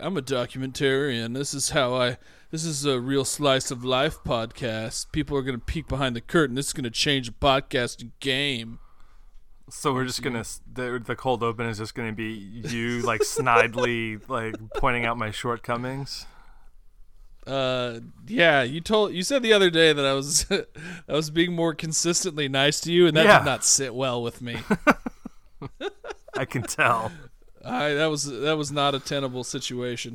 I'm 0.00 0.16
a 0.16 0.22
documentarian. 0.22 1.34
This 1.34 1.54
is 1.54 1.70
how 1.70 1.94
I. 1.94 2.16
This 2.50 2.64
is 2.64 2.84
a 2.84 2.98
real 3.00 3.24
slice 3.24 3.70
of 3.70 3.84
life 3.84 4.18
podcast. 4.24 5.12
People 5.12 5.36
are 5.36 5.42
gonna 5.42 5.58
peek 5.58 5.86
behind 5.88 6.16
the 6.16 6.20
curtain. 6.20 6.56
This 6.56 6.68
is 6.68 6.72
gonna 6.72 6.90
change 6.90 7.26
the 7.28 7.32
podcasting 7.34 8.10
game. 8.20 8.78
So 9.68 9.92
we're 9.92 10.04
just 10.06 10.22
gonna 10.22 10.44
the, 10.72 11.00
the 11.04 11.14
cold 11.14 11.42
open 11.42 11.66
is 11.66 11.78
just 11.78 11.94
gonna 11.94 12.12
be 12.12 12.32
you 12.32 13.02
like 13.02 13.20
snidely 13.24 14.20
like 14.28 14.54
pointing 14.74 15.04
out 15.04 15.16
my 15.16 15.30
shortcomings. 15.30 16.26
Uh, 17.46 18.00
yeah, 18.26 18.62
you 18.62 18.80
told 18.80 19.12
you 19.14 19.22
said 19.22 19.42
the 19.42 19.52
other 19.52 19.70
day 19.70 19.92
that 19.92 20.04
I 20.04 20.12
was 20.14 20.46
I 21.08 21.12
was 21.12 21.30
being 21.30 21.52
more 21.54 21.74
consistently 21.74 22.48
nice 22.48 22.80
to 22.80 22.92
you, 22.92 23.06
and 23.06 23.16
that 23.16 23.26
Yeah. 23.26 23.38
did 23.38 23.44
not 23.44 23.64
sit 23.64 23.94
well 23.94 24.22
with 24.22 24.42
me. 24.42 24.56
I 26.36 26.44
can 26.44 26.62
tell. 26.62 27.12
I 27.64 27.94
that 27.94 28.06
was 28.06 28.24
that 28.24 28.56
was 28.56 28.72
not 28.72 28.94
a 28.94 29.00
tenable 29.00 29.44
situation. 29.44 30.14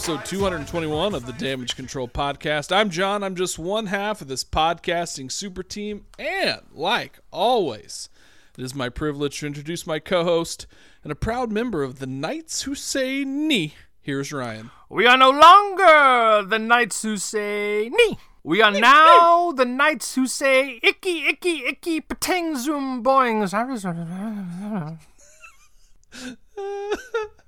Episode 0.00 0.24
221 0.24 1.14
of 1.14 1.26
the 1.26 1.32
Damage 1.34 1.76
Control 1.76 2.08
Podcast. 2.08 2.74
I'm 2.74 2.88
John. 2.88 3.22
I'm 3.22 3.34
just 3.34 3.58
one 3.58 3.84
half 3.84 4.22
of 4.22 4.28
this 4.28 4.42
podcasting 4.42 5.30
super 5.30 5.62
team, 5.62 6.06
and 6.18 6.62
like 6.72 7.18
always, 7.30 8.08
it 8.56 8.64
is 8.64 8.74
my 8.74 8.88
privilege 8.88 9.40
to 9.40 9.46
introduce 9.46 9.86
my 9.86 9.98
co-host 9.98 10.66
and 11.04 11.12
a 11.12 11.14
proud 11.14 11.52
member 11.52 11.82
of 11.82 11.98
the 11.98 12.06
Knights 12.06 12.62
Who 12.62 12.74
Say 12.74 13.24
Ni. 13.26 13.74
Here's 14.00 14.32
Ryan. 14.32 14.70
We 14.88 15.06
are 15.06 15.18
no 15.18 15.28
longer 15.28 16.48
the 16.48 16.58
knights 16.58 17.02
who 17.02 17.18
say 17.18 17.90
nee. 17.90 18.16
We 18.42 18.62
are 18.62 18.72
now 18.72 19.52
the 19.52 19.66
knights 19.66 20.14
who 20.14 20.26
say 20.26 20.80
icky 20.82 21.26
icky 21.26 21.66
icky 21.66 22.00
patang 22.00 22.56
zoom 22.56 23.02
boings. 23.02 23.52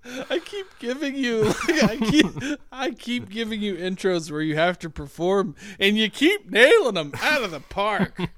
I 0.05 0.41
keep 0.45 0.67
giving 0.78 1.14
you 1.14 1.45
like, 1.69 1.83
I 1.84 1.97
keep 1.97 2.27
I 2.72 2.91
keep 2.91 3.28
giving 3.31 3.61
you 3.61 3.77
intros 3.77 4.31
where 4.31 4.41
you 4.41 4.56
have 4.56 4.78
to 4.81 4.91
perform 4.91 5.55
and 5.78 5.97
you 5.97 6.11
keep 6.11 6.50
nailing 6.50 6.95
them 6.95 7.12
out 7.20 7.42
of 7.42 7.50
the 7.50 7.61
park. 7.61 8.19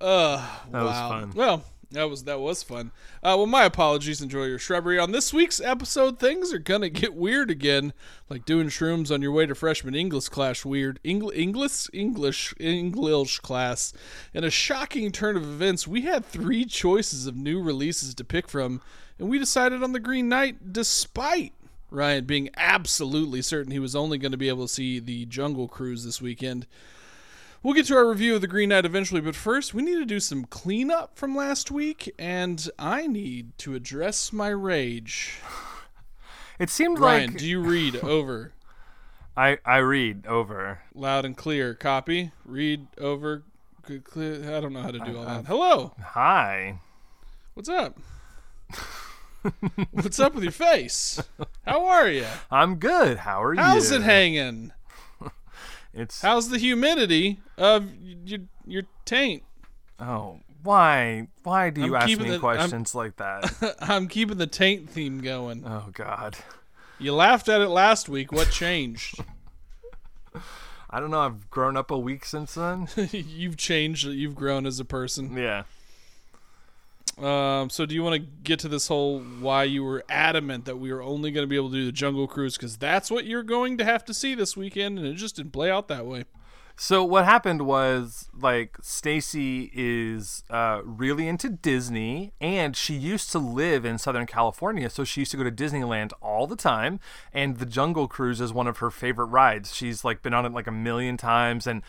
Uh 0.00 0.36
That 0.72 0.82
was 0.82 0.90
wow. 0.92 1.08
fun. 1.08 1.32
Well, 1.34 1.64
that 1.92 2.10
was 2.10 2.24
that 2.24 2.38
was 2.40 2.62
fun. 2.62 2.90
Uh, 3.22 3.32
well, 3.38 3.46
my 3.46 3.64
apologies. 3.64 4.20
Enjoy 4.20 4.44
your 4.44 4.58
shrubbery. 4.58 4.98
On 4.98 5.12
this 5.12 5.32
week's 5.32 5.58
episode, 5.60 6.18
things 6.18 6.52
are 6.52 6.58
gonna 6.58 6.90
get 6.90 7.14
weird 7.14 7.50
again, 7.50 7.94
like 8.28 8.44
doing 8.44 8.66
shrooms 8.68 9.10
on 9.10 9.22
your 9.22 9.32
way 9.32 9.46
to 9.46 9.54
freshman 9.54 9.94
English 9.94 10.28
class. 10.28 10.66
Weird 10.66 11.00
Engl- 11.02 11.34
English 11.34 11.88
English 11.94 12.52
English 12.60 13.38
class. 13.38 13.94
In 14.34 14.44
a 14.44 14.50
shocking 14.50 15.10
turn 15.12 15.36
of 15.36 15.44
events, 15.44 15.86
we 15.88 16.02
had 16.02 16.26
three 16.26 16.66
choices 16.66 17.26
of 17.26 17.36
new 17.36 17.62
releases 17.62 18.14
to 18.16 18.24
pick 18.24 18.48
from, 18.48 18.82
and 19.18 19.28
we 19.28 19.38
decided 19.38 19.82
on 19.82 19.92
the 19.92 20.00
Green 20.00 20.28
Knight, 20.28 20.72
despite 20.72 21.52
Ryan 21.90 22.24
being 22.24 22.50
absolutely 22.56 23.42
certain 23.42 23.72
he 23.72 23.78
was 23.78 23.96
only 23.96 24.18
going 24.18 24.32
to 24.32 24.38
be 24.38 24.48
able 24.48 24.66
to 24.66 24.72
see 24.72 24.98
the 24.98 25.26
Jungle 25.26 25.68
Cruise 25.68 26.04
this 26.04 26.20
weekend. 26.20 26.66
We'll 27.62 27.74
get 27.74 27.86
to 27.86 27.96
our 27.96 28.08
review 28.08 28.34
of 28.36 28.40
the 28.40 28.46
Green 28.46 28.68
Knight 28.68 28.84
eventually, 28.84 29.20
but 29.20 29.34
first 29.34 29.74
we 29.74 29.82
need 29.82 29.96
to 29.96 30.04
do 30.04 30.20
some 30.20 30.44
cleanup 30.44 31.16
from 31.16 31.34
last 31.34 31.70
week, 31.70 32.12
and 32.18 32.68
I 32.78 33.06
need 33.06 33.56
to 33.58 33.74
address 33.74 34.32
my 34.32 34.48
rage. 34.48 35.38
It 36.58 36.70
seemed 36.70 36.98
like 36.98 37.02
Ryan, 37.02 37.30
like 37.32 37.38
do 37.40 37.46
you 37.46 37.60
read 37.60 37.96
over 38.02 38.54
I 39.36 39.58
I 39.64 39.78
read 39.78 40.26
over. 40.26 40.80
loud 40.94 41.24
and 41.26 41.36
clear? 41.36 41.74
Copy. 41.74 42.32
Read 42.44 42.86
over. 42.98 43.42
Clear. 44.04 44.56
I 44.56 44.60
don't 44.60 44.72
know 44.72 44.80
how 44.80 44.90
to 44.90 44.98
do 44.98 45.18
all 45.18 45.24
that. 45.26 45.44
Hello. 45.44 45.92
Hi. 46.02 46.80
What's 47.54 47.68
up? 47.68 47.98
What's 49.92 50.18
up 50.20 50.34
with 50.34 50.44
your 50.44 50.52
face? 50.52 51.22
How 51.66 51.86
are 51.86 52.08
you? 52.08 52.26
I'm 52.50 52.76
good. 52.76 53.18
How 53.18 53.42
are 53.42 53.54
you? 53.54 53.60
How's 53.60 53.90
it 53.90 54.02
hanging? 54.02 54.72
It's 55.98 56.20
How's 56.20 56.50
the 56.50 56.58
humidity 56.58 57.40
of 57.56 57.88
your 58.24 58.40
your 58.66 58.82
taint? 59.06 59.44
oh 59.98 60.40
why 60.62 61.28
why 61.42 61.70
do 61.70 61.80
you 61.80 61.96
I'm 61.96 62.02
ask 62.02 62.08
me 62.18 62.24
the- 62.26 62.30
I'm- 62.32 62.40
questions 62.40 62.94
like 62.94 63.16
that? 63.16 63.76
I'm 63.80 64.06
keeping 64.08 64.36
the 64.36 64.46
taint 64.46 64.90
theme 64.90 65.20
going. 65.22 65.64
oh 65.66 65.86
God. 65.94 66.36
You 66.98 67.14
laughed 67.14 67.48
at 67.48 67.60
it 67.62 67.68
last 67.68 68.08
week. 68.10 68.30
What 68.32 68.50
changed? 68.50 69.20
I 70.90 71.00
don't 71.00 71.10
know. 71.10 71.20
I've 71.20 71.50
grown 71.50 71.76
up 71.76 71.90
a 71.90 71.98
week 71.98 72.24
since 72.26 72.54
then. 72.54 72.88
you've 73.10 73.56
changed. 73.56 74.06
You've 74.06 74.34
grown 74.34 74.66
as 74.66 74.78
a 74.80 74.84
person. 74.84 75.34
yeah. 75.36 75.62
Um, 77.18 77.70
so 77.70 77.86
do 77.86 77.94
you 77.94 78.02
want 78.02 78.14
to 78.14 78.28
get 78.42 78.58
to 78.60 78.68
this 78.68 78.88
whole 78.88 79.20
why 79.20 79.64
you 79.64 79.82
were 79.82 80.04
adamant 80.08 80.66
that 80.66 80.76
we 80.76 80.92
were 80.92 81.02
only 81.02 81.30
going 81.30 81.44
to 81.44 81.48
be 81.48 81.56
able 81.56 81.70
to 81.70 81.76
do 81.76 81.86
the 81.86 81.92
Jungle 81.92 82.26
Cruise 82.26 82.56
because 82.56 82.76
that's 82.76 83.10
what 83.10 83.24
you're 83.24 83.42
going 83.42 83.78
to 83.78 83.84
have 83.84 84.04
to 84.04 84.14
see 84.14 84.34
this 84.34 84.54
weekend, 84.54 84.98
and 84.98 85.08
it 85.08 85.14
just 85.14 85.36
didn't 85.36 85.52
play 85.52 85.70
out 85.70 85.88
that 85.88 86.04
way. 86.04 86.24
So 86.78 87.02
what 87.02 87.24
happened 87.24 87.62
was 87.62 88.28
like 88.38 88.76
Stacy 88.82 89.70
is 89.74 90.44
uh, 90.50 90.82
really 90.84 91.26
into 91.26 91.48
Disney, 91.48 92.34
and 92.38 92.76
she 92.76 92.92
used 92.92 93.32
to 93.32 93.38
live 93.38 93.86
in 93.86 93.96
Southern 93.96 94.26
California, 94.26 94.90
so 94.90 95.02
she 95.02 95.22
used 95.22 95.30
to 95.30 95.38
go 95.38 95.44
to 95.44 95.50
Disneyland 95.50 96.12
all 96.20 96.46
the 96.46 96.54
time. 96.54 97.00
And 97.32 97.56
the 97.56 97.64
Jungle 97.64 98.08
Cruise 98.08 98.42
is 98.42 98.52
one 98.52 98.66
of 98.66 98.76
her 98.78 98.90
favorite 98.90 99.26
rides. 99.26 99.74
She's 99.74 100.04
like 100.04 100.20
been 100.20 100.34
on 100.34 100.44
it 100.44 100.52
like 100.52 100.66
a 100.66 100.72
million 100.72 101.16
times, 101.16 101.66
and 101.66 101.82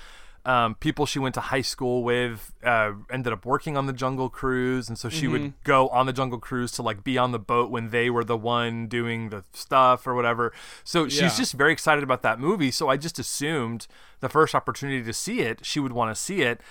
um, 0.47 0.75
people 0.75 1.05
she 1.05 1.19
went 1.19 1.35
to 1.35 1.41
high 1.41 1.61
school 1.61 2.03
with 2.03 2.53
uh, 2.63 2.93
ended 3.11 3.33
up 3.33 3.45
working 3.45 3.75
on 3.75 3.85
the 3.85 3.93
Jungle 3.93 4.29
Cruise, 4.29 4.87
and 4.87 4.97
so 4.97 5.09
she 5.09 5.27
would 5.27 5.41
go 5.63 5.89
on 5.89 6.05
the 6.05 6.13
Jungle 6.13 6.39
Cruise 6.39 6.71
to 6.73 6.81
like 6.81 7.03
be 7.03 7.17
on 7.17 7.33
the 7.33 7.39
boat 7.39 7.69
when 7.69 7.89
they 7.89 8.09
were 8.09 8.23
the 8.23 8.37
one 8.37 8.87
doing 8.87 9.29
the 9.29 9.43
stuff 9.53 10.07
or 10.07 10.15
whatever. 10.15 10.53
So 10.85 11.09
she's 11.09 11.35
just 11.37 11.53
very 11.53 11.73
excited 11.73 12.03
about 12.03 12.21
that 12.21 12.39
movie. 12.39 12.71
So 12.71 12.87
I 12.87 12.95
just 12.95 13.19
assumed 13.19 13.87
the 14.21 14.29
first 14.29 14.55
opportunity 14.55 15.03
to 15.03 15.13
see 15.13 15.41
it, 15.41 15.65
she 15.65 15.79
would 15.81 15.91
want 15.91 16.15
to 16.15 16.21
see 16.21 16.41
it, 16.43 16.61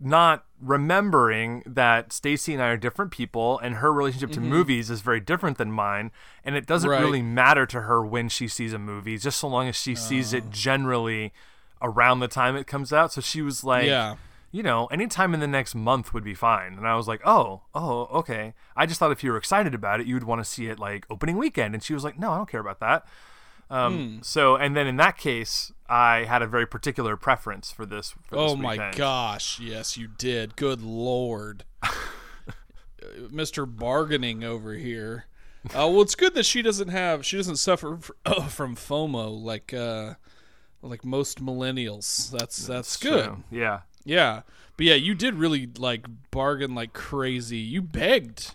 not 0.00 0.44
remembering 0.60 1.62
that 1.66 2.12
Stacy 2.12 2.52
and 2.54 2.62
I 2.62 2.68
are 2.68 2.76
different 2.76 3.10
people 3.10 3.58
and 3.58 3.76
her 3.76 3.92
relationship 3.92 4.30
to 4.32 4.40
movies 4.40 4.90
is 4.90 5.00
very 5.00 5.20
different 5.20 5.58
than 5.58 5.72
mine. 5.72 6.10
And 6.44 6.54
it 6.56 6.66
doesn't 6.66 6.88
Right. 6.90 7.00
really 7.00 7.22
matter 7.22 7.66
to 7.66 7.80
her 7.82 8.04
when 8.04 8.28
she 8.28 8.46
sees 8.48 8.72
a 8.72 8.78
movie, 8.78 9.18
just 9.18 9.38
so 9.38 9.48
long 9.48 9.68
as 9.68 9.76
she 9.76 9.94
sees 9.94 10.32
it 10.32 10.50
generally 10.50 11.32
around 11.84 12.18
the 12.20 12.28
time 12.28 12.56
it 12.56 12.66
comes 12.66 12.92
out. 12.92 13.12
So 13.12 13.20
she 13.20 13.42
was 13.42 13.62
like, 13.62 13.86
Yeah. 13.86 14.16
you 14.50 14.62
know, 14.62 14.86
anytime 14.86 15.34
in 15.34 15.40
the 15.40 15.46
next 15.46 15.74
month 15.74 16.12
would 16.14 16.24
be 16.24 16.34
fine. 16.34 16.74
And 16.74 16.88
I 16.88 16.96
was 16.96 17.06
like, 17.06 17.20
oh, 17.24 17.62
oh, 17.74 18.06
okay. 18.20 18.54
I 18.76 18.86
just 18.86 18.98
thought 18.98 19.12
if 19.12 19.22
you 19.22 19.30
were 19.30 19.36
excited 19.38 19.74
about 19.74 20.00
it, 20.00 20.06
you 20.06 20.14
would 20.14 20.24
want 20.24 20.40
to 20.40 20.44
see 20.44 20.66
it 20.66 20.78
like 20.78 21.06
opening 21.10 21.36
weekend. 21.36 21.74
And 21.74 21.82
she 21.82 21.94
was 21.94 22.02
like, 22.02 22.18
no, 22.18 22.32
I 22.32 22.36
don't 22.38 22.48
care 22.48 22.60
about 22.60 22.80
that. 22.80 23.06
Um, 23.70 24.20
So, 24.22 24.56
and 24.56 24.76
then 24.76 24.86
in 24.86 24.96
that 24.96 25.16
case, 25.16 25.72
I 25.88 26.24
had 26.24 26.42
a 26.42 26.46
very 26.46 26.66
particular 26.66 27.16
preference 27.16 27.70
for 27.72 27.86
this. 27.86 28.10
For 28.10 28.36
this 28.36 28.52
Oh 28.52 28.56
my 28.56 28.72
weekend. 28.72 28.96
gosh, 28.96 29.60
yes, 29.60 29.96
you 29.96 30.06
did. 30.08 30.56
Good 30.56 30.82
lord, 30.82 31.64
Mister 33.30 33.66
Bargaining 33.66 34.44
over 34.44 34.74
here. 34.74 35.26
Uh, 35.70 35.88
well, 35.88 36.02
it's 36.02 36.14
good 36.14 36.34
that 36.34 36.44
she 36.46 36.62
doesn't 36.62 36.88
have 36.88 37.24
she 37.24 37.36
doesn't 37.36 37.56
suffer 37.56 37.98
f- 38.26 38.50
from 38.52 38.76
FOMO 38.76 39.42
like 39.42 39.72
uh, 39.72 40.14
like 40.84 41.04
most 41.04 41.44
millennials. 41.44 42.30
That's 42.30 42.66
that's 42.66 42.96
good. 42.96 43.24
So, 43.24 43.36
yeah. 43.50 43.80
Yeah, 44.04 44.42
but 44.76 44.84
yeah, 44.86 44.94
you 44.96 45.14
did 45.14 45.34
really 45.34 45.68
like 45.78 46.04
bargain 46.30 46.74
like 46.74 46.92
crazy. 46.92 47.56
You 47.58 47.80
begged. 47.82 48.54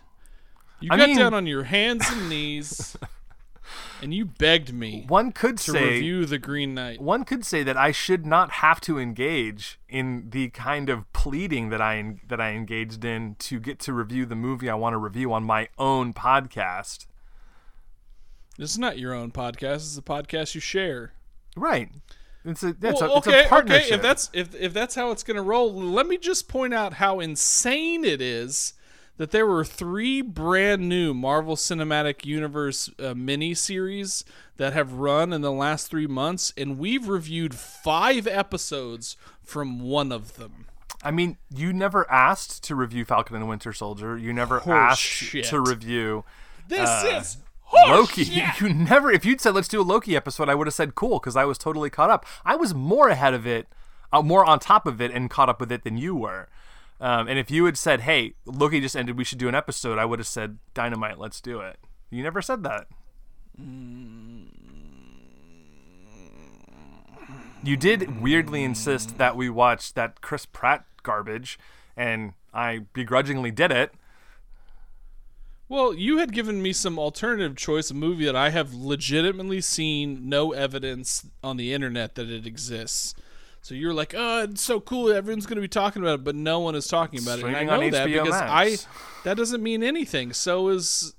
You 0.79 0.89
I 0.91 0.97
got 0.97 1.09
mean- 1.09 1.17
down 1.17 1.33
on 1.33 1.47
your 1.47 1.63
hands 1.63 2.05
and 2.07 2.29
knees, 2.29 2.95
and 4.01 4.13
you 4.13 4.25
begged 4.25 4.71
me 4.71 5.05
One 5.07 5.31
could 5.31 5.57
to 5.57 5.71
say 5.71 5.83
review 5.95 6.25
the 6.25 6.37
Green 6.37 6.73
Knight. 6.75 7.01
one 7.01 7.25
could 7.25 7.45
say 7.45 7.63
that 7.63 7.75
I 7.75 7.91
should 7.91 8.25
not 8.27 8.51
have 8.51 8.79
to 8.81 8.99
engage 8.99 9.79
in 9.89 10.29
the 10.29 10.49
kind 10.49 10.87
of 10.89 11.11
pleading 11.13 11.69
that 11.69 11.81
I 11.81 12.17
that 12.27 12.39
I 12.39 12.51
engaged 12.51 13.03
in 13.03 13.35
to 13.39 13.59
get 13.59 13.79
to 13.79 13.93
review 13.93 14.27
the 14.27 14.35
movie 14.35 14.69
I 14.69 14.75
want 14.75 14.93
to 14.93 14.97
review 14.97 15.33
on 15.33 15.43
my 15.43 15.67
own 15.79 16.13
podcast. 16.13 17.07
This 18.57 18.69
is 18.71 18.77
not 18.77 18.99
your 18.99 19.13
own 19.13 19.31
podcast. 19.31 19.77
Is 19.77 19.97
a 19.97 20.01
podcast 20.03 20.53
you 20.53 20.61
share. 20.61 21.13
Right. 21.55 21.89
It's 22.49 22.63
a 22.63 22.73
that's 22.73 23.01
well, 23.01 23.13
a, 23.13 23.17
it's 23.17 23.27
okay, 23.27 23.45
a 23.45 23.47
partnership. 23.49 23.85
okay. 23.85 23.95
If 23.95 24.01
that's 24.01 24.29
if 24.33 24.55
if 24.55 24.73
that's 24.73 24.95
how 24.95 25.11
it's 25.11 25.23
gonna 25.23 25.41
roll, 25.43 25.73
let 25.73 26.07
me 26.07 26.17
just 26.17 26.47
point 26.47 26.73
out 26.73 26.93
how 26.93 27.19
insane 27.19 28.03
it 28.05 28.21
is 28.21 28.73
that 29.17 29.31
there 29.31 29.45
were 29.45 29.65
three 29.65 30.21
brand 30.21 30.87
new 30.87 31.13
Marvel 31.13 31.55
Cinematic 31.57 32.25
Universe 32.25 32.89
uh, 32.99 33.13
mini 33.13 33.53
series 33.53 34.23
that 34.57 34.71
have 34.73 34.93
run 34.93 35.33
in 35.33 35.41
the 35.41 35.51
last 35.51 35.89
three 35.89 36.07
months, 36.07 36.53
and 36.57 36.77
we've 36.79 37.07
reviewed 37.09 37.53
five 37.53 38.25
episodes 38.27 39.17
from 39.43 39.81
one 39.81 40.11
of 40.13 40.37
them. 40.37 40.67
I 41.03 41.11
mean, 41.11 41.37
you 41.53 41.71
never 41.73 42.09
asked 42.11 42.63
to 42.65 42.75
review 42.75 43.03
Falcon 43.05 43.35
and 43.35 43.43
the 43.43 43.47
Winter 43.47 43.71
Soldier. 43.73 44.17
You 44.17 44.31
never 44.33 44.61
asked 44.69 45.01
shit. 45.01 45.45
to 45.45 45.59
review 45.61 46.23
This 46.67 46.89
Uh, 46.89 47.19
is 47.21 47.37
Loki. 47.73 48.23
You 48.59 48.73
never. 48.73 49.11
If 49.11 49.25
you'd 49.25 49.41
said 49.41 49.55
let's 49.55 49.67
do 49.67 49.81
a 49.81 49.83
Loki 49.83 50.15
episode, 50.15 50.49
I 50.49 50.55
would 50.55 50.67
have 50.67 50.73
said 50.73 50.95
cool 50.95 51.19
because 51.19 51.35
I 51.35 51.45
was 51.45 51.57
totally 51.57 51.89
caught 51.89 52.09
up. 52.09 52.25
I 52.45 52.55
was 52.55 52.73
more 52.73 53.09
ahead 53.09 53.33
of 53.33 53.45
it, 53.47 53.67
uh, 54.11 54.21
more 54.21 54.45
on 54.45 54.59
top 54.59 54.85
of 54.85 54.99
it, 55.01 55.11
and 55.11 55.29
caught 55.29 55.49
up 55.49 55.59
with 55.59 55.71
it 55.71 55.83
than 55.83 55.97
you 55.97 56.15
were. 56.15 56.49
Um, 57.01 57.27
and 57.27 57.39
if 57.39 57.49
you 57.49 57.65
had 57.65 57.77
said, 57.77 58.01
"Hey, 58.01 58.33
Loki 58.45 58.81
just 58.81 58.95
ended, 58.95 59.17
we 59.17 59.23
should 59.23 59.37
do 59.37 59.47
an 59.47 59.55
episode," 59.55 59.97
I 59.97 60.05
would 60.05 60.19
have 60.19 60.27
said, 60.27 60.57
"Dynamite, 60.73 61.17
let's 61.19 61.39
do 61.39 61.59
it." 61.61 61.77
You 62.09 62.23
never 62.23 62.41
said 62.41 62.63
that. 62.63 62.87
You 67.61 67.75
did 67.77 68.21
weirdly 68.21 68.63
insist 68.63 69.17
that 69.17 69.35
we 69.35 69.49
watch 69.49 69.93
that 69.93 70.21
Chris 70.21 70.45
Pratt 70.45 70.85
garbage, 71.03 71.59
and 71.95 72.33
I 72.53 72.85
begrudgingly 72.93 73.51
did 73.51 73.71
it. 73.71 73.93
Well, 75.69 75.93
you 75.93 76.17
had 76.17 76.33
given 76.33 76.63
me 76.63 76.73
some 76.73 76.97
alternative 76.97 77.55
choice, 77.55 77.91
a 77.91 77.93
movie 77.93 78.25
that 78.25 78.35
I 78.35 78.49
have 78.49 78.73
legitimately 78.73 79.61
seen 79.61 80.27
no 80.27 80.51
evidence 80.51 81.27
on 81.43 81.57
the 81.57 81.73
internet 81.73 82.15
that 82.15 82.27
it 82.27 82.47
exists. 82.47 83.13
So 83.61 83.75
you're 83.75 83.93
like, 83.93 84.15
oh, 84.17 84.43
it's 84.43 84.63
so 84.63 84.79
cool. 84.79 85.11
Everyone's 85.11 85.45
going 85.45 85.57
to 85.57 85.61
be 85.61 85.67
talking 85.67 86.01
about 86.01 86.15
it, 86.15 86.23
but 86.23 86.33
no 86.35 86.59
one 86.59 86.73
is 86.73 86.87
talking 86.87 87.21
about 87.21 87.37
it. 87.37 87.45
And 87.45 87.55
I 87.55 87.59
Streaming 87.59 87.69
on 87.69 87.79
know 87.81 87.89
that 87.91 88.07
HBO 88.07 88.23
because 88.23 88.41
Max. 88.41 88.87
I 88.87 89.21
that 89.25 89.37
doesn't 89.37 89.61
mean 89.61 89.83
anything. 89.83 90.33
So 90.33 90.69
is 90.69 91.13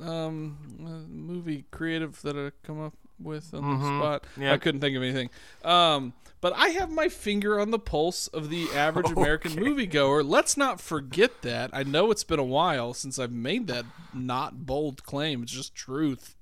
um, 0.00 0.58
a 0.78 1.10
movie 1.10 1.64
creative 1.72 2.22
that 2.22 2.36
I 2.36 2.52
come 2.64 2.80
up 2.80 2.94
with 3.18 3.52
on 3.54 3.80
the 3.80 3.84
spot. 3.84 4.24
Yeah. 4.38 4.52
I 4.52 4.58
couldn't 4.58 4.80
think 4.80 4.96
of 4.96 5.02
anything. 5.02 5.30
Um, 5.64 6.12
but 6.40 6.52
I 6.56 6.68
have 6.68 6.90
my 6.90 7.08
finger 7.08 7.60
on 7.60 7.70
the 7.70 7.78
pulse 7.78 8.26
of 8.28 8.48
the 8.50 8.68
average 8.74 9.10
American 9.16 9.52
moviegoer. 9.52 10.26
Let's 10.26 10.56
not 10.56 10.80
forget 10.80 11.42
that. 11.42 11.70
I 11.72 11.82
know 11.82 12.10
it's 12.10 12.24
been 12.24 12.38
a 12.38 12.44
while 12.44 12.94
since 12.94 13.18
I've 13.18 13.32
made 13.32 13.66
that 13.66 13.84
not 14.14 14.66
bold 14.66 15.02
claim. 15.04 15.42
It's 15.42 15.52
just 15.52 15.74
truth. 15.74 16.36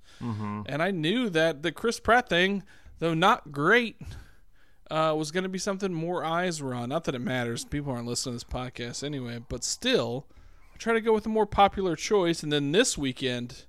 And 0.66 0.82
I 0.82 0.90
knew 0.90 1.28
that 1.30 1.62
the 1.62 1.70
Chris 1.70 2.00
Pratt 2.00 2.28
thing, 2.28 2.64
though 2.98 3.14
not 3.14 3.52
great, 3.52 4.00
uh, 4.90 5.14
was 5.16 5.30
going 5.30 5.44
to 5.44 5.48
be 5.48 5.58
something 5.58 5.92
more 5.92 6.24
eyes 6.24 6.60
were 6.60 6.74
on. 6.74 6.88
Not 6.88 7.04
that 7.04 7.14
it 7.14 7.20
matters. 7.20 7.64
People 7.64 7.92
aren't 7.92 8.06
listening 8.06 8.36
to 8.38 8.44
this 8.44 8.52
podcast 8.52 9.04
anyway. 9.04 9.40
But 9.48 9.62
still, 9.62 10.26
I 10.74 10.78
try 10.78 10.94
to 10.94 11.00
go 11.00 11.12
with 11.12 11.26
a 11.26 11.28
more 11.28 11.46
popular 11.46 11.94
choice. 11.94 12.42
And 12.42 12.52
then 12.52 12.72
this 12.72 12.98
weekend, 12.98 13.66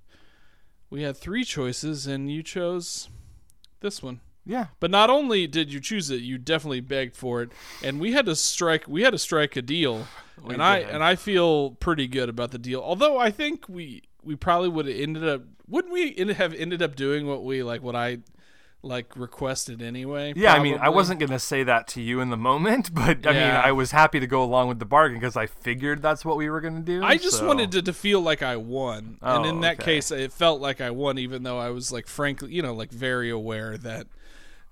we 0.90 1.04
had 1.04 1.18
three 1.18 1.44
choices, 1.44 2.08
and 2.08 2.32
you 2.32 2.42
chose 2.42 3.10
this 3.82 4.02
one. 4.02 4.22
Yeah, 4.50 4.66
But 4.80 4.90
not 4.90 5.10
only 5.12 5.46
did 5.46 5.72
you 5.72 5.80
choose 5.80 6.10
it, 6.10 6.22
you 6.22 6.40
definitely 6.40 6.80
begged 6.82 7.16
for 7.16 7.44
it, 7.44 7.52
and 7.84 8.00
we 8.00 8.14
had 8.14 8.26
to 8.26 8.36
strike. 8.36 8.88
We 8.88 9.04
had 9.04 9.12
to 9.12 9.20
strike 9.20 9.56
a 9.56 9.62
deal, 9.62 10.08
oh, 10.44 10.50
and 10.50 10.62
I 10.64 10.80
and 10.80 11.04
I 11.04 11.16
feel 11.16 11.72
pretty 11.80 12.08
good 12.08 12.30
about 12.30 12.50
the 12.50 12.58
deal. 12.58 12.82
Although 12.82 13.20
I 13.20 13.30
think 13.30 13.70
we 13.70 14.02
we 14.24 14.36
probably 14.36 14.70
would 14.70 14.88
have 14.88 14.96
ended 14.98 15.28
up. 15.28 15.44
Wouldn't 15.68 15.94
we 15.94 16.16
end, 16.18 16.32
have 16.32 16.54
ended 16.56 16.82
up 16.82 16.96
doing 16.96 17.28
what 17.28 17.44
we 17.46 17.62
like? 17.62 17.84
What 17.84 17.96
I 17.96 18.20
like 18.82 19.16
requested 19.16 19.82
anyway? 19.84 20.34
Yeah, 20.36 20.54
I 20.54 20.60
mean, 20.64 20.80
I 20.82 20.90
wasn't 20.90 21.20
gonna 21.20 21.38
say 21.38 21.64
that 21.64 21.88
to 21.90 22.02
you 22.02 22.20
in 22.22 22.30
the 22.30 22.38
moment, 22.38 22.92
but 23.02 23.28
I 23.28 23.34
mean, 23.34 23.44
I 23.44 23.72
was 23.72 23.92
happy 23.92 24.20
to 24.20 24.26
go 24.28 24.42
along 24.42 24.68
with 24.70 24.80
the 24.80 24.86
bargain 24.86 25.20
because 25.20 25.36
I 25.38 25.46
figured 25.46 26.02
that's 26.02 26.26
what 26.26 26.38
we 26.38 26.50
were 26.50 26.62
gonna 26.62 26.80
do. 26.80 27.04
I 27.04 27.18
just 27.18 27.38
so- 27.40 27.46
wanted 27.48 27.72
to, 27.74 27.82
to 27.84 27.94
feel 27.94 28.22
like 28.22 28.42
I 28.42 28.56
won, 28.56 29.20
and 29.22 29.46
Oh, 29.46 29.50
in 29.50 29.62
that 29.62 29.76
okay. 29.82 29.96
case, 29.96 30.10
it 30.12 30.32
felt 30.32 30.60
like 30.60 30.82
I 30.82 30.90
won, 30.92 31.20
even 31.20 31.44
though 31.44 31.60
I 31.60 31.70
was 31.70 31.92
like, 31.92 32.08
frankly, 32.08 32.52
you 32.52 32.62
know, 32.62 32.74
like 32.74 32.90
very 32.92 33.30
aware 33.30 33.78
that 33.78 34.08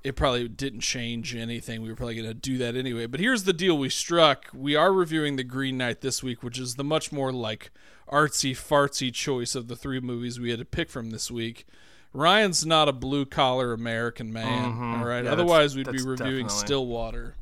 it 0.03 0.15
probably 0.15 0.47
didn't 0.47 0.81
change 0.81 1.35
anything. 1.35 1.81
We 1.81 1.89
were 1.89 1.95
probably 1.95 2.15
going 2.15 2.27
to 2.27 2.33
do 2.33 2.57
that 2.59 2.75
anyway. 2.75 3.05
But 3.07 3.19
here's 3.19 3.43
the 3.43 3.53
deal: 3.53 3.77
we 3.77 3.89
struck. 3.89 4.47
We 4.53 4.75
are 4.75 4.93
reviewing 4.93 5.35
the 5.35 5.43
Green 5.43 5.77
Knight 5.77 6.01
this 6.01 6.21
week, 6.23 6.43
which 6.43 6.59
is 6.59 6.75
the 6.75 6.83
much 6.83 7.11
more 7.11 7.31
like 7.31 7.71
artsy 8.11 8.51
fartsy 8.51 9.13
choice 9.13 9.53
of 9.55 9.67
the 9.67 9.75
three 9.75 9.99
movies 9.99 10.39
we 10.39 10.49
had 10.49 10.59
to 10.59 10.65
pick 10.65 10.89
from 10.89 11.09
this 11.09 11.29
week. 11.29 11.65
Ryan's 12.13 12.65
not 12.65 12.87
a 12.87 12.93
blue 12.93 13.25
collar 13.25 13.73
American 13.73 14.31
man, 14.31 14.63
all 14.99 15.05
right. 15.05 15.17
Mm-hmm. 15.17 15.25
Yeah, 15.25 15.31
Otherwise, 15.31 15.75
we'd 15.75 15.91
be 15.91 16.01
reviewing 16.01 16.47
definitely- 16.47 16.49
Stillwater. 16.65 17.35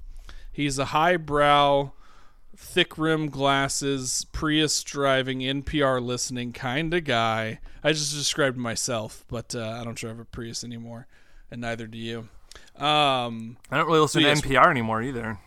He's 0.51 0.79
a 0.79 0.85
highbrow, 0.85 1.91
thick 2.57 2.97
rim 2.97 3.29
glasses, 3.29 4.25
Prius 4.31 4.83
driving, 4.83 5.39
NPR 5.39 6.01
listening 6.01 6.51
kind 6.53 6.93
of 6.93 7.03
guy. 7.03 7.59
I 7.83 7.91
just 7.91 8.13
described 8.13 8.57
myself, 8.57 9.23
but 9.27 9.53
uh, 9.53 9.77
I 9.79 9.83
don't 9.83 9.97
drive 9.97 10.19
a 10.19 10.25
Prius 10.25 10.63
anymore, 10.63 11.07
and 11.51 11.61
neither 11.61 11.87
do 11.87 11.97
you. 11.97 12.29
Um, 12.77 13.57
I 13.71 13.77
don't 13.77 13.87
really 13.87 13.99
listen 13.99 14.21
So, 14.21 14.23
to 14.23 14.27
yes- 14.27 14.41
NPR 14.41 14.69
anymore 14.69 15.01
either. 15.01 15.39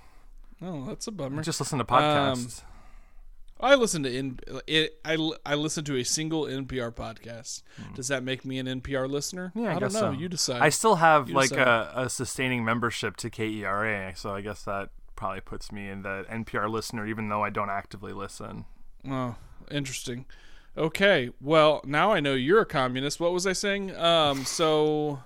oh, 0.63 0.87
that's 0.87 1.07
a 1.07 1.13
bummer. 1.13 1.41
I 1.41 1.43
just 1.43 1.61
listen 1.61 1.79
to 1.79 1.95
Um, 1.95 2.01
podcasts. 2.37 2.63
I 3.61 3.75
listen 3.75 4.05
to 4.05 4.17
in 4.17 4.39
it, 4.69 5.01
I 5.05 5.17
I 5.45 5.57
listen 5.57 5.85
to 5.87 5.97
a 5.97 6.05
single 6.05 6.45
NPR 6.45 6.93
podcast. 6.95 7.63
Does 7.95 8.07
that 8.09 8.23
make 8.23 8.45
me 8.45 8.59
an 8.61 8.67
NPR 8.69 9.09
listener? 9.11 9.49
Hmm. 9.55 9.65
yeah, 9.65 9.71
I, 9.71 9.73
don't 9.73 9.81
guess 9.81 9.95
know. 9.95 10.01
so. 10.01 10.11
You 10.13 10.29
decide. 10.29 10.63
I 10.63 10.69
still 10.69 10.95
have 10.97 11.29
You 11.29 11.35
like 11.35 11.51
a, 11.51 11.91
a 11.95 12.09
sustaining 12.09 12.65
membership 12.65 13.17
to 13.17 13.31
KERA, 13.31 14.17
so 14.17 14.31
I 14.33 14.43
guess 14.43 14.63
that 14.63 14.91
probably 15.17 15.41
puts 15.41 15.73
me 15.73 15.89
in 15.89 16.03
the 16.03 16.25
NPR 16.31 16.71
listener, 16.71 17.05
even 17.07 17.29
though 17.31 17.43
I 17.43 17.51
don't 17.51 17.69
actively 17.71 18.13
listen. 18.13 18.65
Oh, 19.11 19.35
interesting. 19.73 20.25
Okay, 20.77 21.31
well 21.41 21.81
now 21.85 22.13
I 22.13 22.21
know 22.21 22.35
you're 22.35 22.61
a 22.61 22.67
communist. 22.67 23.19
What 23.19 23.33
was 23.33 23.45
I 23.45 23.53
saying? 23.55 23.97
Um, 23.97 24.45
so 24.45 25.19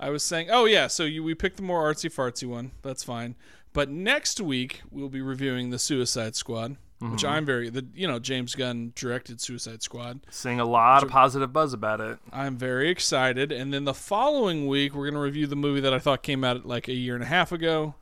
I 0.00 0.10
was 0.10 0.22
saying, 0.22 0.48
oh 0.50 0.64
yeah, 0.64 0.86
so 0.86 1.04
you, 1.04 1.22
we 1.22 1.34
picked 1.34 1.56
the 1.58 1.62
more 1.62 1.82
artsy 1.92 2.10
fartsy 2.12 2.48
one. 2.48 2.72
That's 2.82 3.04
fine. 3.04 3.34
But 3.72 3.88
next 3.90 4.40
week 4.40 4.80
we'll 4.90 5.08
be 5.10 5.20
reviewing 5.20 5.70
the 5.70 5.78
Suicide 5.78 6.34
Squad, 6.34 6.76
which 6.98 7.24
I'm 7.24 7.46
very 7.46 7.70
the 7.70 7.86
you 7.94 8.08
know 8.08 8.18
James 8.18 8.54
Gunn 8.56 8.92
directed 8.96 9.40
Suicide 9.40 9.82
Squad. 9.82 10.20
Seeing 10.30 10.58
a 10.58 10.64
lot 10.64 11.02
of 11.04 11.08
positive 11.10 11.52
buzz 11.52 11.72
about 11.72 12.00
it. 12.00 12.18
I'm 12.32 12.56
very 12.56 12.88
excited. 12.90 13.52
And 13.52 13.72
then 13.72 13.84
the 13.84 13.94
following 13.94 14.66
week, 14.66 14.94
we're 14.94 15.04
going 15.04 15.14
to 15.14 15.20
review 15.20 15.46
the 15.46 15.54
movie 15.56 15.80
that 15.80 15.94
I 15.94 15.98
thought 16.00 16.22
came 16.22 16.42
out 16.44 16.66
like 16.66 16.88
a 16.88 16.92
year 16.94 17.14
and 17.14 17.22
a 17.22 17.26
half 17.28 17.52
ago, 17.52 17.94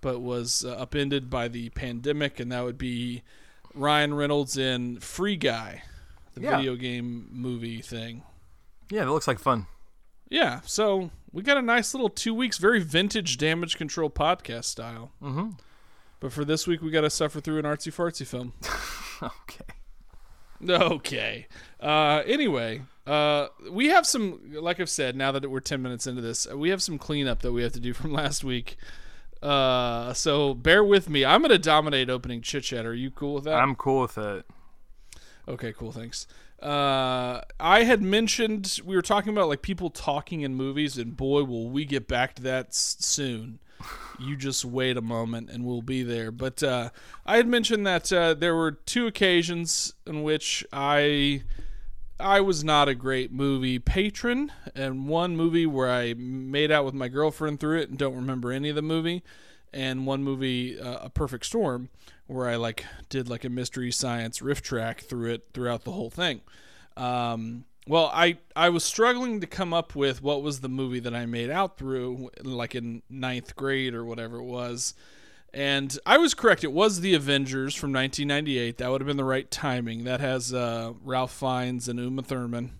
but 0.00 0.20
was 0.20 0.64
uh, 0.64 0.70
upended 0.70 1.28
by 1.28 1.48
the 1.48 1.68
pandemic, 1.70 2.40
and 2.40 2.50
that 2.50 2.64
would 2.64 2.78
be 2.78 3.22
Ryan 3.74 4.14
Reynolds 4.14 4.56
in 4.56 5.00
Free 5.00 5.36
Guy, 5.36 5.82
the 6.34 6.40
Yeah. 6.40 6.56
video 6.56 6.76
game 6.76 7.28
movie 7.30 7.82
thing. 7.82 8.22
Yeah, 8.90 9.04
that 9.04 9.12
looks 9.12 9.28
like 9.28 9.38
fun. 9.38 9.66
Yeah, 10.30 10.60
so 10.64 11.10
we 11.32 11.42
got 11.42 11.58
a 11.58 11.62
nice 11.62 11.92
little 11.92 12.08
two 12.08 12.32
weeks, 12.32 12.56
very 12.56 12.80
vintage 12.80 13.36
damage 13.36 13.76
control 13.76 14.08
podcast 14.08 14.64
style. 14.64 15.10
Mm-hmm. 15.20 15.50
But 16.20 16.32
for 16.32 16.44
this 16.44 16.66
week, 16.66 16.80
we 16.80 16.90
got 16.90 17.00
to 17.00 17.10
suffer 17.10 17.40
through 17.40 17.58
an 17.58 17.64
artsy 17.64 17.92
fartsy 17.92 18.26
film. 18.26 18.54
Okay. 19.22 19.64
Okay. 20.66 21.46
Uh, 21.78 22.22
anyway, 22.24 22.80
uh, 23.06 23.48
we 23.70 23.88
have 23.88 24.06
some, 24.06 24.40
like 24.54 24.80
I've 24.80 24.88
said, 24.88 25.14
now 25.14 25.30
that 25.32 25.50
we're 25.50 25.60
10 25.60 25.82
minutes 25.82 26.06
into 26.06 26.22
this, 26.22 26.46
we 26.46 26.70
have 26.70 26.82
some 26.82 26.96
cleanup 26.98 27.42
that 27.42 27.52
we 27.52 27.62
have 27.62 27.72
to 27.72 27.80
do 27.80 27.92
from 27.92 28.12
last 28.14 28.44
week. 28.44 28.76
Uh, 29.42 30.14
so 30.14 30.54
bear 30.54 30.82
with 30.82 31.10
me. 31.10 31.22
I'm 31.24 31.40
going 31.40 31.50
to 31.50 31.58
dominate 31.58 32.08
opening 32.08 32.40
chit 32.40 32.64
chat. 32.64 32.86
Are 32.86 32.94
you 32.94 33.10
cool 33.10 33.34
with 33.34 33.44
that? 33.44 33.56
I'm 33.56 33.74
cool 33.74 34.02
with 34.02 34.16
it. 34.16 34.46
Okay, 35.48 35.72
cool. 35.72 35.92
Thanks. 35.92 36.26
Uh, 36.62 37.40
I 37.58 37.84
had 37.84 38.02
mentioned 38.02 38.80
we 38.84 38.94
were 38.94 39.02
talking 39.02 39.32
about 39.32 39.48
like 39.48 39.62
people 39.62 39.90
talking 39.90 40.42
in 40.42 40.54
movies, 40.54 40.98
and 40.98 41.16
boy, 41.16 41.44
will 41.44 41.70
we 41.70 41.84
get 41.84 42.06
back 42.06 42.34
to 42.34 42.42
that 42.42 42.68
s- 42.68 42.96
soon. 43.00 43.60
You 44.18 44.36
just 44.36 44.62
wait 44.64 44.98
a 44.98 45.00
moment, 45.02 45.48
and 45.48 45.64
we'll 45.64 45.80
be 45.80 46.02
there. 46.02 46.30
But 46.30 46.62
uh, 46.62 46.90
I 47.24 47.36
had 47.36 47.46
mentioned 47.48 47.86
that 47.86 48.12
uh, 48.12 48.34
there 48.34 48.54
were 48.54 48.72
two 48.72 49.06
occasions 49.06 49.94
in 50.06 50.22
which 50.22 50.66
I 50.70 51.44
I 52.18 52.42
was 52.42 52.62
not 52.62 52.88
a 52.88 52.94
great 52.94 53.32
movie 53.32 53.78
patron, 53.78 54.52
and 54.74 55.08
one 55.08 55.34
movie 55.38 55.64
where 55.64 55.90
I 55.90 56.12
made 56.12 56.70
out 56.70 56.84
with 56.84 56.92
my 56.92 57.08
girlfriend 57.08 57.60
through 57.60 57.80
it 57.80 57.88
and 57.88 57.96
don't 57.98 58.14
remember 58.16 58.52
any 58.52 58.68
of 58.68 58.76
the 58.76 58.82
movie, 58.82 59.22
and 59.72 60.06
one 60.06 60.22
movie, 60.22 60.78
uh, 60.78 61.06
A 61.06 61.08
Perfect 61.08 61.46
Storm, 61.46 61.88
where 62.30 62.48
I 62.48 62.56
like 62.56 62.84
did 63.08 63.28
like 63.28 63.44
a 63.44 63.48
mystery 63.48 63.90
science 63.90 64.40
riff 64.40 64.62
track 64.62 65.00
through 65.00 65.32
it 65.32 65.48
throughout 65.52 65.84
the 65.84 65.92
whole 65.92 66.10
thing. 66.10 66.40
Um, 66.96 67.64
well, 67.86 68.10
I 68.14 68.38
I 68.54 68.68
was 68.68 68.84
struggling 68.84 69.40
to 69.40 69.46
come 69.46 69.74
up 69.74 69.96
with 69.96 70.22
what 70.22 70.42
was 70.42 70.60
the 70.60 70.68
movie 70.68 71.00
that 71.00 71.14
I 71.14 71.26
made 71.26 71.50
out 71.50 71.76
through, 71.76 72.30
like 72.42 72.74
in 72.74 73.02
ninth 73.10 73.56
grade 73.56 73.94
or 73.94 74.04
whatever 74.04 74.36
it 74.36 74.44
was. 74.44 74.94
And 75.52 75.98
I 76.06 76.18
was 76.18 76.32
correct. 76.32 76.62
It 76.62 76.70
was 76.70 77.00
The 77.00 77.14
Avengers 77.14 77.74
from 77.74 77.92
1998. 77.92 78.78
That 78.78 78.88
would 78.90 79.00
have 79.00 79.08
been 79.08 79.16
the 79.16 79.24
right 79.24 79.50
timing. 79.50 80.04
That 80.04 80.20
has 80.20 80.54
uh, 80.54 80.92
Ralph 81.02 81.32
Fiennes 81.32 81.88
and 81.88 81.98
Uma 81.98 82.22
Thurman. 82.22 82.78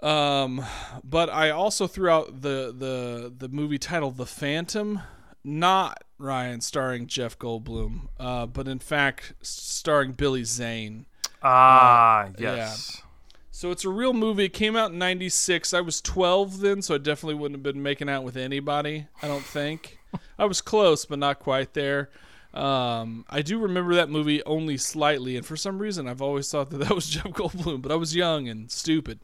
Um, 0.00 0.64
but 1.02 1.28
I 1.28 1.50
also 1.50 1.88
threw 1.88 2.08
out 2.08 2.42
the 2.42 2.72
the 2.76 3.34
the 3.36 3.48
movie 3.48 3.78
title 3.78 4.12
The 4.12 4.26
Phantom, 4.26 5.00
not 5.44 6.04
Ryan 6.18 6.60
starring 6.60 7.06
Jeff 7.06 7.38
Goldblum, 7.38 8.08
uh, 8.18 8.46
but 8.46 8.68
in 8.68 8.78
fact 8.78 9.34
starring 9.42 10.12
Billy 10.12 10.44
Zane. 10.44 11.06
Ah, 11.42 12.24
Uh, 12.24 12.30
yeah. 12.38 12.54
yes. 12.56 13.02
So 13.50 13.70
it's 13.70 13.84
a 13.84 13.90
real 13.90 14.12
movie. 14.14 14.44
It 14.46 14.52
came 14.54 14.74
out 14.76 14.92
in 14.92 14.98
'96. 14.98 15.74
I 15.74 15.80
was 15.82 16.00
12 16.00 16.60
then, 16.60 16.80
so 16.82 16.94
I 16.94 16.98
definitely 16.98 17.34
wouldn't 17.34 17.56
have 17.58 17.62
been 17.74 17.82
making 17.82 18.08
out 18.08 18.24
with 18.24 18.36
anybody. 18.36 19.06
I 19.22 19.28
don't 19.28 19.44
think. 19.44 19.98
I 20.38 20.44
was 20.46 20.60
close, 20.62 21.04
but 21.04 21.18
not 21.18 21.38
quite 21.40 21.74
there. 21.74 22.10
Um, 22.54 23.24
I 23.30 23.42
do 23.42 23.58
remember 23.58 23.94
that 23.94 24.08
movie 24.10 24.42
only 24.44 24.76
slightly, 24.76 25.36
and 25.36 25.44
for 25.46 25.56
some 25.56 25.78
reason, 25.78 26.08
I've 26.08 26.22
always 26.22 26.50
thought 26.50 26.70
that 26.70 26.78
that 26.84 26.94
was 26.94 27.06
Jeff 27.08 27.24
Goldblum. 27.28 27.82
But 27.82 27.92
I 27.92 27.96
was 27.96 28.16
young 28.16 28.48
and 28.48 28.70
stupid, 28.70 29.20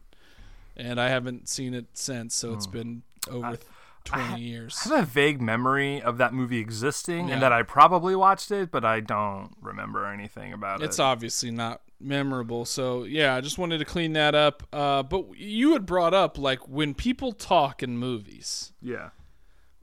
and 0.77 1.01
I 1.01 1.09
haven't 1.09 1.49
seen 1.49 1.73
it 1.75 1.87
since. 1.95 2.35
So 2.35 2.53
it's 2.53 2.67
been 2.67 3.03
over 3.31 3.59
20 4.07 4.41
years. 4.41 4.79
I 4.87 4.97
have 4.97 5.03
a 5.05 5.11
vague 5.11 5.41
memory 5.43 6.01
of 6.01 6.19
that 6.19 6.33
movie 6.33 6.59
existing 6.59 7.29
Yeah. 7.29 7.35
and 7.35 7.43
that 7.43 7.53
I 7.53 7.63
probably 7.63 8.17
watched 8.17 8.51
it, 8.51 8.71
but 8.71 8.85
I 8.85 9.01
don't 9.01 9.51
remember 9.61 10.07
anything 10.07 10.53
about 10.53 10.77
It's 10.77 10.83
it. 10.83 10.87
It's 10.87 10.99
obviously 11.01 11.51
not 11.51 11.83
memorable. 12.01 12.65
So 12.65 13.05
yeah, 13.05 13.35
I 13.35 13.41
just 13.41 13.59
wanted 13.59 13.79
to 13.79 13.85
clean 13.85 14.13
that 14.15 14.35
up. 14.35 14.63
Uh, 14.73 15.03
but 15.03 15.37
you 15.37 15.73
had 15.73 15.87
brought 15.87 16.15
up 16.15 16.39
like 16.39 16.67
when 16.69 16.95
people 16.95 17.33
talk 17.33 17.83
in 17.83 17.99
movies, 17.99 18.73
yeah. 18.83 19.11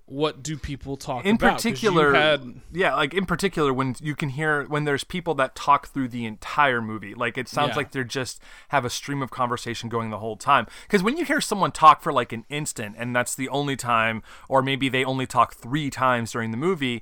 What 0.05 0.43
do 0.43 0.57
people 0.57 0.97
talk 0.97 1.21
about? 1.21 1.29
In 1.29 1.35
about? 1.37 1.55
particular, 1.55 2.13
had- 2.13 2.55
yeah, 2.73 2.93
like 2.93 3.13
in 3.13 3.25
particular 3.25 3.73
when 3.73 3.95
you 4.01 4.15
can 4.15 4.29
hear 4.29 4.65
when 4.65 4.83
there's 4.83 5.03
people 5.03 5.33
that 5.35 5.55
talk 5.55 5.87
through 5.87 6.09
the 6.09 6.25
entire 6.25 6.81
movie, 6.81 7.13
like 7.13 7.37
it 7.37 7.47
sounds 7.47 7.69
Yeah. 7.69 7.75
like 7.77 7.91
they're 7.91 8.03
just 8.03 8.41
have 8.69 8.83
a 8.85 8.89
stream 8.89 9.21
of 9.21 9.31
conversation 9.31 9.87
going 9.89 10.09
the 10.09 10.19
whole 10.19 10.35
time. 10.35 10.67
Because 10.83 11.01
when 11.03 11.17
you 11.17 11.23
hear 11.25 11.39
someone 11.39 11.71
talk 11.71 12.01
for 12.01 12.11
like 12.11 12.33
an 12.33 12.45
instant, 12.49 12.95
and 12.99 13.15
that's 13.15 13.33
the 13.33 13.47
only 13.49 13.75
time, 13.77 14.23
or 14.49 14.61
maybe 14.61 14.89
they 14.89 15.05
only 15.05 15.25
talk 15.25 15.53
three 15.55 15.89
times 15.89 16.31
during 16.33 16.51
the 16.51 16.57
movie. 16.57 17.01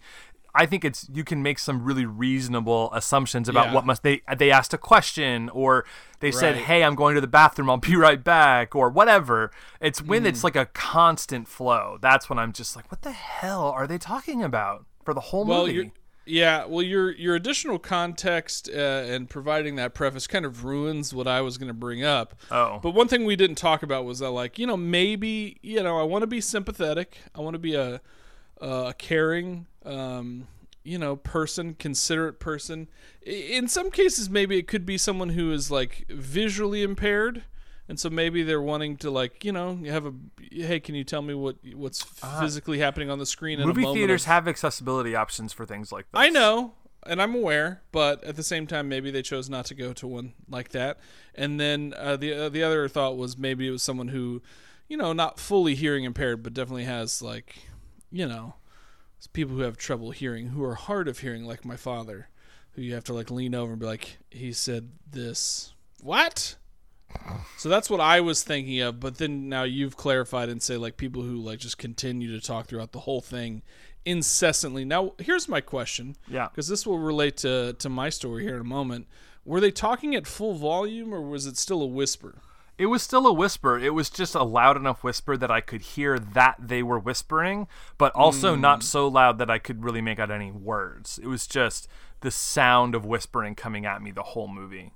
I 0.53 0.65
think 0.65 0.84
it's 0.86 1.08
you 1.13 1.24
can 1.24 1.41
make 1.41 1.60
some 1.60 1.84
really 1.84 2.05
reasonable 2.05 2.89
assumptions 2.93 3.48
about 3.50 3.67
Yeah. 3.67 3.74
what 3.74 3.86
must 3.86 4.03
they 4.03 4.22
they 4.38 4.51
asked 4.51 4.74
a 4.74 4.77
question 4.77 5.50
or 5.50 5.86
they 6.20 6.31
said 6.31 6.55
hey 6.55 6.84
I'm 6.84 6.96
going 6.96 7.15
to 7.15 7.22
the 7.22 7.27
bathroom 7.27 7.70
I'll 7.70 7.77
be 7.77 7.96
right 8.08 8.24
back 8.24 8.75
or 8.75 8.89
whatever 8.89 9.51
it's 9.79 10.01
when 10.01 10.24
Mm. 10.24 10.27
it's 10.27 10.43
like 10.43 10.55
a 10.55 10.65
constant 10.67 11.48
flow 11.48 11.98
that's 12.01 12.29
when 12.29 12.38
I'm 12.39 12.51
just 12.53 12.75
like 12.75 12.91
what 12.91 13.01
the 13.01 13.12
hell 13.12 13.65
are 13.70 13.88
they 13.88 13.98
talking 13.98 14.43
about 14.43 14.86
for 15.03 15.13
the 15.13 15.22
whole 15.22 15.46
well, 15.46 15.65
movie 15.67 15.91
yeah, 16.24 16.65
well, 16.65 16.84
your 16.84 17.12
your 17.13 17.34
additional 17.36 17.79
context 17.79 18.70
uh, 18.70 18.77
and 18.77 19.27
providing 19.27 19.75
that 19.77 19.96
preface 19.96 20.27
kind 20.27 20.46
of 20.46 20.63
ruins 20.63 21.15
what 21.15 21.27
I 21.27 21.41
was 21.41 21.58
going 21.58 21.67
to 21.67 21.74
bring 21.74 22.03
up. 22.03 22.36
Oh. 22.51 22.79
but 22.81 22.91
one 22.91 23.08
thing 23.08 23.25
we 23.25 23.36
didn't 23.36 23.55
talk 23.55 23.81
about 23.81 24.05
was 24.05 24.20
that, 24.20 24.29
like, 24.29 24.60
you 24.60 24.67
know, 24.67 24.77
maybe 24.77 25.58
you 25.63 25.81
know, 25.81 26.00
I 26.00 26.03
want 26.03 26.22
to 26.22 26.27
be 26.27 26.39
sympathetic. 26.39 27.17
I 27.34 27.41
want 27.41 27.55
to 27.55 27.60
be 27.60 27.74
a 27.74 28.01
a 28.62 28.93
caring, 29.00 29.65
um, 29.85 30.47
you 30.83 30.97
know, 30.97 31.15
person, 31.15 31.75
considerate 31.75 32.39
person. 32.39 32.88
In 33.23 33.67
some 33.67 33.91
cases, 33.91 34.29
maybe 34.29 34.57
it 34.57 34.67
could 34.67 34.85
be 34.85 34.97
someone 34.97 35.29
who 35.29 35.51
is 35.51 35.69
like 35.69 36.05
visually 36.09 36.81
impaired. 36.83 37.43
And 37.88 38.00
so 38.00 38.09
maybe 38.09 38.41
they're 38.43 38.61
wanting 38.61 38.95
to 38.97 39.11
like 39.11 39.43
you 39.43 39.51
know 39.51 39.75
have 39.85 40.05
a 40.05 40.13
hey 40.50 40.79
can 40.79 40.95
you 40.95 41.03
tell 41.03 41.21
me 41.21 41.33
what 41.33 41.57
what's 41.75 42.01
physically 42.39 42.79
happening 42.79 43.09
on 43.09 43.19
the 43.19 43.25
screen 43.25 43.59
in 43.59 43.67
movie 43.67 43.83
theaters 43.93 44.23
of- 44.23 44.27
have 44.27 44.47
accessibility 44.47 45.13
options 45.13 45.51
for 45.51 45.65
things 45.65 45.91
like 45.91 46.05
this 46.09 46.17
I 46.17 46.29
know, 46.29 46.73
and 47.05 47.21
I'm 47.21 47.35
aware, 47.35 47.81
but 47.91 48.23
at 48.23 48.38
the 48.38 48.43
same 48.43 48.65
time, 48.65 48.88
maybe 48.88 49.11
they 49.11 49.21
chose 49.21 49.50
not 49.50 49.65
to 49.65 49.75
go 49.75 49.91
to 49.91 50.07
one 50.07 50.33
like 50.47 50.69
that. 50.69 51.00
And 51.35 51.59
then 51.59 51.93
uh, 51.97 52.15
the 52.15 52.45
uh, 52.45 52.50
the 52.50 52.63
other 52.63 52.88
thought 52.88 53.17
was 53.17 53.38
maybe 53.38 53.67
it 53.67 53.71
was 53.71 53.83
someone 53.83 54.09
who, 54.09 54.41
you 54.88 54.95
know, 54.95 55.11
not 55.11 55.38
fully 55.38 55.75
hearing 55.75 56.05
impaired, 56.05 56.43
but 56.43 56.53
definitely 56.53 56.85
has 56.85 57.21
like, 57.21 57.57
you 58.09 58.25
know, 58.25 58.53
s- 59.22 59.28
people 59.28 59.56
who 59.56 59.62
have 59.62 59.78
trouble 59.78 60.12
hearing, 60.12 60.48
who 60.48 60.63
are 60.63 60.75
hard 60.75 61.08
of 61.08 61.20
hearing, 61.20 61.46
like 61.46 61.63
my 61.63 61.78
father, 61.78 62.28
who 62.74 62.82
you 62.82 62.94
have 62.94 63.04
to 63.06 63.13
like 63.13 63.30
lean 63.32 63.54
over 63.56 63.72
and 63.74 63.80
be 63.80 63.86
like, 63.86 64.18
he 64.30 64.51
said 64.51 64.90
this. 65.10 65.74
What? 66.01 66.56
So 67.58 67.68
that's 67.68 67.90
what 67.90 68.00
I 68.00 68.22
was 68.22 68.42
thinking 68.44 68.80
of, 68.80 69.00
but 69.01 69.18
then 69.18 69.50
now 69.50 69.63
you've 69.63 69.98
clarified 69.98 70.48
and 70.48 70.62
say 70.63 70.78
like 70.78 70.96
people 70.96 71.22
who 71.24 71.36
like 71.36 71.60
just 71.60 71.78
continue 71.78 72.32
to 72.40 72.46
talk 72.46 72.68
throughout 72.68 72.94
the 72.94 73.00
whole 73.00 73.20
thing 73.22 73.62
incessantly. 74.06 74.86
Now, 74.86 75.13
here's 75.20 75.48
my 75.50 75.62
question. 75.62 76.16
Yeah. 76.28 76.48
Because 76.48 76.68
this 76.68 76.86
will 76.88 77.00
relate 77.00 77.38
to 77.38 77.74
to 77.74 77.90
my 77.90 78.10
story 78.10 78.44
here 78.44 78.56
in 78.56 78.62
a 78.62 78.66
moment. 78.66 79.08
Were 79.44 79.60
they 79.60 79.72
talking 79.72 80.16
at 80.16 80.25
full 80.28 80.54
volume 80.56 81.13
or 81.13 81.22
was 81.22 81.46
it 81.46 81.58
still 81.58 81.82
a 81.82 81.86
whisper? 81.86 82.36
It 82.81 82.88
was 82.88 83.03
still 83.03 83.27
a 83.27 83.33
whisper. 83.33 83.77
It 83.77 83.93
was 83.93 84.09
just 84.09 84.33
a 84.33 84.41
loud 84.43 84.75
enough 84.75 85.03
whisper 85.03 85.38
that 85.38 85.51
I 85.51 85.61
could 85.61 85.81
hear 85.81 86.17
that 86.17 86.55
they 86.57 86.81
were 86.81 86.97
whispering, 86.97 87.67
but 88.00 88.11
also 88.15 88.55
Hmm. 88.55 88.61
not 88.61 88.81
so 88.83 89.07
loud 89.07 89.38
that 89.38 89.51
I 89.51 89.59
could 89.59 89.83
really 89.83 90.01
make 90.01 90.17
out 90.17 90.31
any 90.31 90.50
words. 90.51 91.19
It 91.21 91.27
was 91.27 91.45
just 91.45 91.88
the 92.21 92.31
sound 92.31 92.95
of 92.95 93.05
whispering 93.05 93.53
coming 93.53 93.85
at 93.85 94.01
me 94.01 94.09
the 94.09 94.23
whole 94.23 94.47
movie. 94.47 94.93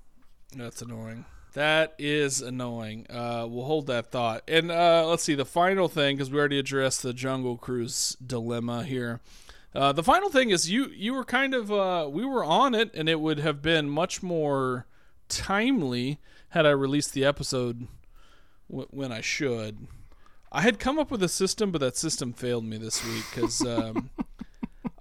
That's 0.55 0.81
annoying. 0.81 1.25
That 1.53 1.93
is 1.99 2.41
annoying. 2.41 3.05
Uh, 3.09 3.45
we'll 3.47 3.65
hold 3.65 3.85
that 3.87 4.11
thought. 4.11 4.41
And 4.47 4.71
uh, 4.71 5.05
let's 5.07 5.23
see 5.23 5.35
the 5.35 5.45
final 5.45 5.87
thing 5.87 6.15
because 6.17 6.31
we 6.31 6.39
already 6.39 6.57
addressed 6.59 7.03
the 7.03 7.13
Jungle 7.13 7.55
Cruise 7.55 8.17
dilemma 8.25 8.83
here. 8.83 9.21
Uh, 9.75 9.91
the 9.91 10.03
final 10.03 10.29
thing 10.29 10.49
is 10.49 10.71
you 10.71 10.87
you 10.87 11.13
were 11.13 11.23
kind 11.25 11.53
of 11.53 11.71
uh, 11.71 12.07
we 12.11 12.25
were 12.25 12.43
on 12.43 12.73
it, 12.73 12.89
and 12.95 13.07
it 13.07 13.19
would 13.19 13.39
have 13.39 13.61
been 13.61 13.89
much 13.89 14.23
more 14.23 14.87
timely 15.29 16.19
had 16.55 16.65
I 16.65 16.71
released 16.71 17.13
the 17.13 17.25
episode 17.25 17.85
w- 18.69 18.87
when 18.89 19.11
I 19.11 19.19
should. 19.19 19.87
I 20.53 20.61
had 20.61 20.79
come 20.79 20.97
up 20.97 21.11
with 21.11 21.21
a 21.21 21.27
system, 21.27 21.69
but 21.69 21.81
that 21.81 21.97
system 21.97 22.31
failed 22.31 22.63
me 22.63 22.77
this 22.77 23.05
week 23.05 23.25
because 23.29 23.61
um, 23.67 24.09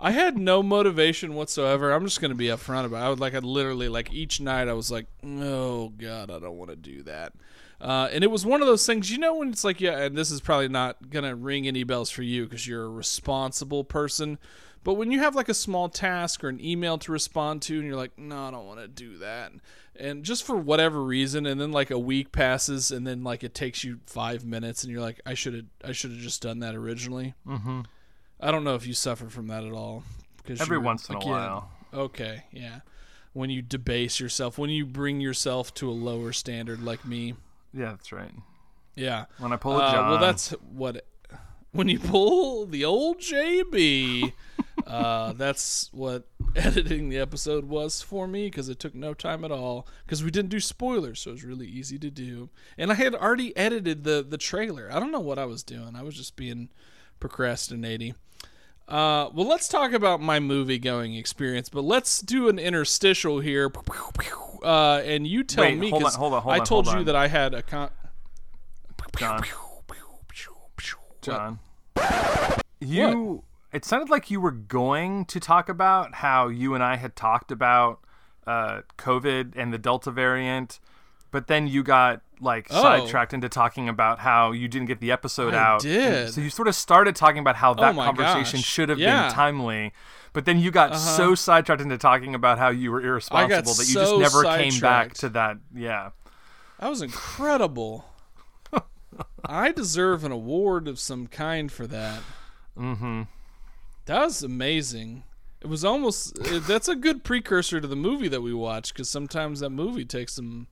I 0.00 0.10
had 0.10 0.36
no 0.36 0.64
motivation 0.64 1.36
whatsoever. 1.36 1.92
I'm 1.92 2.04
just 2.04 2.20
gonna 2.20 2.34
be 2.34 2.46
upfront 2.46 2.86
about. 2.86 3.02
it. 3.02 3.06
I 3.06 3.08
would 3.08 3.20
like 3.20 3.34
I 3.34 3.38
literally 3.38 3.88
like 3.88 4.12
each 4.12 4.40
night 4.40 4.66
I 4.66 4.72
was 4.72 4.90
like, 4.90 5.06
oh 5.24 5.90
god, 5.90 6.28
I 6.28 6.40
don't 6.40 6.58
want 6.58 6.70
to 6.70 6.76
do 6.76 7.04
that. 7.04 7.34
Uh, 7.80 8.08
and 8.12 8.24
it 8.24 8.30
was 8.32 8.44
one 8.44 8.60
of 8.60 8.66
those 8.66 8.84
things, 8.84 9.12
you 9.12 9.18
know, 9.18 9.36
when 9.36 9.50
it's 9.50 9.62
like, 9.62 9.80
yeah, 9.80 9.98
and 9.98 10.16
this 10.16 10.32
is 10.32 10.40
probably 10.40 10.68
not 10.68 11.08
gonna 11.08 11.36
ring 11.36 11.68
any 11.68 11.84
bells 11.84 12.10
for 12.10 12.22
you 12.22 12.44
because 12.44 12.66
you're 12.66 12.84
a 12.84 12.88
responsible 12.88 13.84
person. 13.84 14.40
But 14.82 14.94
when 14.94 15.10
you 15.10 15.20
have 15.20 15.34
like 15.34 15.48
a 15.48 15.54
small 15.54 15.88
task 15.88 16.44
or 16.44 16.48
an 16.48 16.62
email 16.62 16.98
to 16.98 17.12
respond 17.12 17.62
to, 17.62 17.78
and 17.78 17.86
you're 17.86 17.96
like, 17.96 18.18
no, 18.18 18.48
I 18.48 18.50
don't 18.50 18.66
want 18.66 18.80
to 18.80 18.88
do 18.88 19.18
that, 19.18 19.52
and 19.98 20.24
just 20.24 20.44
for 20.44 20.56
whatever 20.56 21.02
reason, 21.02 21.46
and 21.46 21.60
then 21.60 21.72
like 21.72 21.90
a 21.90 21.98
week 21.98 22.32
passes, 22.32 22.90
and 22.90 23.06
then 23.06 23.22
like 23.22 23.44
it 23.44 23.54
takes 23.54 23.84
you 23.84 24.00
five 24.06 24.44
minutes, 24.44 24.82
and 24.82 24.92
you're 24.92 25.00
like, 25.00 25.20
I 25.24 25.34
should 25.34 25.54
have, 25.54 25.64
I 25.84 25.92
should 25.92 26.10
have 26.10 26.20
just 26.20 26.42
done 26.42 26.60
that 26.60 26.74
originally. 26.74 27.34
Mm-hmm. 27.46 27.82
I 28.40 28.50
don't 28.50 28.64
know 28.64 28.74
if 28.74 28.86
you 28.86 28.94
suffer 28.94 29.28
from 29.28 29.46
that 29.48 29.64
at 29.64 29.72
all. 29.72 30.02
Because 30.36 30.60
Every 30.60 30.78
once 30.78 31.08
in 31.08 31.14
a 31.14 31.18
again, 31.18 31.30
while. 31.30 31.70
Okay, 31.92 32.44
yeah. 32.52 32.80
When 33.32 33.50
you 33.50 33.62
debase 33.62 34.20
yourself, 34.20 34.58
when 34.58 34.70
you 34.70 34.84
bring 34.84 35.20
yourself 35.20 35.72
to 35.74 35.88
a 35.88 35.92
lower 35.92 36.32
standard 36.32 36.82
like 36.82 37.06
me. 37.06 37.34
Yeah, 37.72 37.90
that's 37.90 38.12
right. 38.12 38.30
Yeah. 38.94 39.24
When 39.38 39.52
I 39.52 39.56
pull 39.56 39.80
a 39.80 39.84
Uh, 39.84 40.10
well, 40.10 40.18
that's 40.18 40.50
what. 40.50 41.04
When 41.72 41.88
you 41.88 41.98
pull 41.98 42.66
the 42.66 42.84
old 42.84 43.18
JB, 43.18 44.32
uh, 44.86 45.32
that's 45.32 45.88
what 45.92 46.26
editing 46.56 47.08
the 47.08 47.18
episode 47.18 47.64
was 47.66 48.02
for 48.02 48.26
me 48.26 48.46
because 48.46 48.68
it 48.68 48.78
took 48.78 48.94
no 48.94 49.14
time 49.14 49.44
at 49.44 49.52
all. 49.52 49.86
Because 50.04 50.22
we 50.22 50.30
didn't 50.30 50.50
do 50.50 50.60
spoilers, 50.60 51.20
so 51.20 51.30
it 51.30 51.34
was 51.34 51.44
really 51.44 51.66
easy 51.66 51.98
to 51.98 52.10
do. 52.10 52.50
And 52.76 52.90
I 52.90 52.94
had 52.94 53.14
already 53.14 53.56
edited 53.56 54.04
the 54.04 54.24
the 54.28 54.38
trailer. 54.38 54.88
I 54.92 55.00
don't 55.00 55.12
know 55.12 55.20
what 55.20 55.38
I 55.38 55.44
was 55.44 55.62
doing. 55.62 55.96
I 55.96 56.02
was 56.02 56.16
just 56.16 56.36
being 56.36 56.70
procrastinating. 57.20 58.14
Uh, 58.86 59.30
well, 59.32 59.46
let's 59.46 59.66
talk 59.66 59.92
about 59.92 60.20
my 60.20 60.38
movie 60.38 60.78
going 60.78 61.14
experience, 61.14 61.70
but 61.70 61.82
let's 61.82 62.20
do 62.20 62.48
an 62.48 62.58
interstitial 62.58 63.40
here. 63.40 63.72
Uh, 64.62 65.00
and 65.04 65.26
you 65.26 65.42
tell 65.42 65.64
Wait, 65.64 65.78
me 65.78 65.88
hold 65.88 66.02
on, 66.02 66.06
'cause 66.06 66.16
hold 66.16 66.34
on, 66.34 66.42
hold 66.42 66.54
I 66.54 66.58
told 66.58 66.86
you 66.88 67.04
that 67.04 67.16
I 67.16 67.28
had 67.28 67.54
a 67.54 67.62
con. 67.62 67.90
John. 69.16 69.42
John. 71.22 71.58
You. 72.80 73.44
It 73.74 73.84
sounded 73.84 74.08
like 74.08 74.30
you 74.30 74.40
were 74.40 74.52
going 74.52 75.24
to 75.26 75.40
talk 75.40 75.68
about 75.68 76.14
how 76.16 76.48
you 76.48 76.74
and 76.74 76.82
I 76.82 76.96
had 76.96 77.16
talked 77.16 77.50
about 77.50 78.00
uh, 78.46 78.82
COVID 78.98 79.54
and 79.56 79.72
the 79.72 79.78
Delta 79.78 80.10
variant, 80.12 80.78
but 81.32 81.48
then 81.48 81.66
you 81.66 81.82
got 81.82 82.20
like 82.40 82.68
Oh. 82.70 82.80
sidetracked 82.82 83.32
into 83.34 83.48
talking 83.48 83.88
about 83.88 84.20
how 84.20 84.52
you 84.52 84.68
didn't 84.68 84.86
get 84.86 85.00
the 85.00 85.10
episode 85.10 85.54
I 85.54 85.58
out. 85.62 85.80
did. 85.80 86.32
So 86.32 86.40
you 86.40 86.50
sort 86.50 86.68
of 86.68 86.74
started 86.74 87.16
talking 87.16 87.38
about 87.40 87.56
how 87.56 87.74
that 87.74 87.94
my 87.96 88.06
conversation 88.06 88.58
gosh. 88.58 88.64
should 88.66 88.88
have 88.90 88.98
Yeah. 88.98 89.14
Uh-huh. 89.18 89.28
been 89.28 89.34
timely, 89.34 89.92
but 90.32 90.44
then 90.44 90.58
you 90.58 90.70
got 90.70 90.96
so 90.96 91.34
sidetracked 91.34 91.80
into 91.82 91.98
talking 91.98 92.34
about 92.34 92.58
how 92.58 92.68
you 92.70 92.92
were 92.92 93.00
irresponsible 93.00 93.74
that 93.74 93.88
you 93.88 93.94
just 93.94 94.10
so 94.10 94.18
never 94.18 94.44
came 94.44 94.78
back 94.80 95.14
to 95.14 95.28
that. 95.30 95.56
Yeah. 95.74 96.10
That 96.78 96.90
was 96.90 97.02
incredible. 97.02 98.04
I 99.44 99.72
deserve 99.72 100.24
an 100.24 100.32
award 100.32 100.86
of 100.86 100.98
some 100.98 101.26
kind 101.28 101.72
for 101.72 101.86
that. 101.86 102.20
Mm-hmm. 102.78 103.22
That 104.06 104.20
was 104.24 104.42
amazing. 104.42 105.24
It 105.60 105.66
was 105.68 105.84
almost. 105.84 106.38
uh, 106.38 106.58
That's 106.60 106.88
a 106.88 106.94
good 106.94 107.24
precursor 107.24 107.80
to 107.80 107.86
the 107.86 107.96
movie 107.96 108.28
that 108.28 108.42
we 108.42 108.52
watched 108.52 108.92
because 108.92 109.08
sometimes 109.08 109.60
that 109.60 109.70
movie 109.70 110.04
takes 110.04 110.34
some 110.34 110.66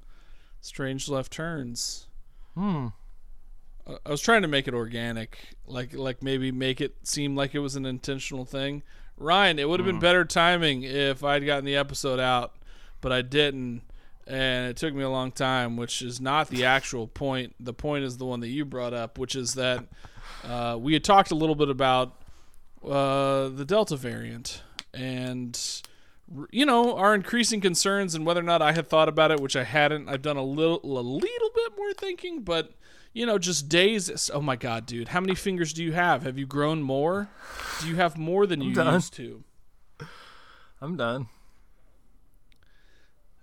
strange 0.61 1.09
left 1.09 1.33
turns. 1.33 2.07
Hmm. 2.55 2.89
I- 3.87 3.97
I 4.07 4.11
was 4.11 4.21
trying 4.21 4.43
to 4.43 4.49
make 4.49 4.69
it 4.69 4.75
organic, 4.75 5.39
like 5.67 5.95
like 5.95 6.23
maybe 6.23 6.53
make 6.53 6.81
it 6.81 6.95
seem 7.03 7.35
like 7.35 7.55
it 7.55 7.59
was 7.61 7.75
an 7.75 7.87
intentional 7.87 8.45
thing. 8.45 8.83
Ryan, 9.17 9.59
it 9.59 9.69
would 9.69 9.81
have 9.81 9.87
been 9.87 9.99
better 10.01 10.25
timing 10.25 10.83
if 10.85 11.23
I'd 11.25 11.45
gotten 11.47 11.65
the 11.65 11.77
episode 11.77 12.19
out, 12.21 12.55
but 13.01 13.13
I 13.13 13.23
didn't, 13.23 13.83
and 14.27 14.69
it 14.71 14.77
took 14.77 14.95
me 14.95 15.03
a 15.03 15.11
long 15.11 15.33
time, 15.33 15.77
which 15.77 16.01
is 16.03 16.21
not 16.21 16.49
the 16.49 16.65
actual 16.65 17.07
point. 17.09 17.55
The 17.61 17.75
point 17.75 18.05
is 18.05 18.17
the 18.19 18.25
one 18.25 18.41
that 18.41 18.49
you 18.49 18.65
brought 18.65 18.95
up, 18.95 19.19
which 19.19 19.35
is 19.37 19.55
that 19.55 19.85
uh, 20.45 20.77
we 20.81 20.93
had 20.95 21.03
talked 21.05 21.31
a 21.31 21.35
little 21.35 21.55
bit 21.55 21.69
about 21.69 22.22
uh, 22.85 23.49
the 23.49 23.65
Delta 23.65 23.97
variant 23.97 24.63
and 24.95 25.83
you 26.51 26.65
know 26.65 26.97
our 26.97 27.15
increasing 27.15 27.61
concerns 27.61 28.15
and 28.15 28.25
whether 28.25 28.41
or 28.41 28.45
not 28.45 28.63
I 28.63 28.73
had 28.73 28.89
thought 28.89 29.09
about 29.09 29.31
it, 29.31 29.41
which 29.41 29.57
I 29.57 29.65
hadn't. 29.65 30.09
I've 30.09 30.23
done 30.23 30.37
a 30.37 30.43
little 30.43 30.81
a 30.83 31.01
little 31.01 31.51
bit 31.55 31.73
more 31.77 31.93
thinking, 31.93 32.43
but 32.43 32.73
you 33.13 33.27
know, 33.27 33.39
just 33.39 33.69
days. 33.69 34.31
Oh 34.33 34.41
my 34.41 34.57
god, 34.57 34.87
dude, 34.87 35.09
how 35.09 35.21
many 35.21 35.35
fingers 35.35 35.73
do 35.73 35.85
you 35.85 35.93
have? 35.93 36.23
Have 36.23 36.39
you 36.39 36.47
grown 36.47 36.83
more? 36.83 37.29
Do 37.81 37.89
you 37.89 37.97
have 37.97 38.17
more 38.17 38.47
than 38.47 38.61
you 38.61 38.75
done. 38.75 38.95
used 38.95 39.15
to? 39.15 39.45
I'm 40.81 40.97
done. 40.97 41.29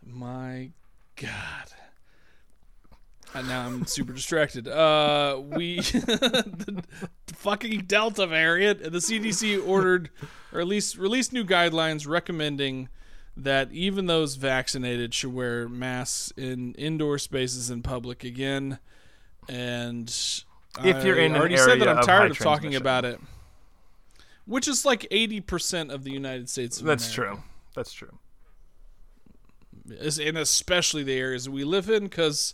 My 0.05 0.72
God. 1.15 1.74
And 3.33 3.48
now 3.48 3.67
I'm 3.67 3.86
super 3.86 4.13
distracted. 4.13 4.67
Uh, 4.67 5.39
we 5.43 5.77
the 5.81 6.83
fucking 7.27 7.81
Delta 7.81 8.25
variant. 8.25 8.81
The 8.81 8.89
CDC 8.89 9.65
ordered, 9.67 10.09
or 10.51 10.59
at 10.62 10.67
least 10.67 10.98
released 10.98 11.31
new 11.31 11.45
guidelines 11.45 12.07
recommending 12.07 12.89
that 13.38 13.71
even 13.71 14.07
those 14.07 14.36
vaccinated 14.36 15.13
should 15.13 15.33
wear 15.33 15.69
masks 15.69 16.33
in 16.36 16.74
indoor 16.74 17.17
spaces 17.19 17.69
in 17.69 17.83
public 17.83 18.24
again. 18.24 18.79
And 19.48 20.09
If 20.83 21.03
you're 21.05 21.19
I 21.19 21.24
in 21.24 21.36
an 21.36 21.39
already 21.39 21.57
said 21.57 21.79
that 21.81 21.88
I'm 21.88 22.03
tired 22.03 22.31
of 22.31 22.38
talking 22.39 22.75
about 22.75 23.05
it, 23.05 23.19
which 24.45 24.67
is 24.67 24.86
like 24.86 25.01
80% 25.12 25.91
of 25.91 26.03
the 26.03 26.12
United 26.12 26.50
States. 26.50 26.79
That's 26.79 27.15
America 27.15 27.36
true. 27.36 27.43
That's 27.75 27.93
true. 27.93 28.17
and 30.19 30.38
especially 30.38 31.03
the 31.03 31.17
areas 31.17 31.48
we 31.48 31.63
live 31.63 31.89
in 31.89 32.03
because 32.03 32.53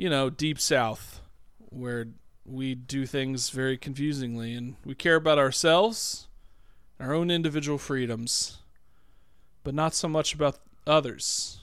you 0.00 0.08
know 0.08 0.30
deep 0.30 0.58
south 0.58 1.20
where 1.68 2.06
we 2.46 2.74
do 2.74 3.04
things 3.04 3.50
very 3.50 3.76
confusingly 3.76 4.54
and 4.54 4.76
we 4.82 4.94
care 4.94 5.16
about 5.16 5.38
ourselves 5.38 6.26
our 6.98 7.12
own 7.12 7.30
individual 7.30 7.76
freedoms 7.76 8.56
but 9.62 9.74
not 9.74 9.94
so 9.94 10.08
much 10.08 10.32
about 10.32 10.58
others. 10.86 11.58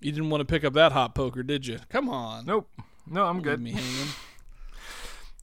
You 0.00 0.12
didn't 0.12 0.30
want 0.30 0.42
to 0.42 0.44
pick 0.44 0.62
up 0.62 0.72
that 0.74 0.92
hot 0.92 1.12
poker 1.16 1.42
did 1.42 1.66
you? 1.66 1.80
Come 1.88 2.08
on. 2.08 2.46
Nope. 2.46 2.68
No, 3.04 3.26
I'm 3.26 3.42
good. 3.42 3.60
me 3.60 3.72
hanging. 3.72 3.86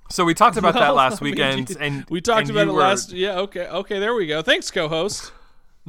So 0.09 0.23
we 0.23 0.33
talked 0.33 0.55
about 0.55 0.75
that 0.75 0.95
last 0.95 1.21
I 1.21 1.25
mean, 1.25 1.31
weekend, 1.33 1.75
and 1.81 2.05
we 2.09 2.21
talked 2.21 2.47
and 2.47 2.51
about 2.51 2.69
it 2.69 2.71
were- 2.71 2.79
last 2.79 3.11
yeah 3.11 3.39
okay 3.39 3.67
okay 3.67 3.99
there 3.99 4.15
we 4.15 4.25
go. 4.27 4.41
Thanks 4.41 4.71
co-host. 4.71 5.33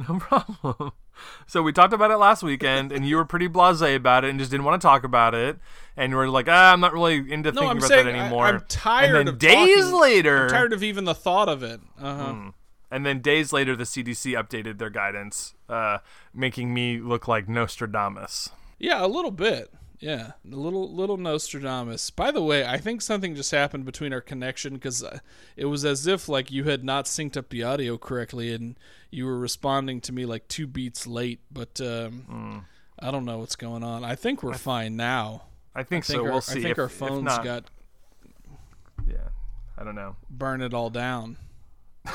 No 0.09 0.19
problem. 0.19 0.91
So 1.47 1.61
we 1.61 1.71
talked 1.71 1.93
about 1.93 2.11
it 2.11 2.17
last 2.17 2.43
weekend, 2.43 2.91
and 2.91 3.07
you 3.07 3.15
were 3.15 3.25
pretty 3.25 3.47
blasé 3.47 3.95
about 3.95 4.23
it, 4.25 4.29
and 4.29 4.39
just 4.39 4.51
didn't 4.51 4.65
want 4.65 4.81
to 4.81 4.87
talk 4.87 5.03
about 5.03 5.33
it. 5.33 5.57
And 5.97 6.11
you 6.11 6.17
were 6.17 6.29
like, 6.29 6.47
"Ah, 6.49 6.71
I'm 6.71 6.79
not 6.79 6.93
really 6.93 7.17
into 7.31 7.51
no 7.51 7.61
thinking 7.61 7.69
i'm 7.69 7.77
about 7.77 7.89
that 7.89 8.07
anymore." 8.07 8.45
i'm 8.45 8.61
tired 8.67 9.05
and 9.05 9.15
then 9.15 9.27
of 9.29 9.39
days 9.39 9.77
talking- 9.85 9.99
later, 9.99 10.43
i'm 10.43 10.49
tired 10.49 10.73
of 10.73 10.83
even 10.83 11.05
the 11.05 11.15
thought 11.15 11.49
of 11.49 11.63
it 11.63 11.81
uh-huh 12.01 12.51
and 12.91 13.05
then 13.05 13.21
days 13.21 13.53
later, 13.53 13.75
the 13.75 13.83
CDC 13.83 14.33
updated 14.33 14.79
their 14.79 14.89
guidance, 14.89 15.53
uh, 15.67 15.99
making 16.33 16.73
me 16.73 16.99
look 16.99 17.27
like 17.27 17.47
Nostradamus. 17.47 18.49
Yeah, 18.79 19.05
a 19.05 19.07
little 19.07 19.31
bit. 19.31 19.71
Yeah, 19.99 20.31
a 20.49 20.55
little 20.55 20.93
little 20.93 21.17
Nostradamus. 21.17 22.09
By 22.09 22.31
the 22.31 22.41
way, 22.41 22.65
I 22.65 22.77
think 22.77 23.01
something 23.01 23.35
just 23.35 23.51
happened 23.51 23.83
between 23.85 24.13
our 24.13 24.21
connection 24.21 24.75
because 24.75 25.03
it 25.57 25.65
was 25.65 25.83
as 25.83 26.07
if 26.07 26.29
like 26.29 26.51
you 26.51 26.63
had 26.63 26.83
not 26.85 27.05
synced 27.05 27.35
up 27.35 27.49
the 27.49 27.63
audio 27.63 27.97
correctly 27.97 28.53
and 28.53 28.77
you 29.11 29.25
were 29.25 29.37
responding 29.37 29.99
to 30.01 30.13
me 30.13 30.25
like 30.25 30.47
two 30.47 30.67
beats 30.67 31.05
late. 31.05 31.41
But 31.51 31.81
um, 31.81 32.11
Hmm. 32.29 32.57
I 33.05 33.11
don't 33.11 33.25
know 33.25 33.39
what's 33.39 33.57
going 33.57 33.83
on. 33.83 34.03
I 34.05 34.15
think 34.15 34.41
we're 34.41 34.53
fine 34.53 34.95
now. 34.95 35.43
I 35.75 35.83
think, 35.83 36.05
I 36.05 36.07
think 36.07 36.19
so. 36.19 36.23
our, 36.25 36.31
we'll 36.31 36.41
see. 36.41 36.59
I 36.59 36.63
think 36.63 36.71
if, 36.71 36.79
our 36.79 36.89
phones 36.89 37.23
not, 37.23 37.43
got 37.43 37.65
Yeah, 39.07 39.29
I 39.77 39.83
don't 39.83 39.95
know. 39.95 40.15
burn 40.29 40.61
it 40.61 40.73
all 40.73 40.89
down. 40.89 41.37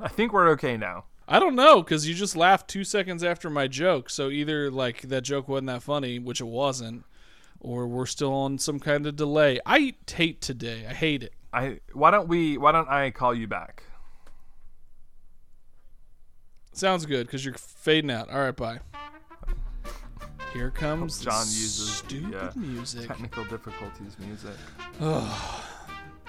I 0.00 0.08
think 0.08 0.32
we're 0.32 0.48
okay 0.50 0.76
now. 0.76 1.04
I 1.28 1.38
don't 1.38 1.54
know 1.54 1.82
because 1.82 2.06
you 2.08 2.14
just 2.14 2.36
laughed 2.36 2.68
two 2.68 2.84
seconds 2.84 3.24
after 3.24 3.50
my 3.50 3.66
joke. 3.66 4.08
So 4.10 4.30
either 4.30 4.70
like 4.70 5.02
that 5.02 5.22
joke 5.22 5.48
wasn't 5.48 5.66
that 5.68 5.82
funny, 5.82 6.18
which 6.18 6.40
it 6.40 6.46
wasn't, 6.46 7.04
or 7.66 7.88
we're 7.88 8.06
still 8.06 8.32
on 8.32 8.58
some 8.58 8.78
kind 8.78 9.06
of 9.06 9.16
delay. 9.16 9.58
I 9.66 9.94
hate 10.08 10.40
today. 10.40 10.86
I 10.88 10.94
hate 10.94 11.24
it. 11.24 11.32
I 11.52 11.80
why 11.92 12.12
don't 12.12 12.28
we? 12.28 12.56
Why 12.56 12.70
don't 12.70 12.88
I 12.88 13.10
call 13.10 13.34
you 13.34 13.48
back? 13.48 13.82
Sounds 16.72 17.06
good 17.06 17.26
because 17.26 17.44
you're 17.44 17.54
fading 17.54 18.10
out. 18.10 18.30
All 18.30 18.38
right, 18.38 18.54
bye. 18.54 18.78
Here 20.52 20.70
comes 20.70 21.20
John 21.20 21.44
uses 21.46 21.86
the, 21.86 21.92
stupid 21.92 22.34
uh, 22.34 22.50
music. 22.54 23.08
Technical 23.08 23.44
difficulties 23.44 24.16
music. 24.20 24.54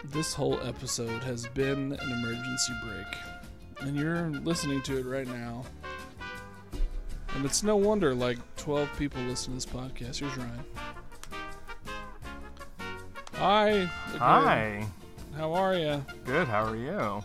This 0.06 0.34
whole 0.34 0.60
episode 0.62 1.24
has 1.24 1.46
been 1.48 1.94
an 1.94 2.12
emergency 2.12 2.74
break, 2.84 3.88
and 3.88 3.96
you're 3.96 4.30
listening 4.44 4.82
to 4.84 4.98
it 4.98 5.06
right 5.06 5.28
now. 5.28 5.64
And 7.36 7.46
it's 7.46 7.62
no 7.62 7.76
wonder 7.76 8.16
like 8.16 8.38
12 8.56 8.90
people 8.98 9.22
listen 9.24 9.52
to 9.52 9.56
this 9.56 9.66
podcast. 9.66 10.20
Here's 10.20 10.36
Ryan. 10.36 10.64
Hi. 13.38 13.70
again. 13.70 13.90
Hi. 14.18 14.88
How 15.36 15.54
are 15.54 15.76
you? 15.76 16.04
Good. 16.26 16.48
How 16.48 16.64
are 16.66 16.76
you? 16.76 17.24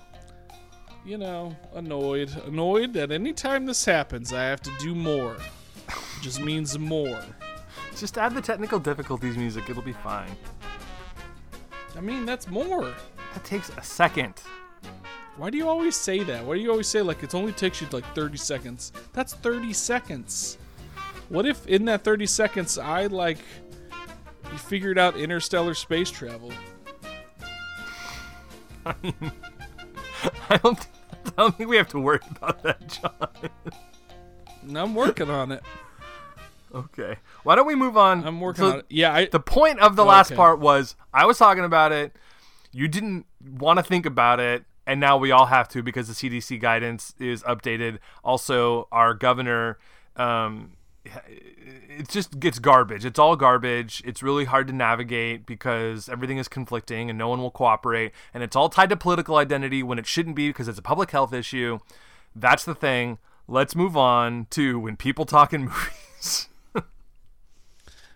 You 1.07 1.17
know, 1.17 1.57
annoyed. 1.75 2.31
Annoyed 2.47 2.93
that 2.93 3.11
anytime 3.11 3.65
this 3.65 3.83
happens, 3.87 4.31
I 4.31 4.43
have 4.43 4.61
to 4.61 4.71
do 4.79 4.95
more. 4.95 5.39
Just 6.21 6.43
means 6.43 6.79
more. 6.79 7.25
Just 7.97 8.19
add 8.19 8.35
the 8.35 8.43
technical 8.43 8.79
difficulties 8.79 9.39
music. 9.39 9.71
It'll 9.71 9.83
be 9.83 9.95
fine. 9.95 10.31
I 11.97 12.03
mean, 12.03 12.27
that's 12.27 12.47
more. 12.47 12.93
That 13.33 13.45
takes 13.45 13.71
a 13.71 13.83
second. 13.83 14.35
Why 15.39 15.49
do 15.49 15.57
you 15.57 15.67
always 15.67 15.97
say 15.97 16.23
that? 16.25 16.45
Why 16.45 16.57
do 16.57 16.61
you 16.61 16.71
always 16.71 16.89
say 16.89 17.01
like 17.01 17.23
it 17.23 17.35
only 17.35 17.53
takes 17.53 17.81
you 17.81 17.87
like 17.91 18.05
30 18.15 18.37
seconds? 18.37 18.93
That's 19.15 19.33
30 19.33 19.73
seconds. 19.73 20.59
What 21.31 21.47
if 21.47 21.67
in 21.67 21.87
that 21.87 22.05
30 22.05 22.27
seconds 22.27 22.77
I 22.77 23.07
like 23.07 23.39
you 24.53 24.59
figured 24.59 24.99
out 24.99 25.17
interstellar 25.17 25.75
space 25.75 26.11
travel? 26.11 26.53
I 28.85 30.57
don't. 30.63 30.79
I 31.25 31.31
don't 31.37 31.57
think 31.57 31.71
we 31.71 31.77
have 31.77 31.89
to 31.89 31.99
worry 32.01 32.21
about 32.37 32.63
that, 32.65 32.87
John. 32.89 33.51
And 34.63 34.79
I'm 34.79 34.95
working 34.95 35.31
on 35.31 35.53
it. 35.53 35.63
okay. 36.75 37.17
Why 37.45 37.55
don't 37.55 37.67
we 37.67 37.75
move 37.75 37.97
on? 37.97 38.25
I'm 38.27 38.41
working 38.41 38.65
So 38.65 38.71
on 38.73 38.79
it. 38.81 38.87
Yeah, 38.91 39.15
I 39.15 39.27
The 39.27 39.41
point 39.41 39.81
of 39.81 39.97
the 39.97 40.05
last 40.05 40.29
Okay. 40.33 40.37
part 40.37 40.59
was 40.61 40.97
I 41.15 41.27
was 41.27 41.39
talking 41.39 41.65
about 41.65 41.93
it. 41.93 42.15
You 42.73 42.89
didn't 42.89 43.27
want 43.59 43.79
to 43.79 43.83
think 43.83 44.05
about 44.07 44.41
it, 44.41 44.65
and 44.87 44.99
now 45.01 45.17
we 45.17 45.31
all 45.31 45.47
have 45.47 45.69
to 45.71 45.83
because 45.83 46.09
the 46.09 46.15
CDC 46.15 46.61
guidance 46.61 47.15
is 47.19 47.43
updated. 47.45 47.99
Also, 48.25 48.89
our 48.91 49.15
governor, 49.15 49.79
um, 50.17 50.73
it 51.27 52.09
just 52.09 52.41
gets 52.41 52.59
garbage. 52.59 53.05
It's 53.05 53.19
all 53.19 53.37
garbage. 53.37 54.03
It's 54.05 54.23
really 54.23 54.45
hard 54.45 54.67
to 54.69 54.73
navigate 54.73 55.47
because 55.47 56.09
everything 56.09 56.39
is 56.39 56.49
conflicting 56.49 57.11
and 57.11 57.19
no 57.19 57.29
one 57.29 57.41
will 57.41 57.51
cooperate. 57.51 58.13
And 58.33 58.43
it's 58.43 58.57
all 58.57 58.69
tied 58.69 58.91
to 58.91 58.97
political 58.97 59.37
identity 59.37 59.83
when 59.83 59.99
it 59.99 60.07
shouldn't 60.07 60.37
be 60.37 60.49
because 60.49 60.69
it's 60.69 60.79
a 60.79 60.83
public 60.83 61.11
health 61.11 61.33
issue. 61.33 61.79
That's 62.35 62.65
the 62.65 62.75
thing. 62.75 63.19
Let's 63.49 63.77
move 63.77 63.97
on 63.97 64.47
to 64.51 64.79
when 64.79 64.97
people 64.97 65.25
talk 65.25 65.53
in 65.53 65.63
movies. 65.67 66.49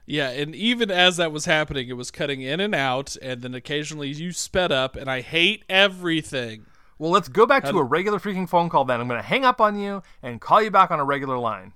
Yeah, 0.08 0.30
and 0.30 0.54
even 0.54 0.88
as 0.88 1.16
that 1.16 1.32
was 1.32 1.46
happening, 1.46 1.88
it 1.88 1.94
was 1.96 2.12
cutting 2.12 2.40
in 2.40 2.60
and 2.60 2.76
out, 2.76 3.16
and 3.20 3.42
then 3.42 3.54
occasionally 3.54 4.08
you 4.08 4.30
sped 4.30 4.70
up, 4.70 4.94
and 4.94 5.10
I 5.10 5.20
hate 5.20 5.64
everything. 5.68 6.64
Well, 6.98 7.10
let's 7.10 7.28
go 7.28 7.44
back 7.44 7.64
to 7.64 7.76
a 7.76 7.82
regular 7.82 8.18
freaking 8.18 8.48
phone 8.48 8.70
call 8.70 8.84
then. 8.84 9.00
I'm 9.00 9.08
going 9.08 9.20
to 9.20 9.26
hang 9.26 9.44
up 9.44 9.60
on 9.60 9.78
you 9.78 10.02
and 10.22 10.40
call 10.40 10.62
you 10.62 10.70
back 10.70 10.90
on 10.90 11.00
a 11.00 11.04
regular 11.04 11.36
line. 11.36 11.72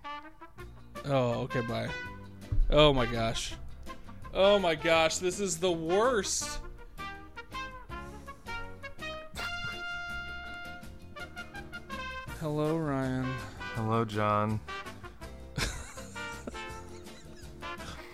Oh, 1.07 1.41
okay, 1.43 1.61
bye. 1.63 1.89
Oh 2.71 2.93
my 2.93 3.07
gosh. 3.07 3.55
Oh 4.33 4.59
my 4.59 4.75
gosh, 4.75 5.19
this 5.19 5.41
is 5.41 5.59
the 5.59 5.71
worst. 5.71 6.61
Hello, 12.41 12.77
Ryan. 12.77 13.27
Hello, 13.75 14.05
John. 14.05 14.61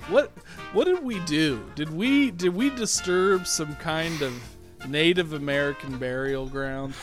What 0.08 0.30
what 0.72 0.84
did 0.84 1.02
we 1.02 1.18
do? 1.20 1.68
Did 1.74 1.92
we 1.92 2.30
did 2.30 2.54
we 2.54 2.70
disturb 2.70 3.46
some 3.46 3.74
kind 3.76 4.22
of 4.22 4.40
Native 4.88 5.32
American 5.32 5.98
burial 5.98 6.46
ground? 6.46 6.94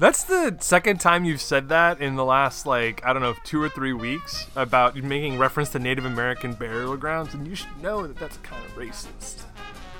That's 0.00 0.24
the 0.24 0.56
second 0.60 0.98
time 0.98 1.26
you've 1.26 1.42
said 1.42 1.68
that 1.68 2.00
in 2.00 2.16
the 2.16 2.24
last, 2.24 2.64
like, 2.64 3.04
I 3.04 3.12
don't 3.12 3.20
know, 3.20 3.34
two 3.44 3.62
or 3.62 3.68
three 3.68 3.92
weeks 3.92 4.46
about 4.56 4.96
making 4.96 5.36
reference 5.36 5.68
to 5.72 5.78
Native 5.78 6.06
American 6.06 6.54
burial 6.54 6.96
grounds, 6.96 7.34
and 7.34 7.46
you 7.46 7.54
should 7.54 7.82
know 7.82 8.06
that 8.06 8.16
that's 8.16 8.38
kind 8.38 8.64
of 8.64 8.72
racist. 8.76 9.42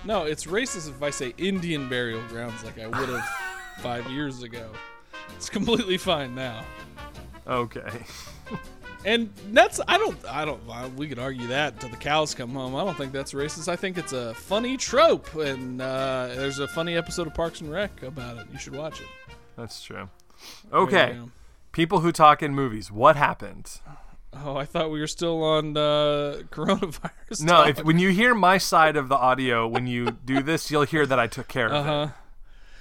No, 0.05 0.25
it's 0.25 0.47
racist 0.47 0.89
if 0.89 1.03
I 1.03 1.11
say 1.11 1.35
Indian 1.37 1.87
burial 1.91 2.23
grounds 2.29 2.65
like 2.65 2.79
I 2.79 2.87
would 2.87 3.11
have 3.11 3.29
five 3.81 4.11
years 4.11 4.43
ago. 4.43 4.71
It's 5.37 5.51
completely 5.51 5.99
fine 5.99 6.35
now. 6.35 6.65
Okay. 7.47 8.05
And 9.05 9.31
that's 9.53 9.81
I 9.89 9.97
don't 9.99 10.17
I 10.27 10.45
don't 10.45 10.61
I- 10.71 10.89
we 10.89 11.09
could 11.09 11.19
argue 11.19 11.47
that 11.49 11.75
until 11.75 11.89
the 11.91 11.97
cows 11.97 12.35
come 12.35 12.51
home. 12.51 12.75
I 12.75 12.85
don't 12.85 12.97
think 12.97 13.13
that's 13.13 13.33
racist. 13.33 13.69
I 13.69 13.77
think 13.77 13.97
it's 13.99 14.13
a 14.13 14.33
funny 14.35 14.77
trope, 14.79 15.35
and 15.35 15.81
uh, 15.81 16.29
there's 16.35 16.59
a 16.59 16.69
funny 16.69 16.97
episode 16.97 17.27
of 17.27 17.35
Parks 17.35 17.61
and 17.61 17.71
Rec 17.71 18.03
about 18.03 18.39
it. 18.39 18.47
You 18.53 18.59
should 18.59 18.75
watch 18.77 19.01
it. 19.01 19.07
That's 19.61 19.83
true. 19.83 20.09
Okay. 20.73 21.19
People 21.73 22.01
who 22.01 22.13
talk 22.13 22.43
in 22.43 22.55
movies. 22.55 22.91
What 22.91 23.17
happened? 23.17 23.81
Oh, 24.33 24.57
I 24.57 24.65
thought 24.65 24.91
we 24.91 25.01
were 25.01 25.07
still 25.07 25.43
on 25.43 25.77
uh, 25.77 26.43
coronavirus. 26.51 27.43
No, 27.43 27.67
if, 27.67 27.85
when 27.85 27.99
you 27.99 28.09
hear 28.09 28.35
my 28.35 28.57
side 28.59 28.97
of 28.97 29.09
the 29.09 29.17
audio, 29.17 29.69
when 29.69 29.87
you 29.87 30.13
do 30.13 30.43
this, 30.43 30.71
you'll 30.71 30.85
hear 30.85 31.05
that 31.05 31.19
I 31.19 31.27
took 31.27 31.47
care 31.49 31.67
of 31.67 31.73
uh-huh. 31.87 32.09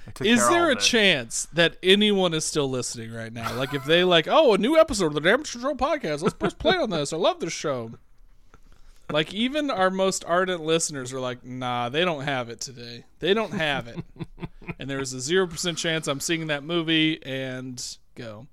it. 0.06 0.26
Is 0.26 0.48
there 0.48 0.70
a 0.70 0.76
chance 0.76 1.46
that 1.52 1.76
anyone 1.82 2.32
is 2.32 2.44
still 2.44 2.68
listening 2.68 3.12
right 3.12 3.32
now? 3.32 3.54
Like 3.54 3.74
if 3.74 3.84
they 3.84 4.02
like, 4.04 4.26
oh, 4.26 4.54
a 4.54 4.58
new 4.58 4.78
episode 4.78 5.06
of 5.06 5.14
the 5.14 5.20
Damage 5.20 5.52
Control 5.52 5.74
podcast. 5.74 6.22
Let's 6.22 6.34
press 6.34 6.54
play 6.54 6.76
on 6.76 6.90
this. 6.90 7.12
I 7.12 7.16
love 7.16 7.40
this 7.40 7.52
show. 7.52 7.92
Like 9.12 9.34
even 9.34 9.70
our 9.70 9.90
most 9.90 10.24
ardent 10.26 10.62
listeners 10.62 11.12
are 11.12 11.20
like, 11.20 11.44
nah, 11.44 11.88
they 11.88 12.04
don't 12.04 12.22
have 12.22 12.48
it 12.48 12.60
today. 12.60 13.04
They 13.18 13.34
don't 13.34 13.52
have 13.52 13.88
it. 13.88 13.98
and 14.78 14.88
there's 14.88 15.12
a 15.12 15.20
zero 15.20 15.46
percent 15.46 15.78
chance 15.78 16.06
I'm 16.06 16.20
seeing 16.20 16.46
that 16.48 16.64
movie 16.64 17.24
and 17.24 17.96
go. 18.14 18.46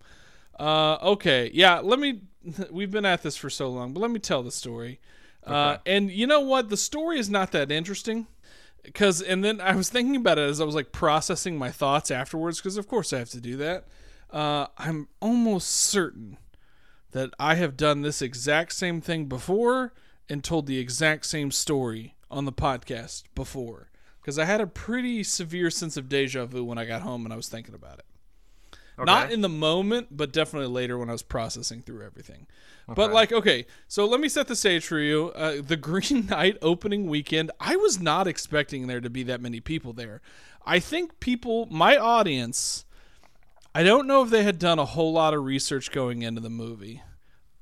Uh, 0.59 0.97
okay, 1.01 1.51
yeah. 1.53 1.79
Let 1.79 1.99
me. 1.99 2.21
We've 2.71 2.91
been 2.91 3.05
at 3.05 3.23
this 3.23 3.35
for 3.35 3.49
so 3.49 3.69
long, 3.69 3.93
but 3.93 3.99
let 3.99 4.11
me 4.11 4.19
tell 4.19 4.41
the 4.41 4.51
story. 4.51 4.99
Uh, 5.45 5.77
and 5.85 6.11
you 6.11 6.27
know 6.27 6.41
what? 6.41 6.69
The 6.69 6.77
story 6.77 7.19
is 7.19 7.29
not 7.29 7.51
that 7.51 7.71
interesting 7.71 8.27
because 8.83 9.21
and 9.21 9.43
then 9.43 9.61
I 9.61 9.75
was 9.75 9.89
thinking 9.89 10.15
about 10.15 10.37
it 10.39 10.49
as 10.49 10.61
I 10.61 10.65
was 10.65 10.75
like 10.75 10.91
processing 10.91 11.57
my 11.57 11.71
thoughts 11.71 12.09
afterwards 12.09 12.59
because 12.59 12.77
of 12.77 12.87
course 12.87 13.13
I 13.13 13.19
have 13.19 13.29
to 13.31 13.41
do 13.41 13.57
that. 13.57 13.85
Uh, 14.31 14.67
I'm 14.77 15.07
almost 15.21 15.69
certain 15.71 16.37
that 17.11 17.29
I 17.39 17.55
have 17.55 17.77
done 17.77 18.01
this 18.01 18.21
exact 18.21 18.73
same 18.73 19.01
thing 19.01 19.25
before 19.25 19.93
and 20.29 20.43
told 20.43 20.65
the 20.65 20.79
exact 20.79 21.25
same 21.25 21.51
story 21.51 22.15
on 22.29 22.45
the 22.45 22.51
podcast 22.51 23.23
before 23.35 23.89
because 24.21 24.37
I 24.37 24.45
had 24.45 24.59
a 24.59 24.67
pretty 24.67 25.23
severe 25.23 25.69
sense 25.69 25.95
of 25.95 26.09
deja 26.09 26.45
vu 26.45 26.63
when 26.63 26.77
I 26.77 26.85
got 26.85 27.01
home 27.01 27.25
and 27.25 27.33
I 27.33 27.37
was 27.37 27.47
thinking 27.47 27.73
about 27.73 27.99
it. 27.99 28.05
Not 29.05 29.31
in 29.31 29.41
the 29.41 29.49
moment, 29.49 30.07
but 30.11 30.33
definitely 30.33 30.69
later 30.69 30.97
when 30.97 31.07
I 31.07 31.11
was 31.11 31.21
processing 31.21 31.81
through 31.81 32.03
everything. 32.03 32.47
But 32.87 33.13
like, 33.13 33.31
okay, 33.31 33.67
so 33.87 34.05
let 34.05 34.19
me 34.19 34.27
set 34.27 34.47
the 34.47 34.55
stage 34.55 34.85
for 34.85 34.99
you. 34.99 35.31
Uh, 35.35 35.61
the 35.61 35.77
Green 35.77 36.25
Knight 36.25 36.57
opening 36.61 37.07
weekend, 37.07 37.51
I 37.59 37.75
was 37.75 38.01
not 38.01 38.27
expecting 38.27 38.87
there 38.87 38.99
to 38.99 39.09
be 39.09 39.23
that 39.23 39.39
many 39.39 39.59
people 39.59 39.93
there. 39.93 40.21
I 40.65 40.79
think 40.79 41.19
people, 41.19 41.67
my 41.67 41.95
audience, 41.95 42.85
I 43.75 43.83
don't 43.83 44.07
know 44.07 44.23
if 44.23 44.29
they 44.29 44.43
had 44.43 44.57
done 44.57 44.79
a 44.79 44.85
whole 44.85 45.13
lot 45.13 45.33
of 45.33 45.43
research 45.43 45.91
going 45.91 46.23
into 46.23 46.41
the 46.41 46.49
movie 46.49 47.01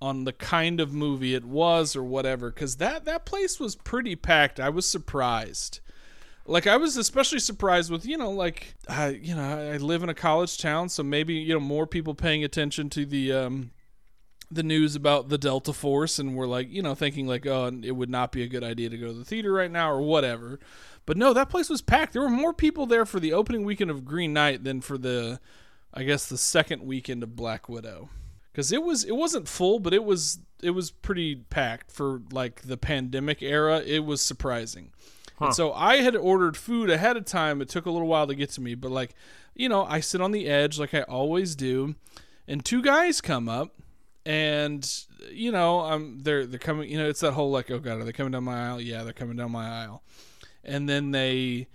on 0.02 0.26
the 0.26 0.34
kind 0.34 0.80
of 0.80 0.94
movie 0.94 1.34
it 1.34 1.46
was 1.46 1.96
or 1.96 2.04
whatever, 2.04 2.50
because 2.50 2.78
that 2.78 3.06
that 3.06 3.26
place 3.26 3.60
was 3.60 3.76
pretty 3.76 4.16
packed. 4.16 4.60
I 4.60 4.70
was 4.70 4.86
surprised. 4.86 5.80
Like 6.48 6.68
I 6.68 6.78
was 6.78 6.96
especially 6.96 7.40
surprised 7.40 7.90
with 7.92 8.06
you 8.06 8.18
know 8.18 8.30
like 8.30 8.76
I 8.88 9.10
you 9.10 9.36
know 9.36 9.72
I 9.74 9.78
live 9.78 10.04
in 10.04 10.10
a 10.10 10.14
college 10.14 10.60
town 10.60 10.90
so 10.90 11.02
maybe 11.02 11.34
you 11.34 11.54
know 11.54 11.60
more 11.60 11.88
people 11.88 12.14
paying 12.14 12.44
attention 12.44 12.90
to 12.92 13.06
the 13.06 13.34
um 13.34 13.72
the 14.52 14.62
news 14.62 14.96
about 14.96 15.30
the 15.30 15.40
Delta 15.40 15.74
Force 15.74 16.20
and 16.20 16.36
we're 16.36 16.46
like 16.46 16.70
you 16.70 16.84
know 16.84 16.94
thinking 16.94 17.26
like 17.26 17.48
oh 17.48 17.72
it 17.82 17.94
would 17.94 18.12
not 18.12 18.32
be 18.32 18.44
a 18.44 18.48
good 18.48 18.64
idea 18.64 18.90
to 18.90 18.98
go 18.98 19.08
to 19.08 19.14
the 19.14 19.26
theater 19.26 19.52
right 19.52 19.72
now 19.72 19.92
or 19.92 20.02
whatever. 20.02 20.60
But 21.08 21.18
no 21.18 21.34
that 21.34 21.50
place 21.50 21.70
was 21.70 21.82
packed. 21.82 22.14
There 22.14 22.22
were 22.22 22.30
more 22.30 22.54
people 22.54 22.86
there 22.86 23.08
for 23.08 23.20
the 23.20 23.34
opening 23.34 23.66
weekend 23.66 23.90
of 23.90 24.06
Green 24.06 24.32
Knight 24.32 24.64
than 24.64 24.82
for 24.82 25.00
the 25.00 25.40
I 25.96 26.04
guess 26.04 26.28
the 26.28 26.38
second 26.38 26.84
weekend 26.84 27.24
of 27.24 27.36
Black 27.36 27.68
Widow 27.68 28.10
because 28.56 28.72
it 28.72 28.82
was 28.82 29.04
it 29.04 29.16
wasn't 29.16 29.48
full 29.48 29.80
but 29.80 29.94
it 29.94 30.04
was 30.04 30.40
it 30.64 30.70
was 30.72 30.90
pretty 30.90 31.36
packed 31.36 31.92
for 31.92 32.22
like 32.32 32.62
the 32.62 32.78
pandemic 32.78 33.42
era 33.42 33.82
it 33.86 34.06
was 34.06 34.22
surprising 34.22 34.92
and 35.40 35.56
so 35.56 35.74
I 35.74 35.98
had 35.98 36.16
ordered 36.16 36.56
food 36.56 36.90
ahead 36.90 37.18
of 37.18 37.26
time. 37.26 37.62
It 37.62 37.70
took 37.70 37.86
a 37.86 37.92
little 37.92 38.08
while 38.08 38.28
to 38.28 38.36
get 38.36 38.52
to 38.52 38.62
me, 38.62 38.76
but 38.76 38.92
like, 38.92 39.16
you 39.54 39.68
know, 39.70 39.84
I 39.84 40.00
sit 40.00 40.22
on 40.22 40.32
the 40.32 40.48
edge 40.48 40.80
like 40.80 40.94
I 40.94 41.02
always 41.02 41.56
do, 41.56 41.96
and 42.48 42.64
two 42.64 42.82
guys 42.82 43.22
come 43.22 43.50
up, 43.50 43.76
and 44.26 44.90
you 45.30 45.52
know, 45.52 45.82
I'm 45.82 46.20
they're 46.20 46.46
they're 46.46 46.60
coming. 46.60 46.90
You 46.90 46.98
know, 47.00 47.10
it's 47.10 47.20
that 47.20 47.34
whole 47.34 47.52
like, 47.52 47.70
oh 47.70 47.80
god, 47.80 48.00
are 48.00 48.04
they 48.06 48.14
coming 48.14 48.32
down 48.32 48.46
my 48.46 48.70
aisle? 48.70 48.82
Yeah, 48.82 49.04
they're 49.04 49.14
coming 49.14 49.36
down 49.36 49.52
my 49.52 49.84
aisle, 49.84 50.04
and 50.64 50.88
then 50.88 51.12
they 51.12 51.68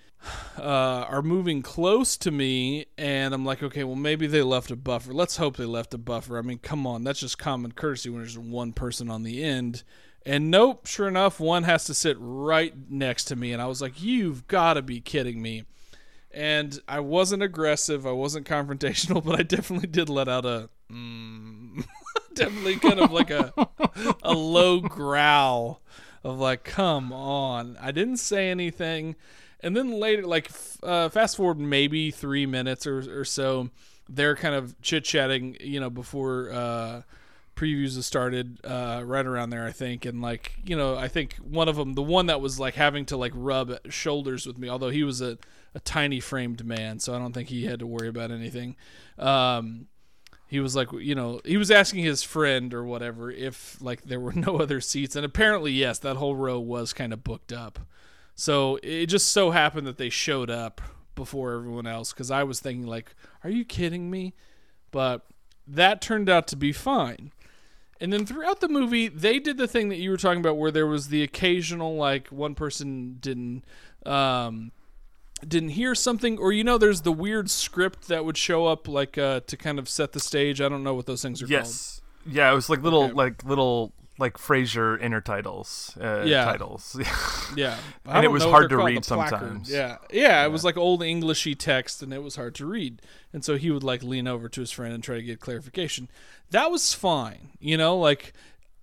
uh, 0.59 0.63
are 1.09 1.23
moving 1.23 1.63
close 1.63 2.17
to 2.19 2.31
me, 2.31 2.87
and 2.99 3.33
I'm 3.33 3.45
like, 3.45 3.63
okay, 3.63 3.85
well 3.85 3.97
maybe 3.97 4.27
they 4.27 4.43
left 4.43 4.71
a 4.71 4.77
buffer. 4.77 5.13
Let's 5.13 5.37
hope 5.37 5.57
they 5.57 5.65
left 5.65 5.95
a 5.95 5.99
buffer. 5.99 6.39
I 6.39 6.43
mean, 6.43 6.59
come 6.59 6.87
on, 6.87 7.05
that's 7.05 7.21
just 7.21 7.39
common 7.39 7.73
courtesy 7.73 8.11
when 8.11 8.21
there's 8.21 8.39
one 8.39 8.73
person 8.73 9.11
on 9.11 9.23
the 9.23 9.43
end. 9.43 9.83
And 10.27 10.51
nope, 10.51 10.87
sure 10.87 11.09
enough, 11.09 11.41
one 11.41 11.63
has 11.63 11.85
to 11.87 11.95
sit 11.95 12.17
right 12.21 12.75
next 12.91 13.25
to 13.27 13.37
me. 13.37 13.53
And 13.53 13.63
I 13.63 13.67
was 13.67 13.81
like, 13.81 14.03
you've 14.03 14.47
got 14.47 14.75
to 14.75 14.83
be 14.83 15.01
kidding 15.01 15.41
me. 15.41 15.65
And 16.31 16.79
I 16.87 17.01
wasn't 17.01 17.43
aggressive, 17.43 18.07
I 18.07 18.13
wasn't 18.13 18.47
confrontational, 18.49 19.25
but 19.25 19.39
I 19.39 19.43
definitely 19.43 19.89
did 19.89 20.09
let 20.09 20.29
out 20.29 20.45
a 20.45 20.69
mm, 20.93 21.85
definitely 22.35 22.77
kind 22.77 23.01
of 23.01 23.11
like 23.11 23.31
a 23.31 23.53
a 24.23 24.33
low 24.33 24.81
growl 24.81 25.81
of 26.23 26.39
like, 26.39 26.65
come 26.65 27.13
on. 27.13 27.77
I 27.81 27.93
didn't 27.93 28.19
say 28.19 28.51
anything. 28.51 29.17
And 29.63 29.77
then 29.77 29.93
later, 29.93 30.27
like, 30.27 30.51
uh, 30.83 31.09
fast 31.09 31.37
forward 31.37 31.59
maybe 31.59 32.11
three 32.11 32.47
minutes 32.47 32.87
or, 32.87 33.21
or 33.21 33.25
so, 33.25 33.71
they're 34.09 34.37
kind 34.37 34.55
of 34.55 34.81
chit 34.81 35.05
chatting, 35.05 35.57
you 35.61 35.81
know, 35.81 35.91
before 35.91 36.51
uh, 36.51 37.03
previews 37.57 37.95
have 37.97 38.05
started, 38.05 38.59
uh, 38.65 39.03
right 39.05 39.27
around 39.27 39.51
there, 39.51 39.67
I 39.67 39.73
think. 39.73 40.05
And, 40.07 40.23
like, 40.23 40.55
you 40.65 40.77
know, 40.77 40.97
I 40.97 41.09
think 41.09 41.35
one 41.37 41.69
of 41.69 41.77
them, 41.77 41.95
the 41.95 42.03
one 42.03 42.27
that 42.27 42.41
was 42.41 42.59
like 42.59 42.75
having 42.75 43.05
to 43.07 43.17
like 43.17 43.33
rub 43.35 43.77
shoulders 43.91 44.47
with 44.47 44.59
me, 44.59 44.69
although 44.69 44.91
he 44.91 45.05
was 45.05 45.21
a, 45.21 45.39
a 45.75 45.81
tiny 45.81 46.21
framed 46.21 46.65
man, 46.65 46.99
so 46.99 47.15
I 47.15 47.19
don't 47.19 47.33
think 47.33 47.49
he 47.49 47.67
had 47.67 47.81
to 47.81 47.87
worry 47.87 48.09
about 48.09 48.31
anything. 48.31 48.77
Um, 49.19 49.89
he 50.51 50.59
was 50.59 50.75
like 50.75 50.91
you 50.93 51.15
know 51.15 51.41
he 51.45 51.57
was 51.57 51.71
asking 51.71 52.05
his 52.05 52.23
friend 52.23 52.75
or 52.75 52.85
whatever 52.85 53.31
if 53.31 53.81
like 53.81 54.03
there 54.03 54.21
were 54.21 54.33
no 54.35 54.59
other 54.59 54.81
seats 54.81 55.17
and 55.17 55.25
apparently 55.25 55.73
yes 55.73 56.01
that 56.01 56.17
whole 56.17 56.35
row 56.35 56.59
was 56.59 56.93
kind 56.93 57.13
of 57.13 57.25
booked 57.25 57.53
up 57.53 57.79
so 58.41 58.79
it 58.83 59.05
just 59.07 59.31
so 59.33 59.51
happened 59.51 59.87
that 59.87 59.99
they 59.99 60.09
showed 60.09 60.49
up 60.49 60.81
before 61.15 61.53
everyone 61.53 61.87
else 61.87 62.13
because 62.13 62.31
i 62.31 62.43
was 62.43 62.59
thinking 62.61 62.87
like 62.87 63.15
are 63.45 63.51
you 63.51 63.65
kidding 63.65 64.11
me 64.11 64.33
but 64.91 65.27
that 65.67 66.01
turned 66.01 66.29
out 66.31 66.47
to 66.47 66.57
be 66.57 66.73
fine 66.73 67.33
and 68.01 68.11
then 68.11 68.25
throughout 68.25 68.61
the 68.61 68.69
movie 68.69 69.09
they 69.09 69.39
did 69.39 69.59
the 69.59 69.69
thing 69.69 69.91
that 69.91 69.99
you 69.99 70.09
were 70.11 70.17
talking 70.17 70.41
about 70.41 70.57
where 70.57 70.71
there 70.71 70.87
was 70.87 71.09
the 71.09 71.23
occasional 71.23 71.97
like 71.97 72.29
one 72.29 72.55
person 72.55 73.19
didn't 73.21 73.63
um 74.07 74.73
didn't 75.47 75.71
hear 75.71 75.95
something 75.95 76.39
or 76.39 76.51
you 76.53 76.65
know 76.65 76.79
there's 76.79 77.03
the 77.03 77.13
weird 77.13 77.51
script 77.51 78.09
that 78.09 78.25
would 78.25 78.39
show 78.39 78.67
up 78.67 78.89
like 78.89 79.19
uh 79.19 79.41
to 79.41 79.57
kind 79.57 79.79
of 79.79 79.87
set 79.87 80.13
the 80.13 80.21
stage 80.21 80.63
i 80.63 80.69
don't 80.69 80.83
know 80.83 80.95
what 80.95 81.05
those 81.05 81.21
things 81.21 81.43
are 81.43 81.47
Yes. 81.47 82.01
Yeah, 82.27 82.51
it 82.53 82.55
was 82.55 82.69
like 82.71 82.83
little 82.83 83.05
Okay. 83.05 83.13
like 83.15 83.45
little 83.45 83.93
like 84.21 84.35
Frasier 84.35 85.01
inner 85.03 85.21
titles. 85.21 85.97
Uh, 86.01 86.23
Yeah. 86.27 86.45
titles. 86.45 86.97
yeah 87.57 87.77
I 88.07 88.17
And 88.17 88.25
it 88.25 88.29
was 88.31 88.45
hard 88.45 88.71
to 88.71 88.77
called, 88.77 88.89
read 88.89 89.05
sometimes. 89.05 89.71
yeah. 89.71 89.97
yeah 90.13 90.45
it 90.45 90.49
was 90.53 90.63
like 90.65 90.77
old 90.77 91.03
englishy 91.03 91.55
text 91.55 92.03
and 92.03 92.13
it 92.15 92.23
was 92.23 92.37
hard 92.37 92.55
to 92.57 92.67
read 92.67 93.03
and 93.33 93.45
so 93.45 93.57
he 93.57 93.71
would 93.71 93.83
like 93.83 94.03
lean 94.03 94.29
over 94.29 94.49
to 94.49 94.61
his 94.61 94.71
friend 94.71 94.93
and 94.95 95.03
try 95.03 95.17
to 95.17 95.23
get 95.23 95.41
clarification 95.41 96.09
that 96.51 96.71
was 96.71 96.93
fine 96.95 97.51
you 97.59 97.77
know 97.77 97.97
like 97.97 98.33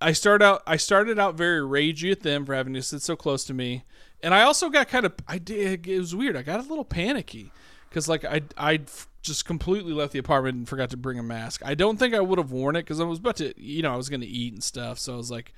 i 0.00 0.12
start 0.12 0.42
out 0.42 0.62
i 0.66 0.76
started 0.76 1.18
out 1.18 1.34
very 1.36 1.60
ragey 1.60 2.10
at 2.12 2.20
them 2.22 2.44
for 2.44 2.54
having 2.54 2.74
to 2.74 2.82
sit 2.82 3.00
so 3.02 3.14
close 3.16 3.44
to 3.44 3.54
me 3.54 3.84
and 4.22 4.34
i 4.34 4.42
also 4.42 4.68
got 4.68 4.88
kind 4.88 5.06
of 5.06 5.12
i 5.26 5.38
did 5.38 5.86
it 5.86 5.98
was 5.98 6.14
weird 6.14 6.36
i 6.36 6.42
got 6.42 6.60
a 6.60 6.68
little 6.68 6.84
panicky 6.84 7.50
because 7.88 8.08
like 8.08 8.24
i 8.24 8.40
i 8.56 8.80
just 9.22 9.44
completely 9.44 9.92
left 9.92 10.12
the 10.12 10.18
apartment 10.18 10.56
and 10.56 10.68
forgot 10.68 10.90
to 10.90 10.96
bring 10.96 11.18
a 11.18 11.22
mask 11.22 11.62
i 11.64 11.74
don't 11.74 11.98
think 11.98 12.14
i 12.14 12.20
would 12.20 12.38
have 12.38 12.52
worn 12.52 12.76
it 12.76 12.82
because 12.82 13.00
i 13.00 13.04
was 13.04 13.18
about 13.18 13.36
to 13.36 13.52
you 13.60 13.82
know 13.82 13.92
i 13.92 13.96
was 13.96 14.08
going 14.08 14.20
to 14.20 14.26
eat 14.26 14.52
and 14.52 14.62
stuff 14.62 14.98
so 14.98 15.14
i 15.14 15.16
was 15.16 15.30
like 15.30 15.52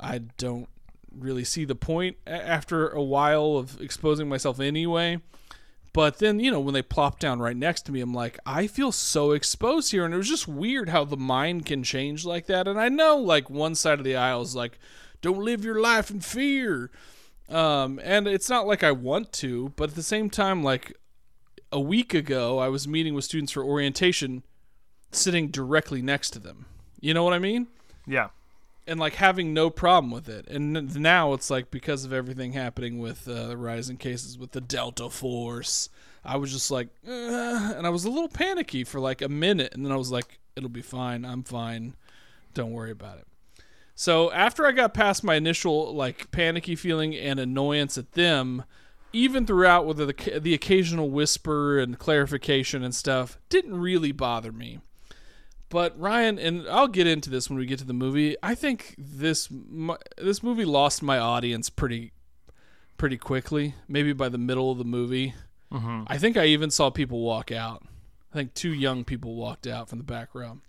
i 0.00 0.18
don't 0.18 0.68
really 1.16 1.44
see 1.44 1.64
the 1.64 1.74
point 1.74 2.16
after 2.26 2.88
a 2.88 3.02
while 3.02 3.56
of 3.56 3.80
exposing 3.80 4.28
myself 4.28 4.60
anyway 4.60 5.18
but 5.92 6.18
then, 6.18 6.38
you 6.38 6.50
know, 6.50 6.60
when 6.60 6.74
they 6.74 6.82
plop 6.82 7.18
down 7.18 7.40
right 7.40 7.56
next 7.56 7.82
to 7.82 7.92
me, 7.92 8.00
I'm 8.00 8.14
like, 8.14 8.38
I 8.44 8.66
feel 8.66 8.92
so 8.92 9.32
exposed 9.32 9.90
here. 9.90 10.04
And 10.04 10.14
it 10.14 10.18
was 10.18 10.28
just 10.28 10.46
weird 10.46 10.90
how 10.90 11.04
the 11.04 11.16
mind 11.16 11.66
can 11.66 11.82
change 11.82 12.24
like 12.24 12.46
that. 12.46 12.68
And 12.68 12.78
I 12.78 12.88
know, 12.88 13.16
like, 13.16 13.48
one 13.50 13.74
side 13.74 13.98
of 13.98 14.04
the 14.04 14.16
aisle 14.16 14.42
is 14.42 14.54
like, 14.54 14.78
don't 15.22 15.42
live 15.42 15.64
your 15.64 15.80
life 15.80 16.10
in 16.10 16.20
fear. 16.20 16.90
Um, 17.48 17.98
and 18.04 18.28
it's 18.28 18.48
not 18.48 18.66
like 18.66 18.84
I 18.84 18.92
want 18.92 19.32
to, 19.34 19.72
but 19.76 19.90
at 19.90 19.96
the 19.96 20.02
same 20.02 20.28
time, 20.28 20.62
like, 20.62 20.96
a 21.72 21.80
week 21.80 22.14
ago, 22.14 22.58
I 22.58 22.68
was 22.68 22.88
meeting 22.88 23.14
with 23.14 23.24
students 23.24 23.52
for 23.52 23.62
orientation 23.62 24.42
sitting 25.10 25.48
directly 25.48 26.02
next 26.02 26.30
to 26.30 26.38
them. 26.38 26.66
You 27.00 27.14
know 27.14 27.24
what 27.24 27.32
I 27.32 27.38
mean? 27.38 27.68
yeah. 28.06 28.28
and 28.86 28.98
like 28.98 29.14
having 29.14 29.52
no 29.52 29.68
problem 29.70 30.10
with 30.10 30.28
it. 30.28 30.48
And 30.48 30.96
now 30.96 31.34
it's 31.34 31.50
like 31.50 31.70
because 31.70 32.04
of 32.04 32.12
everything 32.12 32.52
happening 32.52 32.98
with 32.98 33.28
uh, 33.28 33.48
the 33.48 33.56
rising 33.56 33.98
cases 33.98 34.38
with 34.38 34.52
the 34.52 34.62
Delta 34.62 35.10
Force, 35.10 35.90
I 36.24 36.36
was 36.36 36.52
just 36.52 36.70
like, 36.70 36.88
and 37.06 37.86
I 37.86 37.90
was 37.90 38.04
a 38.04 38.10
little 38.10 38.28
panicky 38.28 38.84
for 38.84 38.98
like 38.98 39.22
a 39.22 39.28
minute, 39.28 39.74
and 39.74 39.84
then 39.84 39.92
I 39.92 39.96
was 39.96 40.10
like, 40.10 40.38
it'll 40.56 40.68
be 40.68 40.82
fine. 40.82 41.24
I'm 41.24 41.44
fine. 41.44 41.94
Don't 42.54 42.72
worry 42.72 42.90
about 42.90 43.18
it. 43.18 43.26
So 43.94 44.30
after 44.32 44.66
I 44.66 44.72
got 44.72 44.94
past 44.94 45.24
my 45.24 45.34
initial 45.34 45.94
like 45.94 46.30
panicky 46.30 46.76
feeling 46.76 47.14
and 47.14 47.38
annoyance 47.38 47.98
at 47.98 48.12
them, 48.12 48.64
even 49.18 49.46
throughout 49.46 49.84
with 49.84 49.96
the 49.96 50.38
the 50.38 50.54
occasional 50.54 51.10
whisper 51.10 51.78
and 51.78 51.98
clarification 51.98 52.84
and 52.84 52.94
stuff, 52.94 53.38
didn't 53.48 53.78
really 53.78 54.12
bother 54.12 54.52
me. 54.52 54.78
But 55.70 55.98
Ryan, 55.98 56.38
and 56.38 56.66
I'll 56.68 56.88
get 56.88 57.06
into 57.06 57.28
this 57.28 57.50
when 57.50 57.58
we 57.58 57.66
get 57.66 57.78
to 57.80 57.84
the 57.84 57.92
movie. 57.92 58.36
I 58.42 58.54
think 58.54 58.94
this 58.96 59.48
mu- 59.50 59.96
this 60.16 60.42
movie 60.42 60.64
lost 60.64 61.02
my 61.02 61.18
audience 61.18 61.68
pretty 61.68 62.12
pretty 62.96 63.18
quickly. 63.18 63.74
Maybe 63.88 64.12
by 64.12 64.28
the 64.28 64.38
middle 64.38 64.70
of 64.70 64.78
the 64.78 64.84
movie, 64.84 65.34
I 66.06 66.16
think 66.16 66.36
I 66.36 66.46
even 66.46 66.70
saw 66.70 66.88
people 66.90 67.20
walk 67.20 67.50
out. 67.50 67.82
I 68.32 68.36
think 68.36 68.54
two 68.54 68.72
young 68.72 69.04
people 69.04 69.34
walked 69.34 69.66
out 69.66 69.88
from 69.88 69.98
the 69.98 70.04
back 70.04 70.34
row. 70.34 70.60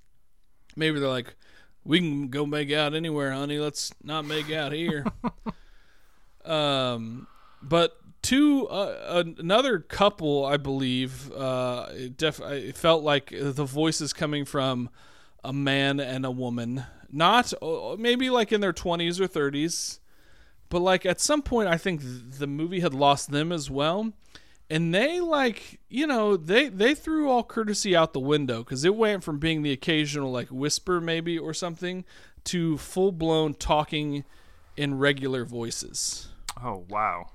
Maybe 0.76 1.00
they're 1.00 1.08
like, 1.08 1.36
"We 1.84 2.00
can 2.00 2.30
go 2.30 2.46
make 2.46 2.72
out 2.72 2.96
anywhere, 2.96 3.32
honey. 3.32 3.60
Let's 3.60 3.92
not 4.04 4.26
make 4.26 4.52
out 4.52 4.72
here." 4.72 5.06
um, 6.46 7.28
but 7.62 7.99
two 8.22 8.68
uh, 8.68 9.24
another 9.38 9.80
couple, 9.80 10.46
I 10.46 10.58
believe, 10.58 11.32
uh, 11.32 11.88
it, 11.92 12.18
def- 12.18 12.42
it 12.42 12.76
felt 12.76 13.04
like 13.04 13.30
the 13.32 13.66
voices 13.66 14.14
coming 14.14 14.46
from 14.46 14.90
a 15.44 15.54
man 15.54 16.00
and 16.00 16.26
a 16.26 16.32
woman, 16.32 16.84
not 17.12 17.54
uh, 17.62 17.96
maybe 17.98 18.30
like 18.30 18.52
in 18.52 18.62
their 18.62 18.74
twenties 18.74 19.20
or 19.20 19.28
thirties, 19.28 20.00
but 20.70 20.82
like 20.82 21.06
at 21.06 21.20
some 21.20 21.42
point, 21.42 21.70
I 21.70 21.78
think 21.78 22.02
th- 22.02 22.22
the 22.40 22.48
movie 22.48 22.82
had 22.82 22.94
lost 22.94 23.32
them 23.32 23.52
as 23.52 23.70
well. 23.70 24.14
And 24.72 24.94
they 24.94 25.20
like, 25.20 25.80
you 25.90 26.06
know, 26.06 26.38
they 26.38 26.70
they 26.70 26.94
threw 26.94 27.30
all 27.30 27.44
courtesy 27.44 27.96
out 27.96 28.14
the 28.14 28.20
window 28.20 28.60
because 28.60 28.86
it 28.86 28.96
went 28.96 29.24
from 29.24 29.40
being 29.40 29.64
the 29.64 29.72
occasional 29.72 30.32
like 30.32 30.50
whisper 30.50 31.02
maybe 31.02 31.40
or 31.40 31.56
something 31.56 32.06
to 32.46 32.78
full 32.78 33.12
blown 33.12 33.54
talking 33.56 34.24
in 34.78 34.98
regular 34.98 35.44
voices 35.44 36.30
Oh 36.64 36.86
wow. 36.90 37.28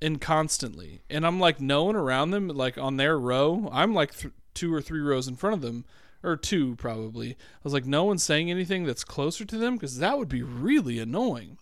And 0.00 0.20
constantly. 0.20 1.02
And 1.08 1.26
I'm 1.26 1.40
like 1.40 1.60
no 1.60 1.84
one 1.84 1.96
around 1.96 2.30
them, 2.30 2.48
like 2.48 2.78
on 2.78 2.96
their 2.96 3.18
row. 3.18 3.68
I'm 3.72 3.94
like 3.94 4.16
th- 4.16 4.34
two 4.54 4.72
or 4.72 4.80
three 4.82 5.00
rows 5.00 5.28
in 5.28 5.36
front 5.36 5.54
of 5.54 5.62
them, 5.62 5.84
or 6.22 6.36
two 6.36 6.76
probably. 6.76 7.30
I 7.32 7.36
was 7.62 7.72
like, 7.72 7.86
no 7.86 8.04
one's 8.04 8.22
saying 8.22 8.50
anything 8.50 8.84
that's 8.84 9.04
closer 9.04 9.44
to 9.44 9.58
them 9.58 9.74
because 9.74 9.98
that 9.98 10.18
would 10.18 10.28
be 10.28 10.42
really 10.42 10.98
annoying. 10.98 11.58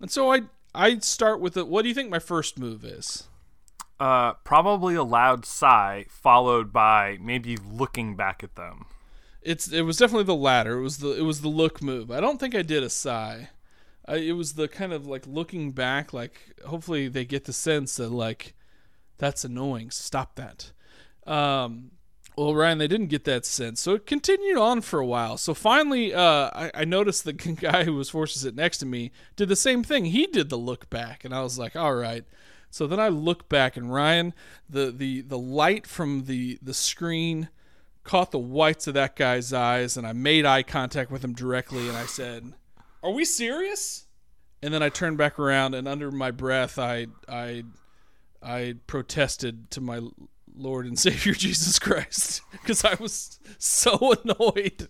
And 0.00 0.10
so 0.10 0.32
I 0.32 0.42
I 0.74 0.98
start 0.98 1.40
with 1.40 1.54
the. 1.54 1.64
What 1.64 1.82
do 1.82 1.88
you 1.88 1.94
think 1.94 2.10
my 2.10 2.18
first 2.18 2.58
move 2.58 2.84
is? 2.84 3.28
Uh, 4.00 4.32
probably 4.44 4.96
a 4.96 5.04
loud 5.04 5.46
sigh 5.46 6.04
followed 6.08 6.72
by 6.72 7.16
maybe 7.20 7.56
looking 7.56 8.16
back 8.16 8.42
at 8.42 8.56
them. 8.56 8.86
It's 9.40 9.70
it 9.70 9.82
was 9.82 9.98
definitely 9.98 10.24
the 10.24 10.34
latter. 10.34 10.78
It 10.78 10.82
was 10.82 10.98
the 10.98 11.16
it 11.16 11.22
was 11.22 11.42
the 11.42 11.48
look 11.48 11.82
move. 11.82 12.10
I 12.10 12.20
don't 12.20 12.40
think 12.40 12.54
I 12.54 12.62
did 12.62 12.82
a 12.82 12.90
sigh. 12.90 13.50
I, 14.06 14.16
it 14.16 14.32
was 14.32 14.54
the 14.54 14.68
kind 14.68 14.92
of 14.92 15.06
like 15.06 15.26
looking 15.26 15.72
back. 15.72 16.12
Like 16.12 16.34
hopefully 16.66 17.08
they 17.08 17.24
get 17.24 17.44
the 17.44 17.52
sense 17.52 17.96
that 17.96 18.10
like 18.10 18.54
that's 19.18 19.44
annoying. 19.44 19.90
Stop 19.90 20.36
that. 20.36 20.72
Um, 21.26 21.92
well, 22.36 22.54
Ryan, 22.54 22.78
they 22.78 22.88
didn't 22.88 23.06
get 23.06 23.24
that 23.24 23.46
sense, 23.46 23.80
so 23.80 23.94
it 23.94 24.06
continued 24.06 24.58
on 24.58 24.80
for 24.80 24.98
a 24.98 25.06
while. 25.06 25.38
So 25.38 25.54
finally, 25.54 26.12
uh, 26.12 26.50
I, 26.52 26.70
I 26.74 26.84
noticed 26.84 27.24
the 27.24 27.32
guy 27.32 27.84
who 27.84 27.94
was 27.94 28.10
forced 28.10 28.34
to 28.34 28.40
sit 28.40 28.56
next 28.56 28.78
to 28.78 28.86
me 28.86 29.12
did 29.36 29.48
the 29.48 29.56
same 29.56 29.84
thing. 29.84 30.06
He 30.06 30.26
did 30.26 30.50
the 30.50 30.58
look 30.58 30.90
back, 30.90 31.24
and 31.24 31.34
I 31.34 31.42
was 31.42 31.58
like, 31.58 31.76
all 31.76 31.94
right. 31.94 32.24
So 32.70 32.88
then 32.88 32.98
I 32.98 33.08
look 33.08 33.48
back, 33.48 33.76
and 33.76 33.92
Ryan, 33.92 34.34
the 34.68 34.90
the 34.90 35.20
the 35.20 35.38
light 35.38 35.86
from 35.86 36.24
the 36.24 36.58
the 36.60 36.74
screen 36.74 37.48
caught 38.02 38.32
the 38.32 38.38
whites 38.38 38.88
of 38.88 38.94
that 38.94 39.14
guy's 39.14 39.52
eyes, 39.52 39.96
and 39.96 40.04
I 40.04 40.12
made 40.12 40.44
eye 40.44 40.64
contact 40.64 41.12
with 41.12 41.22
him 41.22 41.34
directly, 41.34 41.88
and 41.88 41.96
I 41.96 42.06
said, 42.06 42.52
"Are 43.04 43.12
we 43.12 43.24
serious?" 43.24 44.06
And 44.62 44.72
then 44.72 44.82
I 44.82 44.88
turned 44.88 45.18
back 45.18 45.38
around, 45.38 45.74
and 45.74 45.86
under 45.86 46.10
my 46.10 46.30
breath, 46.30 46.78
I 46.78 47.06
I 47.28 47.64
I 48.42 48.74
protested 48.86 49.70
to 49.72 49.80
my 49.80 50.00
Lord 50.56 50.86
and 50.86 50.98
Savior 51.08 51.34
Jesus 51.34 51.78
Christ 51.78 52.42
because 52.52 52.84
I 52.84 52.94
was 52.94 53.38
so 53.58 54.14
annoyed, 54.24 54.88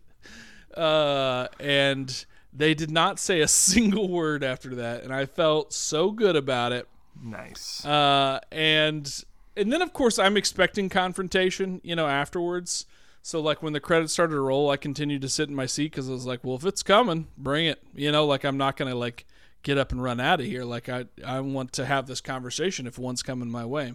uh, 0.77 1.49
and 1.59 2.25
they 2.53 2.75
did 2.75 2.91
not 2.91 3.19
say 3.19 3.41
a 3.41 3.49
single 3.49 4.09
word 4.09 4.45
after 4.45 4.77
that, 4.77 5.03
and 5.03 5.13
I 5.13 5.27
felt 5.27 5.73
so 5.73 6.11
good 6.11 6.37
about 6.37 6.73
it. 6.73 6.89
Nice. 7.23 7.85
Uh, 7.85 8.41
and 8.51 9.25
and 9.57 9.73
then 9.73 9.83
of 9.83 9.93
course 9.93 10.19
I'm 10.19 10.37
expecting 10.37 10.89
confrontation, 10.89 11.81
you 11.85 11.97
know, 11.97 12.07
afterwards. 12.07 12.87
So 13.25 13.41
like 13.41 13.63
when 13.63 13.73
the 13.73 13.81
credits 13.81 14.13
started 14.13 14.35
to 14.35 14.41
roll, 14.41 14.69
I 14.69 14.77
continued 14.77 15.23
to 15.23 15.31
sit 15.31 15.49
in 15.49 15.55
my 15.55 15.65
seat 15.65 15.91
because 15.93 16.11
I 16.11 16.13
was 16.13 16.27
like, 16.27 16.45
well, 16.45 16.57
if 16.57 16.67
it's 16.67 16.83
coming, 16.83 17.27
bring 17.39 17.65
it. 17.65 17.83
You 17.95 18.13
know, 18.13 18.27
like 18.27 18.45
I'm 18.45 18.59
not 18.59 18.77
gonna 18.77 18.95
like 18.95 19.25
get 19.63 19.79
up 19.79 19.93
and 19.93 20.03
run 20.03 20.21
out 20.21 20.41
of 20.41 20.47
here. 20.47 20.63
Like 20.63 20.91
I 20.91 21.07
I 21.27 21.41
want 21.41 21.73
to 21.73 21.87
have 21.87 22.07
this 22.07 22.21
conversation 22.21 22.87
if 22.87 22.99
one's 22.99 23.23
coming 23.23 23.51
my 23.51 23.65
way. 23.65 23.95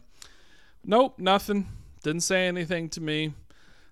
Nope, 0.83 1.19
nothing. 1.19 1.67
Didn't 2.01 2.21
say 2.21 2.47
anything 2.47 2.89
to 2.89 3.01
me. 3.01 3.35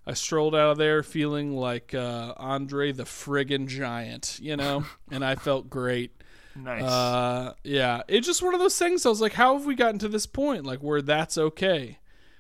I 0.07 0.13
strolled 0.13 0.55
out 0.55 0.71
of 0.71 0.77
there 0.79 1.03
feeling 1.03 1.55
like 1.55 1.93
uh, 1.93 2.33
Andre 2.37 2.91
the 2.91 3.03
friggin' 3.03 3.67
giant, 3.67 4.39
you 4.41 4.57
know, 4.57 4.85
and 5.11 5.23
I 5.23 5.35
felt 5.35 5.69
great. 5.69 6.11
nice. 6.55 6.81
Uh, 6.81 7.53
yeah, 7.63 8.01
it's 8.07 8.25
just 8.25 8.41
one 8.41 8.55
of 8.55 8.59
those 8.59 8.79
things. 8.79 9.05
I 9.05 9.09
was 9.09 9.21
like, 9.21 9.33
how 9.33 9.55
have 9.55 9.67
we 9.67 9.75
gotten 9.75 9.99
to 9.99 10.07
this 10.07 10.25
point, 10.25 10.65
like 10.65 10.79
where 10.79 11.03
that's 11.03 11.37
okay? 11.37 11.99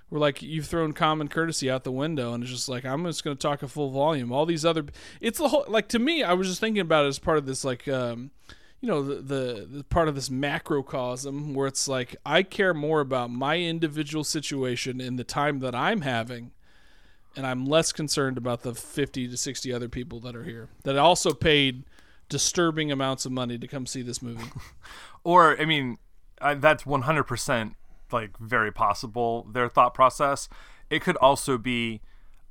Where 0.09 0.21
like 0.21 0.41
you've 0.41 0.67
thrown 0.67 0.93
common 0.93 1.27
courtesy 1.27 1.69
out 1.69 1.83
the 1.83 1.91
window, 1.91 2.33
and 2.33 2.43
it's 2.43 2.51
just 2.51 2.69
like 2.69 2.85
I'm 2.85 3.03
just 3.05 3.23
going 3.23 3.35
to 3.35 3.41
talk 3.41 3.61
a 3.61 3.67
full 3.67 3.91
volume. 3.91 4.31
All 4.31 4.45
these 4.45 4.63
other, 4.65 4.85
it's 5.19 5.37
the 5.37 5.49
whole 5.49 5.65
like 5.67 5.89
to 5.89 5.99
me. 5.99 6.23
I 6.23 6.33
was 6.33 6.47
just 6.47 6.61
thinking 6.61 6.81
about 6.81 7.05
it 7.05 7.09
as 7.09 7.19
part 7.19 7.37
of 7.37 7.45
this 7.45 7.65
like, 7.65 7.87
um, 7.87 8.31
you 8.79 8.87
know, 8.87 9.03
the, 9.03 9.15
the 9.15 9.67
the 9.69 9.83
part 9.83 10.07
of 10.07 10.15
this 10.15 10.29
macrocosm 10.29 11.53
where 11.53 11.67
it's 11.67 11.87
like 11.87 12.15
I 12.25 12.43
care 12.43 12.73
more 12.73 13.01
about 13.01 13.31
my 13.31 13.57
individual 13.57 14.23
situation 14.23 15.01
in 15.01 15.17
the 15.17 15.23
time 15.25 15.59
that 15.59 15.75
I'm 15.75 16.01
having. 16.01 16.51
And 17.35 17.45
I'm 17.45 17.67
less 17.67 17.91
concerned 17.91 18.35
about 18.39 18.63
the 18.63 18.73
50 18.73 19.27
to 19.27 19.37
60 19.37 19.71
other 19.71 19.87
people 19.87 20.19
that 20.21 20.35
are 20.35 20.43
here 20.43 20.69
that 20.81 20.97
also 20.97 21.33
paid 21.33 21.83
disturbing 22.29 22.91
amounts 22.91 23.25
of 23.25 23.31
money 23.31 23.57
to 23.57 23.67
come 23.67 23.85
see 23.85 24.01
this 24.01 24.21
movie. 24.21 24.49
or 25.23 25.59
I 25.59 25.65
mean, 25.65 25.97
uh, 26.41 26.55
that's 26.55 26.83
100% 26.83 27.75
like 28.11 28.37
very 28.37 28.71
possible 28.71 29.47
their 29.51 29.69
thought 29.69 29.93
process. 29.93 30.49
It 30.89 31.01
could 31.01 31.17
also 31.17 31.57
be 31.57 32.01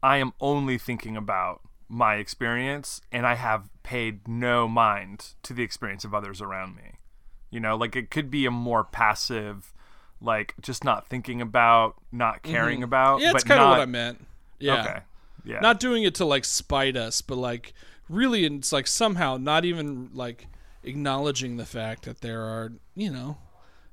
I 0.02 0.18
am 0.18 0.32
only 0.40 0.78
thinking 0.78 1.16
about 1.16 1.62
my 1.88 2.16
experience 2.16 3.00
and 3.12 3.26
I 3.26 3.34
have 3.34 3.70
paid 3.82 4.26
no 4.26 4.68
mind 4.68 5.34
to 5.44 5.52
the 5.52 5.62
experience 5.62 6.04
of 6.04 6.14
others 6.14 6.40
around 6.40 6.76
me. 6.76 6.98
You 7.50 7.60
know, 7.60 7.76
like 7.76 7.96
it 7.96 8.10
could 8.10 8.30
be 8.30 8.44
a 8.46 8.50
more 8.50 8.84
passive 8.84 9.72
like 10.20 10.54
just 10.60 10.84
not 10.84 11.08
thinking 11.08 11.40
about, 11.40 11.96
not 12.10 12.42
mm-hmm. 12.42 12.52
caring 12.52 12.82
about, 12.82 13.20
Yeah, 13.20 13.32
that's 13.32 13.44
but 13.44 13.48
kind 13.48 13.60
of 13.60 13.66
not 13.66 13.70
what 13.72 13.80
I 13.80 13.86
meant. 13.86 14.26
Yeah. 14.58 14.80
Okay. 14.80 14.98
Yeah. 15.44 15.60
Not 15.60 15.78
doing 15.78 16.02
it 16.02 16.14
to 16.16 16.24
like 16.24 16.44
spite 16.44 16.96
us, 16.96 17.22
but 17.22 17.36
like 17.36 17.72
really 18.08 18.44
it's 18.44 18.72
like 18.72 18.86
somehow 18.86 19.36
not 19.36 19.64
even 19.64 20.10
like 20.12 20.46
acknowledging 20.82 21.56
the 21.56 21.66
fact 21.66 22.04
that 22.04 22.20
there 22.20 22.42
are, 22.42 22.72
you 22.94 23.10
know, 23.10 23.38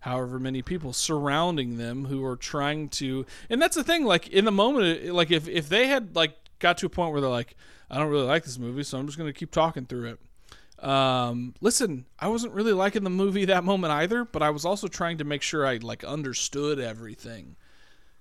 however 0.04 0.40
many 0.40 0.62
people 0.62 0.94
surrounding 0.94 1.78
them 1.78 2.06
who 2.06 2.24
are 2.24 2.38
trying 2.38 2.88
to 2.88 3.26
and 3.50 3.62
that's 3.62 3.76
the 3.76 3.84
thing 3.84 4.06
like 4.06 4.28
in 4.28 4.46
the 4.46 4.52
moment 4.52 5.06
like 5.14 5.32
if 5.32 5.48
if 5.48 5.68
they 5.68 5.88
had 5.88 6.16
like 6.16 6.38
got 6.60 6.78
to 6.78 6.86
a 6.86 6.90
point 6.90 7.12
where 7.12 7.22
they're 7.22 7.30
like 7.30 7.56
I 7.94 8.00
don't 8.00 8.10
really 8.10 8.26
like 8.26 8.44
this 8.44 8.58
movie, 8.58 8.82
so 8.82 8.98
I'm 8.98 9.06
just 9.06 9.20
going 9.20 9.32
to 9.32 9.38
keep 9.38 9.52
talking 9.52 9.86
through 9.86 10.18
it. 10.18 10.84
Um, 10.84 11.54
listen, 11.62 12.06
I 12.18 12.28
wasn't 12.28 12.54
really 12.54 12.74
liking 12.74 13.04
the 13.04 13.12
movie 13.12 13.46
that 13.46 13.64
moment 13.64 13.94
either, 13.94 14.26
but 14.26 14.42
I 14.42 14.50
was 14.50 14.66
also 14.66 14.88
trying 14.88 15.20
to 15.20 15.24
make 15.24 15.44
sure 15.44 15.66
I 15.66 15.78
like 15.78 16.04
understood 16.04 16.80
everything 16.80 17.56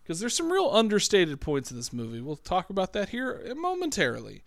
because 0.03 0.21
there's 0.21 0.35
some 0.35 0.53
real 0.53 0.69
understated 0.71 1.41
points 1.41 1.71
in 1.71 1.79
this 1.79 1.91
movie. 1.91 2.21
We'll 2.21 2.37
talk 2.37 2.69
about 2.69 2.93
that 2.93 3.09
here 3.09 3.55
momentarily. 3.57 4.43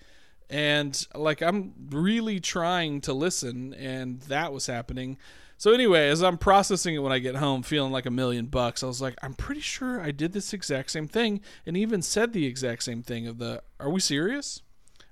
And 0.47 1.07
like 1.15 1.41
I'm 1.41 1.73
really 1.89 2.39
trying 2.39 3.01
to 3.01 3.13
listen, 3.13 3.73
and 3.73 4.21
that 4.21 4.53
was 4.53 4.67
happening. 4.67 5.17
So 5.57 5.71
anyway, 5.73 6.09
as 6.09 6.21
I'm 6.21 6.37
processing 6.37 6.95
it 6.95 6.99
when 6.99 7.13
I 7.13 7.19
get 7.19 7.35
home, 7.35 7.63
feeling 7.63 7.91
like 7.91 8.05
a 8.05 8.11
million 8.11 8.47
bucks, 8.47 8.83
I 8.83 8.87
was 8.87 9.01
like, 9.01 9.15
I'm 9.21 9.33
pretty 9.33 9.61
sure 9.61 10.01
I 10.01 10.11
did 10.11 10.33
this 10.33 10.53
exact 10.53 10.91
same 10.91 11.07
thing, 11.07 11.39
and 11.65 11.77
even 11.77 12.01
said 12.01 12.33
the 12.33 12.45
exact 12.45 12.83
same 12.83 13.01
thing 13.01 13.25
of 13.25 13.37
the, 13.37 13.63
"Are 13.79 13.89
we 13.89 14.01
serious?" 14.01 14.61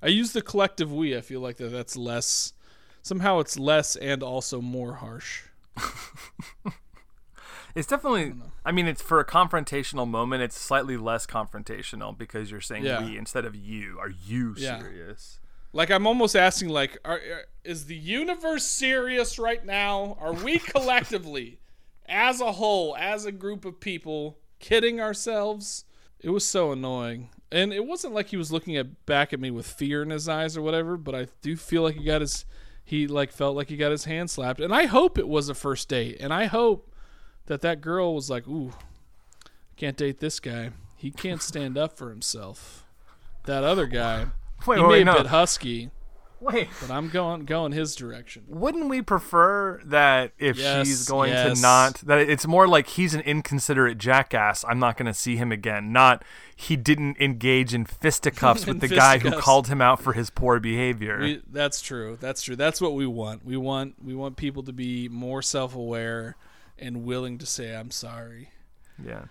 I 0.01 0.07
use 0.07 0.33
the 0.33 0.41
collective 0.41 0.91
we. 0.91 1.15
I 1.15 1.21
feel 1.21 1.39
like 1.39 1.57
that 1.57 1.69
that's 1.71 1.95
less. 1.95 2.53
Somehow 3.01 3.39
it's 3.39 3.57
less 3.57 3.95
and 3.95 4.21
also 4.21 4.61
more 4.61 4.95
harsh. 4.95 5.43
It's 7.75 7.87
definitely. 7.87 8.33
I, 8.63 8.71
mean, 8.71 8.85
it's 8.87 9.01
for 9.01 9.19
a 9.19 9.25
confrontational 9.25 10.07
moment. 10.07 10.43
It's 10.43 10.55
slightly 10.55 10.95
less 10.95 11.25
confrontational 11.25 12.15
because 12.15 12.51
you're 12.51 12.61
saying 12.61 12.83
Yeah. 12.85 13.03
we 13.03 13.17
instead 13.17 13.45
of 13.45 13.55
you. 13.55 13.97
Are 13.99 14.09
you 14.11 14.53
Yeah. 14.55 14.79
serious? 14.79 15.39
Like 15.73 15.89
I'm 15.89 16.05
almost 16.05 16.35
asking, 16.35 16.69
like, 16.69 16.97
are, 17.03 17.19
is 17.63 17.85
the 17.85 17.95
universe 17.95 18.63
serious 18.63 19.39
right 19.39 19.65
now? 19.65 20.17
Are 20.19 20.33
we 20.33 20.59
collectively, 20.59 21.59
as 22.07 22.39
a 22.39 22.53
whole, 22.53 22.95
as 22.95 23.25
a 23.25 23.31
group 23.31 23.65
of 23.65 23.79
people, 23.79 24.37
kidding 24.59 25.01
ourselves? 25.01 25.85
It 26.19 26.29
was 26.29 26.45
so 26.45 26.71
annoying, 26.71 27.29
and 27.51 27.73
it 27.73 27.85
wasn't 27.85 28.13
like 28.13 28.27
he 28.27 28.37
was 28.37 28.51
looking 28.51 28.77
at 28.77 29.05
back 29.05 29.33
at 29.33 29.39
me 29.39 29.51
with 29.51 29.67
fear 29.67 30.03
in 30.03 30.11
his 30.11 30.29
eyes 30.29 30.55
or 30.55 30.61
whatever. 30.61 30.95
But 30.95 31.15
I 31.15 31.27
do 31.41 31.57
feel 31.57 31.81
like 31.81 31.95
he 31.95 32.05
got 32.05 32.21
his, 32.21 32.45
he 32.85 33.07
like 33.07 33.31
felt 33.31 33.55
like 33.55 33.67
he 33.67 33.75
got 33.75 33.91
his 33.91 34.05
hand 34.05 34.29
slapped, 34.29 34.61
and 34.61 34.73
I 34.73 34.85
hope 34.85 35.17
it 35.17 35.27
was 35.27 35.49
a 35.49 35.55
first 35.55 35.89
date, 35.89 36.17
and 36.19 36.31
I 36.31 36.45
hope 36.45 36.93
that 37.47 37.61
that 37.61 37.81
girl 37.81 38.13
was 38.13 38.29
like, 38.29 38.47
ooh, 38.47 38.73
can't 39.75 39.97
date 39.97 40.19
this 40.19 40.39
guy. 40.39 40.69
He 40.95 41.11
can't 41.11 41.41
stand 41.41 41.77
up 41.77 41.97
for 41.97 42.09
himself. 42.09 42.85
That 43.45 43.65
other 43.65 43.87
guy, 43.87 44.27
Wait, 44.65 44.77
he 44.79 44.83
wait, 44.83 44.89
may 44.89 45.01
a 45.01 45.05
no. 45.05 45.17
bit 45.17 45.27
husky, 45.27 45.91
Wait. 46.39 46.67
but 46.81 46.91
I'm 46.91 47.09
going 47.09 47.45
going 47.45 47.71
his 47.71 47.95
direction. 47.95 48.43
Wouldn't 48.47 48.89
we 48.89 49.01
prefer 49.01 49.81
that 49.85 50.31
if 50.37 50.57
Yes, 50.57 50.87
she's 50.87 51.07
going 51.07 51.31
yes. 51.31 51.57
to 51.57 51.61
not 51.61 51.93
that 52.01 52.19
it's 52.29 52.45
more 52.45 52.67
like 52.67 52.87
he's 52.87 53.13
an 53.13 53.21
inconsiderate 53.21 53.97
jackass, 53.97 54.65
I'm 54.67 54.79
not 54.79 54.97
going 54.97 55.05
to 55.05 55.13
see 55.13 55.35
him 55.37 55.51
again, 55.51 55.91
not 55.93 56.23
he 56.55 56.75
didn't 56.75 57.17
engage 57.19 57.73
in 57.73 57.85
fisticuffs 57.85 58.65
with 58.67 58.79
the 58.79 58.87
guy 58.87 59.17
who 59.19 59.31
called 59.31 59.67
him 59.67 59.81
out 59.81 60.01
for 60.01 60.13
his 60.13 60.29
poor 60.29 60.59
behavior. 60.59 61.19
We, 61.19 61.41
that's 61.51 61.81
true. 61.81 62.17
That's 62.19 62.41
true. 62.41 62.55
That's 62.55 62.79
what 62.79 62.93
we 62.93 63.05
want. 63.07 63.45
We 63.45 63.57
want 63.57 63.95
we 64.03 64.13
want 64.15 64.37
people 64.37 64.63
to 64.63 64.73
be 64.73 65.07
more 65.09 65.41
self-aware 65.41 66.35
and 66.77 67.03
willing 67.05 67.37
to 67.37 67.45
say 67.45 67.73
I'm 67.75 67.91
sorry. 67.91 68.49
yeah. 69.03 69.25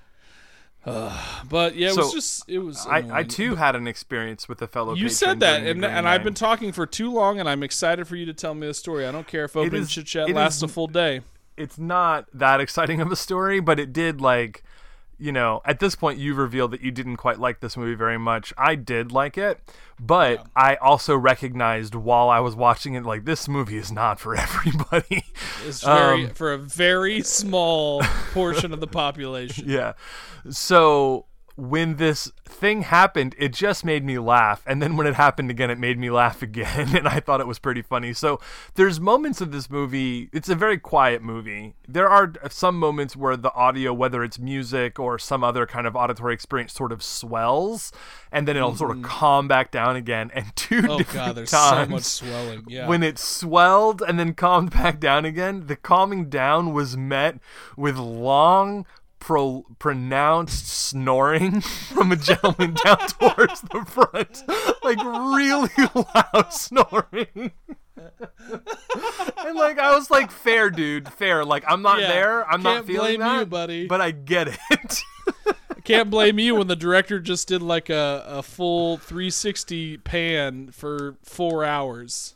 But 1.49 1.77
yeah, 1.77 1.91
it 1.91 1.97
was 1.97 2.13
just 2.13 2.49
it 2.49 2.59
was. 2.59 2.87
I, 2.87 3.21
I 3.21 3.23
too 3.23 3.57
had 3.57 3.77
an 3.77 3.87
experience 3.87 4.49
with 4.49 4.63
a 4.63 4.67
fellow 4.67 4.95
You 4.95 5.09
said 5.09 5.41
that, 5.41 5.63
and 5.65 5.85
and 5.85 6.09
I've 6.09 6.25
been 6.25 6.35
talking 6.35 6.73
for 6.73 6.87
too 6.87 7.13
long, 7.13 7.39
and 7.39 7.49
I'm 7.49 7.63
excited 7.63 8.09
for 8.09 8.17
you 8.17 8.27
to 8.27 8.35
tell 8.35 8.55
me 8.55 8.67
the 8.67 8.75
story. 8.75 9.07
I 9.07 9.13
don't 9.13 9.27
care 9.27 9.45
if 9.45 9.55
is- 9.57 9.91
chit 9.91 10.07
chat 10.07 10.31
lasts 10.31 10.59
is- 10.59 10.65
a 10.65 10.69
full 10.69 10.87
day. 10.89 11.21
it's 11.57 11.79
not 11.79 12.27
that 12.33 12.61
exciting 12.61 13.01
of 13.01 13.13
a 13.13 13.17
story, 13.17 13.61
but 13.61 13.79
it 13.79 13.93
did 13.93 14.21
like 14.21 14.65
you 15.23 15.31
know, 15.33 15.61
at 15.65 15.79
this 15.79 15.95
point 15.95 16.19
you've 16.19 16.37
revealed 16.37 16.73
that 16.73 16.81
you 16.81 16.91
didn't 16.91 17.17
quite 17.17 17.39
like 17.39 17.61
this 17.61 17.77
movie 17.77 17.95
very 17.95 18.19
much. 18.19 18.53
I 18.59 18.75
did 18.75 19.13
like 19.13 19.39
it, 19.39 19.61
but 20.01 20.47
I 20.57 20.75
also 20.77 21.17
recognized 21.17 21.95
while 21.95 22.29
I 22.29 22.41
was 22.41 22.57
watching 22.57 22.95
it 22.95 23.05
like 23.05 23.25
this 23.25 23.47
movie 23.49 23.77
is 23.79 23.93
not 23.93 24.19
for 24.19 24.35
everybody. 24.47 25.25
It's 25.65 25.85
very 25.85 26.25
Um, 26.27 26.31
for 26.31 26.53
a 26.53 26.59
very 26.59 27.23
small 27.23 28.01
portion 28.33 28.73
of 28.73 28.81
the 28.81 28.87
population. 28.89 29.65
yeah. 29.69 29.93
So 30.51 31.27
when 31.57 31.97
this 31.97 32.31
thing 32.45 32.83
happened, 32.83 33.35
it 33.39 33.53
just 33.53 33.85
made 33.85 34.05
me 34.05 34.19
laugh. 34.19 34.63
And 34.67 34.83
then 34.83 34.97
when 34.97 35.07
it 35.07 35.15
happened 35.15 35.51
again, 35.51 35.71
it 35.71 35.79
made 35.79 35.99
me 35.99 36.11
laugh 36.11 36.43
again. 36.49 36.95
And 36.97 37.09
I 37.09 37.21
thought 37.21 37.41
it 37.41 37.47
was 37.47 37.59
pretty 37.59 37.83
funny. 37.83 38.13
So 38.13 38.41
there's 38.75 39.01
moments 39.01 39.41
of 39.41 39.53
this 39.53 39.71
movie, 39.71 40.29
it's 40.33 40.49
a 40.49 40.55
very 40.55 40.79
quiet 40.79 41.23
movie. 41.23 41.75
There 41.89 42.09
are 42.09 42.33
some 42.51 42.79
moments 42.79 43.17
where 43.17 43.37
the 43.37 43.53
audio, 43.55 43.93
whether 43.93 44.23
it's 44.23 44.39
music 44.39 44.99
or 44.99 45.19
some 45.19 45.43
other 45.43 45.67
kind 45.67 45.87
of 45.87 45.97
auditory 45.97 46.35
experience, 46.35 46.73
sort 46.73 46.93
of 46.93 47.03
swells. 47.03 47.93
And 48.31 48.49
then 48.49 48.57
it'll 48.57 48.77
sort 48.77 48.97
of 48.97 49.03
calm 49.03 49.47
back 49.49 49.71
down 49.71 49.97
again. 49.97 50.31
And 50.35 50.55
two 50.57 50.83
Mm-hmm. 50.83 50.91
Oh 50.91 50.99
different 50.99 51.27
god, 51.27 51.37
there's 51.37 51.51
times 51.51 51.89
so 51.89 51.91
much 51.93 52.03
swelling. 52.03 52.65
Yeah. 52.67 52.89
when 52.89 53.03
it 53.03 53.19
swelled 53.19 54.03
and 54.03 54.19
then 54.19 54.35
calmed 54.35 54.71
back 54.73 54.99
down 55.01 55.25
again, 55.25 55.67
the 55.67 55.77
calming 55.77 56.29
down 56.29 56.73
was 56.73 56.97
met 56.97 57.39
with 57.77 57.97
long, 57.97 58.85
pro- 59.23 59.65
pronounced 59.79 60.67
snoring 60.67 61.61
from 61.95 62.11
a 62.11 62.17
gentleman 62.17 62.75
down 62.85 62.99
towards 62.99 63.61
the 63.61 63.85
front, 63.87 64.43
like 64.83 64.99
really 64.99 65.71
loud 66.35 66.53
snoring. 66.53 67.53
and 67.97 69.57
like 69.57 69.79
I 69.79 69.95
was 69.95 70.11
like, 70.11 70.33
fair, 70.33 70.71
dude, 70.71 71.09
fair. 71.09 71.45
Like 71.45 71.63
I'm 71.69 71.83
not 71.83 72.01
Yeah, 72.01 72.09
there, 72.09 72.51
I'm 72.51 72.63
not 72.63 72.75
can't 72.75 72.87
feeling 72.87 73.19
blame 73.19 73.21
that, 73.21 73.39
you, 73.41 73.47
buddy. 73.47 73.87
But 73.87 74.01
I 74.01 74.11
get 74.11 74.49
it. 74.71 75.03
Can't 75.85 76.11
blame 76.11 76.39
you 76.39 76.55
when 76.57 76.67
the 76.69 76.77
director 76.77 77.19
just 77.21 77.49
did 77.49 77.61
like 77.63 77.91
a, 77.91 78.25
a 78.27 78.43
full 78.43 78.99
360 78.99 79.99
pan 79.99 80.71
for 80.71 81.17
four 81.23 81.65
hours. 81.65 82.35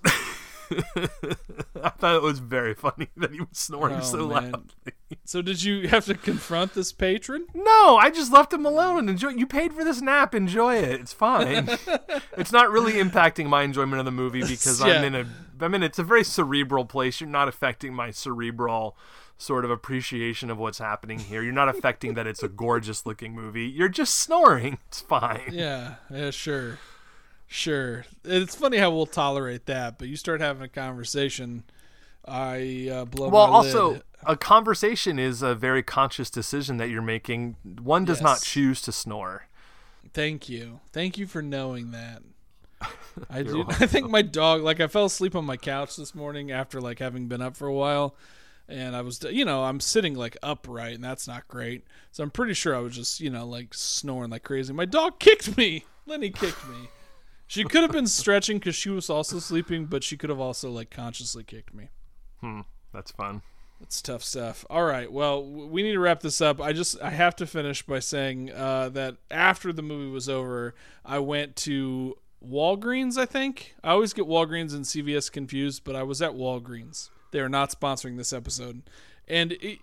I 1.82 1.90
thought 1.90 2.16
it 2.16 2.22
was 2.22 2.38
very 2.38 2.74
funny 2.74 3.08
that 3.16 3.32
he 3.32 3.40
was 3.40 3.48
snoring 3.52 3.96
Oh, 3.96 4.02
so 4.02 4.16
man. 4.28 4.28
loudly. 4.52 4.92
So 5.24 5.42
did 5.42 5.62
you 5.62 5.88
have 5.88 6.04
to 6.06 6.14
confront 6.14 6.74
this 6.74 6.92
patron? 6.92 7.46
No, 7.54 7.96
I 7.96 8.10
just 8.10 8.32
left 8.32 8.52
him 8.52 8.66
alone 8.66 8.98
and 9.00 9.10
enjoy. 9.10 9.30
You 9.30 9.46
paid 9.46 9.72
for 9.72 9.84
this 9.84 10.00
nap. 10.00 10.34
Enjoy 10.34 10.76
it. 10.76 11.00
It's 11.00 11.12
fine. 11.12 11.68
it's 12.36 12.52
not 12.52 12.70
really 12.70 12.94
impacting 12.94 13.46
my 13.46 13.62
enjoyment 13.62 13.98
of 14.00 14.04
the 14.04 14.10
movie 14.10 14.42
because 14.42 14.80
Yeah. 14.80 14.86
I'm 14.98 15.04
in 15.04 15.14
a. 15.14 15.26
I 15.64 15.68
mean, 15.68 15.82
it's 15.82 15.98
a 15.98 16.04
very 16.04 16.24
cerebral 16.24 16.84
place. 16.84 17.20
You're 17.20 17.30
not 17.30 17.48
affecting 17.48 17.94
my 17.94 18.10
cerebral 18.10 18.96
sort 19.38 19.64
of 19.64 19.70
appreciation 19.70 20.50
of 20.50 20.58
what's 20.58 20.78
happening 20.78 21.18
here. 21.18 21.42
You're 21.42 21.52
not 21.52 21.68
affecting 21.68 22.14
that 22.14 22.26
it's 22.26 22.42
a 22.42 22.48
gorgeous 22.48 23.06
looking 23.06 23.34
movie. 23.34 23.66
You're 23.66 23.88
just 23.88 24.14
snoring. 24.14 24.78
It's 24.88 25.00
fine. 25.00 25.50
Yeah, 25.52 25.94
yeah, 26.10 26.30
sure. 26.30 26.78
Sure. 27.46 28.04
It's 28.24 28.54
funny 28.54 28.78
how 28.78 28.90
we'll 28.90 29.06
tolerate 29.06 29.66
that, 29.66 29.98
but 29.98 30.08
you 30.08 30.16
start 30.16 30.40
having 30.40 30.62
a 30.62 30.68
conversation, 30.68 31.64
I 32.24 32.88
uh, 32.92 33.04
blow 33.04 33.28
Well, 33.28 33.42
also, 33.42 33.90
lid. 33.92 34.02
a 34.24 34.36
conversation 34.36 35.18
is 35.18 35.42
a 35.42 35.54
very 35.54 35.82
conscious 35.82 36.28
decision 36.28 36.76
that 36.78 36.88
you're 36.90 37.02
making. 37.02 37.56
One 37.82 38.04
does 38.04 38.20
not 38.20 38.42
choose 38.42 38.80
to 38.82 38.92
snore. 38.92 39.46
Thank 40.12 40.48
you. 40.48 40.80
Thank 40.92 41.18
you 41.18 41.26
for 41.26 41.40
knowing 41.42 41.92
that. 41.92 42.22
I 43.30 43.42
do. 43.42 43.64
I 43.68 43.86
think 43.86 44.10
my 44.10 44.22
dog, 44.22 44.62
like, 44.62 44.80
I 44.80 44.88
fell 44.88 45.04
asleep 45.06 45.34
on 45.34 45.44
my 45.44 45.56
couch 45.56 45.96
this 45.96 46.14
morning 46.14 46.50
after 46.50 46.80
like 46.80 46.98
having 46.98 47.28
been 47.28 47.40
up 47.40 47.56
for 47.56 47.66
a 47.68 47.72
while, 47.72 48.16
and 48.68 48.94
I 48.96 49.00
was, 49.02 49.22
you 49.30 49.44
know, 49.44 49.64
I'm 49.64 49.80
sitting 49.80 50.14
like 50.14 50.36
upright, 50.42 50.94
and 50.96 51.04
that's 51.04 51.26
not 51.28 51.46
great. 51.48 51.84
So 52.10 52.22
I'm 52.24 52.30
pretty 52.30 52.54
sure 52.54 52.74
I 52.74 52.80
was 52.80 52.94
just, 52.94 53.20
you 53.20 53.30
know, 53.30 53.46
like 53.46 53.72
snoring 53.72 54.30
like 54.30 54.42
crazy. 54.42 54.72
My 54.72 54.84
dog 54.84 55.18
kicked 55.20 55.56
me. 55.56 55.84
Lenny 56.06 56.30
kicked 56.30 56.68
me. 56.68 56.88
She 57.46 57.64
could 57.64 57.82
have 57.82 57.92
been 57.92 58.06
stretching 58.06 58.58
because 58.58 58.74
she 58.74 58.90
was 58.90 59.08
also 59.08 59.38
sleeping, 59.38 59.86
but 59.86 60.02
she 60.02 60.16
could 60.16 60.30
have 60.30 60.40
also 60.40 60.70
like 60.70 60.90
consciously 60.90 61.44
kicked 61.44 61.72
me. 61.72 61.90
Hmm, 62.40 62.62
that's 62.92 63.12
fun. 63.12 63.42
It's 63.80 64.00
tough 64.00 64.22
stuff. 64.24 64.64
All 64.70 64.84
right. 64.84 65.10
Well, 65.10 65.44
we 65.44 65.82
need 65.82 65.92
to 65.92 66.00
wrap 66.00 66.20
this 66.20 66.40
up. 66.40 66.60
I 66.60 66.72
just 66.72 67.00
I 67.00 67.10
have 67.10 67.36
to 67.36 67.46
finish 67.46 67.82
by 67.82 67.98
saying 67.98 68.50
uh, 68.50 68.88
that 68.90 69.16
after 69.30 69.72
the 69.72 69.82
movie 69.82 70.10
was 70.10 70.28
over, 70.28 70.74
I 71.04 71.18
went 71.18 71.56
to 71.56 72.16
Walgreens. 72.44 73.18
I 73.18 73.26
think 73.26 73.74
I 73.84 73.90
always 73.90 74.12
get 74.12 74.26
Walgreens 74.26 74.74
and 74.74 74.84
CVS 74.84 75.30
confused, 75.30 75.84
but 75.84 75.94
I 75.94 76.02
was 76.02 76.22
at 76.22 76.32
Walgreens. 76.32 77.10
They 77.32 77.40
are 77.40 77.48
not 77.48 77.70
sponsoring 77.70 78.16
this 78.16 78.32
episode, 78.32 78.82
and 79.28 79.52
it, 79.52 79.78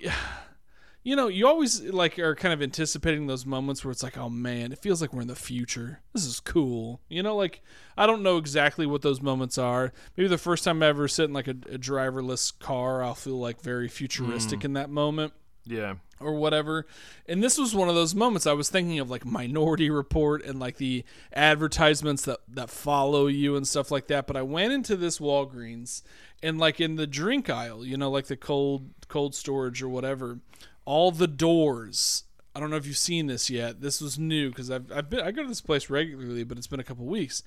you 1.03 1.15
know, 1.17 1.27
you 1.27 1.47
always 1.47 1.81
like 1.81 2.17
are 2.17 2.33
kind 2.33 2.53
of 2.53 2.61
anticipating 2.61 3.27
those 3.27 3.45
moments 3.45 3.83
where 3.83 3.91
it's 3.91 4.03
like, 4.03 4.17
oh 4.17 4.29
man, 4.29 4.71
it 4.71 4.79
feels 4.79 5.01
like 5.01 5.13
we're 5.13 5.21
in 5.21 5.27
the 5.27 5.35
future. 5.35 5.99
This 6.13 6.25
is 6.25 6.39
cool. 6.39 7.01
You 7.09 7.21
know, 7.23 7.35
like 7.35 7.61
I 7.97 8.05
don't 8.05 8.23
know 8.23 8.37
exactly 8.37 8.85
what 8.85 9.01
those 9.01 9.21
moments 9.21 9.57
are. 9.57 9.91
Maybe 10.15 10.29
the 10.29 10.37
first 10.37 10.63
time 10.63 10.81
I 10.81 10.87
ever 10.87 11.07
sit 11.07 11.25
in 11.25 11.33
like 11.33 11.47
a, 11.47 11.51
a 11.51 11.77
driverless 11.77 12.57
car, 12.57 13.03
I'll 13.03 13.15
feel 13.15 13.37
like 13.39 13.61
very 13.61 13.89
futuristic 13.89 14.61
mm. 14.61 14.65
in 14.65 14.73
that 14.73 14.89
moment 14.89 15.33
Yeah. 15.65 15.95
or 16.21 16.35
whatever. 16.35 16.85
And 17.27 17.43
this 17.43 17.57
was 17.57 17.75
one 17.75 17.89
of 17.89 17.95
those 17.95 18.15
moments 18.15 18.47
I 18.47 18.53
was 18.53 18.69
thinking 18.69 18.99
of 18.99 19.09
like 19.09 19.25
Minority 19.25 19.89
Report 19.89 20.43
and 20.45 20.57
like 20.59 20.77
the 20.77 21.03
advertisements 21.33 22.23
that 22.23 22.39
that 22.47 22.69
follow 22.69 23.27
you 23.27 23.57
and 23.57 23.67
stuff 23.67 23.91
like 23.91 24.07
that. 24.07 24.25
But 24.25 24.37
I 24.37 24.41
went 24.41 24.71
into 24.71 24.95
this 24.95 25.19
Walgreens 25.19 26.01
and 26.41 26.57
like 26.57 26.79
in 26.79 26.95
the 26.95 27.07
drink 27.07 27.49
aisle, 27.49 27.85
you 27.85 27.97
know, 27.97 28.09
like 28.09 28.27
the 28.27 28.37
cold 28.37 28.89
cold 29.09 29.35
storage 29.35 29.83
or 29.83 29.89
whatever, 29.89 30.39
all 30.85 31.11
the 31.11 31.27
doors. 31.27 32.23
I 32.55 32.59
don't 32.59 32.69
know 32.69 32.75
if 32.75 32.85
you've 32.85 32.97
seen 32.97 33.27
this 33.27 33.49
yet. 33.49 33.81
This 33.81 33.99
was 33.99 34.19
new 34.19 34.49
because 34.49 34.69
I've 34.69 34.91
I've 34.91 35.09
been 35.09 35.21
I 35.21 35.31
go 35.31 35.41
to 35.41 35.47
this 35.47 35.61
place 35.61 35.89
regularly, 35.89 36.43
but 36.43 36.57
it's 36.57 36.67
been 36.67 36.79
a 36.79 36.83
couple 36.83 37.05
weeks. 37.05 37.43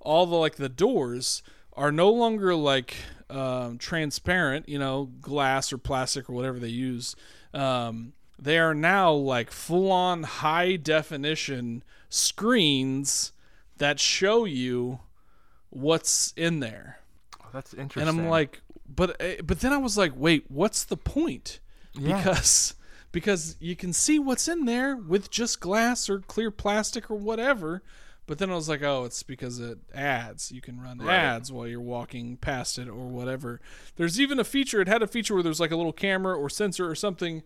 All 0.00 0.26
the 0.26 0.36
like 0.36 0.56
the 0.56 0.68
doors 0.68 1.42
are 1.72 1.90
no 1.90 2.10
longer 2.10 2.54
like 2.54 2.94
um, 3.30 3.78
transparent, 3.78 4.68
you 4.68 4.78
know, 4.78 5.10
glass 5.20 5.72
or 5.72 5.78
plastic 5.78 6.28
or 6.28 6.34
whatever 6.34 6.58
they 6.58 6.68
use. 6.68 7.16
Um, 7.52 8.12
they 8.38 8.58
are 8.58 8.74
now 8.74 9.12
like 9.12 9.50
full 9.50 9.90
on 9.90 10.24
high 10.24 10.76
definition 10.76 11.82
screens 12.08 13.32
that 13.78 13.98
show 13.98 14.44
you 14.44 15.00
what's 15.70 16.32
in 16.36 16.60
there. 16.60 17.00
Oh, 17.42 17.48
That's 17.52 17.74
interesting. 17.74 18.08
And 18.08 18.08
I'm 18.08 18.28
like, 18.28 18.60
but 18.88 19.16
eh, 19.20 19.36
but 19.42 19.60
then 19.60 19.72
I 19.72 19.78
was 19.78 19.96
like, 19.96 20.12
wait, 20.14 20.44
what's 20.48 20.84
the 20.84 20.96
point? 20.96 21.60
Yeah. 21.94 22.16
Because 22.16 22.74
because 23.12 23.56
you 23.60 23.76
can 23.76 23.92
see 23.92 24.18
what's 24.18 24.48
in 24.48 24.64
there 24.64 24.96
with 24.96 25.30
just 25.30 25.60
glass 25.60 26.10
or 26.10 26.20
clear 26.20 26.50
plastic 26.50 27.10
or 27.10 27.16
whatever. 27.16 27.82
But 28.26 28.38
then 28.38 28.50
I 28.50 28.54
was 28.54 28.70
like, 28.70 28.82
oh, 28.82 29.04
it's 29.04 29.22
because 29.22 29.60
it 29.60 29.78
ads. 29.94 30.50
You 30.50 30.62
can 30.62 30.80
run 30.80 31.06
ads 31.06 31.52
while 31.52 31.66
you're 31.66 31.78
walking 31.78 32.38
past 32.38 32.78
it 32.78 32.88
or 32.88 33.06
whatever. 33.06 33.60
There's 33.96 34.18
even 34.18 34.38
a 34.38 34.44
feature. 34.44 34.80
It 34.80 34.88
had 34.88 35.02
a 35.02 35.06
feature 35.06 35.34
where 35.34 35.42
there's 35.42 35.60
like 35.60 35.72
a 35.72 35.76
little 35.76 35.92
camera 35.92 36.34
or 36.34 36.48
sensor 36.48 36.88
or 36.88 36.94
something 36.94 37.42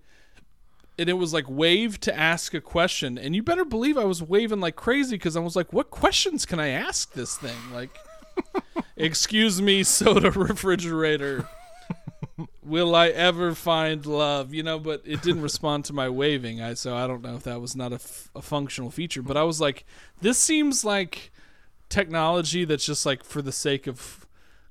and 1.01 1.09
it 1.09 1.15
was 1.15 1.33
like 1.33 1.45
wave 1.49 2.01
to 2.01 2.17
ask 2.17 2.55
a 2.55 2.61
question 2.61 3.19
and 3.19 3.37
you 3.37 3.41
better 3.41 3.65
believe 3.65 3.97
i 3.97 4.03
was 4.03 4.21
waving 4.21 4.59
like 4.59 4.75
crazy 4.75 5.15
because 5.15 5.37
i 5.37 5.41
was 5.41 5.55
like 5.55 5.73
what 5.73 5.91
questions 5.91 6.45
can 6.45 6.59
i 6.59 6.71
ask 6.71 7.13
this 7.13 7.37
thing 7.37 7.55
like 7.73 7.97
Excuse 8.97 9.63
me, 9.63 9.85
soda 9.85 10.31
refrigerator. 10.35 11.49
Will 12.63 12.95
I 12.95 13.09
ever 13.09 13.55
find 13.55 14.05
love? 14.07 14.55
You 14.55 14.63
know, 14.63 14.79
but 14.79 15.03
it 15.05 15.23
didn't 15.23 15.43
respond 15.43 15.85
to 15.87 15.93
my 15.93 16.09
waving. 16.09 16.61
I 16.63 16.75
so 16.75 16.97
I 16.97 17.07
don't 17.07 17.23
know 17.23 17.35
if 17.35 17.43
that 17.45 17.61
was 17.61 17.75
not 17.75 17.93
a, 17.93 17.97
f- 17.97 18.31
a 18.35 18.43
functional 18.43 18.91
feature. 18.91 19.23
But 19.23 19.37
I 19.37 19.43
was 19.43 19.61
like, 19.61 19.85
this 20.21 20.39
seems 20.39 20.85
like 20.85 21.33
technology 21.89 22.65
that's 22.65 22.85
just 22.87 23.07
like 23.07 23.25
for 23.25 23.43
the 23.43 23.53
sake 23.53 23.87
of 23.87 24.27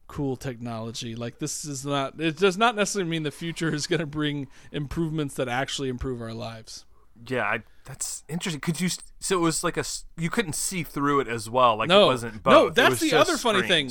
cool 0.08 0.36
technology. 0.38 1.16
Like 1.16 1.40
this 1.40 1.66
is 1.66 1.86
not. 1.86 2.20
It 2.22 2.38
does 2.38 2.58
not 2.58 2.76
necessarily 2.76 3.10
mean 3.10 3.24
the 3.24 3.32
future 3.32 3.74
is 3.74 3.88
going 3.88 4.00
to 4.00 4.06
bring 4.06 4.48
improvements 4.72 5.36
that 5.36 5.50
actually 5.50 5.90
improve 5.90 6.22
our 6.22 6.34
lives. 6.34 6.86
Yeah, 7.28 7.44
I, 7.44 7.64
that's 7.84 8.24
interesting. 8.30 8.62
Could 8.62 8.80
you? 8.80 8.90
So 9.20 9.36
it 9.38 9.42
was 9.42 9.64
like 9.64 9.76
a. 9.76 9.82
s- 9.82 10.06
You 10.18 10.30
couldn't 10.30 10.54
see 10.54 10.84
through 10.84 11.22
it 11.22 11.28
as 11.28 11.50
well. 11.50 11.78
Like 11.78 11.90
no, 11.90 12.04
it 12.04 12.08
wasn't 12.08 12.44
both. 12.44 12.54
no. 12.54 12.70
That's 12.70 12.92
was 12.92 13.00
the 13.12 13.18
other 13.18 13.38
funny 13.38 13.68
thing. 13.68 13.90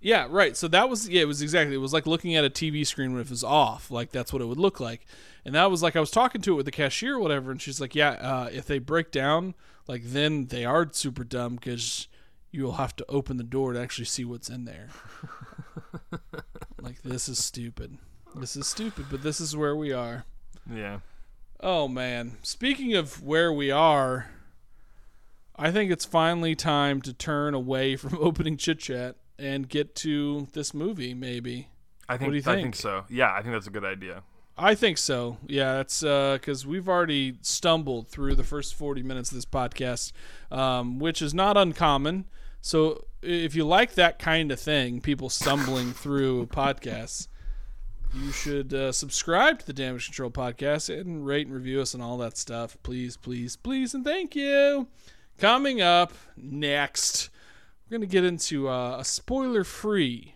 Yeah, 0.00 0.26
right. 0.28 0.56
So 0.56 0.68
that 0.68 0.88
was 0.90 1.08
yeah, 1.08 1.22
it 1.22 1.28
was 1.28 1.40
exactly. 1.40 1.74
It 1.74 1.78
was 1.78 1.92
like 1.92 2.06
looking 2.06 2.34
at 2.34 2.44
a 2.44 2.50
TV 2.50 2.86
screen 2.86 3.12
when 3.12 3.22
it 3.22 3.30
was 3.30 3.42
off. 3.42 3.90
Like 3.90 4.10
that's 4.10 4.32
what 4.32 4.42
it 4.42 4.46
would 4.46 4.58
look 4.58 4.78
like. 4.78 5.06
And 5.44 5.54
that 5.54 5.70
was 5.70 5.82
like 5.82 5.96
I 5.96 6.00
was 6.00 6.10
talking 6.10 6.40
to 6.42 6.52
it 6.52 6.56
with 6.56 6.66
the 6.66 6.72
cashier 6.72 7.16
or 7.16 7.20
whatever, 7.20 7.50
and 7.50 7.60
she's 7.60 7.80
like, 7.80 7.94
"Yeah, 7.94 8.10
uh, 8.10 8.50
if 8.52 8.66
they 8.66 8.78
break 8.78 9.10
down, 9.10 9.54
like 9.88 10.02
then 10.04 10.46
they 10.46 10.64
are 10.64 10.86
super 10.92 11.24
dumb 11.24 11.54
because 11.54 12.08
you'll 12.50 12.72
have 12.72 12.94
to 12.96 13.04
open 13.08 13.38
the 13.38 13.44
door 13.44 13.72
to 13.72 13.80
actually 13.80 14.04
see 14.04 14.24
what's 14.24 14.50
in 14.50 14.66
there." 14.66 14.88
like 16.82 17.02
this 17.02 17.28
is 17.28 17.42
stupid. 17.42 17.96
This 18.34 18.56
is 18.56 18.66
stupid, 18.66 19.06
but 19.10 19.22
this 19.22 19.40
is 19.40 19.56
where 19.56 19.76
we 19.76 19.92
are. 19.92 20.24
Yeah. 20.70 21.00
Oh 21.60 21.88
man. 21.88 22.36
Speaking 22.42 22.94
of 22.94 23.22
where 23.22 23.52
we 23.52 23.70
are, 23.70 24.30
I 25.56 25.70
think 25.70 25.90
it's 25.90 26.04
finally 26.04 26.54
time 26.54 27.00
to 27.02 27.12
turn 27.12 27.54
away 27.54 27.96
from 27.96 28.18
opening 28.20 28.56
chit 28.56 28.80
chat 28.80 29.16
and 29.38 29.68
get 29.68 29.94
to 29.96 30.48
this 30.52 30.74
movie, 30.74 31.14
maybe. 31.14 31.68
I 32.08 32.16
think. 32.16 32.30
do 32.32 32.36
you 32.36 32.42
I 32.42 32.44
think? 32.44 32.62
think 32.62 32.76
so. 32.76 33.04
Yeah, 33.08 33.32
I 33.32 33.42
think 33.42 33.54
that's 33.54 33.66
a 33.66 33.70
good 33.70 33.84
idea. 33.84 34.22
I 34.56 34.74
think 34.74 34.98
so. 34.98 35.38
Yeah, 35.46 35.74
that's 35.74 36.00
because 36.02 36.66
we've 36.66 36.88
already 36.88 37.38
stumbled 37.42 38.08
through 38.08 38.36
the 38.36 38.44
first 38.44 38.74
40 38.74 39.02
minutes 39.02 39.30
of 39.30 39.36
this 39.36 39.44
podcast, 39.44 40.12
um, 40.50 40.98
which 40.98 41.20
is 41.20 41.34
not 41.34 41.56
uncommon. 41.56 42.26
So 42.60 43.04
if 43.20 43.54
you 43.54 43.64
like 43.64 43.94
that 43.94 44.18
kind 44.18 44.52
of 44.52 44.60
thing, 44.60 45.00
people 45.00 45.28
stumbling 45.28 45.92
through 45.92 46.46
podcasts, 46.46 47.28
you 48.14 48.30
should 48.30 48.72
uh, 48.72 48.92
subscribe 48.92 49.58
to 49.58 49.66
the 49.66 49.72
Damage 49.72 50.06
Control 50.06 50.30
podcast 50.30 50.88
and 50.88 51.26
rate 51.26 51.46
and 51.48 51.54
review 51.54 51.80
us 51.80 51.94
and 51.94 52.02
all 52.02 52.16
that 52.18 52.38
stuff. 52.38 52.76
Please, 52.84 53.16
please, 53.16 53.56
please, 53.56 53.92
and 53.92 54.04
thank 54.04 54.36
you. 54.36 54.86
Coming 55.36 55.82
up 55.82 56.12
next, 56.36 57.28
we're 57.84 57.98
going 57.98 58.08
to 58.08 58.12
get 58.12 58.24
into 58.24 58.68
uh, 58.68 58.98
a 58.98 59.04
spoiler 59.04 59.64
free 59.64 60.34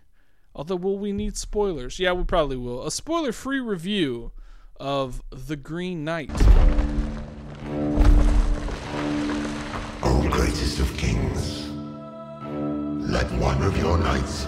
Although, 0.59 0.74
will 0.74 0.99
we 0.99 1.12
need 1.12 1.36
spoilers? 1.36 2.01
Yeah, 2.01 2.12
we 2.14 2.24
probably 2.24 2.57
will. 2.57 2.84
A 2.84 2.90
spoiler 2.90 3.30
free 3.30 3.61
review 3.61 4.32
of 4.80 5.22
The 5.30 5.55
Green 5.55 6.03
Knight. 6.03 6.32
O 10.03 10.28
greatest 10.28 10.80
of 10.80 10.96
kings, 10.96 11.68
let 13.09 13.30
one 13.38 13.62
of 13.62 13.78
your 13.78 13.99
knights 13.99 14.46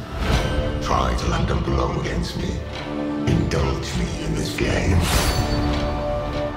try 0.83 1.15
to 1.17 1.29
land 1.29 1.49
a 1.51 1.55
blow 1.55 2.01
against 2.01 2.37
me. 2.39 2.59
Indulge 3.29 3.97
me 3.97 4.25
in 4.25 4.35
this 4.35 4.57
game. 4.57 4.99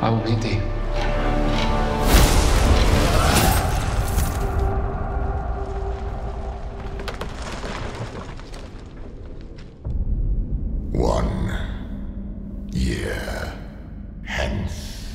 I 0.01 0.09
will 0.09 0.23
meet 0.23 0.41
thee. 0.41 1.22
One 10.93 11.57
year 12.71 13.51
hence. 14.23 15.11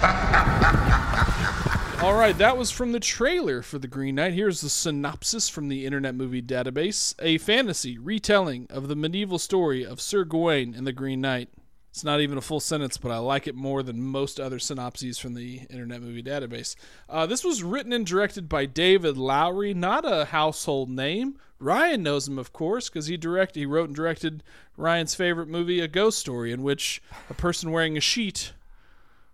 All 2.02 2.14
right, 2.14 2.34
that 2.38 2.56
was 2.56 2.70
from 2.70 2.92
the 2.92 3.00
trailer 3.00 3.60
for 3.60 3.78
The 3.78 3.88
Green 3.88 4.14
Knight. 4.14 4.32
Here's 4.32 4.62
the 4.62 4.70
synopsis 4.70 5.50
from 5.50 5.68
the 5.68 5.84
Internet 5.84 6.14
Movie 6.14 6.40
Database 6.40 7.14
a 7.20 7.36
fantasy 7.36 7.98
retelling 7.98 8.68
of 8.70 8.88
the 8.88 8.96
medieval 8.96 9.38
story 9.38 9.84
of 9.84 10.00
Sir 10.00 10.24
Gawain 10.24 10.74
and 10.74 10.86
the 10.86 10.94
Green 10.94 11.20
Knight. 11.20 11.50
It's 11.90 12.04
not 12.04 12.20
even 12.20 12.38
a 12.38 12.42
full 12.42 12.60
sentence, 12.60 12.96
but 12.96 13.10
I 13.10 13.18
like 13.18 13.46
it 13.48 13.54
more 13.56 13.82
than 13.82 14.00
most 14.02 14.38
other 14.38 14.58
synopses 14.58 15.18
from 15.18 15.34
the 15.34 15.62
Internet 15.70 16.00
Movie 16.02 16.22
Database. 16.22 16.76
Uh, 17.08 17.26
this 17.26 17.42
was 17.42 17.62
written 17.62 17.92
and 17.92 18.06
directed 18.06 18.48
by 18.48 18.66
David 18.66 19.16
Lowery, 19.16 19.74
not 19.74 20.04
a 20.04 20.26
household 20.26 20.90
name. 20.90 21.38
Ryan 21.58 22.02
knows 22.04 22.28
him, 22.28 22.38
of 22.38 22.52
course, 22.52 22.88
because 22.88 23.06
he 23.06 23.16
direct 23.16 23.56
he 23.56 23.66
wrote 23.66 23.88
and 23.88 23.96
directed 23.96 24.44
Ryan's 24.76 25.14
favorite 25.16 25.48
movie, 25.48 25.80
A 25.80 25.88
Ghost 25.88 26.18
Story, 26.20 26.52
in 26.52 26.62
which 26.62 27.02
a 27.28 27.34
person 27.34 27.72
wearing 27.72 27.96
a 27.96 28.00
sheet 28.00 28.52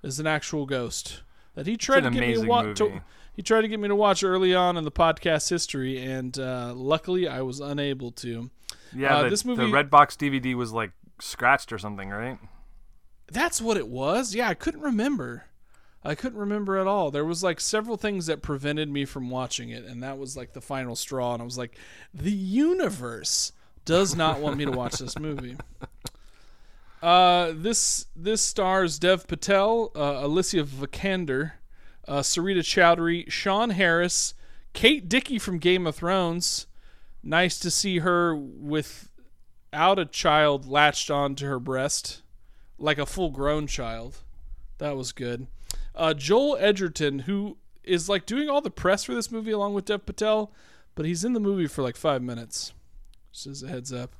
is 0.02 0.18
an 0.18 0.26
actual 0.26 0.64
ghost 0.64 1.22
that 1.54 1.66
he 1.66 1.76
tried 1.76 2.00
to 2.04 2.10
get 2.10 2.20
me 2.20 2.34
to 2.34 2.48
watch. 2.48 2.80
He 3.36 3.42
tried 3.42 3.62
to 3.62 3.68
get 3.68 3.80
me 3.80 3.88
to 3.88 3.96
watch 3.96 4.22
early 4.22 4.54
on 4.54 4.76
in 4.76 4.84
the 4.84 4.92
podcast 4.92 5.50
history, 5.50 5.98
and 6.02 6.38
uh, 6.38 6.72
luckily 6.74 7.26
I 7.28 7.42
was 7.42 7.60
unable 7.60 8.12
to. 8.12 8.48
Yeah, 8.94 9.16
Uh, 9.18 9.22
the, 9.24 9.28
this 9.30 9.44
movie- 9.44 9.66
the 9.66 9.72
red 9.72 9.90
box 9.90 10.16
DVD 10.16 10.54
was 10.54 10.72
like 10.72 10.92
scratched 11.20 11.72
or 11.72 11.78
something, 11.78 12.10
right? 12.10 12.38
That's 13.30 13.60
what 13.60 13.76
it 13.76 13.88
was. 13.88 14.34
Yeah, 14.34 14.48
I 14.48 14.54
couldn't 14.54 14.80
remember. 14.80 15.46
I 16.02 16.14
couldn't 16.14 16.38
remember 16.38 16.78
at 16.78 16.86
all. 16.86 17.10
There 17.10 17.24
was 17.24 17.42
like 17.42 17.60
several 17.60 17.96
things 17.96 18.26
that 18.26 18.42
prevented 18.42 18.90
me 18.90 19.06
from 19.06 19.30
watching 19.30 19.70
it, 19.70 19.84
and 19.84 20.02
that 20.02 20.18
was 20.18 20.36
like 20.36 20.52
the 20.52 20.60
final 20.60 20.94
straw. 20.94 21.32
And 21.32 21.40
I 21.40 21.44
was 21.44 21.56
like, 21.56 21.78
the 22.12 22.30
universe 22.30 23.52
does 23.86 24.14
not 24.14 24.40
want 24.40 24.56
me 24.58 24.66
to 24.66 24.70
watch 24.70 24.98
this 24.98 25.18
movie. 25.18 25.56
Uh, 27.04 27.52
this 27.54 28.06
this 28.16 28.40
stars 28.40 28.98
Dev 28.98 29.28
Patel, 29.28 29.92
uh, 29.94 30.20
Alicia 30.24 30.64
Vikander, 30.64 31.52
uh, 32.08 32.20
Sarita 32.20 32.60
Choudhury, 32.60 33.30
Sean 33.30 33.68
Harris, 33.68 34.32
Kate 34.72 35.06
Dickie 35.06 35.38
from 35.38 35.58
Game 35.58 35.86
of 35.86 35.96
Thrones. 35.96 36.66
Nice 37.22 37.58
to 37.58 37.70
see 37.70 37.98
her 37.98 38.34
without 39.74 39.98
a 39.98 40.04
child 40.04 40.66
latched 40.66 41.10
onto 41.10 41.44
her 41.46 41.58
breast, 41.58 42.22
like 42.78 42.96
a 42.96 43.04
full 43.04 43.30
grown 43.30 43.66
child. 43.66 44.18
That 44.78 44.96
was 44.96 45.10
good. 45.10 45.48
Uh, 45.96 46.14
Joel 46.14 46.56
Edgerton, 46.60 47.20
who 47.20 47.56
is 47.82 48.08
like 48.08 48.24
doing 48.24 48.48
all 48.48 48.60
the 48.60 48.70
press 48.70 49.02
for 49.02 49.16
this 49.16 49.32
movie 49.32 49.50
along 49.50 49.74
with 49.74 49.86
Dev 49.86 50.06
Patel, 50.06 50.52
but 50.94 51.06
he's 51.06 51.24
in 51.24 51.32
the 51.32 51.40
movie 51.40 51.66
for 51.66 51.82
like 51.82 51.96
five 51.96 52.22
minutes. 52.22 52.72
Just 53.32 53.48
as 53.48 53.62
a 53.64 53.68
heads 53.68 53.92
up. 53.92 54.14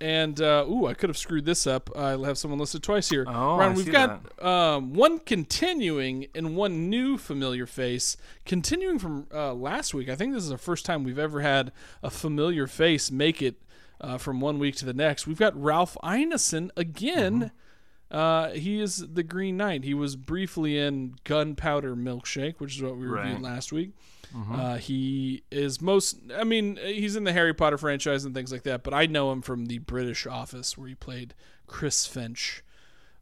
And 0.00 0.40
uh, 0.40 0.64
ooh, 0.68 0.86
I 0.86 0.94
could 0.94 1.10
have 1.10 1.18
screwed 1.18 1.46
this 1.46 1.66
up. 1.66 1.90
I 1.96 2.10
have 2.10 2.38
someone 2.38 2.60
listed 2.60 2.84
twice 2.84 3.08
here. 3.08 3.24
Oh, 3.26 3.56
Ryan, 3.56 3.74
we've 3.74 3.90
got 3.90 4.40
um, 4.40 4.94
one 4.94 5.18
continuing 5.18 6.28
and 6.32 6.54
one 6.54 6.88
new 6.88 7.18
familiar 7.18 7.66
face. 7.66 8.16
Continuing 8.44 9.00
from 9.00 9.26
uh, 9.34 9.52
last 9.52 9.94
week, 9.94 10.08
I 10.08 10.14
think 10.14 10.32
this 10.32 10.44
is 10.44 10.50
the 10.50 10.58
first 10.58 10.84
time 10.84 11.02
we've 11.02 11.18
ever 11.18 11.40
had 11.40 11.72
a 12.04 12.10
familiar 12.10 12.68
face 12.68 13.10
make 13.10 13.42
it 13.42 13.56
uh, 14.00 14.18
from 14.18 14.40
one 14.40 14.58
week 14.58 14.76
to 14.76 14.84
the 14.84 14.94
next. 14.94 15.26
We've 15.26 15.38
got 15.38 15.60
Ralph 15.60 15.96
Ineson 16.02 16.70
again. 16.76 17.50
Uh, 18.10 18.50
he 18.50 18.80
is 18.80 18.98
the 19.14 19.22
Green 19.24 19.56
Knight. 19.56 19.82
He 19.84 19.94
was 19.94 20.14
briefly 20.14 20.78
in 20.78 21.16
Gunpowder 21.24 21.96
Milkshake, 21.96 22.54
which 22.58 22.76
is 22.76 22.82
what 22.82 22.96
we 22.96 23.06
reviewed 23.06 23.34
Right. 23.34 23.42
last 23.42 23.72
week. 23.72 23.90
Uh, 24.52 24.76
he 24.76 25.42
is 25.50 25.80
most. 25.80 26.18
I 26.36 26.44
mean, 26.44 26.76
he's 26.82 27.16
in 27.16 27.24
the 27.24 27.32
Harry 27.32 27.54
Potter 27.54 27.78
franchise 27.78 28.24
and 28.26 28.34
things 28.34 28.52
like 28.52 28.64
that. 28.64 28.82
But 28.82 28.92
I 28.92 29.06
know 29.06 29.32
him 29.32 29.40
from 29.40 29.66
the 29.66 29.78
British 29.78 30.26
Office, 30.26 30.76
where 30.76 30.88
he 30.88 30.94
played 30.94 31.32
Chris 31.66 32.06
Finch, 32.06 32.62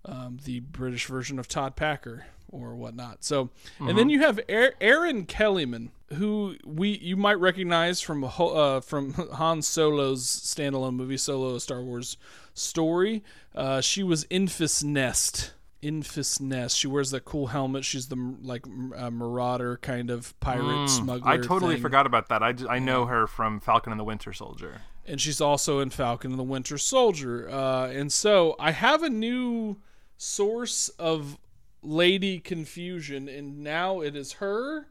um, 0.05 0.39
the 0.45 0.61
British 0.61 1.07
version 1.07 1.39
of 1.39 1.47
Todd 1.47 1.77
Packer 1.77 2.27
or 2.51 2.75
whatnot. 2.75 3.23
So, 3.23 3.51
and 3.79 3.97
then 3.97 4.09
you 4.11 4.21
have 4.21 4.41
Aaron 4.49 5.25
Kellyman, 5.27 5.91
who 6.15 6.57
we 6.65 6.91
you 6.99 7.17
might 7.17 7.39
recognize 7.39 8.01
from 8.01 8.25
uh, 8.25 8.81
from 8.81 9.13
Han 9.35 9.63
Solo's 9.63 10.27
standalone 10.27 10.95
movie, 10.95 11.17
Solo: 11.17 11.59
Star 11.59 11.83
Wars 11.83 12.17
Story. 12.55 13.23
Uh, 13.55 13.81
she 13.81 14.03
was 14.03 14.25
Enfys 14.27 14.83
Nest. 14.85 15.53
Enfys 15.83 16.41
Nest. 16.41 16.79
She 16.79 16.87
wears 16.87 17.11
that 17.11 17.25
cool 17.25 17.49
helmet. 17.49 17.85
She's 17.85 18.09
the 18.09 18.37
like 18.43 18.65
uh, 18.97 19.11
marauder 19.11 19.77
kind 19.83 20.11
of 20.11 20.39
pirate 20.41 20.89
smuggler. 20.89 21.31
Mm, 21.31 21.45
I 21.45 21.47
totally 21.47 21.75
thing. 21.75 21.83
forgot 21.83 22.07
about 22.07 22.29
that. 22.31 22.43
I, 22.43 22.55
I 22.69 22.79
know 22.79 23.05
her 23.07 23.27
from 23.27 23.61
Falcon 23.61 23.93
and 23.93 24.01
the 24.01 24.05
Winter 24.05 24.33
Soldier. 24.33 24.81
and 25.07 25.21
she's 25.21 25.41
also 25.43 25.81
in 25.81 25.91
Falcon 25.91 26.31
and 26.31 26.39
the 26.41 26.45
Winter 26.45 26.79
Soldier. 26.79 27.51
Uh, 27.51 27.89
and 27.89 28.11
so 28.11 28.57
I 28.59 28.71
have 28.71 29.03
a 29.03 29.11
new 29.11 29.77
source 30.17 30.89
of 30.99 31.37
lady 31.83 32.41
confusion, 32.41 33.29
and 33.29 33.59
now 33.63 34.01
it 34.01 34.17
is 34.17 34.35
her. 34.35 34.87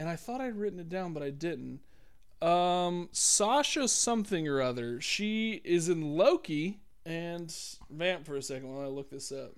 And 0.00 0.08
I 0.08 0.16
thought 0.16 0.40
I'd 0.40 0.56
written 0.56 0.80
it 0.80 0.88
down, 0.88 1.12
but 1.12 1.22
I 1.22 1.28
didn't. 1.28 1.80
Um, 2.40 3.10
Sasha 3.12 3.86
something 3.86 4.48
or 4.48 4.62
other. 4.62 4.98
She 4.98 5.60
is 5.62 5.90
in 5.90 6.16
Loki 6.16 6.80
and 7.04 7.54
vamp 7.90 8.24
for 8.24 8.34
a 8.34 8.40
second 8.40 8.72
while 8.72 8.82
I 8.82 8.88
look 8.88 9.10
this 9.10 9.30
up. 9.30 9.50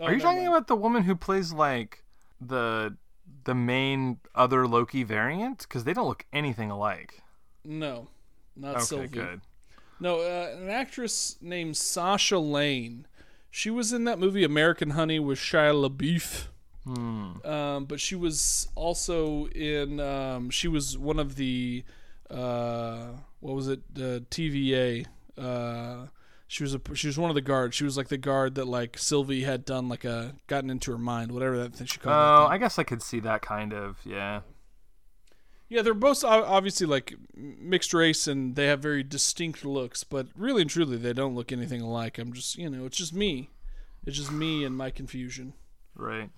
Oh, 0.00 0.04
Are 0.04 0.14
you 0.14 0.20
talking 0.20 0.44
mind. 0.44 0.48
about 0.54 0.68
the 0.68 0.76
woman 0.76 1.02
who 1.02 1.16
plays 1.16 1.52
like 1.52 2.04
the 2.40 2.96
the 3.42 3.54
main 3.56 4.20
other 4.32 4.68
Loki 4.68 5.02
variant? 5.02 5.58
Because 5.58 5.82
they 5.82 5.92
don't 5.92 6.06
look 6.06 6.24
anything 6.32 6.70
alike. 6.70 7.20
No, 7.64 8.06
not 8.54 8.76
Okay, 8.76 8.84
Sylvie. 8.84 9.08
good. 9.08 9.40
No, 9.98 10.20
uh, 10.20 10.54
an 10.56 10.70
actress 10.70 11.36
named 11.40 11.76
Sasha 11.76 12.38
Lane. 12.38 13.08
She 13.50 13.70
was 13.70 13.92
in 13.92 14.04
that 14.04 14.20
movie 14.20 14.44
American 14.44 14.90
Honey 14.90 15.18
with 15.18 15.38
Shia 15.40 15.74
LaBeouf. 15.74 16.46
Um, 16.86 17.84
but 17.86 18.00
she 18.00 18.14
was 18.14 18.68
also 18.74 19.46
in. 19.48 20.00
Um, 20.00 20.50
she 20.50 20.68
was 20.68 20.96
one 20.96 21.18
of 21.18 21.36
the. 21.36 21.84
Uh, 22.30 23.08
what 23.40 23.54
was 23.54 23.68
it? 23.68 23.94
The 23.94 24.24
TVA. 24.30 25.06
Uh, 25.36 26.06
she 26.48 26.62
was 26.62 26.74
a. 26.74 26.80
She 26.94 27.06
was 27.06 27.18
one 27.18 27.30
of 27.30 27.34
the 27.34 27.42
guards. 27.42 27.76
She 27.76 27.84
was 27.84 27.96
like 27.96 28.08
the 28.08 28.18
guard 28.18 28.54
that 28.56 28.66
like 28.66 28.98
Sylvie 28.98 29.42
had 29.44 29.64
done 29.64 29.88
like 29.88 30.04
a 30.04 30.34
gotten 30.46 30.70
into 30.70 30.90
her 30.92 30.98
mind, 30.98 31.32
whatever 31.32 31.58
that 31.58 31.74
thing 31.74 31.86
she 31.86 31.98
called. 31.98 32.14
Oh. 32.16 32.50
I 32.50 32.58
guess 32.58 32.78
I 32.78 32.84
could 32.84 33.02
see 33.02 33.20
that 33.20 33.42
kind 33.42 33.72
of. 33.72 33.98
Yeah. 34.04 34.40
Yeah, 35.68 35.82
they're 35.82 35.94
both 35.94 36.24
obviously 36.24 36.88
like 36.88 37.14
mixed 37.36 37.94
race 37.94 38.26
and 38.26 38.56
they 38.56 38.66
have 38.66 38.80
very 38.80 39.04
distinct 39.04 39.64
looks, 39.64 40.02
but 40.02 40.26
really 40.34 40.62
and 40.62 40.70
truly 40.70 40.96
they 40.96 41.12
don't 41.12 41.36
look 41.36 41.52
anything 41.52 41.80
alike. 41.80 42.18
I'm 42.18 42.32
just, 42.32 42.58
you 42.58 42.68
know, 42.68 42.86
it's 42.86 42.96
just 42.96 43.14
me. 43.14 43.50
It's 44.04 44.16
just 44.16 44.32
me 44.32 44.64
and 44.64 44.76
my 44.76 44.90
confusion. 44.90 45.52
Right. 45.94 46.30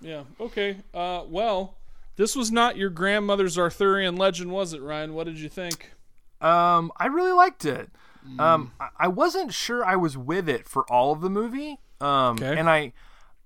Yeah. 0.00 0.24
Okay. 0.40 0.78
Uh 0.94 1.22
well, 1.26 1.76
this 2.16 2.34
was 2.36 2.50
not 2.50 2.76
your 2.76 2.90
grandmother's 2.90 3.58
Arthurian 3.58 4.16
legend, 4.16 4.50
was 4.50 4.72
it, 4.72 4.80
Ryan? 4.82 5.14
What 5.14 5.24
did 5.26 5.38
you 5.38 5.48
think? 5.48 5.92
Um, 6.40 6.92
I 6.98 7.06
really 7.06 7.32
liked 7.32 7.64
it. 7.64 7.90
Um, 8.38 8.72
I, 8.80 8.88
I 9.00 9.08
wasn't 9.08 9.52
sure 9.54 9.84
I 9.84 9.96
was 9.96 10.18
with 10.18 10.48
it 10.48 10.66
for 10.66 10.84
all 10.90 11.12
of 11.12 11.20
the 11.20 11.30
movie. 11.30 11.78
Um, 12.00 12.34
Okay. 12.36 12.58
and 12.58 12.68
I, 12.68 12.92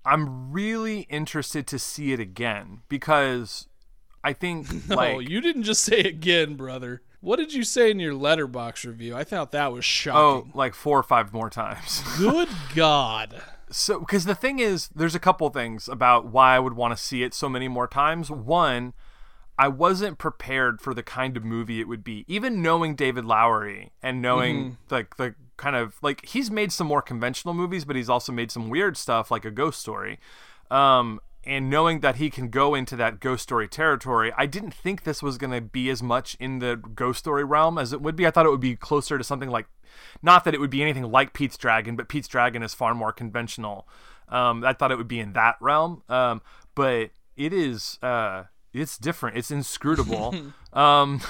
I'm 0.06 0.50
really 0.52 1.00
interested 1.10 1.66
to 1.68 1.78
see 1.78 2.12
it 2.12 2.20
again 2.20 2.80
because 2.88 3.68
I 4.24 4.32
think 4.32 4.66
like 4.88 5.16
oh, 5.16 5.18
you 5.18 5.40
didn't 5.40 5.64
just 5.64 5.84
say 5.84 6.00
again, 6.00 6.54
brother. 6.54 7.02
What 7.20 7.36
did 7.36 7.52
you 7.52 7.62
say 7.64 7.90
in 7.90 8.00
your 8.00 8.14
Letterboxd 8.14 8.86
review? 8.86 9.14
I 9.14 9.24
thought 9.24 9.52
that 9.52 9.72
was 9.72 9.84
shocking. 9.84 10.18
oh, 10.20 10.36
shocking. 10.38 10.52
like 10.54 10.74
four 10.74 10.98
or 10.98 11.02
five 11.02 11.32
more 11.34 11.50
times. 11.50 12.02
Good 12.16 12.48
God. 12.74 13.42
So 13.70 14.00
because 14.00 14.24
the 14.24 14.34
thing 14.34 14.58
is 14.58 14.88
there's 14.94 15.14
a 15.14 15.20
couple 15.20 15.48
things 15.50 15.88
about 15.88 16.26
why 16.26 16.56
i 16.56 16.58
would 16.58 16.74
want 16.74 16.96
to 16.96 17.02
see 17.02 17.22
it 17.22 17.34
so 17.34 17.48
many 17.48 17.68
more 17.68 17.86
times. 17.86 18.30
One 18.30 18.92
i 19.58 19.68
wasn't 19.68 20.18
prepared 20.18 20.80
for 20.80 20.94
the 20.94 21.02
kind 21.02 21.36
of 21.36 21.44
movie 21.44 21.80
it 21.80 21.88
would 21.88 22.04
be. 22.04 22.24
Even 22.28 22.62
knowing 22.62 22.94
david 22.94 23.24
lowery 23.24 23.92
and 24.02 24.20
knowing 24.22 24.78
like 24.90 25.16
the 25.16 25.34
kind 25.56 25.76
of 25.76 25.96
like 26.02 26.24
he's 26.26 26.50
made 26.50 26.72
some 26.72 26.86
more 26.86 27.02
conventional 27.02 27.54
movies 27.54 27.84
but 27.84 27.96
he's 27.96 28.08
also 28.08 28.32
made 28.32 28.50
some 28.50 28.70
weird 28.70 28.96
stuff 28.96 29.30
like 29.30 29.44
a 29.44 29.50
ghost 29.50 29.80
story. 29.80 30.18
Um 30.70 31.20
and 31.44 31.70
knowing 31.70 32.00
that 32.00 32.16
he 32.16 32.28
can 32.28 32.48
go 32.50 32.74
into 32.74 32.96
that 32.96 33.18
ghost 33.18 33.42
story 33.42 33.66
territory, 33.66 34.32
I 34.36 34.46
didn't 34.46 34.74
think 34.74 35.04
this 35.04 35.22
was 35.22 35.38
going 35.38 35.52
to 35.52 35.60
be 35.60 35.88
as 35.88 36.02
much 36.02 36.36
in 36.38 36.58
the 36.58 36.76
ghost 36.76 37.20
story 37.20 37.44
realm 37.44 37.78
as 37.78 37.92
it 37.92 38.02
would 38.02 38.14
be. 38.14 38.26
I 38.26 38.30
thought 38.30 38.44
it 38.44 38.50
would 38.50 38.60
be 38.60 38.76
closer 38.76 39.16
to 39.16 39.24
something 39.24 39.48
like, 39.48 39.66
not 40.22 40.44
that 40.44 40.54
it 40.54 40.60
would 40.60 40.70
be 40.70 40.82
anything 40.82 41.10
like 41.10 41.32
Pete's 41.32 41.56
Dragon, 41.56 41.96
but 41.96 42.08
Pete's 42.08 42.28
Dragon 42.28 42.62
is 42.62 42.74
far 42.74 42.94
more 42.94 43.12
conventional. 43.12 43.88
Um, 44.28 44.64
I 44.64 44.72
thought 44.72 44.92
it 44.92 44.98
would 44.98 45.08
be 45.08 45.20
in 45.20 45.32
that 45.32 45.56
realm, 45.60 46.02
um, 46.08 46.42
but 46.74 47.10
it 47.36 47.52
is. 47.52 47.98
Uh, 48.02 48.44
it's 48.72 48.98
different. 48.98 49.36
It's 49.36 49.50
inscrutable. 49.50 50.34
um, 50.72 51.20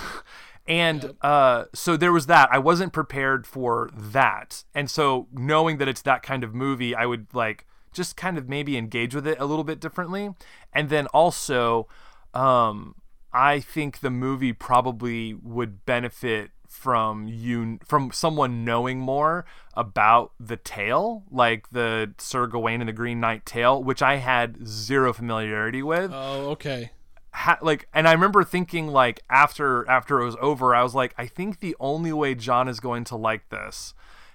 and 0.67 1.15
uh, 1.23 1.65
so 1.75 1.97
there 1.97 2.13
was 2.13 2.27
that. 2.27 2.49
I 2.53 2.59
wasn't 2.59 2.93
prepared 2.93 3.47
for 3.47 3.91
that, 3.95 4.65
and 4.75 4.91
so 4.91 5.29
knowing 5.33 5.79
that 5.79 5.89
it's 5.89 6.03
that 6.03 6.23
kind 6.23 6.45
of 6.45 6.55
movie, 6.55 6.95
I 6.95 7.07
would 7.07 7.29
like 7.33 7.67
just 7.93 8.17
kind 8.17 8.39
of 8.39 8.49
maybe 8.49 8.77
engage 8.77 9.15
with 9.15 9.27
it 9.27 9.39
a 9.41 9.45
little 9.45 9.65
bit 9.65 9.81
differently. 9.81 10.31
And 10.73 10.89
then 10.91 11.07
also, 11.09 11.89
um, 12.35 12.95
I 13.33 13.61
think 13.61 14.01
the 14.01 14.11
movie 14.11 14.53
probably 14.53 15.35
would 15.35 15.85
benefit 15.85 16.51
from 16.71 17.27
you 17.29 17.79
from 17.85 18.11
someone 18.13 18.65
knowing 18.65 19.01
more 19.01 19.45
about 19.75 20.31
the 20.41 20.57
tale, 20.57 21.25
like 21.31 21.69
the 21.71 22.15
Sir 22.17 22.47
Gawain 22.47 22.81
and 22.81 22.89
the 22.89 22.93
Green 22.95 23.19
Knight 23.21 23.45
tale, 23.45 23.83
which 23.83 24.01
I 24.01 24.17
had 24.17 24.67
zero 24.67 25.13
familiarity 25.13 25.83
with 25.83 26.13
Oh, 26.15 26.51
okay. 26.53 26.93
ha- 27.33 27.59
like 27.61 27.89
and 27.93 28.07
i 28.09 28.13
remember 28.13 28.43
thinking 28.45 28.87
like 28.89 29.21
after 29.29 29.89
after 29.91 30.21
it 30.21 30.25
was 30.25 30.37
over 30.41 30.75
i 30.75 30.83
was 30.83 30.95
like 30.95 31.13
i 31.19 31.27
think 31.27 31.61
the 31.61 31.77
only 31.81 32.13
way 32.13 32.35
john 32.35 32.69
is 32.69 32.81
going 32.81 33.05
to 33.05 33.17
like 33.17 33.49
this 33.51 33.95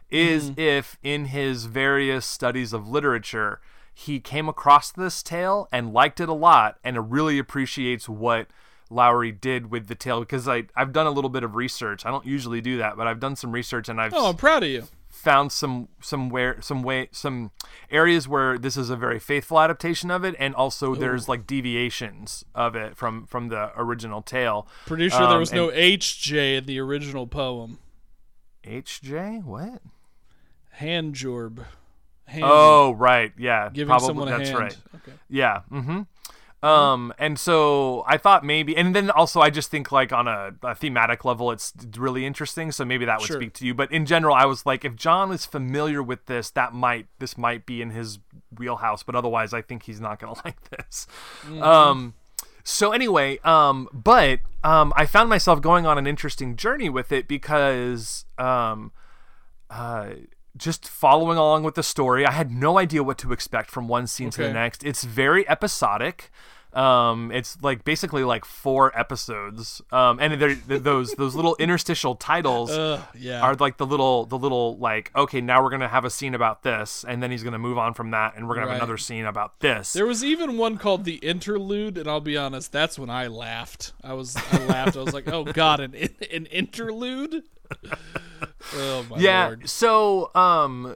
is 0.09 0.51
mm-hmm. 0.51 0.59
if 0.59 0.97
in 1.03 1.25
his 1.25 1.65
various 1.65 2.25
studies 2.25 2.73
of 2.73 2.87
literature 2.87 3.59
he 3.93 4.19
came 4.19 4.47
across 4.49 4.91
this 4.91 5.23
tale 5.23 5.67
and 5.71 5.93
liked 5.93 6.19
it 6.19 6.29
a 6.29 6.33
lot 6.33 6.77
and 6.83 7.11
really 7.11 7.39
appreciates 7.39 8.07
what 8.09 8.47
Lowery 8.89 9.31
did 9.31 9.71
with 9.71 9.87
the 9.87 9.95
tale 9.95 10.19
because 10.19 10.47
I 10.47 10.63
I've 10.75 10.93
done 10.93 11.07
a 11.07 11.11
little 11.11 11.29
bit 11.29 11.43
of 11.43 11.55
research. 11.55 12.05
I 12.05 12.11
don't 12.11 12.25
usually 12.25 12.61
do 12.61 12.77
that, 12.77 12.97
but 12.97 13.07
I've 13.07 13.19
done 13.19 13.35
some 13.35 13.51
research 13.51 13.89
and 13.89 13.99
I've 13.99 14.13
Oh, 14.13 14.29
I'm 14.29 14.35
proud 14.35 14.63
of 14.63 14.69
you. 14.69 14.83
found 15.09 15.51
some 15.51 15.87
some 16.01 16.29
where 16.29 16.61
some 16.61 16.83
way 16.83 17.07
some 17.11 17.51
areas 17.89 18.27
where 18.27 18.57
this 18.59 18.77
is 18.77 18.89
a 18.91 18.95
very 18.95 19.17
faithful 19.19 19.59
adaptation 19.59 20.11
of 20.11 20.23
it 20.23 20.35
and 20.37 20.53
also 20.53 20.93
there's 20.93 21.27
like 21.27 21.47
deviations 21.47 22.45
of 22.53 22.75
it 22.75 22.95
from 22.95 23.25
from 23.25 23.47
the 23.49 23.71
original 23.75 24.21
tale 24.21 24.67
Pretty 24.85 25.09
sure 25.09 25.21
there 25.21 25.29
Um, 25.29 25.39
was 25.39 25.51
no 25.53 25.69
HJ 25.69 26.57
in 26.57 26.65
the 26.65 26.79
original 26.79 27.25
poem. 27.27 27.79
hj 28.63 29.43
what 29.43 29.81
Hand 30.71 31.15
jorb. 31.15 31.63
Hand 32.25 32.43
oh 32.45 32.91
right 32.91 33.31
yeah 33.37 33.69
giving 33.71 33.87
probably 33.87 34.07
someone 34.07 34.27
a 34.27 34.37
that's 34.37 34.49
hand. 34.49 34.59
right 34.59 34.77
Okay. 34.95 35.13
yeah 35.29 35.61
mm-hmm 35.71 36.01
um 36.65 37.13
and 37.19 37.37
so 37.37 38.03
i 38.07 38.17
thought 38.17 38.43
maybe 38.43 38.75
and 38.75 38.95
then 38.95 39.09
also 39.11 39.39
i 39.39 39.49
just 39.49 39.69
think 39.69 39.91
like 39.91 40.11
on 40.11 40.27
a, 40.27 40.51
a 40.63 40.73
thematic 40.73 41.23
level 41.23 41.51
it's 41.51 41.71
really 41.97 42.25
interesting 42.25 42.71
so 42.71 42.83
maybe 42.83 43.05
that 43.05 43.19
would 43.19 43.27
Sure. 43.27 43.39
speak 43.39 43.53
to 43.53 43.65
you 43.65 43.73
but 43.73 43.91
in 43.91 44.05
general 44.05 44.33
i 44.35 44.45
was 44.45 44.65
like 44.65 44.83
if 44.83 44.95
john 44.95 45.31
is 45.31 45.45
familiar 45.45 46.01
with 46.01 46.25
this 46.25 46.49
that 46.51 46.73
might 46.73 47.07
this 47.19 47.37
might 47.37 47.65
be 47.65 47.81
in 47.81 47.91
his 47.91 48.19
wheelhouse 48.57 49.03
but 49.03 49.15
otherwise 49.15 49.53
i 49.53 49.61
think 49.61 49.83
he's 49.83 50.01
not 50.01 50.19
gonna 50.19 50.33
like 50.45 50.57
this 50.71 51.05
um 51.61 52.13
so 52.63 52.91
anyway 52.91 53.37
um 53.43 53.87
but 53.93 54.39
um 54.63 54.91
i 54.95 55.05
found 55.05 55.29
myself 55.29 55.61
going 55.61 55.85
on 55.85 55.97
an 55.97 56.07
interesting 56.07 56.55
journey 56.55 56.89
with 56.89 57.11
it 57.11 57.27
because 57.27 58.25
um 58.39 58.91
uh 59.69 60.09
just 60.57 60.87
following 60.87 61.37
along 61.37 61.63
with 61.63 61.75
the 61.75 61.83
story. 61.83 62.25
I 62.25 62.31
had 62.31 62.49
no 62.49 62.77
idea 62.79 63.03
what 63.03 63.17
to 63.17 63.33
expect 63.33 63.69
from 63.69 63.89
one 63.89 64.07
scene 64.07 64.29
to 64.29 64.41
the 64.41 64.53
next. 64.53 64.85
It's 64.85 65.03
very 65.03 65.45
episodic. 65.49 66.31
Um, 66.75 67.31
it's 67.31 67.57
like 67.61 67.85
basically 67.85 68.23
like 68.25 68.43
four 68.43 68.91
episodes. 68.99 69.81
Um, 69.91 70.19
and 70.19 70.39
they're, 70.41 70.55
th- 70.55 70.81
those 70.83 71.13
those 71.13 71.33
little 71.33 71.55
interstitial 71.57 72.15
titles 72.15 72.69
Ugh, 72.71 72.99
yeah. 73.17 73.41
are 73.41 73.55
like 73.55 73.77
the 73.77 73.85
little 73.85 74.25
the 74.25 74.37
little 74.37 74.77
like 74.77 75.09
okay 75.15 75.39
now 75.39 75.63
we're 75.63 75.69
gonna 75.69 75.87
have 75.87 76.03
a 76.03 76.09
scene 76.09 76.33
about 76.35 76.63
this 76.63 77.05
and 77.07 77.23
then 77.23 77.31
he's 77.31 77.43
gonna 77.43 77.57
move 77.57 77.77
on 77.77 77.93
from 77.93 78.11
that 78.11 78.35
and 78.35 78.47
we're 78.47 78.55
gonna 78.55 78.67
Right. 78.67 78.73
have 78.73 78.81
another 78.81 78.97
scene 78.97 79.25
about 79.25 79.59
this. 79.61 79.93
There 79.93 80.05
was 80.05 80.23
even 80.23 80.57
one 80.57 80.77
called 80.77 81.05
the 81.05 81.15
interlude, 81.15 81.97
and 81.97 82.09
I'll 82.09 82.19
be 82.19 82.35
honest, 82.35 82.71
that's 82.73 82.99
when 82.99 83.09
I 83.09 83.27
laughed. 83.27 83.93
I 84.03 84.13
was, 84.13 84.35
I 84.35 84.65
laughed. 84.65 84.97
I 84.97 85.01
was 85.01 85.13
like, 85.13 85.27
"Oh 85.31 85.45
God, 85.45 85.79
an 85.79 85.93
an 85.95 86.45
interlude." 86.47 87.43
Oh 88.75 89.05
my 89.09 89.17
yeah 89.19 89.45
lord. 89.47 89.69
so 89.69 90.31
um 90.35 90.95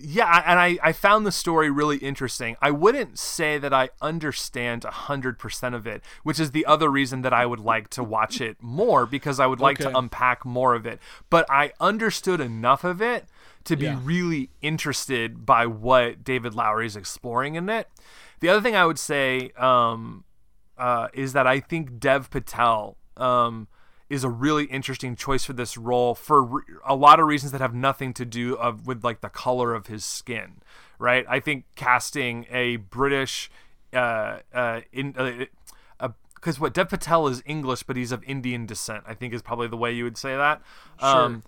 yeah 0.00 0.42
and 0.46 0.58
I, 0.58 0.78
I 0.82 0.92
found 0.92 1.26
the 1.26 1.32
story 1.32 1.70
really 1.70 1.96
interesting 1.98 2.56
i 2.62 2.70
wouldn't 2.70 3.18
say 3.18 3.58
that 3.58 3.72
i 3.72 3.90
understand 4.00 4.82
100% 4.82 5.74
of 5.74 5.86
it 5.86 6.02
which 6.22 6.38
is 6.38 6.52
the 6.52 6.64
other 6.66 6.88
reason 6.90 7.22
that 7.22 7.32
i 7.32 7.44
would 7.44 7.60
like 7.60 7.88
to 7.90 8.04
watch 8.04 8.40
it 8.40 8.56
more 8.60 9.06
because 9.06 9.40
i 9.40 9.46
would 9.46 9.60
like 9.60 9.80
Okay. 9.80 9.90
to 9.90 9.98
unpack 9.98 10.44
more 10.44 10.74
of 10.74 10.86
it 10.86 11.00
but 11.30 11.46
i 11.50 11.72
understood 11.80 12.40
enough 12.40 12.84
of 12.84 13.02
it 13.02 13.26
to 13.64 13.76
be 13.76 13.86
Yeah. 13.86 14.00
really 14.02 14.50
interested 14.62 15.44
by 15.44 15.66
what 15.66 16.22
david 16.24 16.54
lowery 16.54 16.86
is 16.86 16.96
exploring 16.96 17.54
in 17.56 17.68
it 17.68 17.88
the 18.40 18.48
other 18.48 18.60
thing 18.60 18.76
i 18.76 18.86
would 18.86 18.98
say 18.98 19.50
um, 19.56 20.24
uh, 20.76 21.08
is 21.12 21.32
that 21.32 21.46
i 21.46 21.58
think 21.60 21.98
dev 21.98 22.30
patel 22.30 22.96
um, 23.16 23.66
is 24.10 24.24
a 24.24 24.28
really 24.28 24.64
interesting 24.64 25.14
choice 25.14 25.44
for 25.44 25.52
this 25.52 25.76
role 25.76 26.14
for 26.14 26.42
re- 26.42 26.62
a 26.86 26.94
lot 26.94 27.20
of 27.20 27.26
reasons 27.26 27.52
that 27.52 27.60
have 27.60 27.74
nothing 27.74 28.14
to 28.14 28.24
do 28.24 28.54
of 28.54 28.86
with 28.86 29.04
like 29.04 29.20
the 29.20 29.28
color 29.28 29.74
of 29.74 29.86
his 29.86 30.04
skin, 30.04 30.56
right? 30.98 31.26
I 31.28 31.40
think 31.40 31.64
casting 31.76 32.46
a 32.50 32.76
British, 32.76 33.50
uh, 33.92 34.38
uh, 34.54 34.80
in, 34.92 35.14
uh, 35.16 35.44
because 36.34 36.60
what 36.60 36.72
Dev 36.72 36.88
Patel 36.88 37.26
is 37.26 37.42
English, 37.46 37.82
but 37.82 37.96
he's 37.96 38.12
of 38.12 38.22
Indian 38.24 38.64
descent. 38.64 39.02
I 39.06 39.14
think 39.14 39.34
is 39.34 39.42
probably 39.42 39.66
the 39.66 39.76
way 39.76 39.92
you 39.92 40.04
would 40.04 40.16
say 40.16 40.36
that. 40.36 40.62
Um, 41.00 41.42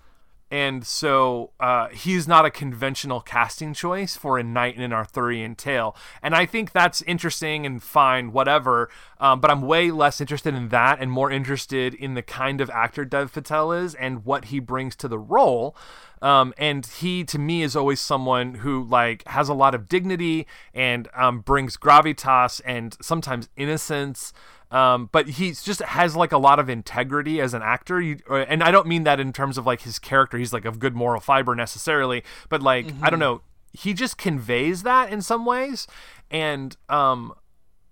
and 0.50 0.84
so 0.84 1.52
uh, 1.60 1.88
he's 1.88 2.26
not 2.26 2.44
a 2.44 2.50
conventional 2.50 3.20
casting 3.20 3.72
choice 3.72 4.16
for 4.16 4.36
a 4.36 4.42
knight 4.42 4.74
in 4.74 4.82
an 4.82 4.92
Arthurian 4.92 5.54
tale. 5.54 5.94
And 6.22 6.34
I 6.34 6.44
think 6.44 6.72
that's 6.72 7.02
interesting 7.02 7.64
and 7.64 7.80
fine, 7.80 8.32
whatever. 8.32 8.90
Um, 9.20 9.40
but 9.40 9.50
I'm 9.50 9.62
way 9.62 9.92
less 9.92 10.20
interested 10.20 10.54
in 10.54 10.70
that 10.70 10.98
and 11.00 11.10
more 11.10 11.30
interested 11.30 11.94
in 11.94 12.14
the 12.14 12.22
kind 12.22 12.60
of 12.60 12.68
actor 12.70 13.04
Dev 13.04 13.32
Patel 13.32 13.70
is 13.70 13.94
and 13.94 14.24
what 14.24 14.46
he 14.46 14.58
brings 14.58 14.96
to 14.96 15.08
the 15.08 15.18
role. 15.18 15.76
Um, 16.20 16.52
and 16.58 16.84
he, 16.84 17.24
to 17.24 17.38
me, 17.38 17.62
is 17.62 17.76
always 17.76 18.00
someone 18.00 18.56
who 18.56 18.82
like 18.82 19.26
has 19.28 19.48
a 19.48 19.54
lot 19.54 19.74
of 19.74 19.88
dignity 19.88 20.46
and 20.74 21.08
um, 21.14 21.40
brings 21.40 21.76
gravitas 21.76 22.60
and 22.64 22.96
sometimes 23.00 23.48
innocence 23.56 24.32
Um, 24.70 25.08
but 25.10 25.28
he 25.28 25.50
just 25.50 25.80
has 25.80 26.14
like 26.14 26.32
a 26.32 26.38
lot 26.38 26.60
of 26.60 26.68
integrity 26.68 27.40
as 27.40 27.54
an 27.54 27.62
actor. 27.62 28.00
You, 28.00 28.18
and 28.30 28.62
I 28.62 28.70
don't 28.70 28.86
mean 28.86 29.04
that 29.04 29.18
in 29.18 29.32
terms 29.32 29.58
of 29.58 29.66
like 29.66 29.82
his 29.82 29.98
character. 29.98 30.38
He's 30.38 30.52
like 30.52 30.64
of 30.64 30.78
good 30.78 30.94
moral 30.94 31.20
fiber 31.20 31.54
necessarily, 31.54 32.22
but 32.48 32.62
like 32.62 32.86
I 33.02 33.10
don't 33.10 33.18
know. 33.18 33.42
He 33.72 33.94
just 33.94 34.18
conveys 34.18 34.82
that 34.82 35.12
in 35.12 35.22
some 35.22 35.44
ways, 35.44 35.86
and 36.28 36.76
um, 36.88 37.34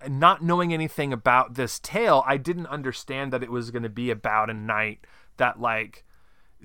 not 0.07 0.43
knowing 0.43 0.72
anything 0.72 1.12
about 1.12 1.55
this 1.55 1.79
tale, 1.79 2.24
I 2.26 2.37
didn't 2.37 2.66
understand 2.66 3.33
that 3.33 3.43
it 3.43 3.51
was 3.51 3.70
going 3.70 3.85
to 3.85 3.89
be 3.89 4.11
about 4.11 4.51
a 4.51 4.55
knight 4.55 5.07
that 5.37 5.61
like 5.61 6.05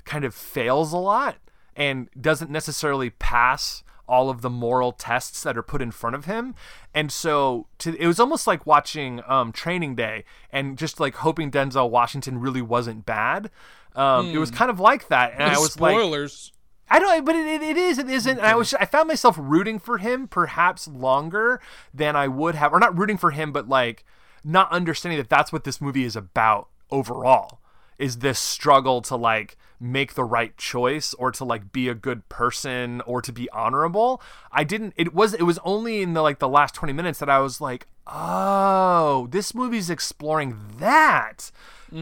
kind 0.03 0.25
of 0.25 0.33
fails 0.33 0.93
a 0.93 0.97
lot 0.97 1.37
and 1.75 2.09
doesn't 2.19 2.51
necessarily 2.51 3.09
pass 3.09 3.83
all 4.07 4.29
of 4.29 4.41
the 4.41 4.49
moral 4.49 4.91
tests 4.91 5.43
that 5.43 5.57
are 5.57 5.63
put 5.63 5.81
in 5.81 5.91
front 5.91 6.15
of 6.15 6.25
him. 6.25 6.55
And 6.93 7.11
so 7.11 7.67
to, 7.79 7.95
it 7.97 8.07
was 8.07 8.19
almost 8.19 8.47
like 8.47 8.65
watching 8.65 9.21
um, 9.27 9.51
Training 9.51 9.95
Day 9.95 10.25
and 10.51 10.77
just 10.77 10.99
like 10.99 11.15
hoping 11.15 11.49
Denzel 11.51 11.89
Washington 11.89 12.39
really 12.39 12.61
wasn't 12.61 13.05
bad. 13.05 13.49
Um, 13.95 14.29
It 14.29 14.37
was 14.39 14.51
kind 14.51 14.71
of 14.71 14.79
like 14.79 15.07
that, 15.09 15.33
and 15.33 15.43
I 15.43 15.59
was 15.59 15.79
like, 15.79 15.93
Spoilers. 15.93 16.51
I 16.89 16.99
don't, 16.99 17.25
but 17.25 17.35
it, 17.35 17.45
it, 17.45 17.61
it 17.61 17.77
is, 17.77 17.97
it 17.97 18.09
isn't. 18.09 18.37
And 18.37 18.45
I 18.45 18.55
was, 18.55 18.73
I 18.73 18.85
found 18.85 19.07
myself 19.07 19.35
rooting 19.39 19.79
for 19.79 19.99
him 19.99 20.27
perhaps 20.27 20.87
longer 20.87 21.61
than 21.93 22.15
I 22.15 22.27
would 22.27 22.55
have, 22.55 22.73
or 22.73 22.79
not 22.79 22.97
rooting 22.97 23.17
for 23.17 23.31
him, 23.31 23.51
but 23.51 23.69
like 23.69 24.03
not 24.43 24.71
understanding 24.71 25.17
that 25.17 25.29
that's 25.29 25.51
what 25.51 25.63
this 25.63 25.79
movie 25.79 26.03
is 26.03 26.15
about 26.15 26.67
overall. 26.91 27.61
Is 27.97 28.17
this 28.17 28.39
struggle 28.39 29.01
to 29.03 29.15
like 29.15 29.55
make 29.83 30.13
the 30.13 30.23
right 30.23 30.57
choice 30.57 31.13
or 31.15 31.31
to 31.31 31.43
like 31.45 31.71
be 31.71 31.89
a 31.89 31.93
good 31.93 32.27
person 32.29 33.01
or 33.01 33.21
to 33.21 33.31
be 33.31 33.49
honorable? 33.49 34.21
I 34.51 34.63
didn't. 34.63 34.93
It 34.95 35.13
was, 35.13 35.33
it 35.33 35.43
was 35.43 35.59
only 35.63 36.01
in 36.01 36.13
the 36.13 36.21
like 36.21 36.39
the 36.39 36.49
last 36.49 36.73
twenty 36.73 36.93
minutes 36.93 37.19
that 37.19 37.29
I 37.29 37.39
was 37.39 37.61
like, 37.61 37.87
oh, 38.07 39.27
this 39.31 39.53
movie's 39.53 39.89
exploring 39.89 40.57
that. 40.79 41.51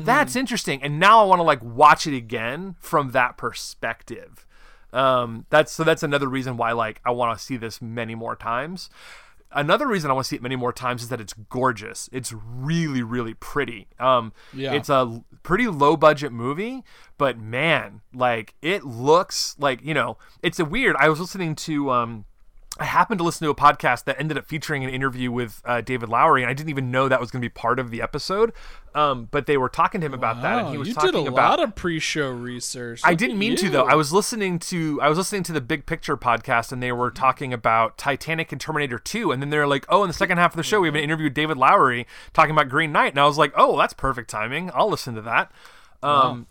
That's 0.06 0.38
interesting. 0.38 0.82
And 0.82 1.00
now 1.00 1.22
I 1.22 1.26
want 1.26 1.40
to 1.40 1.44
like 1.44 1.62
watch 1.62 2.08
it 2.08 2.16
again 2.16 2.76
from 2.80 3.12
that 3.12 3.36
perspective 3.38 4.46
um 4.94 5.46
that's 5.50 5.72
so 5.72 5.84
that's 5.84 6.04
another 6.04 6.28
reason 6.28 6.58
why 6.58 6.72
like 6.74 7.00
i 7.06 7.12
want 7.12 7.38
to 7.38 7.44
see 7.44 7.56
this 7.58 7.82
many 7.82 8.14
more 8.14 8.36
times 8.36 8.90
another 9.54 9.88
reason 9.88 10.10
i 10.10 10.14
want 10.14 10.24
to 10.26 10.30
see 10.30 10.36
it 10.36 10.42
many 10.42 10.56
more 10.56 10.72
times 10.74 11.04
is 11.04 11.10
that 11.10 11.20
it's 11.22 11.34
gorgeous 11.50 12.10
it's 12.12 12.34
really 12.34 13.04
really 13.04 13.34
pretty 13.34 13.88
um 14.00 14.32
Yeah. 14.54 14.74
it's 14.74 14.90
a 14.90 15.24
pretty 15.44 15.68
low 15.68 15.98
budget 15.98 16.32
movie 16.32 16.84
but 17.18 17.38
man 17.38 18.02
like 18.14 18.54
it 18.62 18.84
looks 18.86 19.56
like 19.60 19.84
you 19.84 19.94
know 19.94 20.18
it's 20.42 20.60
a 20.60 20.66
weird 20.66 20.96
i 20.98 21.10
was 21.10 21.20
listening 21.20 21.56
to 21.56 21.90
um 21.92 22.26
I 22.82 22.86
happened 22.86 23.20
to 23.20 23.24
listen 23.24 23.46
to 23.46 23.52
a 23.52 23.56
podcast 23.56 24.06
that 24.06 24.20
ended 24.20 24.40
up 24.40 24.48
featuring 24.48 24.84
an 24.84 24.90
interview 24.90 25.32
with 25.32 25.62
uh, 25.66 25.82
David 25.82 26.10
Lowery, 26.10 26.42
and 26.42 26.50
I 26.50 26.54
didn't 26.54 26.72
even 26.72 26.90
know 26.90 27.08
that 27.08 27.20
was 27.22 27.30
going 27.30 27.40
to 27.42 27.46
be 27.46 27.50
part 27.50 27.78
of 27.78 27.92
the 27.92 28.02
episode. 28.02 28.54
Um, 28.96 29.28
but 29.30 29.46
they 29.46 29.56
were 29.56 29.70
talking 29.70 30.02
to 30.02 30.08
him 30.08 30.16
about 30.16 30.42
that, 30.42 30.60
and 30.60 30.68
he 30.70 30.74
Wow, 30.74 30.80
was 30.80 30.88
you 30.88 30.94
talking 30.96 31.12
did 31.12 31.28
a 31.28 31.32
about 31.32 31.60
lot 31.60 31.68
of 31.68 31.76
pre-show 31.76 32.32
research. 32.32 33.02
I 33.04 33.14
didn't 33.14 33.38
mean 33.38 33.56
to 33.58 33.70
though. 33.70 33.86
I 33.86 33.94
was 33.94 34.12
listening 34.12 34.58
to 34.60 35.00
I 35.00 35.10
was 35.10 35.18
listening 35.20 35.44
to 35.44 35.54
the 35.54 35.62
Big 35.62 35.86
Picture 35.86 36.18
podcast 36.18 36.72
and 36.72 36.82
they 36.82 36.92
were 36.92 37.12
talking 37.12 37.54
about 37.54 37.98
Titanic 38.00 38.52
and 38.52 38.60
Terminator 38.60 38.98
2 38.98 39.32
and 39.32 39.42
then 39.42 39.50
they're 39.52 39.68
like, 39.68 39.86
"Oh, 39.88 40.04
in 40.04 40.08
the 40.08 40.14
second 40.14 40.40
half 40.40 40.54
of 40.54 40.58
the 40.58 40.64
show 40.64 40.82
we 40.82 40.88
have 40.88 40.96
an 40.96 41.04
interview 41.04 41.26
with 41.26 41.36
David 41.36 41.58
Lowery 41.58 42.06
talking 42.34 42.52
about 42.52 42.68
Green 42.68 42.92
Knight." 42.92 43.14
And 43.14 43.20
I 43.20 43.26
was 43.26 43.38
like, 43.38 43.54
"Oh, 43.56 43.78
that's 43.78 43.94
perfect 43.94 44.30
timing. 44.30 44.72
I'll 44.74 44.90
listen 44.90 45.14
to 45.16 45.22
that." 45.22 45.52
Um 46.04 46.48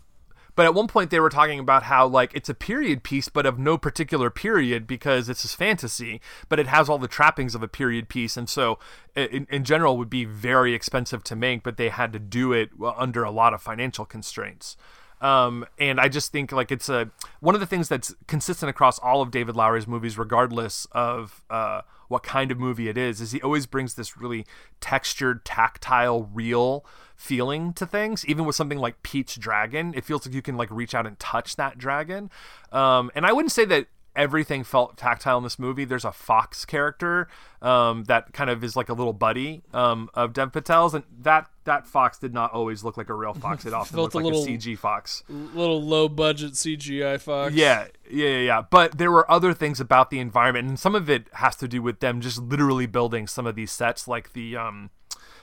but 0.61 0.67
at 0.67 0.75
one 0.75 0.85
point 0.85 1.09
they 1.09 1.19
were 1.19 1.31
talking 1.31 1.57
about 1.57 1.81
how 1.81 2.05
like 2.05 2.31
it's 2.35 2.47
a 2.47 2.53
period 2.53 3.01
piece 3.01 3.29
but 3.29 3.47
of 3.47 3.57
no 3.57 3.79
particular 3.79 4.29
period 4.29 4.85
because 4.85 5.27
it's 5.27 5.41
this 5.41 5.55
fantasy 5.55 6.21
but 6.49 6.59
it 6.59 6.67
has 6.67 6.87
all 6.87 6.99
the 6.99 7.07
trappings 7.07 7.55
of 7.55 7.63
a 7.63 7.67
period 7.67 8.07
piece. 8.07 8.37
And 8.37 8.47
so 8.47 8.77
in, 9.15 9.47
in 9.49 9.63
general 9.63 9.97
would 9.97 10.07
be 10.07 10.23
very 10.23 10.75
expensive 10.75 11.23
to 11.23 11.35
make 11.35 11.63
but 11.63 11.77
they 11.77 11.89
had 11.89 12.13
to 12.13 12.19
do 12.19 12.53
it 12.53 12.69
under 12.95 13.23
a 13.23 13.31
lot 13.31 13.55
of 13.55 13.61
financial 13.63 14.05
constraints. 14.05 14.77
Um, 15.19 15.65
and 15.79 15.99
I 15.99 16.09
just 16.09 16.31
think 16.31 16.51
like 16.51 16.71
it's 16.71 16.89
a 16.89 17.09
one 17.39 17.55
of 17.55 17.59
the 17.59 17.65
things 17.65 17.89
that's 17.89 18.13
consistent 18.27 18.69
across 18.69 18.99
all 18.99 19.23
of 19.23 19.31
David 19.31 19.55
Lowery's 19.55 19.87
movies, 19.87 20.15
regardless 20.15 20.85
of 20.91 21.43
uh, 21.49 21.81
what 22.07 22.21
kind 22.21 22.51
of 22.51 22.59
movie 22.59 22.87
it 22.87 22.99
is, 22.99 23.19
is 23.19 23.31
he 23.31 23.41
always 23.41 23.65
brings 23.65 23.95
this 23.95 24.15
really 24.15 24.45
textured, 24.79 25.43
tactile, 25.43 26.29
real 26.31 26.85
feeling 27.21 27.71
to 27.73 27.85
things. 27.85 28.25
Even 28.25 28.45
with 28.45 28.55
something 28.55 28.79
like 28.79 29.03
Pete's 29.03 29.35
Dragon, 29.35 29.93
it 29.95 30.03
feels 30.03 30.25
like 30.25 30.33
you 30.33 30.41
can 30.41 30.57
like 30.57 30.71
reach 30.71 30.95
out 30.95 31.05
and 31.05 31.19
touch 31.19 31.55
that 31.55 31.77
dragon. 31.77 32.31
Um, 32.71 33.11
and 33.15 33.25
I 33.25 33.31
wouldn't 33.31 33.51
say 33.51 33.63
that 33.65 33.85
everything 34.13 34.61
felt 34.63 34.97
tactile 34.97 35.37
in 35.37 35.43
this 35.43 35.57
movie. 35.59 35.85
There's 35.85 36.03
a 36.03 36.11
fox 36.11 36.65
character 36.65 37.29
um, 37.61 38.03
that 38.05 38.33
kind 38.33 38.49
of 38.49 38.61
is 38.63 38.75
like 38.75 38.89
a 38.89 38.93
little 38.93 39.13
buddy 39.13 39.61
um, 39.73 40.09
of 40.15 40.33
Dev 40.33 40.51
Patel's, 40.51 40.93
and 40.95 41.03
that 41.21 41.47
that 41.63 41.85
fox 41.85 42.17
did 42.17 42.33
not 42.33 42.51
always 42.53 42.83
look 42.83 42.97
like 42.97 43.07
a 43.09 43.13
real 43.13 43.35
fox. 43.35 43.65
It 43.65 43.73
often 43.79 43.95
Felt 43.95 44.03
looked 44.03 44.15
a 44.15 44.17
like 44.17 44.25
little- 44.25 44.43
a 44.43 44.47
CG 44.57 44.77
fox. 44.77 45.23
little 45.29 45.81
low 45.81 46.09
budget 46.09 46.53
CGI 46.53 47.21
fox. 47.21 47.53
Yeah, 47.53 47.85
yeah, 48.09 48.27
yeah, 48.29 48.37
yeah. 48.39 48.61
But 48.67 48.97
there 48.97 49.11
were 49.11 49.29
other 49.31 49.53
things 49.53 49.79
about 49.79 50.09
the 50.09 50.19
environment, 50.19 50.67
and 50.67 50.79
some 50.79 50.95
of 50.95 51.07
it 51.09 51.27
has 51.33 51.55
to 51.57 51.67
do 51.67 51.81
with 51.83 51.99
them 51.99 52.19
just 52.19 52.39
literally 52.41 52.87
building 52.87 53.27
some 53.27 53.45
of 53.45 53.53
these 53.55 53.71
sets, 53.71 54.07
like 54.07 54.33
the 54.33 54.57
um, 54.57 54.89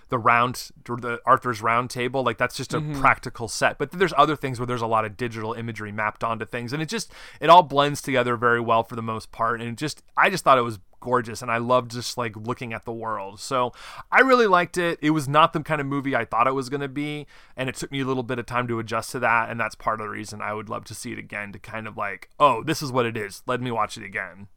the 0.08 0.18
round, 0.18 0.70
the 0.84 1.20
Arthur's 1.24 1.62
Round 1.62 1.90
Table. 1.90 2.22
Like 2.22 2.38
that's 2.38 2.56
just 2.56 2.74
a 2.74 2.80
mm-hmm. 2.80 3.00
practical 3.00 3.48
set. 3.48 3.78
But 3.78 3.92
there's 3.92 4.14
other 4.16 4.36
things 4.36 4.58
where 4.58 4.66
there's 4.66 4.82
a 4.82 4.86
lot 4.86 5.04
of 5.04 5.16
digital 5.16 5.54
imagery 5.54 5.92
mapped 5.92 6.24
onto 6.24 6.46
things, 6.46 6.72
and 6.72 6.82
it 6.82 6.88
just 6.88 7.12
it 7.40 7.50
all 7.50 7.62
blends 7.62 8.02
together 8.02 8.36
very 8.36 8.60
well 8.60 8.84
for 8.84 8.96
the 8.96 9.02
most 9.02 9.32
part. 9.32 9.60
And 9.60 9.70
it 9.70 9.76
just 9.76 10.02
I 10.16 10.30
just 10.30 10.44
thought 10.44 10.58
it 10.58 10.62
was 10.62 10.78
gorgeous 11.00 11.42
and 11.42 11.50
I 11.50 11.58
loved 11.58 11.92
just 11.92 12.18
like 12.18 12.36
looking 12.36 12.72
at 12.72 12.84
the 12.84 12.92
world. 12.92 13.40
So 13.40 13.72
I 14.10 14.20
really 14.20 14.46
liked 14.46 14.76
it. 14.76 14.98
It 15.00 15.10
was 15.10 15.28
not 15.28 15.52
the 15.52 15.60
kind 15.60 15.80
of 15.80 15.86
movie 15.86 16.16
I 16.16 16.24
thought 16.24 16.46
it 16.46 16.54
was 16.54 16.68
going 16.68 16.80
to 16.80 16.88
be 16.88 17.26
and 17.56 17.68
it 17.68 17.76
took 17.76 17.92
me 17.92 18.00
a 18.00 18.04
little 18.04 18.22
bit 18.22 18.38
of 18.38 18.46
time 18.46 18.66
to 18.68 18.78
adjust 18.78 19.12
to 19.12 19.20
that 19.20 19.50
and 19.50 19.60
that's 19.60 19.74
part 19.74 20.00
of 20.00 20.06
the 20.06 20.10
reason 20.10 20.42
I 20.42 20.54
would 20.54 20.68
love 20.68 20.84
to 20.86 20.94
see 20.94 21.12
it 21.12 21.18
again 21.18 21.52
to 21.52 21.58
kind 21.58 21.86
of 21.86 21.96
like, 21.96 22.30
oh, 22.38 22.62
this 22.62 22.82
is 22.82 22.92
what 22.92 23.06
it 23.06 23.16
is. 23.16 23.42
Let 23.46 23.60
me 23.60 23.70
watch 23.70 23.96
it 23.96 24.04
again. 24.04 24.48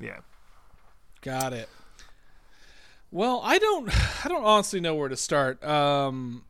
Yeah. 0.00 0.20
Got 1.20 1.52
it. 1.52 1.68
Well, 3.14 3.40
I 3.44 3.58
don't 3.58 3.88
I 4.24 4.28
don't 4.28 4.44
honestly 4.44 4.80
know 4.80 4.96
where 4.96 5.08
to 5.08 5.16
start. 5.16 5.64
Um 5.64 6.44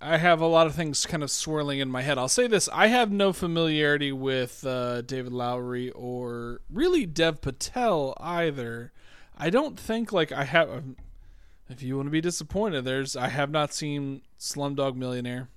I 0.00 0.18
have 0.18 0.42
a 0.42 0.46
lot 0.46 0.66
of 0.66 0.74
things 0.74 1.06
kind 1.06 1.22
of 1.22 1.30
swirling 1.30 1.78
in 1.78 1.90
my 1.90 2.02
head. 2.02 2.18
I'll 2.18 2.28
say 2.28 2.46
this, 2.46 2.68
I 2.70 2.88
have 2.88 3.10
no 3.10 3.32
familiarity 3.32 4.12
with 4.12 4.62
uh, 4.66 5.00
David 5.00 5.32
Lowery 5.32 5.90
or 5.92 6.60
really 6.68 7.06
Dev 7.06 7.40
Patel 7.40 8.14
either. 8.20 8.92
I 9.38 9.48
don't 9.48 9.80
think 9.80 10.12
like 10.12 10.30
I 10.30 10.44
have 10.44 10.68
um, 10.68 10.96
if 11.70 11.82
you 11.82 11.96
want 11.96 12.08
to 12.08 12.10
be 12.10 12.20
disappointed, 12.20 12.84
there's 12.84 13.16
I 13.16 13.28
have 13.28 13.50
not 13.50 13.72
seen 13.72 14.20
Slumdog 14.38 14.94
Millionaire. 14.94 15.48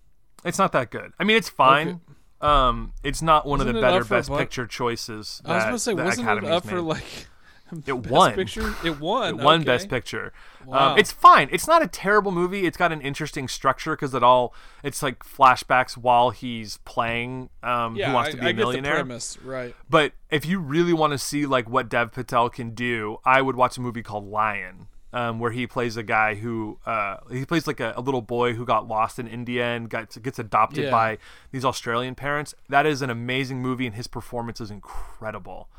It's 0.45 0.57
not 0.57 0.71
that 0.71 0.91
good. 0.91 1.11
I 1.19 1.25
mean, 1.25 1.35
it's 1.35 1.49
fine. 1.49 1.99
Um, 2.39 2.93
it's 3.03 3.21
not 3.21 3.45
one 3.45 3.59
of 3.59 3.65
Wasn't 3.65 3.75
the 3.75 3.81
better 3.81 4.01
up 4.01 4.07
for 4.07 4.15
a 4.15 4.17
best 4.19 4.29
picture 4.29 4.65
choices. 4.65 5.41
I 5.43 5.55
was 5.55 5.63
going 5.63 5.75
to 5.75 5.79
say 5.79 5.93
wasn't 5.93 6.27
it 6.27 6.31
Academy's 6.31 6.51
up 6.51 6.65
for 6.65 6.79
like 6.79 7.27
It 7.85 8.01
Best 8.01 8.09
won. 8.09 8.33
Picture? 8.33 8.73
It 8.83 8.99
won. 8.99 9.39
It 9.39 9.43
won 9.43 9.55
okay. 9.61 9.65
Best 9.65 9.89
Picture. 9.89 10.31
Wow. 10.65 10.93
Um, 10.93 10.97
it's 10.99 11.11
fine. 11.11 11.49
It's 11.51 11.67
not 11.67 11.81
a 11.83 11.87
terrible 11.87 12.31
movie. 12.31 12.65
It's 12.65 12.77
got 12.77 12.91
an 12.91 13.01
interesting 13.01 13.47
structure 13.47 13.95
because 13.95 14.13
it 14.13 14.23
all 14.23 14.53
it's 14.83 15.01
like 15.03 15.19
flashbacks 15.23 15.93
while 15.97 16.29
he's 16.29 16.77
playing 16.85 17.49
um, 17.63 17.95
Yeah, 17.95 18.07
Who 18.09 18.13
Wants 18.13 18.29
I, 18.29 18.31
to 18.31 18.37
Be 18.37 18.45
I 18.47 18.49
a 18.49 18.53
Millionaire. 18.53 18.93
premise, 18.95 19.37
right? 19.43 19.75
But 19.89 20.13
if 20.29 20.45
you 20.45 20.59
really 20.59 20.93
want 20.93 21.11
to 21.11 21.17
see 21.17 21.45
like 21.45 21.69
what 21.69 21.89
Dev 21.89 22.11
Patel 22.11 22.49
can 22.49 22.71
do, 22.71 23.17
I 23.25 23.41
would 23.41 23.55
watch 23.55 23.77
a 23.77 23.81
movie 23.81 24.03
called 24.03 24.25
Lion, 24.29 24.87
um, 25.13 25.39
where 25.39 25.51
he 25.51 25.65
plays 25.67 25.95
a 25.97 26.03
guy 26.03 26.35
who 26.35 26.79
uh, 26.85 27.17
he 27.31 27.45
plays 27.45 27.65
like 27.67 27.79
a, 27.79 27.93
a 27.95 28.01
little 28.01 28.21
boy 28.21 28.53
who 28.53 28.65
got 28.65 28.87
lost 28.87 29.19
in 29.19 29.27
India 29.27 29.65
and 29.65 29.89
got, 29.89 30.21
gets 30.21 30.37
adopted 30.39 30.85
Yeah. 30.85 30.91
by 30.91 31.17
these 31.51 31.63
Australian 31.63 32.15
parents. 32.15 32.53
That 32.69 32.85
is 32.85 33.01
an 33.01 33.09
amazing 33.09 33.61
movie, 33.61 33.85
and 33.85 33.95
his 33.95 34.07
performance 34.07 34.59
is 34.61 34.69
incredible. 34.71 35.69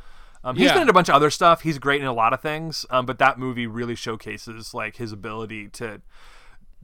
Um, 0.44 0.56
he's 0.56 0.66
Yeah. 0.66 0.74
been 0.74 0.82
in 0.84 0.88
a 0.88 0.92
bunch 0.92 1.08
of 1.08 1.14
other 1.14 1.30
stuff. 1.30 1.62
He's 1.62 1.78
great 1.78 2.00
in 2.00 2.06
a 2.06 2.12
lot 2.12 2.32
of 2.32 2.40
things, 2.40 2.86
um, 2.90 3.06
but 3.06 3.18
that 3.18 3.38
movie 3.38 3.66
really 3.66 3.94
showcases 3.94 4.72
like 4.74 4.96
his 4.96 5.12
ability 5.12 5.68
to 5.70 6.00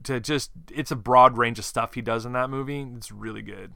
to 0.03 0.19
just 0.19 0.51
it's 0.71 0.91
a 0.91 0.95
broad 0.95 1.37
range 1.37 1.57
of 1.57 1.65
stuff 1.65 1.93
he 1.95 2.01
does 2.01 2.25
in 2.25 2.33
that 2.33 2.49
movie. 2.49 2.85
It's 2.97 3.11
really 3.11 3.41
good. 3.41 3.73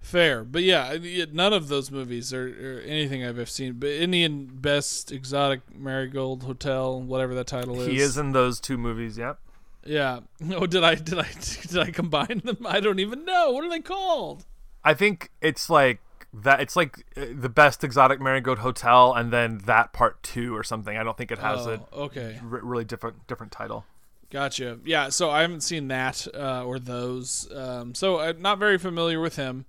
Fair, 0.00 0.44
but 0.44 0.62
yeah, 0.62 0.96
none 1.30 1.52
of 1.52 1.68
those 1.68 1.90
movies 1.90 2.32
are, 2.32 2.46
are 2.78 2.80
anything 2.80 3.22
I've 3.22 3.38
ever 3.38 3.44
seen. 3.44 3.74
But 3.74 3.90
Indian 3.90 4.46
Best 4.50 5.12
Exotic 5.12 5.60
Marigold 5.78 6.42
Hotel, 6.44 7.02
whatever 7.02 7.34
that 7.34 7.46
title 7.46 7.78
is, 7.82 7.86
He 7.86 7.98
is 8.00 8.16
in 8.16 8.32
those 8.32 8.60
two 8.60 8.78
movies. 8.78 9.18
Yep. 9.18 9.38
Yeah. 9.84 10.20
Oh, 10.54 10.66
did 10.66 10.82
I 10.84 10.94
did 10.94 11.18
I 11.18 11.28
did 11.62 11.78
I 11.78 11.90
combine 11.90 12.40
them? 12.44 12.66
I 12.66 12.80
don't 12.80 12.98
even 12.98 13.26
know. 13.26 13.50
What 13.50 13.62
are 13.64 13.68
they 13.68 13.80
called? 13.80 14.46
I 14.82 14.94
think 14.94 15.30
it's 15.42 15.68
like 15.68 16.00
that. 16.32 16.60
It's 16.60 16.76
like 16.76 17.06
uh, 17.16 17.26
the 17.34 17.48
best 17.48 17.82
exotic 17.84 18.20
marigold 18.20 18.58
hotel, 18.60 19.12
and 19.14 19.32
then 19.32 19.58
that 19.66 19.92
part 19.92 20.22
two 20.22 20.56
or 20.56 20.62
something. 20.62 20.96
I 20.96 21.02
don't 21.02 21.16
think 21.16 21.30
it 21.30 21.38
has 21.38 21.66
Oh, 21.66 21.86
a 21.92 21.96
okay. 22.02 22.38
r- 22.42 22.60
really 22.62 22.84
different 22.84 23.26
different 23.26 23.52
title. 23.52 23.84
Gotcha. 24.30 24.78
Yeah. 24.84 25.08
So 25.08 25.30
I 25.30 25.40
haven't 25.42 25.62
seen 25.62 25.88
that 25.88 26.26
uh, 26.34 26.64
or 26.64 26.78
those. 26.78 27.50
Um, 27.52 27.94
so 27.94 28.20
I'm 28.20 28.40
not 28.40 28.58
very 28.58 28.78
familiar 28.78 29.20
with 29.20 29.36
him. 29.36 29.64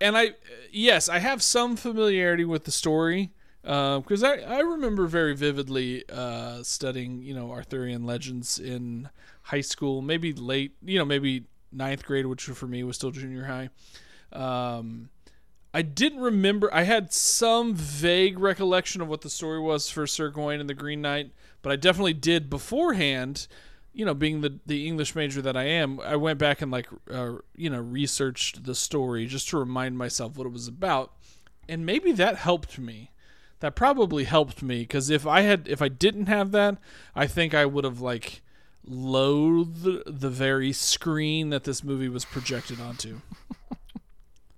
And 0.00 0.16
I, 0.16 0.32
yes, 0.72 1.08
I 1.08 1.18
have 1.20 1.42
some 1.42 1.76
familiarity 1.76 2.44
with 2.44 2.64
the 2.64 2.72
story. 2.72 3.30
because 3.62 4.22
I, 4.24 4.36
I 4.38 4.58
remember 4.60 5.06
very 5.06 5.36
vividly 5.36 6.04
uh, 6.10 6.62
studying 6.62 7.22
you 7.22 7.34
know 7.34 7.52
Arthurian 7.52 8.04
legends 8.04 8.58
in 8.58 9.10
high 9.42 9.60
school, 9.60 10.00
maybe 10.02 10.32
late, 10.32 10.72
you 10.82 10.98
know, 10.98 11.04
maybe 11.04 11.44
ninth 11.70 12.04
grade, 12.04 12.26
which 12.26 12.44
for 12.44 12.66
me 12.66 12.82
was 12.82 12.96
still 12.96 13.10
junior 13.10 13.44
high. 13.44 13.68
Um, 14.32 15.10
I 15.74 15.82
didn't 15.82 16.20
remember. 16.20 16.72
I 16.72 16.82
had 16.82 17.12
some 17.12 17.74
vague 17.74 18.38
recollection 18.38 19.00
of 19.00 19.08
what 19.08 19.22
the 19.22 19.30
story 19.30 19.58
was 19.60 19.88
for 19.88 20.06
Sir 20.06 20.28
Gawain 20.28 20.60
and 20.60 20.68
the 20.68 20.74
Green 20.74 21.00
Knight, 21.00 21.32
but 21.62 21.72
I 21.72 21.76
definitely 21.76 22.14
did 22.14 22.50
beforehand. 22.50 23.46
You 23.94 24.06
know, 24.06 24.14
being 24.14 24.40
the 24.40 24.58
the 24.66 24.86
English 24.86 25.14
major 25.14 25.42
that 25.42 25.56
I 25.56 25.64
am, 25.64 26.00
I 26.00 26.16
went 26.16 26.38
back 26.38 26.62
and 26.62 26.70
like 26.70 26.88
uh, 27.10 27.36
you 27.56 27.70
know 27.70 27.80
researched 27.80 28.64
the 28.64 28.74
story 28.74 29.26
just 29.26 29.48
to 29.50 29.58
remind 29.58 29.98
myself 29.98 30.36
what 30.36 30.46
it 30.46 30.52
was 30.52 30.68
about, 30.68 31.12
and 31.68 31.84
maybe 31.84 32.12
that 32.12 32.36
helped 32.36 32.78
me 32.78 33.12
that 33.62 33.76
probably 33.76 34.24
helped 34.24 34.60
me 34.60 34.80
because 34.80 35.08
if 35.08 35.24
I 35.24 35.42
had 35.42 35.68
if 35.68 35.80
I 35.80 35.88
didn't 35.88 36.26
have 36.26 36.50
that, 36.50 36.78
I 37.14 37.28
think 37.28 37.54
I 37.54 37.64
would 37.64 37.84
have 37.84 38.00
like 38.00 38.42
loathed 38.84 39.84
the 40.04 40.30
very 40.30 40.72
screen 40.72 41.50
that 41.50 41.62
this 41.62 41.84
movie 41.84 42.08
was 42.08 42.24
projected 42.24 42.80
onto. 42.80 43.20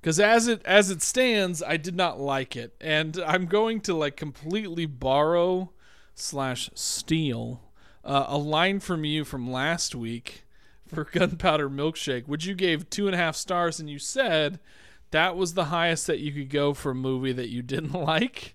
Because 0.05 0.21
as 0.21 0.49
it 0.49 0.61
as 0.67 0.91
it 0.91 1.01
stands, 1.01 1.63
I 1.63 1.79
did 1.79 1.97
not 1.97 2.21
like 2.21 2.57
it, 2.57 2.75
and 2.79 3.17
I'm 3.27 3.47
going 3.47 3.81
to 3.81 3.95
like 3.95 4.19
completely 4.19 4.85
borrow 4.85 5.73
slash 6.15 6.69
steal 6.75 7.63
uh, 8.05 8.27
a 8.29 8.37
line 8.37 8.81
from 8.81 9.07
you 9.07 9.25
from 9.25 9.51
last 9.51 9.95
week 9.95 10.45
for 10.87 11.05
Gunpowder 11.13 11.71
Milkshake, 11.71 12.29
which 12.29 12.45
you 12.45 12.55
gave 12.55 12.91
two 12.91 13.07
and 13.07 13.15
a 13.15 13.19
half 13.19 13.35
stars, 13.35 13.81
and 13.81 13.89
you 13.89 13.99
said 13.99 14.61
that 15.11 15.39
was 15.39 15.55
the 15.55 15.67
highest 15.67 16.07
that 16.07 16.19
you 16.19 16.33
could 16.33 16.51
go 16.51 16.75
for 16.75 16.91
a 16.91 16.95
movie 16.95 17.33
that 17.33 17.49
you 17.49 17.63
didn't 17.63 17.95
like 17.95 18.55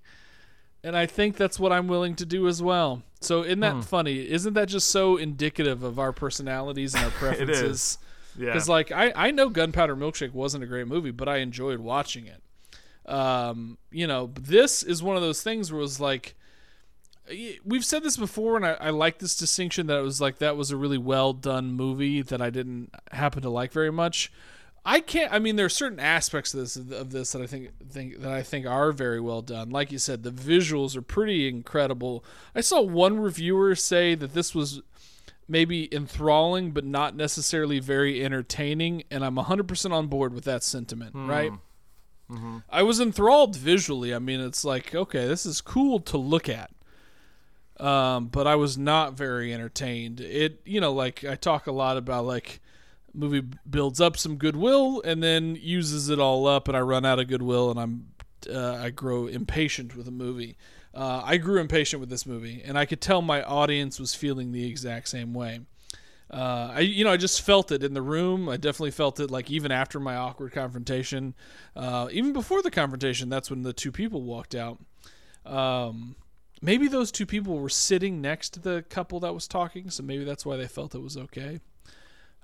and 0.84 0.96
I 0.96 1.06
think 1.06 1.36
that's 1.36 1.60
what 1.60 1.74
I'm 1.74 1.88
willing 1.88 2.16
to 2.16 2.26
do 2.26 2.48
as 2.48 2.62
well. 2.62 3.04
So, 3.22 3.44
isn't 3.44 3.60
that 3.60 3.84
funny? 3.84 4.30
Isn't 4.30 4.54
that 4.54 4.70
just 4.70 4.88
so 4.88 5.18
indicative 5.18 5.84
of 5.84 6.00
our 6.00 6.14
personalities 6.14 6.96
and 6.96 7.04
our 7.04 7.12
preferences? 7.20 7.98
Yeah. 8.40 8.48
Because, 8.48 8.70
like, 8.70 8.92
I, 8.92 9.12
I 9.16 9.32
know 9.32 9.50
Gunpowder 9.50 9.96
Milkshake 9.96 10.34
wasn't 10.34 10.64
a 10.64 10.68
great 10.68 10.88
movie, 10.88 11.12
but 11.12 11.28
I 11.28 11.38
enjoyed 11.38 11.80
watching 11.80 12.26
it. 12.26 12.42
Um, 13.06 13.78
you 13.92 14.08
know, 14.08 14.32
this 14.40 14.82
is 14.82 15.04
one 15.04 15.16
of 15.16 15.22
those 15.22 15.44
things 15.44 15.72
where 15.72 15.80
it 15.80 15.84
was 15.84 16.00
like, 16.00 16.36
we've 17.66 17.86
said 17.86 18.04
this 18.04 18.18
before, 18.18 18.56
and 18.56 18.66
I, 18.66 18.78
I 18.80 18.90
like 18.92 19.20
this 19.20 19.36
distinction 19.36 19.88
that 19.88 19.98
it 19.98 20.04
was 20.04 20.22
like 20.22 20.38
that 20.40 20.56
was 20.58 20.72
a 20.72 20.78
really 20.78 20.98
well 20.98 21.34
done 21.34 21.74
movie 21.74 22.22
that 22.22 22.42
I 22.42 22.50
didn't 22.50 22.94
happen 23.12 23.42
to 23.44 23.50
like 23.50 23.72
very 23.72 23.92
much. 23.92 24.32
I 24.86 25.02
can't. 25.02 25.32
I 25.32 25.40
mean, 25.40 25.56
there 25.56 25.66
are 25.66 25.70
certain 25.70 26.00
aspects 26.00 26.54
of 26.54 26.62
this 26.62 26.76
of 26.76 27.12
this 27.12 27.34
that 27.34 27.42
I 27.42 27.48
think 27.48 27.70
think 27.90 28.22
that 28.22 28.32
I 28.32 28.42
think 28.42 28.66
are 28.66 28.92
very 28.92 29.20
well 29.20 29.42
done. 29.42 29.70
Like 29.70 29.92
you 29.92 30.00
said, 30.00 30.24
the 30.24 30.32
visuals 30.32 30.96
are 30.96 31.02
pretty 31.02 31.48
incredible. 31.48 32.24
I 32.56 32.62
saw 32.62 32.82
one 32.82 33.20
reviewer 33.20 33.76
say 33.76 34.16
that 34.16 34.34
this 34.34 34.56
was 34.56 34.82
maybe 35.50 35.94
enthralling, 35.94 36.72
but 36.72 36.86
not 36.86 37.16
necessarily 37.16 37.80
very 37.80 38.24
entertaining, 38.24 39.04
and 39.12 39.26
I'm 39.26 39.36
100% 39.36 39.92
on 39.92 40.08
board 40.08 40.34
with 40.34 40.46
that 40.46 40.64
sentiment. 40.64 41.12
Right. 41.16 41.52
I 42.70 42.84
was 42.84 43.00
enthralled 43.00 43.56
visually. 43.56 44.14
I 44.14 44.20
mean, 44.20 44.40
it's 44.40 44.64
like 44.64 44.94
okay, 44.94 45.28
this 45.28 45.48
is 45.48 45.62
cool 45.62 46.00
to 46.02 46.18
look 46.18 46.48
at. 46.48 46.70
Um, 47.80 48.28
but 48.28 48.46
I 48.46 48.56
was 48.56 48.78
not 48.78 49.14
very 49.14 49.54
entertained. 49.54 50.20
It, 50.20 50.62
you 50.66 50.80
know, 50.82 50.94
like 50.94 51.24
I 51.24 51.36
talk 51.36 51.66
a 51.66 51.72
lot 51.72 51.98
about 51.98 52.26
like 52.26 52.60
movie 53.14 53.48
builds 53.68 54.00
up 54.00 54.18
some 54.18 54.36
goodwill 54.36 55.02
and 55.04 55.24
then 55.24 55.58
uses 55.60 56.10
it 56.10 56.20
all 56.20 56.46
up 56.46 56.68
and 56.68 56.78
I 56.78 56.82
run 56.82 57.06
out 57.06 57.20
of 57.20 57.28
goodwill 57.28 57.72
and 57.72 57.80
I'm 57.80 58.08
uh, 58.48 58.76
I 58.76 58.90
grow 58.90 59.28
impatient 59.28 59.96
with 59.96 60.08
a 60.08 60.12
movie. 60.12 60.58
Uh, 60.94 61.22
I 61.24 61.38
grew 61.38 61.60
impatient 61.60 62.00
with 62.00 62.10
this 62.10 62.26
movie 62.26 62.62
and 62.66 62.78
I 62.78 62.86
could 62.86 63.02
tell 63.02 63.22
my 63.22 63.44
audience 63.44 64.00
was 64.00 64.16
feeling 64.16 64.52
the 64.52 64.66
exact 64.68 65.08
same 65.08 65.34
way. 65.34 65.62
Uh, 66.32 66.72
I 66.76 66.80
you 66.82 67.04
know 67.04 67.12
I 67.12 67.18
just 67.18 67.42
felt 67.42 67.72
it 67.72 67.84
in 67.84 67.94
the 67.94 68.02
room. 68.02 68.50
I 68.50 68.58
definitely 68.58 68.92
felt 68.92 69.20
it 69.20 69.32
like 69.32 69.50
even 69.50 69.72
after 69.72 70.00
my 70.00 70.16
awkward 70.16 70.52
confrontation, 70.52 71.34
uh, 71.76 72.08
even 72.12 72.34
before 72.34 72.62
the 72.62 72.70
confrontation. 72.70 73.30
That's 73.30 73.50
when 73.50 73.64
the 73.64 73.74
two 73.74 73.92
people 73.92 74.22
walked 74.22 74.54
out. 74.54 74.80
Um, 75.44 76.16
maybe 76.62 76.88
those 76.88 77.12
two 77.12 77.26
people 77.26 77.58
were 77.58 77.70
sitting 77.70 78.22
next 78.22 78.52
to 78.52 78.60
the 78.60 78.84
couple 78.90 79.20
that 79.22 79.34
was 79.34 79.48
talking, 79.48 79.90
so 79.90 80.04
maybe 80.04 80.24
that's 80.24 80.46
why 80.46 80.56
they 80.56 80.68
felt 80.68 80.94
it 80.94 81.02
was 81.02 81.18
okay. 81.18 81.62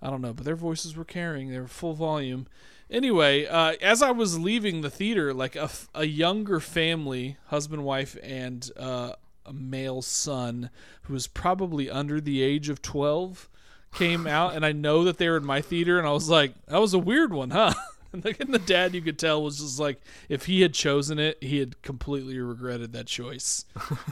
I 0.01 0.09
don't 0.09 0.21
know, 0.21 0.33
but 0.33 0.45
their 0.45 0.55
voices 0.55 0.95
were 0.95 1.05
carrying. 1.05 1.51
They 1.51 1.59
were 1.59 1.67
full 1.67 1.93
volume. 1.93 2.47
Anyway, 2.89 3.45
uh, 3.45 3.73
as 3.81 4.01
I 4.01 4.11
was 4.11 4.37
leaving 4.37 4.81
the 4.81 4.89
theater, 4.89 5.33
like 5.33 5.55
a, 5.55 5.69
a 5.93 6.05
younger 6.05 6.59
family, 6.59 7.37
husband, 7.47 7.83
wife, 7.83 8.15
and 8.21 8.69
uh, 8.77 9.13
a 9.45 9.53
male 9.53 10.01
son 10.01 10.69
who 11.03 11.13
was 11.13 11.27
probably 11.27 11.89
under 11.89 12.21
the 12.21 12.41
age 12.43 12.69
of 12.69 12.81
12 12.81 13.49
came 13.93 14.27
out, 14.27 14.55
and 14.55 14.65
I 14.65 14.71
know 14.71 15.03
that 15.03 15.17
they 15.17 15.27
were 15.29 15.37
in 15.37 15.45
my 15.45 15.61
theater, 15.61 15.97
and 15.97 16.07
I 16.07 16.11
was 16.11 16.29
like, 16.29 16.53
that 16.67 16.79
was 16.79 16.93
a 16.93 16.99
weird 16.99 17.33
one, 17.33 17.51
huh? 17.51 17.73
And 18.13 18.23
the 18.23 18.59
dad, 18.65 18.95
you 18.95 19.01
could 19.01 19.19
tell, 19.19 19.43
was 19.43 19.59
just 19.59 19.77
like, 19.77 19.99
if 20.29 20.45
he 20.45 20.61
had 20.61 20.73
chosen 20.73 21.19
it, 21.19 21.37
he 21.41 21.59
had 21.59 21.81
completely 21.81 22.39
regretted 22.39 22.93
that 22.93 23.07
choice. 23.07 23.65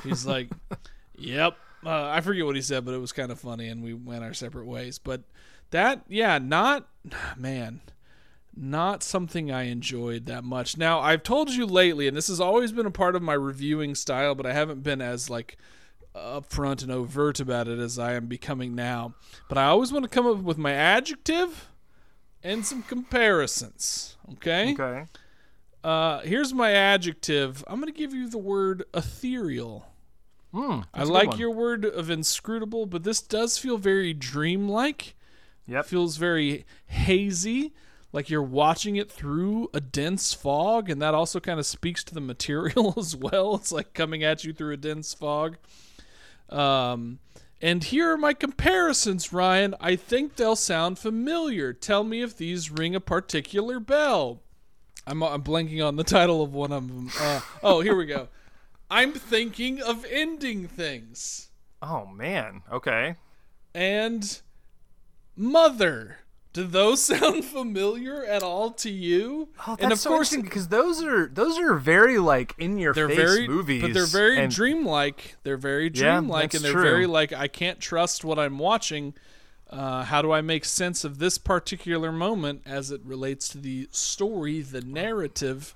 He's 0.04 0.26
like, 0.26 0.50
yep. 1.18 1.56
Uh, 1.86 2.10
I 2.10 2.20
forget 2.20 2.46
what 2.46 2.58
he 2.58 2.62
said, 2.62 2.84
but 2.84 2.94
it 2.94 2.98
was 2.98 3.14
kind 3.14 3.32
of 3.32 3.40
funny, 3.40 3.70
and 3.70 3.82
we 3.82 3.94
went 3.94 4.26
our 4.26 4.34
separate 4.34 4.66
ways. 4.66 5.00
But 5.00 5.22
that, 5.72 6.02
yeah, 6.10 6.38
not, 6.38 6.86
man, 7.38 7.80
not 8.56 9.04
something 9.04 9.52
I 9.52 9.64
enjoyed 9.64 10.26
that 10.28 10.44
much. 10.44 10.78
Now, 10.78 11.00
I've 11.00 11.24
told 11.24 11.50
you 11.50 11.66
lately, 11.66 12.08
and 12.08 12.16
this 12.16 12.28
has 12.28 12.40
always 12.40 12.72
been 12.72 12.86
a 12.86 12.92
part 12.92 13.16
of 13.16 13.22
my 13.22 13.34
reviewing 13.34 13.96
style, 13.96 14.36
but 14.36 14.46
I 14.46 14.54
haven't 14.54 14.84
been 14.84 15.02
as 15.02 15.30
like 15.30 15.58
upfront 16.16 16.84
and 16.84 16.92
overt 16.92 17.40
about 17.40 17.68
it 17.68 17.80
as 17.80 17.98
I 17.98 18.14
am 18.14 18.28
becoming 18.28 18.76
now. 18.76 19.16
But 19.50 19.58
I 19.58 19.66
always 19.66 19.92
want 19.92 20.04
to 20.04 20.10
come 20.10 20.28
up 20.28 20.38
with 20.38 20.58
my 20.58 20.74
adjective 20.74 21.70
and 22.44 22.66
some 22.66 22.84
comparisons. 22.84 24.18
Okay. 24.34 24.74
Okay. 24.74 25.06
Uh, 25.84 26.20
here's 26.22 26.54
my 26.54 26.72
adjective. 26.72 27.64
I'm 27.68 27.82
going 27.82 27.92
to 27.92 27.98
give 27.98 28.14
you 28.14 28.30
the 28.30 28.38
word 28.38 28.84
ethereal. 28.94 29.88
Mm, 30.54 30.86
I 30.94 31.04
like 31.04 31.40
your 31.40 31.50
word 31.50 31.84
of 31.84 32.12
inscrutable, 32.12 32.86
but 32.86 33.04
this 33.04 33.22
does 33.22 33.58
feel 33.58 33.78
very 33.78 34.14
dreamlike. 34.14 35.16
Yep. 35.66 35.86
feels 35.86 36.18
very 36.18 36.66
hazy, 36.88 37.74
like 38.14 38.30
you're 38.30 38.42
watching 38.42 38.96
it 38.96 39.12
through 39.12 39.70
a 39.74 39.82
dense 39.82 40.34
fog, 40.34 40.90
and 40.90 41.02
that 41.02 41.14
also 41.16 41.40
kind 41.40 41.60
of 41.60 41.66
speaks 41.66 42.04
to 42.06 42.14
the 42.14 42.22
material 42.22 42.94
as 42.98 43.16
well. 43.16 43.56
It's 43.56 43.72
like 43.72 43.94
coming 43.94 44.24
at 44.24 44.46
you 44.46 44.54
through 44.54 44.74
a 44.74 44.78
dense 44.78 45.14
fog. 45.14 45.58
Um, 46.48 47.20
and 47.62 47.84
here 47.84 48.12
are 48.12 48.18
my 48.18 48.34
comparisons, 48.34 49.34
Ryan. 49.34 49.74
I 49.80 49.96
think 49.96 50.36
they'll 50.36 50.56
sound 50.56 51.00
familiar. 51.00 51.74
Tell 51.74 52.04
me 52.04 52.22
if 52.22 52.38
these 52.38 52.70
ring 52.70 52.94
a 52.94 53.00
particular 53.00 53.80
bell. 53.80 54.42
I'm, 55.08 55.24
I'm 55.24 55.44
blanking 55.44 55.86
on 55.86 55.96
the 55.96 56.04
title 56.06 56.42
of 56.44 56.54
one 56.54 56.72
of 56.72 56.88
them. 56.88 57.10
Uh, 57.20 57.42
oh, 57.64 57.82
here 57.82 57.96
we 57.96 58.06
go. 58.06 58.30
I'm 58.92 59.14
thinking 59.14 59.82
of 59.82 60.06
ending 60.10 60.68
things. 60.68 61.50
Oh 61.82 62.06
man. 62.06 62.62
Okay. 62.72 63.16
and 63.74 64.42
Mother. 65.36 66.20
Do 66.54 66.66
those 66.66 67.04
sound 67.06 67.46
familiar 67.46 68.24
at 68.24 68.44
all 68.44 68.72
to 68.72 68.90
you? 68.90 69.50
Oh, 69.68 69.72
that's 69.72 69.84
and 69.84 69.92
of 69.92 70.00
so 70.00 70.12
course, 70.12 70.32
interesting 70.32 70.44
because 70.44 70.68
those 70.68 71.04
are 71.04 71.28
those 71.28 71.58
are 71.60 71.74
very 71.74 72.20
like 72.20 72.56
in 72.60 72.78
your 72.78 72.94
they're 72.94 73.10
face 73.10 73.18
very, 73.18 73.48
movies, 73.48 73.82
but 73.82 73.94
they're 73.94 74.06
very 74.06 74.40
and 74.40 74.54
dreamlike. 74.54 75.36
They're 75.44 75.58
very 75.58 75.90
dreamlike, 75.90 76.52
that's 76.52 76.56
and 76.56 76.66
they're 76.66 76.72
true. 76.74 76.84
very 76.84 77.08
like 77.08 77.34
I 77.34 77.48
can't 77.48 77.80
trust 77.80 78.24
what 78.24 78.38
I'm 78.38 78.60
watching. 78.60 79.16
Uh, 79.70 80.04
how 80.04 80.22
do 80.22 80.32
I 80.32 80.42
make 80.42 80.66
sense 80.66 81.04
of 81.04 81.18
this 81.18 81.40
particular 81.40 82.12
moment 82.12 82.62
as 82.64 82.92
it 82.92 83.02
relates 83.04 83.50
to 83.50 83.58
the 83.58 83.88
story, 83.92 84.62
the 84.62 84.82
narrative? 84.82 85.74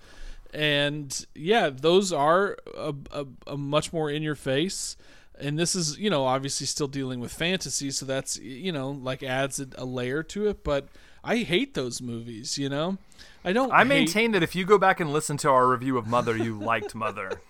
And 0.54 1.26
yeah, 1.34 1.72
those 1.72 2.14
are 2.14 2.58
a, 2.78 2.94
a, 3.12 3.26
a 3.48 3.58
much 3.58 3.92
more 3.92 4.12
in 4.12 4.22
your 4.22 4.36
face. 4.36 4.96
And 5.40 5.58
this 5.58 5.76
is, 5.76 5.98
you 6.00 6.10
know, 6.10 6.26
obviously 6.26 6.66
still 6.68 6.88
dealing 6.88 7.20
with 7.20 7.32
fantasy, 7.32 7.92
so 7.92 8.06
that's, 8.06 8.38
you 8.40 8.72
know, 8.72 8.90
like 8.90 9.22
adds 9.24 9.60
a, 9.60 9.68
a 9.78 9.86
layer 9.86 10.24
to 10.24 10.48
it. 10.48 10.64
But 10.64 10.88
I 11.24 11.38
hate 11.38 11.74
those 11.74 12.02
movies, 12.02 12.58
you 12.58 12.70
know? 12.70 12.98
I 13.44 13.54
don't. 13.54 13.72
I 13.72 13.80
hate- 13.80 13.88
maintain 13.88 14.32
that 14.32 14.44
if 14.44 14.56
you 14.56 14.66
go 14.66 14.78
back 14.78 15.00
and 15.00 15.12
listen 15.14 15.38
to 15.38 15.50
our 15.50 15.68
review 15.70 15.98
of 15.98 16.08
Mother, 16.08 16.36
you 16.36 16.58
liked 16.60 16.96
Mother. 16.96 17.42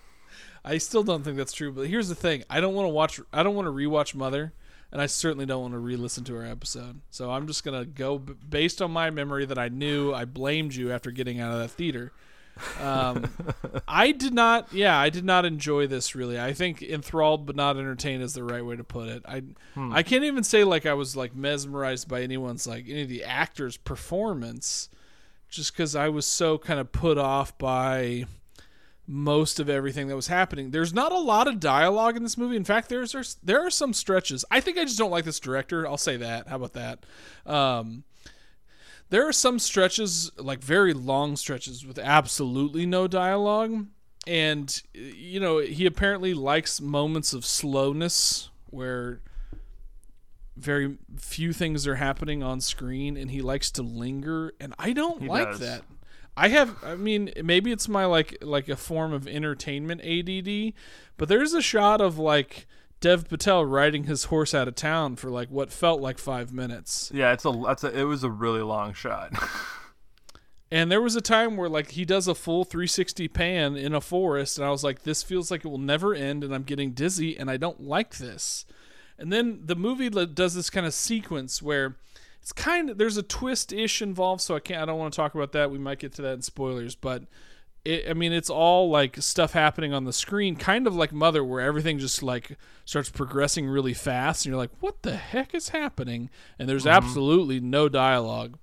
I 0.63 0.79
still 0.79 1.03
don't 1.03 1.23
think 1.23 1.38
that's 1.38 1.53
true. 1.53 1.71
But 1.71 1.88
here's 1.88 2.09
the 2.09 2.15
thing: 2.15 2.43
I 2.49 2.59
don't 2.59 2.73
want 2.73 2.85
to 2.85 2.93
watch. 2.93 3.19
I 3.31 3.41
don't 3.41 3.55
want 3.55 3.67
to 3.67 3.71
rewatch 3.71 4.13
Mother, 4.13 4.53
and 4.91 5.01
I 5.01 5.05
certainly 5.05 5.45
don't 5.45 5.61
want 5.61 5.73
to 5.73 5.79
re-listen 5.79 6.23
to 6.25 6.35
our 6.38 6.45
episode. 6.45 7.01
So 7.09 7.31
I'm 7.31 7.47
just 7.47 7.63
gonna 7.63 7.85
go 7.85 8.17
based 8.19 8.81
on 8.81 8.91
my 8.91 9.09
memory 9.09 9.45
that 9.45 9.57
I 9.57 9.69
knew. 9.69 10.13
I 10.13 10.25
blamed 10.25 10.75
you 10.75 10.91
after 10.91 11.09
getting 11.09 11.39
out 11.39 11.53
of 11.53 11.59
that 11.59 11.69
theater. 11.69 12.11
Um, 12.82 13.30
I 13.88 14.12
did 14.12 14.34
not. 14.34 14.72
Yeah, 14.74 14.97
I 14.97 15.10
did 15.10 15.26
not 15.26 15.45
enjoy 15.45 15.88
this 15.88 16.16
really. 16.16 16.39
I 16.39 16.53
think 16.53 16.82
enthralled 16.82 17.45
but 17.45 17.55
not 17.55 17.78
entertained 17.78 18.24
is 18.24 18.34
the 18.34 18.43
right 18.43 18.66
way 18.66 18.76
to 18.76 18.84
put 18.84 19.10
it. 19.10 19.24
I 19.28 19.43
I 19.91 20.03
can't 20.03 20.24
even 20.24 20.43
say 20.43 20.64
like 20.64 20.86
I 20.86 20.93
was 20.93 21.16
like 21.16 21.36
mesmerized 21.36 22.08
by 22.08 22.22
anyone's 22.22 22.68
like 22.68 22.86
any 22.88 23.03
of 23.03 23.10
the 23.10 23.24
actors' 23.24 23.78
performance, 23.78 24.89
just 25.49 25.74
because 25.74 25.95
I 25.95 26.10
was 26.10 26.26
so 26.26 26.58
kind 26.58 26.80
of 26.80 26.91
put 26.91 27.18
off 27.18 27.58
by 27.58 28.26
most 29.10 29.60
of 29.62 29.70
everything 29.70 30.10
that 30.10 30.16
was 30.18 30.28
happening. 30.28 30.72
There's 30.72 30.93
not 30.93 31.14
a 31.14 31.18
lot 31.18 31.47
of 31.47 31.62
dialogue 31.62 32.18
in 32.18 32.24
this 32.24 32.38
movie. 32.38 32.58
In 32.58 32.66
fact, 32.66 32.89
there's, 32.89 33.14
there's 33.14 33.38
there 33.41 33.66
are 33.66 33.70
some 33.70 33.93
stretches. 33.93 34.43
I 34.51 34.60
think 34.60 34.78
I 34.78 34.84
just 34.84 34.97
don't 34.97 35.12
like 35.12 35.24
this 35.24 35.39
director. 35.39 35.88
I'll 35.88 35.97
say 35.97 36.18
that. 36.18 36.47
How 36.49 36.58
about 36.58 36.74
that? 36.74 37.05
Um, 37.45 38.03
there 39.10 39.28
are 39.28 39.34
some 39.34 39.60
stretches, 39.60 40.32
like 40.38 40.60
very 40.64 40.93
long 40.93 41.36
stretches, 41.36 41.86
with 41.86 41.97
absolutely 41.99 42.86
no 42.86 43.08
dialogue. 43.08 43.88
And, 44.26 44.82
you 44.93 45.39
know, 45.39 45.60
he 45.60 45.86
apparently 45.86 46.34
likes 46.34 46.82
moments 46.82 47.34
of 47.34 47.45
slowness 47.45 48.49
where 48.70 49.22
very 50.58 50.97
few 51.18 51.53
things 51.53 51.88
are 51.88 51.95
happening 51.95 52.43
on 52.43 52.60
screen 52.60 53.16
and 53.16 53.32
he 53.32 53.41
likes 53.41 53.72
to 53.72 53.84
linger. 53.84 54.53
And 54.60 54.74
I 54.80 54.91
don't 54.93 55.22
He 55.22 55.28
like 55.28 55.51
does. 55.51 55.60
that. 55.60 55.84
I 56.36 56.49
have 56.49 56.76
I 56.84 56.95
mean 56.95 57.32
maybe 57.43 57.72
it's 57.72 57.88
my 57.88 58.05
like 58.05 58.38
like 58.41 58.70
a 58.70 58.76
form 58.76 59.12
of 59.14 59.28
entertainment 59.28 60.01
ADD, 60.01 60.74
but 61.18 61.30
there's 61.30 61.53
a 61.53 61.62
shot 61.62 61.99
of 62.01 62.20
like 62.20 62.68
Dev 62.99 63.29
Patel 63.29 63.63
riding 63.65 64.05
his 64.05 64.25
horse 64.25 64.53
out 64.53 64.67
of 64.67 64.75
town 64.75 65.15
for 65.15 65.29
like 65.29 65.49
what 65.49 65.71
felt 65.71 66.01
like 66.01 66.17
5 66.17 66.51
minutes. 66.51 67.11
Yeah, 67.13 67.33
it's 67.33 67.45
a 67.45 67.51
that's 67.65 67.83
a 67.83 67.97
it 67.97 68.03
was 68.03 68.23
a 68.23 68.29
really 68.29 68.61
long 68.61 68.93
shot. 68.93 69.33
And 70.69 70.91
there 70.91 71.01
was 71.01 71.15
a 71.15 71.21
time 71.21 71.55
where 71.55 71.69
like 71.69 71.91
he 71.91 72.03
does 72.03 72.27
a 72.27 72.35
full 72.35 72.65
360 72.65 73.27
pan 73.29 73.77
in 73.77 73.93
a 73.93 74.01
forest, 74.01 74.57
and 74.57 74.67
I 74.67 74.69
was 74.69 74.83
like, 74.83 75.03
this 75.03 75.23
feels 75.23 75.49
like 75.49 75.63
it 75.63 75.69
will 75.69 75.77
never 75.77 76.13
end, 76.13 76.43
and 76.43 76.53
I'm 76.53 76.63
getting 76.63 76.91
dizzy, 76.91 77.37
and 77.37 77.49
I 77.49 77.57
don't 77.57 77.81
like 77.81 78.17
this. 78.17 78.65
And 79.17 79.31
then 79.31 79.61
the 79.63 79.75
movie 79.75 80.09
does 80.09 80.55
this 80.55 80.69
kind 80.69 80.85
of 80.85 80.93
sequence 80.93 81.61
where 81.61 81.95
it's 82.41 82.51
kind 82.51 82.89
of 82.89 82.97
there's 82.97 83.17
a 83.17 83.23
twist 83.23 83.71
ish 83.71 84.01
involved, 84.01 84.41
so 84.41 84.55
I 84.55 84.59
can't 84.59 84.81
I 84.81 84.85
don't 84.85 84.99
want 84.99 85.13
to 85.13 85.17
talk 85.17 85.35
about 85.35 85.53
that. 85.53 85.71
We 85.71 85.79
might 85.79 85.99
get 85.99 86.11
to 86.13 86.21
that 86.23 86.33
in 86.33 86.41
spoilers, 86.41 86.95
but 86.95 87.23
it, 87.88 88.09
I 88.09 88.13
mean 88.13 88.33
it's 88.33 88.49
all 88.49 88.89
like 88.89 89.17
stuff 89.21 89.53
happening 89.53 89.93
on 89.93 90.05
the 90.05 90.13
screen, 90.13 90.55
kind 90.55 90.88
of 90.88 90.95
like 90.95 91.11
Mother, 91.11 91.43
where 91.43 91.61
everything 91.61 91.99
just 91.99 92.21
like 92.21 92.57
starts 92.85 93.09
progressing 93.09 93.67
really 93.67 93.93
fast, 93.93 94.45
and 94.45 94.51
you're 94.51 94.61
like, 94.61 94.71
what 94.79 95.01
the 95.03 95.15
heck 95.15 95.55
is 95.55 95.69
happening? 95.69 96.29
And 96.59 96.67
there's 96.67 96.88
absolutely 96.88 97.59
no 97.59 97.89
dialogue 97.89 98.57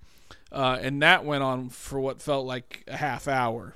uh, 0.55 0.79
and 0.81 1.03
that 1.03 1.25
went 1.25 1.43
on 1.43 1.68
for 1.68 1.99
what 1.99 2.22
felt 2.22 2.47
like 2.47 2.85
a 2.87 2.97
half 2.97 3.27
hour. 3.27 3.75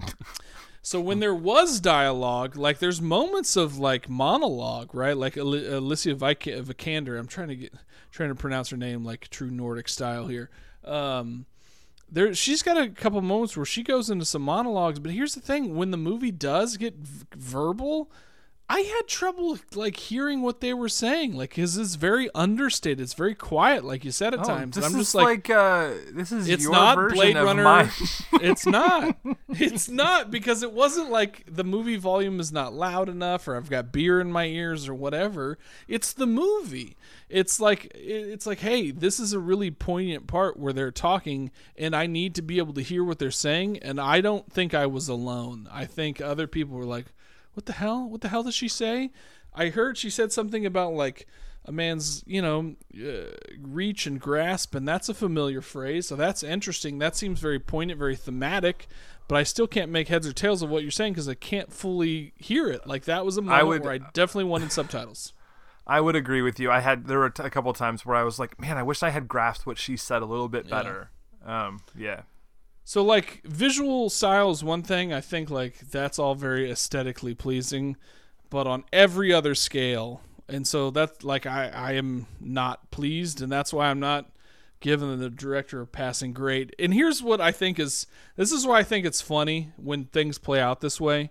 so 0.82 0.98
when 0.98 1.20
there 1.20 1.34
was 1.34 1.78
dialogue, 1.78 2.56
like 2.56 2.78
there's 2.78 3.02
moments 3.02 3.54
of 3.54 3.78
like 3.78 4.08
monologue, 4.08 4.94
right? 4.94 5.16
Like 5.16 5.36
Al- 5.36 5.54
Alicia 5.54 6.14
Vik- 6.14 6.40
Vikander, 6.44 7.18
I'm 7.18 7.26
trying 7.26 7.48
to 7.48 7.56
get 7.56 7.74
trying 8.10 8.30
to 8.30 8.34
pronounce 8.34 8.70
her 8.70 8.78
name 8.78 9.04
like 9.04 9.28
true 9.28 9.50
Nordic 9.50 9.90
style 9.90 10.26
here. 10.26 10.48
Um, 10.84 11.44
there, 12.10 12.34
she's 12.34 12.62
got 12.62 12.78
a 12.78 12.88
couple 12.88 13.20
moments 13.20 13.56
where 13.56 13.66
she 13.66 13.82
goes 13.82 14.10
into 14.10 14.24
some 14.24 14.42
monologues, 14.42 14.98
but 14.98 15.12
here's 15.12 15.34
the 15.34 15.40
thing: 15.40 15.74
when 15.76 15.90
the 15.90 15.96
movie 15.96 16.30
does 16.30 16.76
get 16.76 16.94
v- 16.96 17.26
verbal, 17.34 18.10
I 18.68 18.80
had 18.80 19.06
trouble 19.06 19.58
like 19.76 19.96
hearing 19.96 20.42
what 20.42 20.60
they 20.60 20.74
were 20.74 20.88
saying, 20.88 21.36
like 21.36 21.50
because 21.50 21.76
it's 21.76 21.94
very 21.94 22.28
understated, 22.34 23.00
it's 23.00 23.14
very 23.14 23.34
quiet, 23.34 23.84
like 23.84 24.04
you 24.04 24.10
said 24.10 24.34
at 24.34 24.42
times. 24.42 24.76
Oh, 24.76 24.80
this 24.80 24.86
and 24.86 24.94
I'm 24.96 25.00
is 25.00 25.06
just 25.06 25.14
like, 25.14 25.48
uh, 25.48 25.90
this 26.12 26.32
is 26.32 26.48
it's 26.48 26.64
your 26.64 26.72
not 26.72 26.96
version 26.96 27.16
Blade 27.16 27.36
of 27.36 27.44
Runner. 27.46 27.90
it's 28.42 28.66
not. 28.66 29.16
It's 29.50 29.88
not 29.88 30.32
because 30.32 30.64
it 30.64 30.72
wasn't 30.72 31.10
like 31.10 31.44
the 31.48 31.62
movie 31.62 31.96
volume 31.96 32.40
is 32.40 32.50
not 32.50 32.74
loud 32.74 33.08
enough, 33.08 33.46
or 33.46 33.56
I've 33.56 33.70
got 33.70 33.92
beer 33.92 34.20
in 34.20 34.32
my 34.32 34.46
ears, 34.46 34.88
or 34.88 34.94
whatever. 34.94 35.58
It's 35.86 36.12
the 36.12 36.26
movie. 36.26 36.96
It's 37.28 37.60
like 37.60 37.92
it's 37.94 38.46
like, 38.46 38.60
hey, 38.60 38.90
this 38.90 39.20
is 39.20 39.32
a 39.32 39.38
really 39.38 39.70
poignant 39.70 40.26
part 40.26 40.58
where 40.58 40.72
they're 40.72 40.90
talking, 40.90 41.52
and 41.76 41.94
I 41.94 42.08
need 42.08 42.34
to 42.34 42.42
be 42.42 42.58
able 42.58 42.74
to 42.74 42.82
hear 42.82 43.04
what 43.04 43.20
they're 43.20 43.30
saying. 43.30 43.78
And 43.78 44.00
I 44.00 44.20
don't 44.20 44.52
think 44.52 44.74
I 44.74 44.86
was 44.86 45.08
alone. 45.08 45.68
I 45.70 45.84
think 45.84 46.20
other 46.20 46.48
people 46.48 46.76
were 46.76 46.84
like, 46.84 47.06
"What 47.56 47.66
the 47.66 47.72
hell? 47.72 48.08
What 48.08 48.20
the 48.20 48.28
hell 48.28 48.42
does 48.44 48.54
she 48.54 48.68
say?" 48.68 49.10
I 49.54 49.70
heard 49.70 49.96
she 49.98 50.10
said 50.10 50.30
something 50.32 50.64
about 50.66 50.92
like 50.92 51.26
a 51.64 51.72
man's 51.72 52.22
you 52.26 52.40
know 52.42 52.76
uh, 52.96 53.32
reach 53.60 54.06
and 54.06 54.20
grasp 54.20 54.74
and 54.76 54.86
that's 54.86 55.08
a 55.08 55.14
familiar 55.14 55.60
phrase 55.60 56.06
so 56.06 56.14
that's 56.14 56.44
interesting 56.44 56.98
that 57.00 57.16
seems 57.16 57.40
very 57.40 57.58
poignant 57.58 57.98
very 57.98 58.14
thematic 58.14 58.86
but 59.26 59.34
i 59.34 59.42
still 59.42 59.66
can't 59.66 59.90
make 59.90 60.06
heads 60.06 60.28
or 60.28 60.32
tails 60.32 60.62
of 60.62 60.70
what 60.70 60.82
you're 60.82 60.92
saying 60.92 61.12
because 61.12 61.28
i 61.28 61.34
can't 61.34 61.72
fully 61.72 62.32
hear 62.36 62.68
it 62.68 62.86
like 62.86 63.04
that 63.06 63.24
was 63.24 63.36
a 63.36 63.42
moment 63.42 63.66
would- 63.66 63.82
where 63.82 63.94
i 63.94 63.98
definitely 63.98 64.44
wanted 64.44 64.70
subtitles 64.70 65.32
I 65.88 66.00
would 66.00 66.16
agree 66.16 66.42
with 66.42 66.58
you. 66.58 66.68
I 66.70 66.80
had 66.80 67.06
there 67.06 67.20
were 67.20 67.30
t- 67.30 67.44
a 67.44 67.50
couple 67.50 67.70
of 67.70 67.76
times 67.76 68.04
where 68.04 68.16
I 68.16 68.24
was 68.24 68.40
like, 68.40 68.60
man, 68.60 68.76
I 68.76 68.82
wish 68.82 69.04
I 69.04 69.10
had 69.10 69.28
grasped 69.28 69.66
what 69.66 69.78
she 69.78 69.96
said 69.96 70.20
a 70.20 70.24
little 70.26 70.48
bit 70.48 70.68
better. 70.68 71.10
Um, 71.44 71.78
yeah. 71.96 72.22
So 72.86 73.02
like 73.02 73.42
visual 73.44 74.08
style 74.08 74.50
is 74.50 74.64
one 74.64 74.82
thing. 74.82 75.12
I 75.12 75.20
think 75.20 75.50
like 75.50 75.80
that's 75.90 76.18
all 76.18 76.34
very 76.34 76.70
aesthetically 76.70 77.34
pleasing. 77.34 77.96
But 78.48 78.66
on 78.66 78.84
every 78.92 79.32
other 79.32 79.56
scale 79.56 80.22
and 80.48 80.66
so 80.66 80.90
that's 80.90 81.24
like 81.24 81.46
i 81.46 81.68
i 81.68 81.92
am 81.92 82.26
not 82.40 82.90
pleased 82.90 83.42
and 83.42 83.50
that's 83.50 83.72
why 83.72 83.88
i'm 83.88 84.00
not 84.00 84.30
giving 84.80 85.18
the 85.18 85.30
director 85.30 85.80
a 85.80 85.86
passing 85.86 86.32
grade. 86.32 86.74
And 86.78 86.92
here's 86.92 87.22
what 87.22 87.40
i 87.40 87.50
think 87.50 87.78
is 87.78 88.06
this 88.36 88.52
is 88.52 88.66
why 88.66 88.78
i 88.78 88.82
think 88.82 89.04
it's 89.06 89.20
funny 89.20 89.72
when 89.76 90.04
things 90.04 90.38
play 90.38 90.60
out 90.60 90.80
this 90.80 91.00
way. 91.00 91.30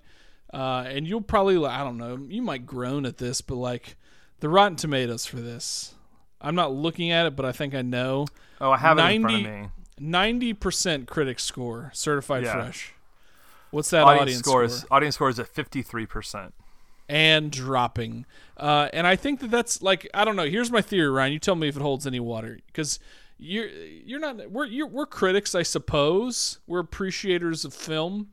Uh, 0.53 0.85
and 0.87 1.07
you'll 1.07 1.21
probably 1.21 1.63
i 1.65 1.83
don't 1.83 1.97
know 1.97 2.17
you 2.27 2.41
might 2.41 2.65
groan 2.65 3.05
at 3.05 3.17
this 3.17 3.41
but 3.41 3.55
like 3.55 3.95
the 4.39 4.49
rotten 4.49 4.75
tomatoes 4.75 5.25
for 5.25 5.37
this. 5.37 5.93
I'm 6.41 6.55
not 6.55 6.73
looking 6.73 7.11
at 7.11 7.25
it 7.25 7.35
but 7.35 7.45
i 7.45 7.51
think 7.51 7.73
i 7.73 7.81
know. 7.81 8.27
Oh, 8.59 8.71
I 8.71 8.77
have 8.77 8.97
it 8.97 9.01
in 9.03 9.21
front 9.21 9.35
of 9.35 9.51
me. 9.51 9.67
Ninety 9.99 10.53
percent 10.53 11.07
critic 11.07 11.39
score, 11.39 11.91
certified 11.93 12.43
Yeah. 12.43 12.53
fresh. 12.53 12.93
What's 13.71 13.89
that 13.91 14.03
Audience, 14.03 14.21
audience, 14.21 14.39
score 14.39 14.63
is 14.63 14.85
audience 14.91 15.15
score 15.15 15.29
is 15.29 15.39
at 15.39 15.47
fifty 15.47 15.81
three 15.81 16.05
percent. 16.05 16.53
And 17.07 17.51
dropping. 17.51 18.25
Uh, 18.57 18.89
and 18.91 19.05
I 19.05 19.15
think 19.15 19.39
that 19.41 19.51
that's 19.51 19.81
like 19.81 20.09
I 20.13 20.25
don't 20.25 20.35
know. 20.35 20.45
Here's 20.45 20.71
my 20.71 20.81
theory, 20.81 21.09
Ryan. 21.09 21.33
You 21.33 21.39
tell 21.39 21.55
me 21.55 21.67
if 21.67 21.75
it 21.75 21.81
holds 21.81 22.07
any 22.07 22.19
water, 22.19 22.59
because 22.67 22.99
you're 23.37 23.67
you're 23.67 24.19
not 24.19 24.49
we're 24.49 24.65
you're, 24.65 24.87
we're 24.87 25.05
critics, 25.05 25.53
I 25.55 25.63
suppose. 25.63 26.59
We're 26.67 26.79
appreciators 26.79 27.63
of 27.63 27.73
film, 27.73 28.29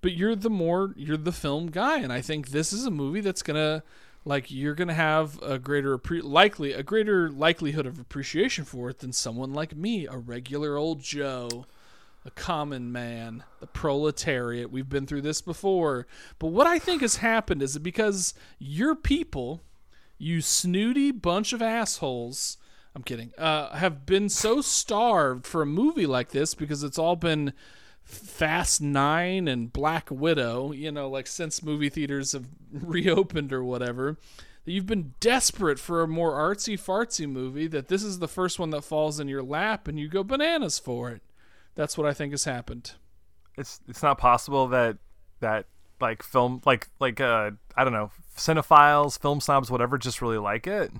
but 0.00 0.12
you're 0.12 0.34
the 0.34 0.50
more 0.50 0.94
you're 0.96 1.16
the 1.16 1.32
film 1.32 1.66
guy, 1.66 1.98
and 1.98 2.12
I 2.12 2.20
think 2.20 2.48
this 2.50 2.72
is 2.72 2.86
a 2.86 2.90
movie 2.90 3.20
that's 3.20 3.42
gonna 3.42 3.82
like 4.26 4.50
you're 4.50 4.74
gonna 4.74 4.92
have 4.92 5.40
a 5.42 5.58
greater 5.58 5.98
likely 6.22 6.74
a 6.74 6.82
greater 6.82 7.30
likelihood 7.30 7.86
of 7.86 7.98
appreciation 7.98 8.64
for 8.64 8.90
it 8.90 8.98
than 8.98 9.12
someone 9.12 9.54
like 9.54 9.74
me, 9.74 10.06
a 10.06 10.18
regular 10.18 10.76
old 10.76 11.00
Joe 11.00 11.64
a 12.26 12.30
common 12.32 12.90
man, 12.90 13.44
the 13.60 13.68
proletariat. 13.68 14.70
We've 14.70 14.88
been 14.88 15.06
through 15.06 15.22
this 15.22 15.40
before. 15.40 16.08
But 16.40 16.48
what 16.48 16.66
I 16.66 16.80
think 16.80 17.00
has 17.02 17.16
happened 17.16 17.62
is 17.62 17.74
that 17.74 17.84
because 17.84 18.34
your 18.58 18.96
people, 18.96 19.62
you 20.18 20.40
snooty 20.40 21.12
bunch 21.12 21.52
of 21.52 21.62
assholes, 21.62 22.58
I'm 22.96 23.04
kidding, 23.04 23.32
uh, 23.38 23.76
have 23.76 24.04
been 24.06 24.28
so 24.28 24.60
starved 24.60 25.46
for 25.46 25.62
a 25.62 25.66
movie 25.66 26.06
like 26.06 26.30
this 26.30 26.52
because 26.54 26.82
it's 26.82 26.98
all 26.98 27.14
been 27.14 27.52
Fast 28.06 28.80
Nine 28.80 29.48
and 29.48 29.72
Black 29.72 30.08
Widow, 30.10 30.70
you 30.70 30.92
know, 30.92 31.08
like 31.10 31.26
since 31.26 31.62
movie 31.62 31.88
theaters 31.88 32.32
have 32.32 32.46
reopened 32.72 33.52
or 33.52 33.64
whatever. 33.64 34.16
that 34.64 34.72
You've 34.72 34.86
been 34.86 35.14
desperate 35.18 35.80
for 35.80 36.02
a 36.02 36.08
more 36.08 36.32
artsy 36.32 36.74
fartsy 36.80 37.28
movie. 37.28 37.66
That 37.66 37.88
this 37.88 38.04
is 38.04 38.20
the 38.20 38.28
first 38.28 38.60
one 38.60 38.70
that 38.70 38.84
falls 38.84 39.18
in 39.18 39.26
your 39.26 39.42
lap, 39.42 39.88
and 39.88 39.98
you 39.98 40.08
go 40.08 40.22
bananas 40.22 40.78
for 40.78 41.10
it. 41.10 41.20
That's 41.74 41.98
what 41.98 42.06
I 42.06 42.14
think 42.14 42.32
has 42.32 42.44
happened. 42.44 42.92
It's 43.58 43.80
it's 43.88 44.02
not 44.02 44.18
possible 44.18 44.68
that 44.68 44.98
that 45.40 45.66
like 46.00 46.22
film 46.22 46.62
like 46.64 46.88
like 47.00 47.20
uh 47.20 47.50
I 47.76 47.82
don't 47.82 47.92
know 47.92 48.12
cinephiles, 48.36 49.20
film 49.20 49.40
snobs, 49.40 49.68
whatever, 49.68 49.98
just 49.98 50.22
really 50.22 50.38
like 50.38 50.68
it. 50.68 50.92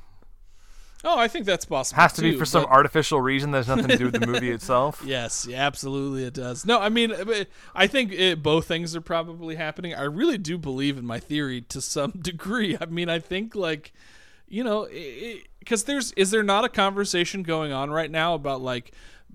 Oh, 1.08 1.16
I 1.16 1.28
think 1.28 1.46
that's 1.46 1.64
possible. 1.64 2.02
Has 2.02 2.12
to 2.14 2.22
be 2.22 2.32
too, 2.32 2.38
for 2.38 2.44
some 2.44 2.64
but- 2.64 2.70
artificial 2.72 3.20
reason 3.20 3.52
that 3.52 3.58
has 3.58 3.68
nothing 3.68 3.86
to 3.88 3.96
do 3.96 4.06
with 4.06 4.20
the 4.20 4.26
movie 4.26 4.50
itself. 4.58 5.02
Yes, 5.06 5.48
absolutely 5.48 6.24
it 6.24 6.34
does. 6.34 6.66
No, 6.66 6.80
I 6.80 6.88
mean, 6.88 7.14
I 7.76 7.86
think 7.86 8.12
it, 8.12 8.42
both 8.42 8.66
things 8.66 8.96
are 8.96 9.00
probably 9.00 9.54
happening. 9.54 9.94
I 9.94 10.02
really 10.02 10.36
do 10.36 10.58
believe 10.58 10.98
in 10.98 11.06
my 11.06 11.20
theory 11.20 11.60
to 11.62 11.80
some 11.80 12.10
degree. 12.20 12.76
I 12.80 12.86
mean, 12.86 13.08
I 13.08 13.20
think 13.20 13.54
like, 13.54 13.92
you 14.48 14.64
know, 14.64 14.88
because 15.60 15.84
there's 15.84 16.10
is 16.12 16.32
there 16.32 16.42
not 16.42 16.64
a 16.64 16.68
conversation 16.68 17.44
going 17.44 17.72
on 17.72 17.90
right 17.90 18.10
now 18.10 18.34
about 18.34 18.60
like 18.60 18.92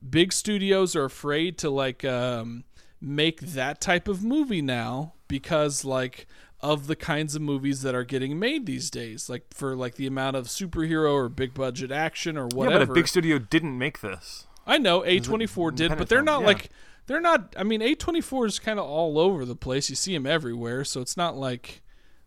big 0.10 0.34
studios 0.34 0.96
are 0.96 1.06
afraid 1.06 1.58
to 1.60 1.70
like 1.70 2.04
um, 2.04 2.66
make 3.00 3.40
that 3.40 3.80
type 3.80 4.10
of 4.10 4.24
movie 4.24 4.62
now 4.62 5.14
because 5.30 5.86
like 5.86 6.28
of 6.62 6.88
the 6.88 6.96
kinds 6.96 7.36
of 7.36 7.42
movies 7.42 7.82
that 7.82 7.96
are 7.96 8.04
getting 8.04 8.38
made 8.38 8.66
these 8.66 8.90
days 8.90 9.30
like 9.30 9.52
for 9.54 9.76
like 9.76 9.96
the 9.96 10.06
amount 10.06 10.36
of 10.36 10.46
superhero 10.46 11.14
or 11.14 11.30
big 11.30 11.54
budget 11.54 11.92
action 11.92 12.38
or 12.38 12.48
Yeah, 12.52 12.58
whatever 12.58 12.86
but 12.86 12.92
a 12.92 12.94
big 12.94 13.08
studio 13.08 13.40
didn't 13.40 13.78
make 13.78 14.02
this. 14.02 14.46
I 14.66 14.78
know 14.78 15.02
A24 15.02 15.76
did, 15.76 15.98
but 15.98 16.08
they're 16.08 16.22
not 16.22 16.42
yeah. 16.42 16.48
like 16.48 16.70
they're 17.08 17.22
not. 17.22 17.56
I 17.58 17.64
mean, 17.64 17.82
A24 17.82 18.48
is 18.48 18.60
kind 18.60 18.80
of 18.80 18.86
all 18.86 19.20
over 19.20 19.44
the 19.44 19.56
place. 19.56 19.90
You 19.90 19.96
see 19.96 20.14
them 20.14 20.26
everywhere, 20.26 20.84
so 20.86 21.02
it's 21.02 21.18
not 21.18 21.36
like 21.36 21.82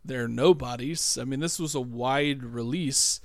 they're 0.04 0.28
nobodies. 0.28 1.16
I 1.18 1.24
mean, 1.24 1.40
this 1.40 1.58
was 1.58 1.74
a 1.74 1.80
wide 1.80 2.42
release, 2.42 3.20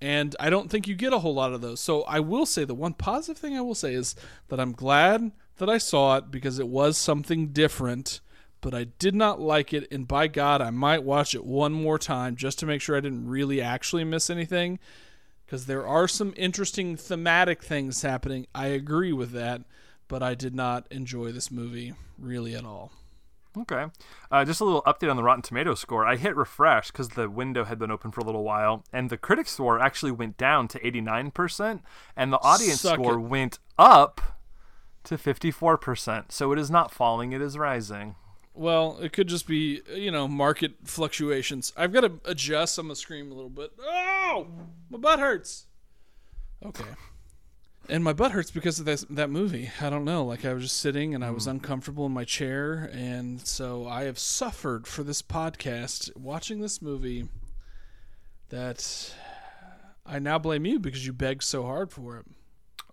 and 0.00 0.34
I 0.40 0.50
don't 0.50 0.70
think 0.70 0.88
you 0.88 0.94
get 0.94 1.12
a 1.12 1.18
whole 1.18 1.34
lot 1.34 1.52
of 1.52 1.60
those. 1.60 1.80
So 1.80 2.02
I 2.02 2.20
will 2.20 2.46
say 2.46 2.64
the 2.64 2.74
one 2.74 2.94
positive 2.94 3.40
thing 3.40 3.56
I 3.56 3.60
will 3.60 3.74
say 3.74 3.94
is 3.94 4.16
that 4.48 4.58
I'm 4.58 4.72
glad 4.72 5.30
that 5.58 5.68
I 5.68 5.78
saw 5.78 6.16
it 6.16 6.30
because 6.30 6.58
it 6.58 6.68
was 6.68 6.96
something 6.96 7.48
different. 7.48 8.20
But 8.64 8.74
I 8.74 8.84
did 8.84 9.14
not 9.14 9.42
like 9.42 9.74
it, 9.74 9.86
and 9.92 10.08
by 10.08 10.26
God, 10.26 10.62
I 10.62 10.70
might 10.70 11.04
watch 11.04 11.34
it 11.34 11.44
one 11.44 11.74
more 11.74 11.98
time 11.98 12.34
just 12.34 12.58
to 12.60 12.66
make 12.66 12.80
sure 12.80 12.96
I 12.96 13.00
didn't 13.00 13.28
really 13.28 13.60
actually 13.60 14.04
miss 14.04 14.30
anything. 14.30 14.78
Because 15.44 15.66
there 15.66 15.86
are 15.86 16.08
some 16.08 16.32
interesting 16.34 16.96
thematic 16.96 17.62
things 17.62 18.00
happening. 18.00 18.46
I 18.54 18.68
agree 18.68 19.12
with 19.12 19.32
that, 19.32 19.60
but 20.08 20.22
I 20.22 20.34
did 20.34 20.54
not 20.54 20.86
enjoy 20.90 21.30
this 21.30 21.50
movie 21.50 21.92
really 22.18 22.54
at 22.54 22.64
all. 22.64 22.90
Okay. 23.54 23.84
Uh, 24.30 24.46
just 24.46 24.62
a 24.62 24.64
little 24.64 24.82
update 24.84 25.10
on 25.10 25.16
the 25.16 25.22
Rotten 25.22 25.42
Tomato 25.42 25.74
score. 25.74 26.06
I 26.06 26.16
hit 26.16 26.34
refresh 26.34 26.90
because 26.90 27.10
the 27.10 27.28
window 27.28 27.64
had 27.64 27.78
been 27.78 27.90
open 27.90 28.12
for 28.12 28.22
a 28.22 28.24
little 28.24 28.44
while, 28.44 28.82
and 28.94 29.10
the 29.10 29.18
critic 29.18 29.46
score 29.46 29.78
actually 29.78 30.12
went 30.12 30.38
down 30.38 30.68
to 30.68 30.80
89%, 30.80 31.82
and 32.16 32.32
the 32.32 32.40
audience 32.40 32.80
Suck 32.80 32.94
score 32.94 33.18
it. 33.18 33.20
went 33.20 33.58
up 33.78 34.22
to 35.04 35.18
54%. 35.18 36.32
So 36.32 36.50
it 36.52 36.58
is 36.58 36.70
not 36.70 36.90
falling, 36.90 37.32
it 37.32 37.42
is 37.42 37.58
rising. 37.58 38.14
Well, 38.54 38.98
it 39.02 39.12
could 39.12 39.26
just 39.26 39.48
be, 39.48 39.82
you 39.92 40.12
know, 40.12 40.28
market 40.28 40.74
fluctuations. 40.84 41.72
I've 41.76 41.92
got 41.92 42.02
to 42.02 42.12
adjust. 42.24 42.78
I'm 42.78 42.88
to 42.88 42.94
scream 42.94 43.32
a 43.32 43.34
little 43.34 43.50
bit. 43.50 43.72
Oh, 43.80 44.46
my 44.88 44.98
butt 44.98 45.18
hurts. 45.18 45.66
Okay. 46.64 46.84
And 47.88 48.02
my 48.02 48.12
butt 48.12 48.30
hurts 48.30 48.52
because 48.52 48.78
of 48.78 48.86
this, 48.86 49.04
that 49.10 49.28
movie. 49.28 49.70
I 49.80 49.90
don't 49.90 50.04
know. 50.04 50.24
Like, 50.24 50.44
I 50.44 50.54
was 50.54 50.62
just 50.62 50.78
sitting 50.78 51.14
and 51.14 51.24
I 51.24 51.30
was 51.30 51.44
hmm. 51.44 51.50
uncomfortable 51.50 52.06
in 52.06 52.12
my 52.12 52.24
chair. 52.24 52.88
And 52.92 53.44
so 53.46 53.88
I 53.88 54.04
have 54.04 54.20
suffered 54.20 54.86
for 54.86 55.02
this 55.02 55.20
podcast 55.20 56.16
watching 56.16 56.60
this 56.60 56.80
movie 56.80 57.28
that 58.50 59.12
I 60.06 60.20
now 60.20 60.38
blame 60.38 60.64
you 60.64 60.78
because 60.78 61.04
you 61.04 61.12
begged 61.12 61.42
so 61.42 61.64
hard 61.64 61.90
for 61.90 62.18
it. 62.18 62.26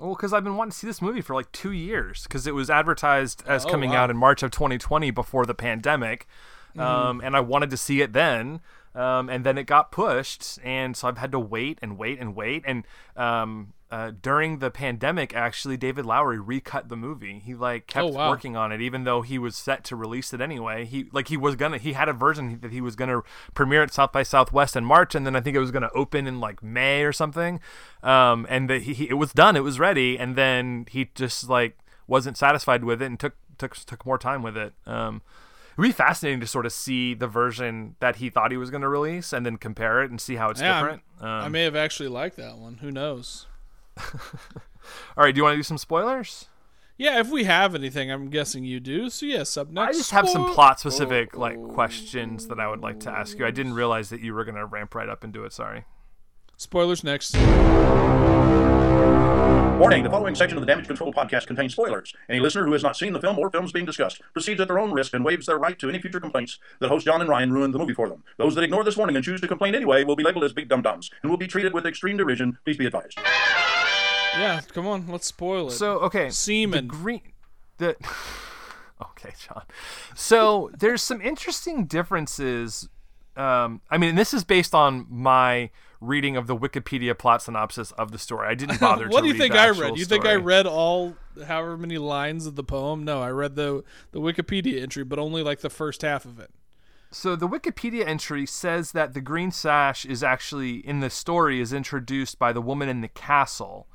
Well, 0.01 0.15
because 0.15 0.33
I've 0.33 0.43
been 0.43 0.57
wanting 0.57 0.71
to 0.71 0.77
see 0.77 0.87
this 0.87 1.01
movie 1.01 1.21
for 1.21 1.35
like 1.35 1.51
two 1.51 1.71
years 1.71 2.23
because 2.23 2.47
it 2.47 2.55
was 2.55 2.69
advertised 2.69 3.43
as 3.45 3.65
Oh, 3.65 3.69
coming 3.69 3.91
wow. 3.91 3.97
out 4.03 4.09
in 4.09 4.17
March 4.17 4.41
of 4.43 4.49
2020 4.51 5.11
before 5.11 5.45
the 5.45 5.53
pandemic, 5.53 6.27
Mm-hmm. 6.71 6.79
um, 6.79 7.21
and 7.21 7.35
I 7.35 7.41
wanted 7.41 7.69
to 7.71 7.77
see 7.77 8.01
it 8.01 8.13
then, 8.13 8.61
um, 8.95 9.29
and 9.29 9.45
then 9.45 9.57
it 9.57 9.65
got 9.65 9.91
pushed, 9.91 10.57
and 10.63 10.95
so 10.95 11.07
I've 11.09 11.17
had 11.17 11.31
to 11.33 11.39
wait 11.39 11.77
and 11.81 11.97
wait 11.97 12.17
and 12.19 12.33
wait. 12.33 12.63
And 12.65 12.85
um, 13.17 13.73
uh, 13.91 14.11
during 14.21 14.59
the 14.59 14.71
pandemic, 14.71 15.35
actually, 15.35 15.75
David 15.75 16.05
Lowery 16.05 16.39
recut 16.39 16.87
the 16.87 16.95
movie. 16.95 17.39
He 17.45 17.53
like 17.53 17.87
kept 17.87 18.05
Oh, 18.05 18.07
wow. 18.07 18.29
working 18.29 18.55
on 18.55 18.71
it, 18.71 18.79
even 18.81 19.03
though 19.03 19.21
he 19.21 19.37
was 19.37 19.55
set 19.55 19.83
to 19.85 19.95
release 19.97 20.33
it 20.33 20.39
anyway. 20.39 20.85
He 20.85 21.07
like 21.11 21.27
he 21.27 21.35
was 21.35 21.55
gonna 21.57 21.77
he 21.77 21.93
had 21.93 22.07
a 22.07 22.13
version 22.13 22.59
that 22.61 22.71
he 22.71 22.79
was 22.79 22.95
gonna 22.95 23.21
premiere 23.53 23.83
at 23.83 23.93
South 23.93 24.11
by 24.13 24.23
Southwest 24.23 24.75
in 24.77 24.85
March, 24.85 25.13
and 25.13 25.25
then 25.25 25.35
I 25.35 25.41
think 25.41 25.55
it 25.55 25.59
was 25.59 25.71
gonna 25.71 25.89
open 25.93 26.25
in 26.25 26.39
like 26.39 26.63
May 26.63 27.03
or 27.03 27.11
something. 27.11 27.59
Um, 28.01 28.47
and 28.49 28.69
that 28.69 28.83
he, 28.83 28.93
he 28.93 29.09
it 29.09 29.15
was 29.15 29.33
done, 29.33 29.55
it 29.55 29.63
was 29.63 29.77
ready, 29.79 30.17
and 30.17 30.35
then 30.37 30.85
he 30.89 31.09
just 31.13 31.49
like 31.49 31.77
wasn't 32.07 32.37
satisfied 32.37 32.83
with 32.83 33.01
it 33.01 33.05
and 33.05 33.19
took 33.19 33.35
took 33.57 33.75
took 33.75 34.05
more 34.05 34.17
time 34.17 34.41
with 34.41 34.55
it. 34.55 34.73
Um, 34.85 35.21
it'd 35.77 35.83
be 35.83 35.91
fascinating 35.91 36.39
to 36.39 36.47
sort 36.47 36.65
of 36.65 36.71
see 36.73 37.13
the 37.13 37.27
version 37.27 37.95
that 37.99 38.15
he 38.17 38.29
thought 38.29 38.51
he 38.51 38.57
was 38.57 38.69
going 38.69 38.81
to 38.81 38.89
release 38.89 39.33
and 39.33 39.45
then 39.45 39.57
compare 39.57 40.01
it 40.01 40.09
and 40.11 40.19
see 40.19 40.35
how 40.35 40.49
it's 40.49 40.59
Yeah, 40.61 40.79
different. 40.81 41.01
Um, 41.19 41.27
I 41.27 41.47
may 41.49 41.63
have 41.63 41.75
actually 41.75 42.09
liked 42.09 42.37
that 42.37 42.57
one. 42.57 42.77
Who 42.77 42.89
knows? 42.91 43.47
all 44.01 45.23
right, 45.23 45.33
do 45.33 45.39
you 45.39 45.43
want 45.43 45.53
to 45.53 45.57
do 45.57 45.63
some 45.63 45.77
spoilers? 45.77 46.47
Yeah, 46.97 47.19
if 47.19 47.29
we 47.29 47.45
have 47.45 47.73
anything, 47.73 48.11
I'm 48.11 48.29
guessing 48.29 48.63
you 48.63 48.79
do. 48.79 49.09
So 49.09 49.25
yes, 49.25 49.57
up 49.57 49.69
next. 49.71 49.95
I 49.95 49.97
just 49.97 50.11
have 50.11 50.29
some 50.29 50.53
plot 50.53 50.79
specific 50.79 51.31
oh, 51.35 51.39
like 51.39 51.61
questions 51.69 52.47
that 52.47 52.59
I 52.59 52.67
would 52.67 52.81
like 52.81 52.99
to 53.01 53.09
ask 53.09 53.39
you. 53.39 53.45
I 53.45 53.51
didn't 53.51 53.71
oh. 53.71 53.75
realize 53.75 54.09
that 54.09 54.21
you 54.21 54.35
were 54.35 54.45
going 54.45 54.55
to 54.55 54.65
ramp 54.65 54.93
right 54.93 55.09
up 55.09 55.23
and 55.23 55.33
do 55.33 55.43
it. 55.43 55.51
Sorry. 55.51 55.85
spoilers 56.57 57.03
next. 57.03 57.35
Warning, 59.82 60.03
the 60.03 60.11
following 60.11 60.36
section 60.36 60.59
of 60.59 60.61
the 60.61 60.67
Damage 60.67 60.86
Control 60.86 61.11
podcast 61.11 61.47
contains 61.47 61.71
spoilers. 61.71 62.13
Any 62.29 62.39
listener 62.39 62.65
who 62.65 62.73
has 62.73 62.84
not 62.84 62.95
seen 62.95 63.13
the 63.13 63.19
film 63.19 63.39
or 63.39 63.49
films 63.49 63.71
being 63.71 63.88
discussed 63.88 64.21
proceeds 64.32 64.61
at 64.61 64.67
their 64.67 64.77
own 64.77 64.91
risk 64.91 65.15
and 65.15 65.25
waives 65.25 65.47
their 65.47 65.57
right 65.57 65.79
to 65.79 65.89
any 65.89 65.99
future 65.99 66.19
complaints 66.19 66.59
that 66.79 66.89
host 66.89 67.03
John 67.03 67.19
and 67.19 67.27
Ryan 67.27 67.51
ruined 67.51 67.73
the 67.73 67.79
movie 67.79 67.95
for 67.95 68.07
them. 68.07 68.23
Those 68.38 68.53
that 68.53 68.63
ignore 68.63 68.84
this 68.84 68.95
warning 68.95 69.15
and 69.15 69.25
choose 69.25 69.41
to 69.41 69.47
complain 69.47 69.73
anyway 69.73 70.03
will 70.03 70.15
be 70.15 70.23
labeled 70.23 70.43
as 70.43 70.53
big 70.53 70.69
dum 70.69 70.84
dums 70.84 71.09
and 71.23 71.32
will 71.32 71.38
be 71.38 71.47
treated 71.47 71.73
with 71.73 71.88
extreme 71.88 72.15
derision. 72.15 72.59
Please 72.63 72.77
be 72.77 72.86
advised. 72.86 73.17
Yeah, 74.38 74.61
come 74.71 74.86
on, 74.86 75.07
let's 75.07 75.25
spoil 75.25 75.69
it. 75.69 75.71
So 75.71 75.97
okay, 76.01 76.29
Semen. 76.29 76.86
The 76.86 76.93
green. 76.93 77.34
The 77.79 77.95
okay, 79.01 79.34
John. 79.39 79.63
So 80.13 80.69
there's 80.77 81.01
some 81.01 81.21
interesting 81.21 81.86
differences. 81.86 82.88
Um, 83.36 83.82
I 83.89 83.97
mean, 83.97 84.13
this 84.13 84.32
is 84.32 84.43
based 84.43 84.75
on 84.75 85.07
my 85.09 85.71
reading 86.01 86.35
of 86.35 86.47
the 86.47 86.57
Wikipedia 86.57 87.17
plot 87.17 87.43
synopsis 87.43 87.91
of 87.91 88.11
the 88.11 88.17
story. 88.17 88.47
I 88.47 88.55
didn't 88.55 88.79
bother. 88.79 89.07
what 89.09 89.21
to 89.21 89.27
do 89.27 89.27
you 89.29 89.39
think 89.39 89.55
I 89.55 89.69
read? 89.69 89.97
You 89.97 90.05
think 90.05 90.25
I 90.25 90.35
read 90.35 90.67
all 90.67 91.15
however 91.47 91.77
many 91.77 91.97
lines 91.97 92.45
of 92.47 92.55
the 92.55 92.63
poem? 92.63 93.05
No, 93.05 93.21
I 93.21 93.29
read 93.29 93.55
the 93.55 93.83
the 94.11 94.19
Wikipedia 94.19 94.81
entry, 94.81 95.03
but 95.03 95.19
only 95.19 95.43
like 95.43 95.59
the 95.61 95.69
first 95.69 96.01
half 96.01 96.25
of 96.25 96.39
it. 96.39 96.49
So 97.11 97.35
the 97.35 97.47
Wikipedia 97.47 98.07
entry 98.07 98.45
says 98.45 98.93
that 98.93 99.13
the 99.13 99.21
green 99.21 99.51
sash 99.51 100.05
is 100.05 100.23
actually 100.23 100.75
in 100.77 101.01
the 101.01 101.09
story 101.09 101.59
is 101.59 101.73
introduced 101.73 102.39
by 102.39 102.53
the 102.53 102.61
woman 102.61 102.89
in 102.89 103.01
the 103.01 103.09
castle, 103.09 103.87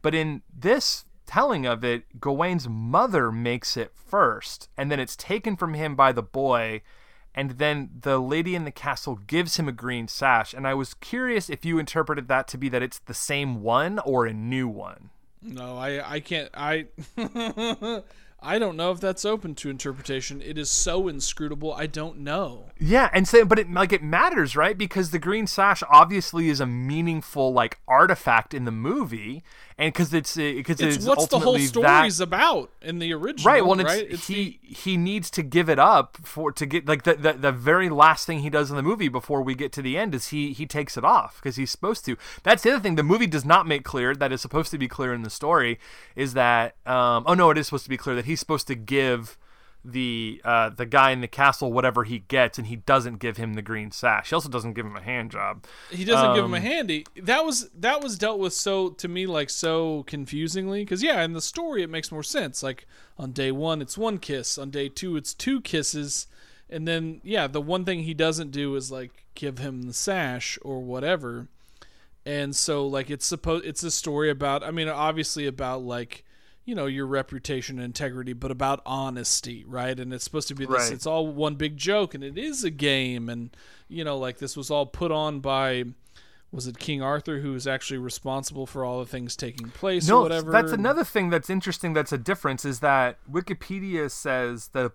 but 0.00 0.14
in 0.14 0.42
this 0.52 1.04
telling 1.26 1.66
of 1.66 1.84
it, 1.84 2.20
Gawain's 2.20 2.68
mother 2.68 3.30
makes 3.30 3.76
it 3.76 3.92
first, 3.94 4.68
and 4.76 4.90
then 4.90 5.00
it's 5.00 5.16
taken 5.16 5.56
from 5.56 5.74
him 5.74 5.94
by 5.94 6.12
the 6.12 6.22
boy, 6.22 6.82
and 7.34 7.52
then 7.52 7.90
the 8.02 8.18
lady 8.18 8.54
in 8.54 8.64
the 8.64 8.70
castle 8.70 9.16
gives 9.26 9.56
him 9.56 9.68
a 9.68 9.72
green 9.72 10.08
sash. 10.08 10.52
And 10.52 10.66
I 10.66 10.74
was 10.74 10.94
curious 10.94 11.48
if 11.48 11.64
you 11.64 11.78
interpreted 11.78 12.28
that 12.28 12.48
to 12.48 12.58
be 12.58 12.68
that 12.68 12.82
it's 12.82 12.98
the 12.98 13.14
same 13.14 13.62
one 13.62 13.98
or 14.00 14.26
a 14.26 14.32
new 14.32 14.68
one. 14.68 15.10
No, 15.42 15.76
I 15.76 16.14
I 16.14 16.20
can't 16.20 16.50
I 16.54 16.86
I 18.42 18.58
don't 18.58 18.76
know 18.76 18.90
if 18.90 19.00
that's 19.00 19.24
open 19.24 19.54
to 19.56 19.70
interpretation. 19.70 20.42
It 20.42 20.58
is 20.58 20.68
so 20.68 21.06
inscrutable. 21.08 21.72
I 21.72 21.86
don't 21.86 22.18
know. 22.18 22.66
Yeah, 22.78 23.08
and 23.12 23.26
say, 23.28 23.42
but 23.44 23.58
it 23.58 23.70
like 23.70 23.92
it 23.92 24.02
matters, 24.02 24.56
right? 24.56 24.76
Because 24.76 25.10
the 25.10 25.18
green 25.18 25.46
sash 25.46 25.82
obviously 25.88 26.48
is 26.48 26.58
a 26.60 26.66
meaningful 26.66 27.52
like 27.52 27.78
artifact 27.86 28.52
in 28.52 28.64
the 28.64 28.72
movie, 28.72 29.42
and 29.78 29.92
because 29.92 30.12
it's 30.12 30.34
because 30.36 30.80
It's, 30.80 30.96
it's, 30.96 31.06
what's 31.06 31.26
the 31.28 31.38
whole 31.38 31.54
ultimately 31.54 31.82
that- 31.82 31.98
story's 31.98 32.20
about 32.20 32.70
in 32.82 32.98
the 32.98 33.12
original, 33.12 33.52
Right. 33.52 33.64
Well, 33.64 33.78
and 33.78 33.84
right? 33.84 34.06
it's, 34.10 34.26
the- 34.26 34.34
he 34.34 34.58
he 34.62 34.96
needs 34.96 35.30
to 35.30 35.42
give 35.42 35.68
it 35.68 35.78
up 35.78 36.18
for 36.24 36.50
to 36.52 36.66
get 36.66 36.86
like 36.86 37.04
the, 37.04 37.14
the 37.14 37.34
the 37.34 37.52
very 37.52 37.88
last 37.88 38.26
thing 38.26 38.40
he 38.40 38.50
does 38.50 38.70
in 38.70 38.76
the 38.76 38.82
movie 38.82 39.08
before 39.08 39.42
we 39.42 39.54
get 39.54 39.70
to 39.72 39.82
the 39.82 39.96
end 39.96 40.14
is 40.14 40.28
he 40.28 40.52
he 40.52 40.66
takes 40.66 40.96
it 40.96 41.04
off 41.04 41.36
because 41.36 41.54
he's 41.56 41.70
supposed 41.70 42.04
to. 42.06 42.16
That's 42.42 42.64
the 42.64 42.72
other 42.72 42.80
thing 42.80 42.96
the 42.96 43.02
movie 43.04 43.28
does 43.28 43.44
not 43.44 43.68
make 43.68 43.84
clear 43.84 44.14
that 44.16 44.32
is 44.32 44.40
supposed 44.40 44.72
to 44.72 44.78
be 44.78 44.88
clear 44.88 45.14
in 45.14 45.22
the 45.22 45.30
story 45.30 45.78
is 46.16 46.34
that 46.34 46.74
um 46.86 47.22
oh 47.26 47.34
no 47.34 47.50
it 47.50 47.58
is 47.58 47.66
supposed 47.68 47.84
to 47.84 47.90
be 47.90 47.96
clear 47.96 48.16
that 48.16 48.24
he's 48.32 48.40
supposed 48.40 48.66
to 48.66 48.74
give 48.74 49.38
the 49.84 50.40
uh 50.44 50.68
the 50.70 50.86
guy 50.86 51.10
in 51.10 51.20
the 51.20 51.28
castle 51.28 51.72
whatever 51.72 52.04
he 52.04 52.20
gets 52.20 52.56
and 52.56 52.68
he 52.68 52.76
doesn't 52.76 53.18
give 53.18 53.36
him 53.36 53.54
the 53.54 53.62
green 53.62 53.90
sash. 53.90 54.28
He 54.28 54.34
also 54.34 54.48
doesn't 54.48 54.74
give 54.74 54.86
him 54.86 54.96
a 54.96 55.02
hand 55.02 55.32
job. 55.32 55.64
he 55.90 56.04
doesn't 56.04 56.34
give 56.34 56.44
him 56.44 56.54
a 56.54 56.58
um, 56.58 56.62
handy. 56.62 57.04
That 57.20 57.44
was 57.44 57.68
that 57.70 58.00
was 58.00 58.16
dealt 58.16 58.38
with 58.38 58.52
so 58.52 58.90
to 58.90 59.08
me 59.08 59.26
like 59.26 59.50
so 59.50 60.04
confusingly 60.04 60.84
because 60.84 61.02
yeah, 61.02 61.22
in 61.22 61.32
the 61.32 61.40
story 61.40 61.82
it 61.82 61.90
makes 61.90 62.12
more 62.12 62.22
sense. 62.22 62.62
Like 62.62 62.86
on 63.18 63.32
day 63.32 63.50
one 63.50 63.82
it's 63.82 63.98
one 63.98 64.18
kiss, 64.18 64.56
on 64.56 64.70
day 64.70 64.88
two 64.88 65.16
it's 65.16 65.34
two 65.34 65.60
kisses, 65.60 66.28
and 66.70 66.86
then 66.86 67.20
yeah, 67.24 67.46
the 67.48 67.60
one 67.60 67.84
thing 67.84 68.04
he 68.04 68.14
doesn't 68.14 68.52
do 68.52 68.76
is 68.76 68.92
like 68.92 69.24
give 69.34 69.58
him 69.58 69.82
the 69.82 69.92
sash 69.92 70.58
or 70.62 70.80
whatever. 70.80 71.48
And 72.24 72.54
so 72.54 72.86
like 72.86 73.10
it's 73.10 73.26
supposed 73.26 73.64
it's 73.64 73.82
a 73.82 73.90
story 73.90 74.30
about 74.30 74.62
I 74.62 74.70
mean 74.70 74.88
obviously 74.88 75.48
about 75.48 75.82
like 75.82 76.24
you 76.64 76.74
know 76.74 76.86
your 76.86 77.06
reputation 77.06 77.78
and 77.78 77.84
integrity 77.84 78.32
but 78.32 78.50
about 78.50 78.80
honesty 78.86 79.64
right 79.66 79.98
and 79.98 80.12
it's 80.12 80.24
supposed 80.24 80.48
to 80.48 80.54
be 80.54 80.64
this 80.64 80.84
Right. 80.84 80.92
it's 80.92 81.06
all 81.06 81.26
one 81.26 81.56
big 81.56 81.76
joke 81.76 82.14
and 82.14 82.22
it 82.22 82.38
is 82.38 82.62
a 82.64 82.70
game 82.70 83.28
and 83.28 83.50
you 83.88 84.04
know 84.04 84.16
like 84.18 84.38
this 84.38 84.56
was 84.56 84.70
all 84.70 84.86
put 84.86 85.10
on 85.10 85.40
by 85.40 85.84
was 86.52 86.66
it 86.66 86.78
King 86.78 87.00
Arthur 87.02 87.38
who 87.40 87.52
was 87.52 87.66
actually 87.66 87.96
responsible 87.96 88.66
for 88.66 88.84
all 88.84 89.00
the 89.00 89.06
things 89.06 89.36
taking 89.36 89.70
place 89.70 90.06
or 90.10 90.22
whatever 90.24 90.50
That's 90.50 90.70
another 90.72 91.02
thing 91.02 91.30
that's 91.30 91.48
interesting. 91.48 91.94
That's 91.94 92.12
a 92.12 92.18
difference 92.18 92.66
is 92.66 92.80
that 92.80 93.16
Wikipedia 93.30 94.10
says 94.10 94.68
that 94.74 94.92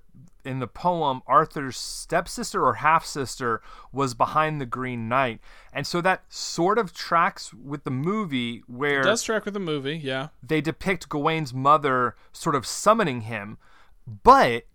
in 0.48 0.60
the 0.60 0.68
poem, 0.68 1.22
Arthur's 1.28 1.78
stepsister 1.78 2.66
or 2.66 2.76
half 2.76 3.06
sister 3.06 3.62
was 3.91 4.14
behind 4.14 4.60
the 4.60 4.66
Green 4.66 5.10
Knight, 5.10 5.41
and 5.74 5.86
so 5.86 6.02
that 6.02 6.24
sort 6.30 6.78
of 6.78 6.93
tracks 6.93 7.54
with 7.54 7.84
the 7.84 7.91
movie 7.91 8.64
where 8.68 9.02
it 9.02 9.04
does 9.04 9.24
track 9.24 9.45
with 9.45 9.54
the 9.54 9.60
movie 9.60 9.98
yeah. 9.98 10.30
they 10.41 10.62
depict 10.62 11.10
Gawain's 11.10 11.54
mother 11.54 12.16
sort 12.32 12.56
of 12.56 12.66
summoning 12.66 13.22
him, 13.22 13.58
but 14.24 14.66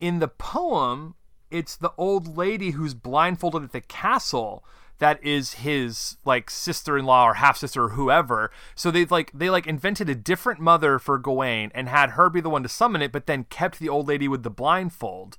in 0.00 0.18
the 0.18 0.28
poem, 0.28 1.14
it's 1.50 1.76
the 1.76 1.92
old 1.96 2.36
lady 2.36 2.72
who's 2.72 2.94
blindfolded 2.94 3.64
at 3.64 3.72
the 3.72 3.80
castle 3.80 4.64
that 4.98 5.22
is 5.24 5.54
his 5.54 6.16
like 6.24 6.50
sister-in-law 6.50 7.24
or 7.26 7.34
half-sister 7.34 7.84
or 7.84 7.88
whoever. 7.90 8.50
So 8.74 8.90
they 8.90 9.04
like 9.04 9.30
they 9.32 9.50
like 9.50 9.66
invented 9.66 10.08
a 10.08 10.14
different 10.14 10.60
mother 10.60 10.98
for 10.98 11.18
Gawain 11.18 11.70
and 11.74 11.88
had 11.88 12.10
her 12.10 12.28
be 12.28 12.40
the 12.40 12.50
one 12.50 12.62
to 12.62 12.68
summon 12.68 13.02
it, 13.02 13.12
but 13.12 13.26
then 13.26 13.44
kept 13.44 13.78
the 13.78 13.88
old 13.88 14.08
lady 14.08 14.28
with 14.28 14.42
the 14.42 14.50
blindfold. 14.50 15.38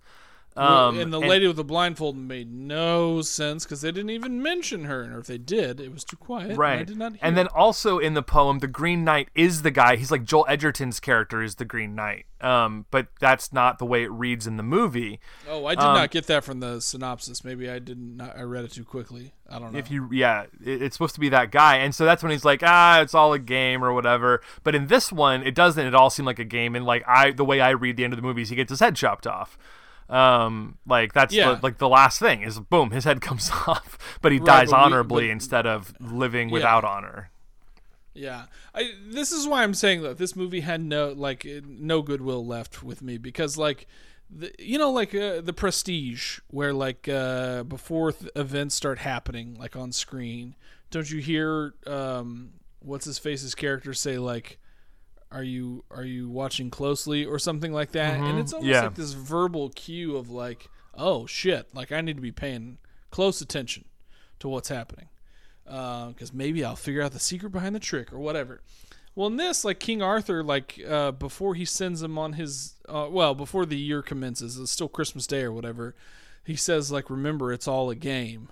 Um, 0.59 0.99
and 0.99 1.13
the 1.13 1.19
lady 1.19 1.47
with 1.47 1.55
the 1.55 1.63
blindfold 1.63 2.17
made 2.17 2.51
no 2.51 3.21
sense 3.21 3.63
because 3.65 3.81
they 3.81 3.91
didn't 3.91 4.09
even 4.09 4.41
mention 4.41 4.83
her, 4.85 5.15
or 5.15 5.19
if 5.19 5.27
they 5.27 5.37
did, 5.37 5.79
it 5.79 5.91
was 5.93 6.03
too 6.03 6.17
quiet. 6.17 6.49
and 6.51 6.57
right 6.57 6.79
I 6.79 6.83
did 6.83 6.97
not 6.97 7.11
hear. 7.13 7.19
and 7.21 7.37
then 7.37 7.47
also 7.47 7.97
in 7.99 8.13
the 8.13 8.21
poem 8.23 8.59
the 8.59 8.67
green 8.67 9.03
knight 9.03 9.29
is 9.35 9.61
the 9.61 9.71
guy 9.71 9.95
he's 9.95 10.11
like 10.11 10.23
joel 10.23 10.45
edgerton's 10.49 10.99
character 10.99 11.41
is 11.41 11.55
the 11.55 11.65
green 11.65 11.95
knight 11.95 12.25
um 12.41 12.85
but 12.91 13.07
that's 13.19 13.51
not 13.53 13.79
the 13.79 13.85
way 13.85 14.03
it 14.03 14.11
reads 14.11 14.47
in 14.47 14.57
the 14.57 14.63
movie 14.63 15.19
oh, 15.49 15.65
I 15.65 15.75
did 15.75 15.83
um, 15.83 15.95
not 15.95 16.11
get 16.11 16.27
that 16.27 16.43
from 16.43 16.59
the 16.61 16.79
synopsis. 16.79 17.43
Maybe 17.43 17.69
I 17.69 17.79
didn't. 17.79 18.17
Not, 18.17 18.37
I 18.37 18.41
read 18.43 18.63
it 18.65 18.71
too 18.71 18.85
quickly. 18.85 19.33
I 19.49 19.59
don't 19.59 19.73
know. 19.73 19.79
if 19.79 19.89
you 19.91 20.07
yeah 20.11 20.43
it- 20.63 20.81
it's 20.81 20.95
supposed 20.95 21.15
to 21.15 21.19
be 21.21 21.29
that 21.29 21.51
guy 21.51 21.77
and 21.77 21.93
so 21.95 22.05
that's 22.05 22.21
when 22.23 22.31
he's 22.31 22.45
like 22.45 22.61
ah 22.63 23.01
it's 23.01 23.13
all 23.15 23.33
a 23.33 23.39
game 23.39 23.83
or 23.83 23.91
whatever 23.93 24.41
but 24.63 24.75
in 24.75 24.87
this 24.87 25.11
one 25.11 25.41
it 25.43 25.55
doesn't 25.55 25.85
at 25.85 25.95
all 25.95 26.09
seem 26.09 26.25
like 26.25 26.39
a 26.39 26.43
game 26.45 26.75
and 26.75 26.85
like 26.85 27.03
i 27.07 27.31
the 27.31 27.43
way 27.45 27.59
i 27.59 27.69
read 27.71 27.97
the 27.97 28.03
end 28.03 28.13
of 28.13 28.17
the 28.17 28.23
movie 28.23 28.41
is 28.43 28.49
he 28.49 28.55
gets 28.55 28.69
his 28.69 28.79
head 28.79 28.95
chopped 28.95 29.25
off 29.25 29.57
um 30.09 30.77
like 30.87 31.13
that's 31.13 31.33
Yeah. 31.33 31.53
the, 31.53 31.59
like 31.61 31.77
the 31.77 31.87
last 31.89 32.19
thing 32.19 32.41
is 32.41 32.59
boom 32.59 32.91
his 32.91 33.03
head 33.03 33.21
comes 33.29 33.51
off 33.67 33.97
but 34.21 34.31
he 34.31 34.39
Right, 34.39 34.45
dies 34.47 34.71
but 34.71 34.77
we- 34.77 34.83
honorably 34.83 35.27
but- 35.27 35.31
instead 35.31 35.65
of 35.67 35.93
living 35.99 36.49
without 36.49 36.83
honor 36.83 37.29
Yeah, 38.15 38.45
I. 38.73 38.91
This 39.07 39.31
is 39.31 39.47
why 39.47 39.63
I'm 39.63 39.73
saying 39.75 40.01
that 40.01 40.17
this 40.17 40.35
movie 40.35 40.59
had 40.61 40.81
no 40.81 41.09
like 41.11 41.45
uh, 41.45 41.61
no 41.65 42.01
goodwill 42.01 42.45
left 42.45 42.83
with 42.83 43.01
me 43.01 43.17
because 43.17 43.55
like, 43.55 43.87
the, 44.29 44.51
you 44.59 44.77
know, 44.77 44.91
like 44.91 45.13
uh, 45.15 45.39
the 45.41 45.53
Prestige, 45.53 46.39
where 46.49 46.73
like 46.73 47.07
uh, 47.07 47.63
before 47.63 48.11
th- 48.11 48.29
events 48.35 48.75
start 48.75 48.97
happening, 48.99 49.55
like 49.59 49.75
on 49.77 49.91
screen, 49.93 50.55
don't 50.91 51.09
you 51.09 51.19
hear 51.21 51.75
um, 51.87 52.49
what's 52.79 53.05
his 53.05 53.19
face's 53.19 53.55
character 53.55 53.93
say 53.93 54.17
like, 54.17 54.59
"Are 55.31 55.43
you 55.43 55.83
are 55.91 56.03
you 56.03 56.29
watching 56.29 56.69
closely?" 56.69 57.25
or 57.25 57.39
something 57.39 57.73
like 57.73 57.91
that, 57.91 58.19
and 58.19 58.39
it's 58.39 58.53
almost 58.53 58.69
yeah. 58.69 58.83
like 58.83 58.95
this 58.95 59.13
verbal 59.13 59.69
cue 59.69 60.17
of 60.17 60.29
like, 60.29 60.69
"Oh 60.93 61.25
shit!" 61.25 61.73
Like 61.73 61.91
I 61.91 62.01
need 62.01 62.15
to 62.15 62.21
be 62.21 62.31
paying 62.31 62.77
close 63.11 63.41
attention 63.41 63.85
to 64.39 64.47
what's 64.47 64.69
happening 64.69 65.09
because 65.65 66.33
maybe 66.33 66.63
I'll 66.63 66.75
figure 66.75 67.01
out 67.01 67.11
the 67.11 67.19
secret 67.19 67.51
behind 67.51 67.75
the 67.75 67.79
trick 67.79 68.11
or 68.11 68.19
whatever. 68.19 68.61
Well, 69.15 69.27
in 69.27 69.37
this, 69.37 69.65
like 69.65 69.79
King 69.79 70.01
Arthur, 70.01 70.43
like 70.43 70.79
uh, 70.87 71.11
before 71.11 71.55
he 71.55 71.65
sends 71.65 72.01
him 72.01 72.17
on 72.17 72.33
his, 72.33 72.75
uh, 72.87 73.07
well, 73.09 73.35
before 73.35 73.65
the 73.65 73.77
year 73.77 74.01
commences, 74.01 74.57
it's 74.57 74.71
still 74.71 74.87
Christmas 74.87 75.27
Day 75.27 75.41
or 75.41 75.51
whatever. 75.51 75.95
He 76.43 76.55
says, 76.55 76.91
like, 76.91 77.09
remember, 77.09 77.51
it's 77.51 77.67
all 77.67 77.89
a 77.89 77.95
game. 77.95 78.49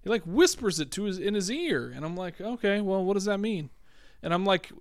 He 0.00 0.08
like 0.08 0.22
whispers 0.22 0.80
it 0.80 0.90
to 0.92 1.04
his 1.04 1.18
in 1.18 1.34
his 1.34 1.50
ear, 1.50 1.92
and 1.94 2.04
I'm 2.04 2.16
like, 2.16 2.40
okay, 2.40 2.80
well, 2.80 3.04
what 3.04 3.14
does 3.14 3.26
that 3.26 3.38
mean? 3.38 3.70
And 4.22 4.34
I'm 4.34 4.44
like, 4.44 4.72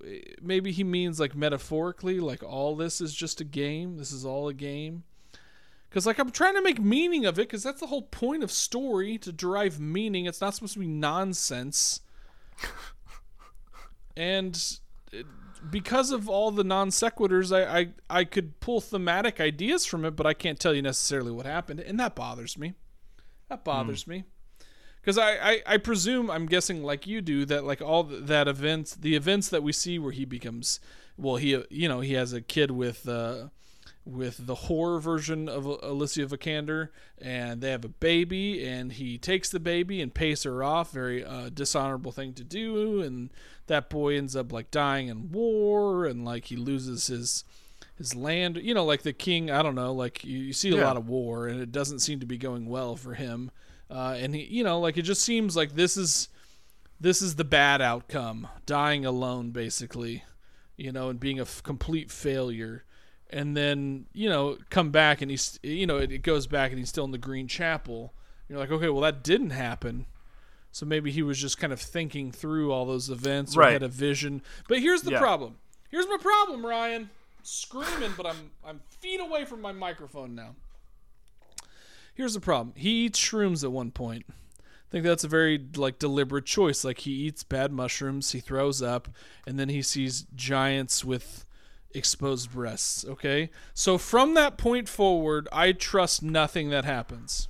maybe 0.41 0.71
he 0.71 0.83
means 0.83 1.19
like 1.19 1.35
metaphorically, 1.35 2.19
like 2.19 2.43
all 2.43 2.75
this 2.75 3.01
is 3.01 3.13
just 3.13 3.39
a 3.39 3.43
game. 3.43 3.97
This 3.97 4.11
is 4.11 4.25
all 4.25 4.47
a 4.47 4.53
game. 4.53 5.03
Because 5.89 6.05
like 6.05 6.19
I'm 6.19 6.31
trying 6.31 6.55
to 6.55 6.61
make 6.61 6.81
meaning 6.81 7.25
of 7.25 7.37
it, 7.37 7.43
because 7.43 7.63
that's 7.63 7.79
the 7.79 7.87
whole 7.87 8.01
point 8.01 8.43
of 8.43 8.51
story 8.51 9.17
to 9.19 9.31
derive 9.31 9.79
meaning. 9.79 10.25
It's 10.25 10.41
not 10.41 10.55
supposed 10.55 10.73
to 10.73 10.79
be 10.79 10.87
nonsense. 10.87 12.01
and 14.17 14.55
it- 15.11 15.27
because 15.69 16.11
of 16.11 16.29
all 16.29 16.51
the 16.51 16.63
non 16.63 16.89
sequiturs, 16.89 17.55
I, 17.55 17.79
I 17.79 17.89
I 18.09 18.23
could 18.23 18.59
pull 18.59 18.81
thematic 18.81 19.39
ideas 19.39 19.85
from 19.85 20.05
it, 20.05 20.11
but 20.11 20.25
I 20.25 20.33
can't 20.33 20.59
tell 20.59 20.73
you 20.73 20.81
necessarily 20.81 21.31
what 21.31 21.45
happened, 21.45 21.79
and 21.79 21.99
that 21.99 22.15
bothers 22.15 22.57
me. 22.57 22.73
That 23.49 23.63
bothers 23.63 24.03
hmm. 24.03 24.11
me. 24.11 24.23
Because 25.07 25.17
I, 25.19 25.51
I, 25.51 25.61
I 25.65 25.77
presume 25.77 26.29
I'm 26.29 26.47
guessing 26.47 26.83
like 26.83 27.07
you 27.07 27.21
do 27.21 27.45
that 27.45 27.63
like 27.63 27.81
all 27.81 28.03
that 28.03 28.49
events 28.49 28.93
the 28.93 29.15
events 29.15 29.47
that 29.47 29.63
we 29.63 29.71
see 29.71 29.97
where 29.97 30.11
he 30.11 30.25
becomes 30.25 30.81
well 31.15 31.37
he 31.37 31.63
you 31.69 31.87
know 31.87 32.01
he 32.01 32.11
has 32.15 32.33
a 32.33 32.41
kid 32.41 32.71
with 32.71 33.07
uh 33.07 33.47
with 34.03 34.45
the 34.45 34.55
horror 34.55 34.99
version 34.99 35.47
of 35.47 35.65
Alicia 35.65 36.25
Vikander, 36.25 36.89
and 37.21 37.61
they 37.61 37.71
have 37.71 37.85
a 37.85 37.89
baby, 37.89 38.65
and 38.67 38.91
he 38.93 39.17
takes 39.17 39.49
the 39.49 39.59
baby 39.61 40.01
and 40.01 40.13
pays 40.13 40.43
her 40.43 40.61
off. 40.63 40.91
Very 40.91 41.23
uh, 41.25 41.49
dishonorable 41.49 42.11
thing 42.13 42.33
to 42.33 42.43
do, 42.45 43.01
and 43.01 43.29
that 43.67 43.89
boy 43.89 44.17
ends 44.17 44.33
up 44.35 44.51
like 44.53 44.71
dying 44.71 45.07
in 45.09 45.31
war, 45.31 46.05
and 46.05 46.23
like 46.25 46.45
he 46.45 46.55
loses 46.57 47.07
his 47.07 47.43
his 47.97 48.13
land. 48.15 48.57
You 48.57 48.73
know, 48.73 48.85
like 48.85 49.03
the 49.03 49.13
king. 49.13 49.49
I 49.51 49.61
don't 49.61 49.75
know. 49.75 49.93
Like 49.93 50.23
you, 50.25 50.37
you 50.39 50.53
see 50.53 50.69
a 50.71 50.75
Yeah. 50.77 50.85
lot 50.85 50.97
of 50.97 51.07
war, 51.09 51.47
and 51.47 51.59
it 51.61 51.71
doesn't 51.73 51.99
seem 51.99 52.19
to 52.21 52.25
be 52.25 52.37
going 52.37 52.65
well 52.65 52.95
for 52.97 53.13
him. 53.13 53.51
Uh, 53.89 54.15
and 54.17 54.35
he, 54.35 54.43
you 54.43 54.63
know, 54.63 54.79
like 54.79 54.97
it 54.97 55.03
just 55.03 55.21
seems 55.21 55.55
like 55.55 55.75
this 55.75 55.95
is 55.97 56.29
this 56.99 57.21
is 57.21 57.35
the 57.35 57.43
bad 57.43 57.81
outcome, 57.81 58.47
dying 58.65 59.05
alone, 59.05 59.51
basically. 59.51 60.23
You 60.77 60.91
know, 60.91 61.09
and 61.09 61.19
being 61.19 61.39
a 61.39 61.43
f- 61.43 61.63
complete 61.63 62.11
failure 62.11 62.83
and 63.29 63.57
then 63.57 64.05
you 64.13 64.29
know 64.29 64.57
come 64.69 64.89
back 64.89 65.21
and 65.21 65.29
he's 65.29 65.59
you 65.61 65.85
know 65.85 65.97
it, 65.97 66.11
it 66.13 66.19
goes 66.19 66.47
back 66.47 66.69
and 66.71 66.79
he's 66.79 66.87
still 66.87 67.03
in 67.03 67.11
the 67.11 67.17
green 67.17 67.45
chapel 67.45 68.13
you're 68.47 68.57
like 68.57 68.71
okay 68.71 68.87
well 68.87 69.01
that 69.01 69.21
didn't 69.21 69.49
happen 69.49 70.05
so 70.71 70.85
maybe 70.85 71.11
he 71.11 71.21
was 71.21 71.37
just 71.37 71.57
kind 71.57 71.73
of 71.73 71.81
thinking 71.81 72.31
through 72.31 72.71
all 72.71 72.85
those 72.85 73.09
events 73.09 73.57
or 73.57 73.59
Right. 73.59 73.73
had 73.73 73.83
a 73.83 73.89
vision 73.89 74.41
but 74.69 74.79
here's 74.79 75.01
the 75.01 75.11
Yeah. 75.11 75.19
problem 75.19 75.57
here's 75.91 76.07
my 76.07 76.15
problem 76.21 76.65
ryan 76.65 77.09
screaming 77.43 78.13
but 78.15 78.25
i'm 78.25 78.49
i'm 78.65 78.79
feet 79.01 79.19
away 79.19 79.43
from 79.43 79.59
my 79.59 79.73
microphone 79.73 80.33
now 80.33 80.55
here's 82.17 82.33
the 82.33 82.41
problem 82.41 82.73
he 82.75 83.05
eats 83.05 83.19
shrooms 83.19 83.63
at 83.63 83.71
one 83.71 83.91
point 83.91 84.25
I 84.29 84.89
think 84.89 85.03
that's 85.03 85.25
a 85.25 85.27
very 85.27 85.61
like 85.75 85.99
deliberate 85.99 86.45
choice. 86.45 86.85
Like 86.85 86.99
he 86.99 87.11
eats 87.11 87.43
bad 87.43 87.73
mushrooms, 87.73 88.31
he 88.31 88.39
throws 88.39 88.81
up, 88.81 89.09
and 89.45 89.59
then 89.59 89.67
he 89.67 89.81
sees 89.81 90.25
giants 90.33 91.03
with 91.03 91.43
exposed 91.93 92.53
breasts. 92.53 93.03
Okay, 93.03 93.49
so 93.73 93.97
from 93.97 94.33
that 94.35 94.57
point 94.57 94.87
forward, 94.87 95.49
I 95.51 95.73
trust 95.73 96.23
nothing 96.23 96.69
that 96.69 96.85
happens. 96.85 97.49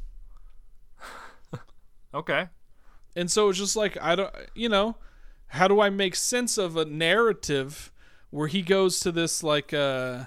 okay 2.13 2.47
And 3.15 3.29
so 3.29 3.49
it's 3.49 3.59
just 3.59 3.75
like 3.75 3.97
I 4.01 4.15
don't, 4.15 4.33
you 4.55 4.67
know, 4.69 4.97
how 5.49 5.67
do 5.67 5.79
I 5.79 5.91
make 5.91 6.15
sense 6.15 6.57
of 6.57 6.75
a 6.75 6.85
narrative 6.85 7.91
where 8.31 8.47
he 8.47 8.63
goes 8.63 8.99
to 9.01 9.11
this 9.11 9.43
like 9.43 9.73
uh 9.75 10.25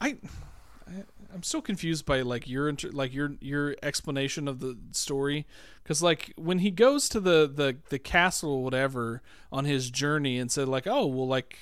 I 0.00 0.08
I- 0.08 0.18
I'm 1.36 1.42
so 1.42 1.60
confused 1.60 2.06
by 2.06 2.22
like 2.22 2.48
your 2.48 2.66
inter- 2.68 2.90
like 2.92 3.12
your 3.12 3.32
your 3.40 3.76
explanation 3.82 4.48
of 4.48 4.60
the 4.60 4.76
story 4.92 5.46
cuz 5.84 6.02
like 6.02 6.32
when 6.36 6.60
he 6.60 6.70
goes 6.70 7.08
to 7.10 7.20
the 7.20 7.46
the 7.52 7.76
the 7.90 7.98
castle 7.98 8.50
or 8.52 8.64
whatever 8.64 9.20
on 9.52 9.66
his 9.66 9.90
journey 9.90 10.38
and 10.38 10.50
said 10.50 10.66
like 10.66 10.86
oh 10.86 11.04
well 11.06 11.28
like 11.28 11.58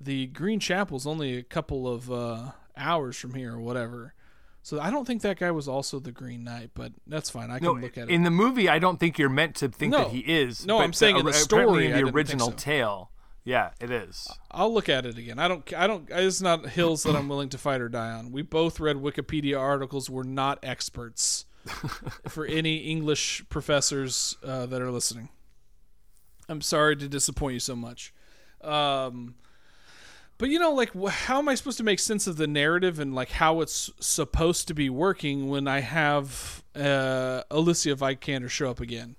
the 0.00 0.26
Green 0.28 0.60
Chapel's 0.60 1.06
only 1.06 1.36
a 1.36 1.42
couple 1.42 1.86
of 1.86 2.10
uh 2.10 2.52
hours 2.76 3.16
from 3.18 3.34
here 3.34 3.54
or 3.54 3.60
whatever. 3.60 4.14
So 4.62 4.80
I 4.80 4.90
don't 4.90 5.06
think 5.06 5.22
that 5.22 5.38
guy 5.38 5.50
was 5.50 5.66
also 5.68 5.98
the 5.98 6.12
Green 6.12 6.44
Knight, 6.44 6.70
but 6.74 6.92
that's 7.06 7.28
fine. 7.30 7.50
I 7.50 7.58
can 7.58 7.64
no 7.66 7.72
look 7.72 7.96
at 7.98 8.08
it. 8.08 8.12
in 8.14 8.22
the 8.22 8.30
movie 8.30 8.68
i 8.68 8.78
don't 8.78 8.98
think 8.98 9.18
you're 9.18 9.28
meant 9.28 9.54
to 9.56 9.68
think 9.68 9.92
No. 9.92 10.04
that 10.04 10.10
he 10.10 10.20
is 10.20 10.64
No, 10.66 10.78
but 10.78 10.84
I'm 10.84 10.92
saying 10.92 11.16
in 11.16 11.26
the 11.26 11.32
story, 11.34 11.86
in 11.90 11.92
the 12.04 12.10
original 12.10 12.50
so. 12.50 12.56
tale 12.56 13.10
yeah 13.48 13.70
it 13.80 13.90
is 13.90 14.28
I'll 14.50 14.72
look 14.72 14.88
at 14.88 15.06
it 15.06 15.16
again. 15.16 15.38
I 15.38 15.46
don't. 15.46 15.72
I 15.74 15.86
don't. 15.86 16.08
It's 16.10 16.40
not 16.40 16.70
hills 16.70 17.04
that 17.04 17.14
I'm 17.14 17.28
willing 17.28 17.48
to 17.50 17.58
fight 17.58 17.80
or 17.80 17.88
die 17.88 18.10
on. 18.10 18.32
We 18.32 18.42
both 18.42 18.80
read 18.80 18.96
Wikipedia 18.96 19.58
articles. 19.58 20.10
We're 20.10 20.24
not 20.24 20.58
experts. 20.62 21.44
for 22.28 22.46
any 22.46 22.78
English 22.78 23.44
professors 23.50 24.36
uh, 24.42 24.64
that 24.66 24.80
are 24.80 24.90
listening, 24.90 25.28
I'm 26.48 26.62
sorry 26.62 26.96
to 26.96 27.08
disappoint 27.08 27.54
you 27.54 27.60
so 27.60 27.76
much. 27.76 28.14
Um, 28.62 29.34
but 30.38 30.48
you 30.48 30.58
know, 30.58 30.72
like, 30.72 30.94
how 31.08 31.38
am 31.38 31.48
I 31.48 31.54
supposed 31.56 31.78
to 31.78 31.84
make 31.84 31.98
sense 31.98 32.26
of 32.26 32.36
the 32.36 32.46
narrative 32.46 32.98
and 32.98 33.14
like 33.14 33.30
how 33.30 33.60
it's 33.60 33.90
supposed 34.00 34.66
to 34.68 34.74
be 34.74 34.88
working 34.88 35.48
when 35.48 35.68
I 35.68 35.80
have 35.80 36.64
uh, 36.74 37.42
Alicia 37.50 37.96
Vikander 37.96 38.48
show 38.48 38.70
up 38.70 38.80
again 38.80 39.16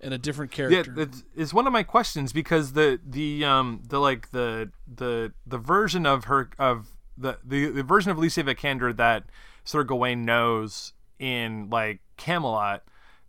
and 0.00 0.12
a 0.12 0.18
different 0.18 0.56
yeah 0.56 0.68
character? 0.68 0.94
it's, 0.96 1.24
it's 1.34 1.54
one 1.54 1.66
of 1.66 1.72
my 1.72 1.82
questions 1.82 2.32
because 2.32 2.72
the 2.72 3.00
the 3.04 3.44
um 3.44 3.82
the 3.88 3.98
like 3.98 4.30
the 4.30 4.70
the 4.92 5.32
the 5.46 5.58
version 5.58 6.06
of 6.06 6.24
her 6.24 6.50
of 6.58 6.88
the 7.16 7.38
the, 7.44 7.66
the 7.70 7.82
version 7.82 8.10
of 8.10 8.18
Alicia 8.18 8.44
Vikander 8.44 8.96
that 8.96 9.24
Sir 9.64 9.84
Gawain 9.84 10.24
knows 10.24 10.92
in 11.18 11.68
like 11.70 12.00
Camelot 12.16 12.82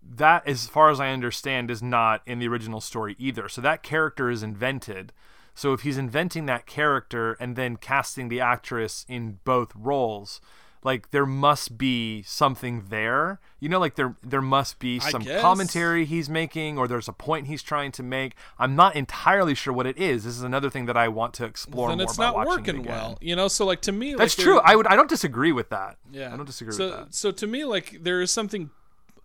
that 0.10 0.48
as 0.48 0.68
far 0.68 0.89
as 0.89 0.99
I 0.99 1.10
understand 1.10 1.69
is 1.69 1.81
not 1.81 2.22
in 2.26 2.39
the 2.39 2.48
original 2.48 2.81
story 2.81 3.15
either 3.18 3.49
so 3.49 3.61
that 3.61 3.84
character 3.84 4.30
is 4.30 4.44
invented 4.44 5.14
so 5.53 5.73
if 5.73 5.81
he's 5.81 5.98
inventing 5.98 6.45
that 6.45 6.65
character 6.65 7.34
and 7.39 7.56
then 7.56 7.77
casting 7.77 8.30
the 8.30 8.39
actress 8.39 9.06
in 9.10 9.39
both 9.44 9.72
roles 9.76 10.39
like 10.84 11.12
there 11.12 11.26
must 11.26 11.78
be 11.78 12.24
something 12.24 12.86
there. 12.90 13.40
You 13.60 13.70
know 13.70 13.80
like 13.80 13.95
there 13.95 14.16
there 14.24 14.41
must 14.41 14.80
be 14.80 14.99
some 14.99 15.24
commentary 15.24 16.06
he's 16.06 16.30
making 16.30 16.78
or 16.78 16.88
there's 16.88 17.08
a 17.08 17.14
point 17.14 17.48
he's 17.48 17.64
trying 17.64 17.91
to 17.94 18.04
make. 18.04 18.34
I'm 18.60 18.76
not 18.76 18.95
entirely 18.95 19.56
sure 19.56 19.74
what 19.74 19.88
it 19.88 19.98
is. 19.98 20.24
This 20.24 20.36
is 20.36 20.44
another 20.44 20.70
thing 20.70 20.86
that 20.86 20.98
i 20.98 21.08
want 21.08 21.34
to 21.36 21.45
explore 21.45 21.90
then 21.90 21.98
more 21.98 22.06
it's 22.06 22.18
not 22.18 22.36
watching 22.36 22.52
it 22.52 22.58
working 22.58 22.80
again. 22.82 22.91
well. 22.91 23.18
You 23.22 23.36
know, 23.36 23.48
so 23.48 23.66
like 23.66 23.82
to 23.82 23.91
me, 23.91 24.14
that's 24.14 24.38
like, 24.38 24.44
true. 24.44 24.60
i 24.60 24.76
would 24.76 24.88
i 24.88 24.95
don't 24.95 25.10
disagree 25.10 25.52
with 25.52 25.70
that. 25.70 25.98
Yeah, 26.12 26.34
i 26.34 26.38
don't 26.38 26.45
disagree 26.45 26.74
so, 26.74 26.86
with 26.86 26.94
that. 26.95 27.16
So 27.16 27.32
to 27.32 27.48
me, 27.48 27.66
like 27.66 27.98
there 28.02 28.22
is 28.22 28.32
something 28.32 28.70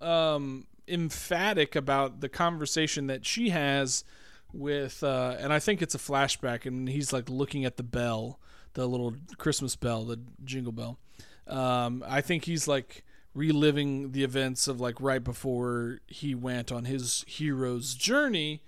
um, 0.00 0.66
emphatic 0.88 1.76
about 1.76 2.20
the 2.20 2.28
conversation 2.28 3.06
that 3.06 3.24
she 3.24 3.50
has 3.50 4.04
with, 4.52 5.02
uh, 5.02 5.36
and 5.38 5.52
I 5.52 5.58
think 5.58 5.80
it's 5.80 5.94
a 5.94 5.98
flashback, 5.98 6.66
and 6.66 6.88
he's 6.88 7.12
like 7.12 7.28
looking 7.30 7.64
at 7.64 7.76
the 7.76 7.82
bell, 7.82 8.38
the 8.74 8.86
little 8.86 9.14
Christmas 9.38 9.76
bell, 9.76 10.04
the 10.04 10.20
jingle 10.44 10.72
bell. 10.72 10.98
Um, 11.46 12.04
I 12.06 12.20
think 12.20 12.44
he's 12.44 12.68
like 12.68 13.04
reliving 13.34 14.12
the 14.12 14.24
events 14.24 14.68
of 14.68 14.80
like 14.80 15.00
right 15.00 15.22
before 15.22 16.00
he 16.06 16.34
went 16.34 16.70
on 16.70 16.84
his 16.84 17.24
hero's 17.26 17.94
journey. 17.94 18.62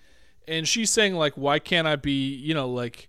And 0.49 0.67
she's 0.67 0.91
saying 0.91 1.15
like 1.15 1.35
why 1.35 1.59
can't 1.59 1.87
i 1.87 1.97
be 1.97 2.35
you 2.35 2.55
know 2.55 2.69
like 2.69 3.09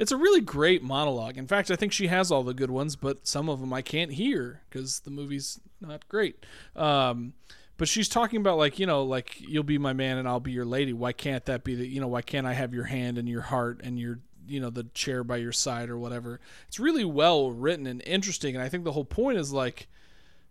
it's 0.00 0.12
a 0.12 0.16
really 0.16 0.40
great 0.40 0.82
monologue. 0.82 1.36
In 1.36 1.46
fact 1.46 1.70
i 1.70 1.76
think 1.76 1.92
she 1.92 2.08
has 2.08 2.30
all 2.30 2.42
the 2.42 2.54
good 2.54 2.70
ones 2.70 2.96
but 2.96 3.26
some 3.26 3.48
of 3.48 3.60
them 3.60 3.72
i 3.72 3.82
can't 3.82 4.12
hear 4.12 4.62
because 4.68 5.00
the 5.00 5.10
movie's 5.10 5.60
not 5.80 6.08
great. 6.08 6.44
Um, 6.74 7.34
but 7.76 7.88
she's 7.88 8.08
talking 8.08 8.40
about 8.40 8.56
like 8.56 8.78
you 8.78 8.86
know 8.86 9.02
like 9.02 9.40
you'll 9.40 9.62
be 9.62 9.78
my 9.78 9.92
man 9.92 10.16
and 10.18 10.28
i'll 10.28 10.40
be 10.40 10.52
your 10.52 10.64
lady. 10.64 10.92
Why 10.92 11.12
can't 11.12 11.44
that 11.46 11.64
be 11.64 11.74
the 11.74 11.86
you 11.86 12.00
know 12.00 12.08
why 12.08 12.22
can't 12.22 12.46
i 12.46 12.54
have 12.54 12.72
your 12.72 12.84
hand 12.84 13.18
and 13.18 13.28
your 13.28 13.42
heart 13.42 13.80
and 13.82 13.98
your 13.98 14.20
you 14.46 14.60
know 14.60 14.70
the 14.70 14.84
chair 14.94 15.24
by 15.24 15.36
your 15.36 15.52
side 15.52 15.88
or 15.88 15.98
whatever 15.98 16.40
it's 16.68 16.80
really 16.80 17.04
well 17.04 17.50
written 17.50 17.86
and 17.86 18.02
interesting 18.06 18.54
and 18.54 18.62
i 18.62 18.68
think 18.68 18.84
the 18.84 18.92
whole 18.92 19.04
point 19.04 19.38
is 19.38 19.52
like 19.52 19.88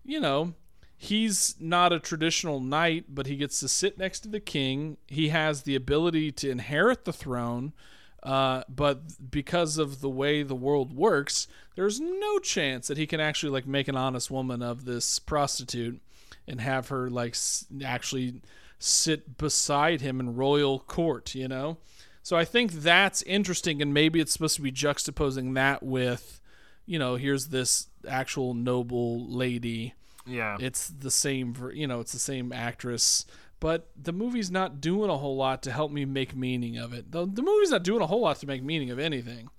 you 0.04 0.20
know, 0.20 0.54
he's 0.98 1.56
not 1.60 1.94
a 1.94 2.00
traditional 2.00 2.60
knight, 2.60 3.06
but 3.10 3.28
he 3.28 3.36
gets 3.36 3.60
to 3.62 3.68
sit 3.68 3.98
next 3.98 4.22
to 4.22 4.30
the 4.30 4.40
king. 4.40 4.98
He 5.08 5.30
has 5.30 5.64
the 5.64 5.76
ability 5.76 6.32
to 6.34 6.50
inherit 6.50 7.06
the 7.06 7.14
throne, 7.14 7.74
uh, 8.22 8.64
but 8.70 9.32
because 9.32 9.78
of 9.78 10.02
the 10.02 10.10
way 10.10 10.44
the 10.44 10.56
world 10.56 10.96
works, 10.96 11.48
there's 11.76 12.00
no 12.00 12.40
chance 12.40 12.88
that 12.88 12.98
he 12.98 13.08
can 13.08 13.20
actually 13.20 13.52
like 13.52 13.68
make 13.68 13.88
an 13.88 13.96
honest 13.96 14.30
woman 14.30 14.62
of 14.62 14.86
this 14.86 15.20
prostitute 15.20 16.02
and 16.48 16.62
have 16.62 16.90
her 16.90 17.10
like 17.10 17.32
s- 17.32 17.66
actually 17.84 18.42
sit 18.80 19.38
beside 19.38 20.02
him 20.02 20.20
in 20.20 20.36
royal 20.36 20.80
court. 20.80 21.34
You 21.36 21.48
know. 21.48 21.78
So 22.24 22.38
I 22.38 22.46
think 22.46 22.72
that's 22.72 23.22
interesting, 23.24 23.82
and 23.82 23.94
maybe 23.94 24.20
it's 24.20 24.32
supposed 24.32 24.56
to 24.56 24.62
be 24.62 24.72
juxtaposing 24.72 25.54
that 25.56 25.84
with 25.84 26.40
you 26.86 27.00
know, 27.00 27.16
here's 27.16 27.48
this 27.48 27.88
actual 28.08 28.54
noble 28.54 29.26
lady. 29.28 29.94
Yeah. 30.26 30.58
It's 30.60 30.88
the 30.88 31.12
same, 31.12 31.56
you 31.74 31.88
know, 31.88 32.00
it's 32.00 32.14
the 32.14 32.20
same 32.20 32.52
actress, 32.52 33.26
but 33.60 33.90
the 34.02 34.14
movie's 34.14 34.52
not 34.52 34.82
doing 34.82 35.10
a 35.10 35.18
whole 35.18 35.36
lot 35.36 35.64
to 35.64 35.72
help 35.72 35.92
me 35.92 36.06
make 36.06 36.36
meaning 36.36 36.78
of 36.78 36.94
it. 36.94 37.12
The, 37.12 37.26
the 37.26 37.42
movie's 37.42 37.72
not 37.72 37.84
doing 37.84 38.02
a 38.02 38.08
whole 38.08 38.22
lot 38.22 38.38
to 38.40 38.48
make 38.48 38.64
meaning 38.64 38.90
of 38.90 39.00
anything. 39.00 39.50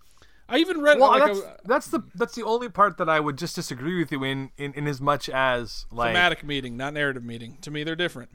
I 0.46 0.58
even 0.58 0.82
read 0.82 0.98
well, 1.00 1.10
like 1.10 1.24
that's, 1.24 1.38
a 1.38 1.56
that's 1.64 1.86
the 1.86 2.00
that's 2.14 2.34
the 2.34 2.42
only 2.42 2.68
part 2.68 2.98
that 2.98 3.08
I 3.08 3.18
would 3.18 3.38
just 3.38 3.56
disagree 3.56 3.98
with 3.98 4.12
you 4.12 4.22
in 4.24 4.50
in, 4.58 4.74
in 4.74 4.86
as 4.86 5.00
much 5.00 5.30
as 5.30 5.86
like 5.90 6.10
thematic 6.10 6.44
meeting, 6.44 6.76
not 6.76 6.92
narrative 6.92 7.24
meeting. 7.24 7.56
To 7.62 7.70
me, 7.70 7.82
they're 7.82 7.96
different. 7.96 8.28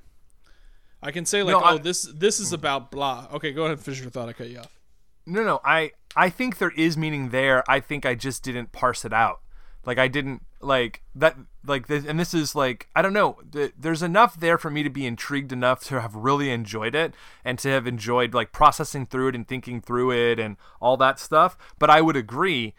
I 1.01 1.11
can 1.11 1.25
say 1.25 1.43
like, 1.43 1.53
No, 1.53 1.59
I- 1.59 1.73
oh, 1.73 1.77
this 1.77 2.03
this 2.13 2.39
is 2.39 2.51
about 2.53 2.91
blah. 2.91 3.27
Okay, 3.33 3.51
go 3.51 3.61
ahead 3.63 3.73
and 3.77 3.81
finish 3.81 4.01
your 4.01 4.09
thought. 4.09 4.29
I 4.29 4.33
cut 4.33 4.49
you 4.49 4.59
off. 4.59 4.79
No, 5.25 5.43
no, 5.43 5.61
I 5.63 5.91
I 6.15 6.29
think 6.29 6.57
there 6.57 6.71
is 6.75 6.97
meaning 6.97 7.29
there. 7.29 7.63
I 7.69 7.79
think 7.79 8.05
I 8.05 8.15
just 8.15 8.43
didn't 8.43 8.71
parse 8.71 9.05
it 9.05 9.13
out. 9.13 9.41
Like 9.85 9.97
I 9.97 10.07
didn't 10.07 10.43
like 10.59 11.03
that 11.15 11.37
like 11.65 11.87
this, 11.87 12.03
and 12.05 12.19
this 12.19 12.33
is 12.33 12.53
like 12.55 12.89
I 12.95 13.01
don't 13.01 13.13
know. 13.13 13.37
th- 13.51 13.73
There's 13.79 14.01
enough 14.03 14.37
there 14.39 14.57
for 14.57 14.69
me 14.69 14.83
to 14.83 14.89
be 14.89 15.05
intrigued 15.05 15.53
enough 15.53 15.81
to 15.85 16.01
have 16.01 16.15
really 16.15 16.49
enjoyed 16.49 16.95
it 16.95 17.13
and 17.45 17.57
to 17.59 17.69
have 17.69 17.87
enjoyed 17.87 18.33
like 18.33 18.51
processing 18.51 19.05
through 19.05 19.29
it 19.29 19.35
and 19.35 19.47
thinking 19.47 19.79
through 19.81 20.11
it 20.11 20.37
and 20.39 20.57
all 20.81 20.97
that 20.97 21.17
stuff. 21.19 21.57
But 21.79 21.89
I 21.89 22.01
would 22.01 22.17
agree 22.17 22.73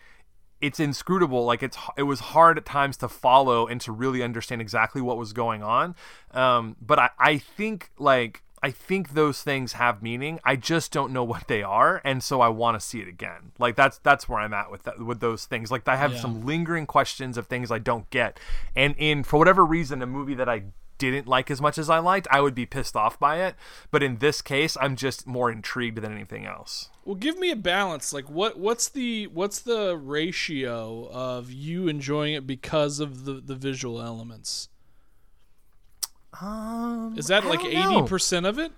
it's 0.60 0.78
inscrutable 0.80 1.44
like 1.44 1.62
it's 1.62 1.78
it 1.96 2.02
was 2.04 2.20
hard 2.20 2.58
at 2.58 2.66
times 2.66 2.96
to 2.98 3.08
follow 3.08 3.66
and 3.66 3.80
to 3.80 3.92
really 3.92 4.22
understand 4.22 4.60
exactly 4.60 5.00
what 5.00 5.16
was 5.16 5.32
going 5.32 5.62
on. 5.62 5.94
Um, 6.32 6.76
but 6.80 6.98
I, 6.98 7.10
I 7.18 7.38
think 7.38 7.90
like 7.98 8.42
i 8.62 8.70
think 8.70 9.14
those 9.14 9.42
things 9.42 9.72
have 9.74 10.02
meaning. 10.02 10.38
I 10.44 10.54
just 10.56 10.92
don't 10.92 11.12
know 11.14 11.24
what 11.24 11.48
they 11.48 11.62
are 11.62 12.02
and 12.04 12.22
so 12.22 12.42
i 12.42 12.48
want 12.50 12.78
to 12.78 12.86
see 12.86 13.00
it 13.00 13.08
again. 13.08 13.52
Like 13.58 13.74
that's 13.74 13.96
that's 13.98 14.28
where 14.28 14.38
i'm 14.40 14.52
at 14.52 14.70
with 14.70 14.82
that, 14.82 15.00
with 15.00 15.20
those 15.20 15.46
things. 15.46 15.70
Like 15.70 15.88
i 15.88 15.96
have 15.96 16.12
Yeah. 16.12 16.20
some 16.20 16.44
lingering 16.44 16.84
questions 16.86 17.38
of 17.38 17.46
things 17.46 17.70
i 17.70 17.78
don't 17.78 18.08
get. 18.10 18.38
And 18.76 18.94
in 18.98 19.22
for 19.24 19.38
whatever 19.38 19.64
reason 19.64 20.02
a 20.02 20.06
movie 20.06 20.34
that 20.34 20.48
i 20.48 20.64
didn't 21.00 21.26
like 21.26 21.50
as 21.50 21.60
much 21.60 21.78
as 21.78 21.88
i 21.90 21.98
liked 21.98 22.28
i 22.30 22.40
would 22.40 22.54
be 22.54 22.66
pissed 22.66 22.94
off 22.94 23.18
by 23.18 23.40
it 23.42 23.54
but 23.90 24.02
in 24.02 24.18
this 24.18 24.40
case 24.42 24.76
i'm 24.80 24.94
just 24.94 25.26
more 25.26 25.50
intrigued 25.50 25.98
than 26.02 26.12
anything 26.12 26.46
else 26.46 26.90
Well, 27.04 27.16
give 27.16 27.38
me 27.38 27.50
a 27.50 27.56
balance. 27.56 28.12
Like, 28.12 28.28
what 28.30 28.58
what's 28.60 28.88
the 28.88 29.26
what's 29.28 29.58
the 29.60 29.96
ratio 29.96 31.08
of 31.10 31.50
you 31.50 31.88
enjoying 31.88 32.34
it 32.34 32.46
because 32.46 33.00
of 33.00 33.24
the 33.24 33.34
the 33.40 33.56
visual 33.56 34.00
elements? 34.00 34.68
um, 36.40 37.14
Is 37.16 37.26
that 37.28 37.44
like 37.44 37.60
don't 37.62 37.72
know. 37.74 37.98
eighty 37.98 38.08
percent 38.08 38.46
of 38.46 38.58
it? 38.58 38.72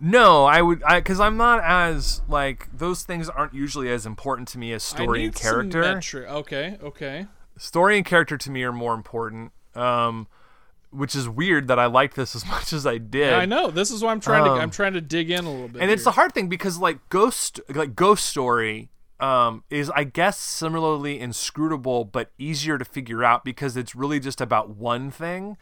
No, 0.00 0.44
I 0.44 0.60
would, 0.60 0.82
I 0.82 0.98
because 1.00 1.20
I'm 1.20 1.36
not 1.36 1.60
as 1.62 2.22
like 2.28 2.68
those 2.76 3.04
things 3.04 3.28
aren't 3.28 3.54
usually 3.54 3.90
as 3.90 4.04
important 4.06 4.48
to 4.48 4.58
me 4.58 4.72
as 4.72 4.82
story 4.82 5.24
and 5.24 5.34
character. 5.34 5.82
Okay, 6.28 6.76
okay. 6.82 7.26
Story 7.56 7.96
and 7.96 8.04
character 8.04 8.36
to 8.36 8.50
me 8.50 8.64
are 8.64 8.72
more 8.72 8.94
important. 8.94 9.52
Um, 9.76 10.26
which 10.94 11.14
is 11.14 11.28
weird 11.28 11.68
that 11.68 11.78
I 11.78 11.86
liked 11.86 12.14
this 12.16 12.34
as 12.36 12.46
much 12.54 12.72
as 12.72 12.86
I 12.86 12.98
did. 12.98 13.30
Yeah, 13.30 13.38
I 13.38 13.44
know. 13.46 13.70
This 13.70 13.90
is 13.90 14.02
why 14.02 14.12
I'm 14.12 14.20
trying 14.20 14.44
to 14.44 14.52
Um, 14.52 14.60
I'm 14.60 14.70
trying 14.70 14.92
to 14.94 15.00
dig 15.00 15.30
in 15.30 15.44
a 15.44 15.50
little 15.50 15.68
bit. 15.68 15.82
and 15.82 15.90
it's 15.90 16.02
here. 16.02 16.04
the 16.06 16.10
hard 16.12 16.32
thing 16.32 16.48
because 16.48 16.78
like 16.78 16.98
ghost 17.08 17.60
like 17.74 17.94
ghost 17.96 18.24
story 18.26 18.90
um, 19.20 19.62
is 19.70 19.90
i 19.94 20.02
guess 20.04 20.36
similarly 20.38 21.20
inscrutable 21.20 22.04
but 22.04 22.32
easier 22.36 22.78
to 22.78 22.84
figure 22.84 23.22
out 23.22 23.44
because 23.44 23.76
it's 23.76 23.94
really 23.94 24.18
just 24.18 24.40
about 24.40 24.70
one 24.70 25.10
thing 25.10 25.56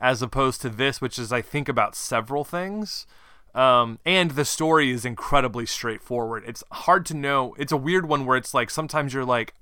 as 0.00 0.22
opposed 0.22 0.62
to 0.62 0.68
this 0.70 1.00
which 1.02 1.18
is 1.18 1.30
i 1.32 1.42
think 1.42 1.68
about 1.68 1.94
several 1.94 2.44
things 2.44 3.06
um, 3.54 3.98
and 4.06 4.32
the 4.32 4.44
story 4.44 4.90
is 4.90 5.04
incredibly 5.04 5.66
straightforward 5.66 6.44
it's 6.46 6.64
hard 6.72 7.04
to 7.06 7.14
know 7.14 7.54
it's 7.58 7.72
a 7.72 7.76
weird 7.76 8.08
one 8.08 8.24
where 8.26 8.38
it's 8.38 8.54
like 8.54 8.70
sometimes 8.70 9.12
you're 9.12 9.24
like 9.24 9.52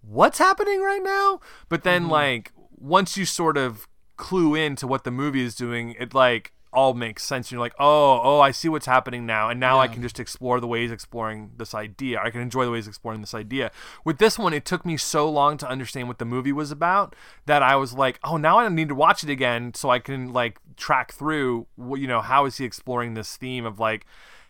what's 0.00 0.38
happening 0.38 0.80
right 0.80 1.02
now 1.02 1.40
but 1.68 1.82
then 1.84 2.02
Mm-hmm. 2.04 2.10
like 2.12 2.52
once 2.80 3.16
you 3.18 3.24
sort 3.26 3.56
of 3.58 3.86
clue 4.18 4.54
into 4.54 4.86
what 4.86 5.04
the 5.04 5.10
movie 5.10 5.42
is 5.42 5.54
doing 5.54 5.94
it 5.98 6.12
like 6.12 6.52
all 6.70 6.92
makes 6.92 7.24
sense. 7.24 7.50
You're 7.50 7.60
like 7.60 7.74
oh 7.78 8.20
oh 8.22 8.40
i 8.40 8.50
see 8.50 8.68
what's 8.68 8.84
happening 8.84 9.24
now 9.24 9.48
and 9.48 9.58
now 9.58 9.80
i 9.80 9.88
can 9.88 10.02
just 10.02 10.20
explore 10.20 10.60
the 10.60 10.66
ways 10.66 10.90
exploring 10.90 11.52
this 11.56 11.72
idea. 11.74 12.20
I 12.22 12.30
can 12.30 12.42
enjoy 12.42 12.66
the 12.66 12.70
ways 12.70 12.86
exploring 12.86 13.22
this 13.22 13.34
idea. 13.34 13.70
With 14.04 14.18
this 14.18 14.38
one 14.38 14.52
it 14.52 14.66
took 14.66 14.84
me 14.84 14.96
so 14.96 15.30
long 15.30 15.56
to 15.58 15.68
understand 15.68 16.08
what 16.08 16.18
the 16.18 16.26
movie 16.26 16.52
was 16.52 16.70
about 16.70 17.16
that 17.46 17.62
i 17.62 17.74
was 17.76 17.94
like 17.94 18.18
oh 18.22 18.36
now 18.36 18.58
i 18.58 18.68
need 18.68 18.88
to 18.88 18.94
watch 18.94 19.24
it 19.24 19.30
again 19.30 19.72
so 19.72 19.88
i 19.88 19.98
can 19.98 20.32
like 20.32 20.58
track 20.76 21.12
through 21.12 21.66
what 21.76 22.00
you 22.00 22.06
know 22.06 22.20
how 22.20 22.44
is 22.44 22.58
he 22.58 22.64
exploring 22.64 23.14
this 23.14 23.36
theme 23.36 23.64
of 23.64 23.80
like 23.80 24.04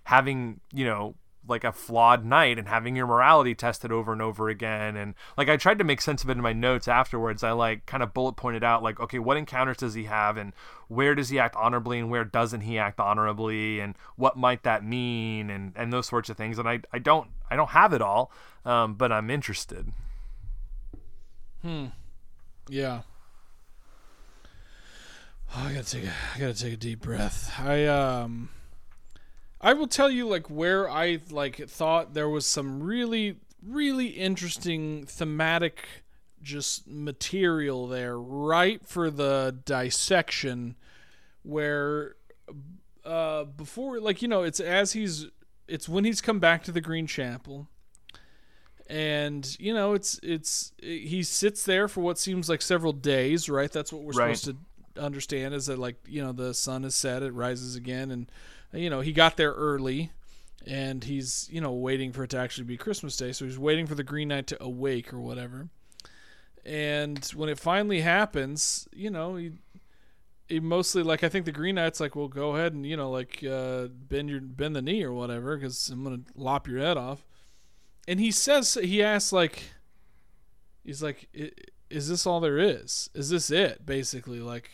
having 0.04 0.60
you 0.72 0.84
know 0.84 1.14
like 1.48 1.64
a 1.64 1.72
flawed 1.72 2.24
knight 2.24 2.58
and 2.58 2.68
having 2.68 2.94
your 2.94 3.06
morality 3.06 3.54
tested 3.54 3.90
over 3.90 4.12
and 4.12 4.22
over 4.22 4.48
again 4.48 4.96
and 4.96 5.14
like 5.36 5.48
I 5.48 5.56
tried 5.56 5.78
to 5.78 5.84
make 5.84 6.00
sense 6.00 6.22
of 6.22 6.30
it 6.30 6.32
in 6.32 6.42
my 6.42 6.52
notes 6.52 6.86
afterwards 6.88 7.42
I 7.42 7.52
like 7.52 7.86
kind 7.86 8.02
of 8.02 8.14
bullet 8.14 8.34
pointed 8.36 8.62
out 8.62 8.82
like 8.82 9.00
okay 9.00 9.18
what 9.18 9.36
encounters 9.36 9.78
does 9.78 9.94
he 9.94 10.04
have 10.04 10.36
and 10.36 10.52
where 10.88 11.14
does 11.14 11.28
he 11.28 11.38
act 11.38 11.56
honorably 11.56 11.98
and 11.98 12.10
where 12.10 12.24
doesn't 12.24 12.60
he 12.62 12.78
act 12.78 13.00
honorably 13.00 13.80
and 13.80 13.94
what 14.16 14.36
might 14.36 14.62
that 14.62 14.84
mean 14.84 15.50
and 15.50 15.72
and 15.74 15.92
those 15.92 16.06
sorts 16.06 16.28
of 16.28 16.36
things 16.36 16.58
and 16.58 16.68
I 16.68 16.80
I 16.92 16.98
don't 16.98 17.28
I 17.50 17.56
don't 17.56 17.70
have 17.70 17.92
it 17.92 18.02
all 18.02 18.30
um, 18.64 18.94
but 18.94 19.10
I'm 19.10 19.30
interested 19.30 19.92
Hmm. 21.62 21.86
Yeah. 22.68 23.02
Oh, 25.56 25.64
I 25.66 25.72
gotta 25.74 25.90
take 25.90 26.04
a 26.04 26.12
I 26.34 26.38
gotta 26.38 26.54
take 26.54 26.74
a 26.74 26.76
deep 26.76 27.00
breath. 27.00 27.52
I 27.58 27.86
um 27.86 28.50
I 29.60 29.72
will 29.72 29.88
tell 29.88 30.10
you 30.10 30.26
like 30.28 30.48
where 30.48 30.88
I 30.88 31.20
like 31.30 31.68
thought 31.68 32.14
there 32.14 32.28
was 32.28 32.46
some 32.46 32.82
really 32.82 33.36
really 33.62 34.06
interesting 34.08 35.04
thematic 35.04 35.86
just 36.40 36.86
material 36.86 37.88
there 37.88 38.16
right 38.18 38.80
for 38.86 39.10
the 39.10 39.56
dissection 39.64 40.76
where 41.42 42.14
uh 43.04 43.42
before 43.44 43.98
like 44.00 44.22
you 44.22 44.28
know 44.28 44.42
it's 44.44 44.60
as 44.60 44.92
he's 44.92 45.26
it's 45.66 45.88
when 45.88 46.04
he's 46.04 46.20
come 46.20 46.38
back 46.38 46.62
to 46.62 46.70
the 46.72 46.80
Green 46.80 47.06
Chapel 47.08 47.68
and 48.88 49.56
you 49.58 49.74
know 49.74 49.92
it's 49.94 50.18
it's 50.22 50.72
he 50.80 51.22
sits 51.22 51.64
there 51.64 51.88
for 51.88 52.00
what 52.00 52.18
seems 52.18 52.48
like 52.48 52.62
several 52.62 52.92
days 52.92 53.48
right 53.48 53.72
that's 53.72 53.92
what 53.92 54.02
we're 54.02 54.12
Right. 54.12 54.36
supposed 54.36 54.56
to 54.96 55.02
understand 55.02 55.54
is 55.54 55.66
that 55.66 55.78
like 55.78 55.96
you 56.06 56.22
know 56.22 56.32
the 56.32 56.54
sun 56.54 56.84
is 56.84 56.94
set 56.94 57.22
it 57.22 57.32
rises 57.32 57.76
again 57.76 58.10
and 58.10 58.30
you 58.72 58.90
know 58.90 59.00
he 59.00 59.12
got 59.12 59.36
there 59.36 59.52
early 59.52 60.10
and 60.66 61.04
he's 61.04 61.48
you 61.50 61.60
know 61.60 61.72
waiting 61.72 62.12
for 62.12 62.24
it 62.24 62.30
to 62.30 62.38
actually 62.38 62.64
be 62.64 62.76
christmas 62.76 63.16
day 63.16 63.32
so 63.32 63.44
he's 63.44 63.58
waiting 63.58 63.86
for 63.86 63.94
the 63.94 64.04
green 64.04 64.28
knight 64.28 64.46
to 64.46 64.62
awake 64.62 65.12
or 65.12 65.20
whatever 65.20 65.68
and 66.64 67.24
when 67.36 67.48
it 67.48 67.58
finally 67.58 68.00
happens 68.00 68.86
you 68.92 69.10
know 69.10 69.36
he 69.36 69.52
he 70.48 70.60
mostly 70.60 71.02
like 71.02 71.22
I 71.22 71.28
think 71.28 71.44
the 71.44 71.52
Green 71.52 71.74
Knight's 71.74 72.00
like, 72.00 72.16
well, 72.16 72.28
go 72.28 72.56
ahead 72.56 72.72
and 72.72 72.86
you 72.86 72.96
know 72.96 73.10
like 73.10 73.44
uh, 73.44 73.88
bend 73.90 74.30
your 74.30 74.40
bend 74.40 74.74
the 74.74 74.82
knee 74.82 75.02
or 75.02 75.12
whatever 75.12 75.56
because 75.56 75.90
I'm 75.90 76.02
gonna 76.02 76.20
lop 76.34 76.66
your 76.66 76.80
head 76.80 76.96
off. 76.96 77.24
And 78.06 78.18
he 78.18 78.30
says 78.30 78.72
he 78.74 79.02
asks 79.02 79.32
like, 79.32 79.62
he's 80.84 81.02
like, 81.02 81.28
"I- 81.38 81.52
is 81.90 82.08
this 82.08 82.26
all 82.26 82.40
there 82.40 82.58
is? 82.58 83.10
Is 83.14 83.28
this 83.28 83.50
it? 83.50 83.84
Basically, 83.84 84.40
like, 84.40 84.70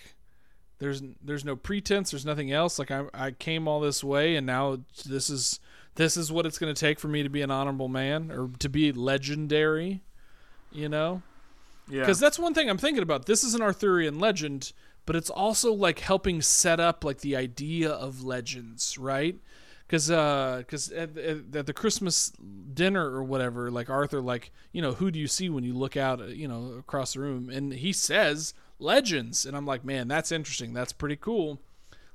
there's 0.79 1.03
there's 1.23 1.45
no 1.45 1.57
pretense. 1.57 2.11
There's 2.11 2.27
nothing 2.27 2.53
else. 2.53 2.79
Like 2.79 2.91
I 2.91 3.05
I 3.15 3.31
came 3.31 3.69
all 3.69 3.81
this 3.81 4.03
way 4.03 4.37
and 4.37 4.47
now 4.47 4.81
this 5.07 5.31
is 5.31 5.61
this 5.95 6.17
is 6.17 6.33
what 6.33 6.47
it's 6.47 6.59
gonna 6.59 6.75
take 6.75 6.99
for 6.99 7.09
me 7.09 7.23
to 7.23 7.29
be 7.29 7.43
an 7.43 7.51
honorable 7.51 7.89
man 7.89 8.31
or 8.31 8.51
to 8.59 8.69
be 8.69 8.93
legendary, 8.93 10.03
you 10.73 10.89
know. 10.89 11.23
Yeah. 11.89 12.01
because 12.01 12.19
that's 12.19 12.39
one 12.39 12.55
thing 12.55 12.71
I'm 12.71 12.79
thinking 12.79 13.03
about. 13.03 13.27
This 13.27 13.45
is 13.45 13.55
an 13.55 13.61
Arthurian 13.61 14.19
legend, 14.19 14.73
but 15.05 15.17
it's 15.17 15.29
also 15.29 15.73
like 15.73 15.99
helping 15.99 16.41
set 16.41 16.81
up 16.81 17.05
like 17.05 17.19
the 17.19 17.37
idea 17.37 17.91
of 17.91 18.25
legends, 18.25 18.97
right? 18.97 19.37
Because 19.87 20.11
uh 20.11 20.59
because 20.59 20.91
at, 20.91 21.17
at, 21.17 21.55
at 21.55 21.67
the 21.67 21.75
Christmas 21.75 22.33
dinner 22.73 23.11
or 23.11 23.23
whatever, 23.23 23.71
like 23.71 23.91
Arthur, 23.91 24.21
like 24.21 24.51
you 24.73 24.81
know, 24.83 24.93
who 24.93 25.11
do 25.11 25.19
you 25.19 25.29
see 25.29 25.51
when 25.51 25.63
you 25.63 25.75
look 25.75 25.97
out, 25.97 26.21
uh, 26.21 26.27
you 26.27 26.49
know, 26.49 26.75
across 26.79 27.13
the 27.13 27.21
room? 27.21 27.51
And 27.51 27.73
he 27.73 27.93
says 27.93 28.55
legends, 28.79 29.47
and 29.47 29.57
I'm 29.57 29.67
like, 29.67 29.85
man, 29.85 30.09
that's 30.09 30.33
interesting. 30.33 30.73
That's 30.73 30.93
pretty 30.93 31.17
cool. 31.17 31.61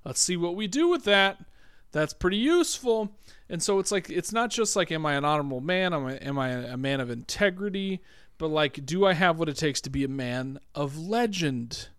Let's 0.04 0.20
see 0.20 0.38
what 0.38 0.56
we 0.56 0.68
do 0.68 0.88
with 0.88 1.04
that. 1.06 1.44
That's 1.92 2.14
pretty 2.14 2.38
useful. 2.38 3.12
And 3.50 3.64
so 3.64 3.80
it's 3.80 3.92
like 3.92 4.10
it's 4.10 4.32
not 4.32 4.52
just 4.52 4.76
like 4.76 4.92
am 4.92 5.06
I 5.06 5.14
an 5.16 5.26
honorable 5.26 5.62
man? 5.62 5.94
Am 5.94 6.06
I 6.06 6.14
am 6.18 6.38
I 6.38 6.50
a 6.50 6.78
man 6.78 7.00
of 7.00 7.10
integrity? 7.10 8.00
But 8.38 8.50
like 8.50 8.86
do 8.86 9.06
I 9.06 9.14
have 9.14 9.40
what 9.40 9.50
it 9.50 9.58
takes 9.58 9.82
to 9.82 9.90
be 9.90 10.04
a 10.04 10.08
man 10.10 10.60
of 10.76 10.98
legend? 10.98 11.90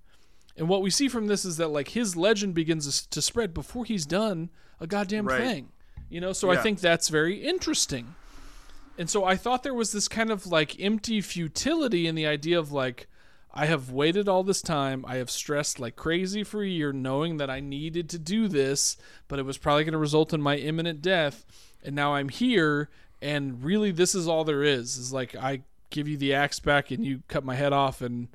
And 0.57 0.69
what 0.69 0.83
we 0.83 0.91
see 0.91 1.09
from 1.09 1.27
this 1.27 1.45
is 1.45 1.57
that 1.57 1.69
like 1.69 1.89
his 1.89 2.17
legend 2.17 2.55
begins 2.55 3.07
to 3.07 3.23
spread 3.23 3.53
before 3.53 3.85
he's 3.85 4.07
done 4.07 4.51
a 4.79 4.87
goddamn 4.87 5.27
Right. 5.27 5.41
thing. 5.41 5.69
You 6.09 6.21
know, 6.21 6.33
so 6.33 6.51
I 6.51 6.57
think 6.57 6.81
that's 6.81 7.09
very 7.09 7.37
interesting. 7.37 8.15
And 8.99 9.09
so 9.09 9.25
I 9.25 9.37
thought 9.37 9.63
there 9.63 9.75
was 9.75 9.93
this 9.93 10.09
kind 10.09 10.31
of 10.31 10.47
like 10.47 10.79
empty 10.81 11.21
futility 11.21 12.07
in 12.07 12.15
the 12.15 12.27
idea 12.27 12.59
of 12.59 12.73
like, 12.73 13.07
I 13.53 13.67
have 13.67 13.91
waited 13.91 14.29
all 14.29 14.45
this 14.45 14.63
time. 14.63 15.05
I 15.09 15.17
have 15.17 15.31
stressed 15.31 15.81
like 15.81 15.97
crazy 15.97 16.45
for 16.45 16.63
a 16.63 16.69
year, 16.69 16.93
knowing 16.93 17.39
that 17.39 17.51
I 17.51 17.61
needed 17.61 18.09
to 18.11 18.19
do 18.19 18.47
this, 18.47 18.97
but 19.27 19.39
it 19.39 19.45
was 19.45 19.59
probably 19.59 19.85
going 19.85 19.93
to 19.93 19.99
result 19.99 20.33
in 20.33 20.41
my 20.41 20.57
imminent 20.57 21.03
death. 21.03 21.45
And 21.83 21.97
now 21.97 22.15
I'm 22.15 22.29
here, 22.29 22.91
and 23.21 23.65
really, 23.65 23.91
this 23.91 24.15
is 24.15 24.29
all 24.29 24.45
there 24.45 24.63
is. 24.63 24.97
Is 24.97 25.13
like 25.13 25.35
I 25.35 25.63
give 25.91 26.07
you 26.07 26.17
the 26.17 26.35
axe 26.35 26.61
back, 26.61 26.91
and 26.91 27.05
you 27.05 27.23
cut 27.27 27.45
my 27.45 27.57
head 27.57 27.73
off, 27.73 28.01
and 28.01 28.29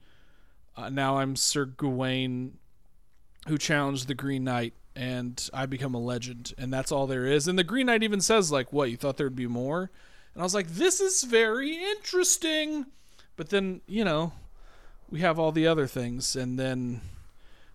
uh, 0.76 0.90
now 0.90 1.20
I'm 1.20 1.36
Sir 1.38 1.66
Gawain, 1.66 2.58
who 3.48 3.58
challenged 3.58 4.08
the 4.08 4.16
Green 4.16 4.44
Knight, 4.44 4.74
and 4.96 5.50
I 5.54 5.66
become 5.66 5.94
a 5.94 6.00
legend, 6.00 6.54
and 6.58 6.74
that's 6.74 6.92
all 6.92 7.08
there 7.08 7.26
is. 7.26 7.48
And 7.48 7.58
the 7.58 7.64
Green 7.64 7.86
Knight 7.86 8.04
even 8.04 8.20
says 8.20 8.52
like, 8.52 8.74
"What 8.74 8.92
you 8.92 8.98
thought 8.98 9.16
there'd 9.16 9.36
be 9.36 9.48
more?" 9.48 9.92
And 10.34 10.42
I 10.42 10.44
was 10.44 10.56
like, 10.56 10.68
"This 10.68 11.00
is 11.00 11.24
very 11.24 11.82
interesting," 11.92 12.88
but 13.38 13.50
then 13.50 13.82
you 13.88 14.04
know, 14.04 14.34
we 15.10 15.22
have 15.22 15.40
all 15.40 15.52
the 15.52 15.68
other 15.68 15.88
things, 15.88 16.36
and 16.36 16.58
then 16.60 17.02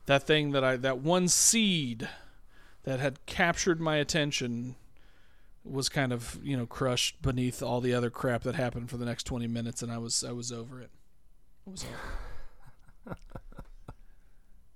that 0.06 0.26
thing 0.26 0.50
that 0.52 0.64
I 0.64 0.76
that 0.76 0.98
one 0.98 1.28
seed 1.28 2.08
that 2.84 3.00
had 3.00 3.24
captured 3.26 3.80
my 3.80 3.96
attention 3.96 4.76
was 5.64 5.88
kind 5.88 6.12
of 6.12 6.38
you 6.42 6.56
know 6.56 6.66
crushed 6.66 7.20
beneath 7.22 7.62
all 7.62 7.80
the 7.80 7.94
other 7.94 8.10
crap 8.10 8.42
that 8.42 8.54
happened 8.54 8.90
for 8.90 8.96
the 8.96 9.04
next 9.04 9.24
20 9.24 9.46
minutes 9.46 9.82
and 9.82 9.92
I 9.92 9.98
was 9.98 10.24
I 10.24 10.32
was 10.32 10.50
over 10.50 10.80
it. 10.80 10.90
I 11.66 11.70
was 11.70 11.84
over 11.84 13.12
it. 13.12 13.16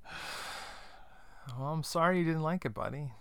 Well, 1.56 1.68
I'm 1.68 1.84
sorry 1.84 2.18
you 2.18 2.24
didn't 2.24 2.42
like 2.42 2.64
it, 2.64 2.74
buddy. 2.74 3.12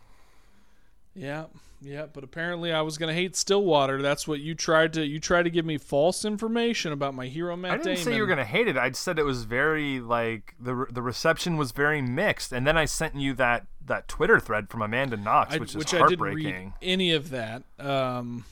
Yeah, 1.15 1.45
yeah, 1.81 2.05
but 2.11 2.23
apparently 2.23 2.71
I 2.71 2.81
was 2.81 2.97
gonna 2.97 3.13
hate 3.13 3.35
Stillwater. 3.35 4.01
That's 4.01 4.27
what 4.27 4.39
you 4.39 4.55
tried 4.55 4.93
to 4.93 5.05
you 5.05 5.19
tried 5.19 5.43
to 5.43 5.49
give 5.49 5.65
me 5.65 5.77
false 5.77 6.25
information 6.25 6.91
about 6.91 7.13
my 7.13 7.27
hero 7.27 7.55
Matt 7.55 7.71
I 7.71 7.77
didn't 7.77 7.85
Damon. 7.85 8.03
say 8.03 8.15
you 8.15 8.21
were 8.21 8.27
gonna 8.27 8.45
hate 8.45 8.67
it. 8.67 8.77
I 8.77 8.91
said 8.91 9.19
it 9.19 9.23
was 9.25 9.43
very 9.43 9.99
like 9.99 10.55
the 10.59 10.85
the 10.89 11.01
reception 11.01 11.57
was 11.57 11.71
very 11.71 12.01
mixed, 12.01 12.51
and 12.51 12.65
then 12.65 12.77
I 12.77 12.85
sent 12.85 13.15
you 13.15 13.33
that 13.35 13.67
that 13.85 14.07
Twitter 14.07 14.39
thread 14.39 14.69
from 14.69 14.81
Amanda 14.81 15.17
Knox, 15.17 15.55
I, 15.55 15.57
which 15.57 15.71
is 15.71 15.75
which 15.75 15.93
I 15.93 16.07
didn't 16.07 16.19
heartbreaking. 16.19 16.73
any 16.81 17.11
of 17.11 17.29
that. 17.31 17.63
Um, 17.79 18.45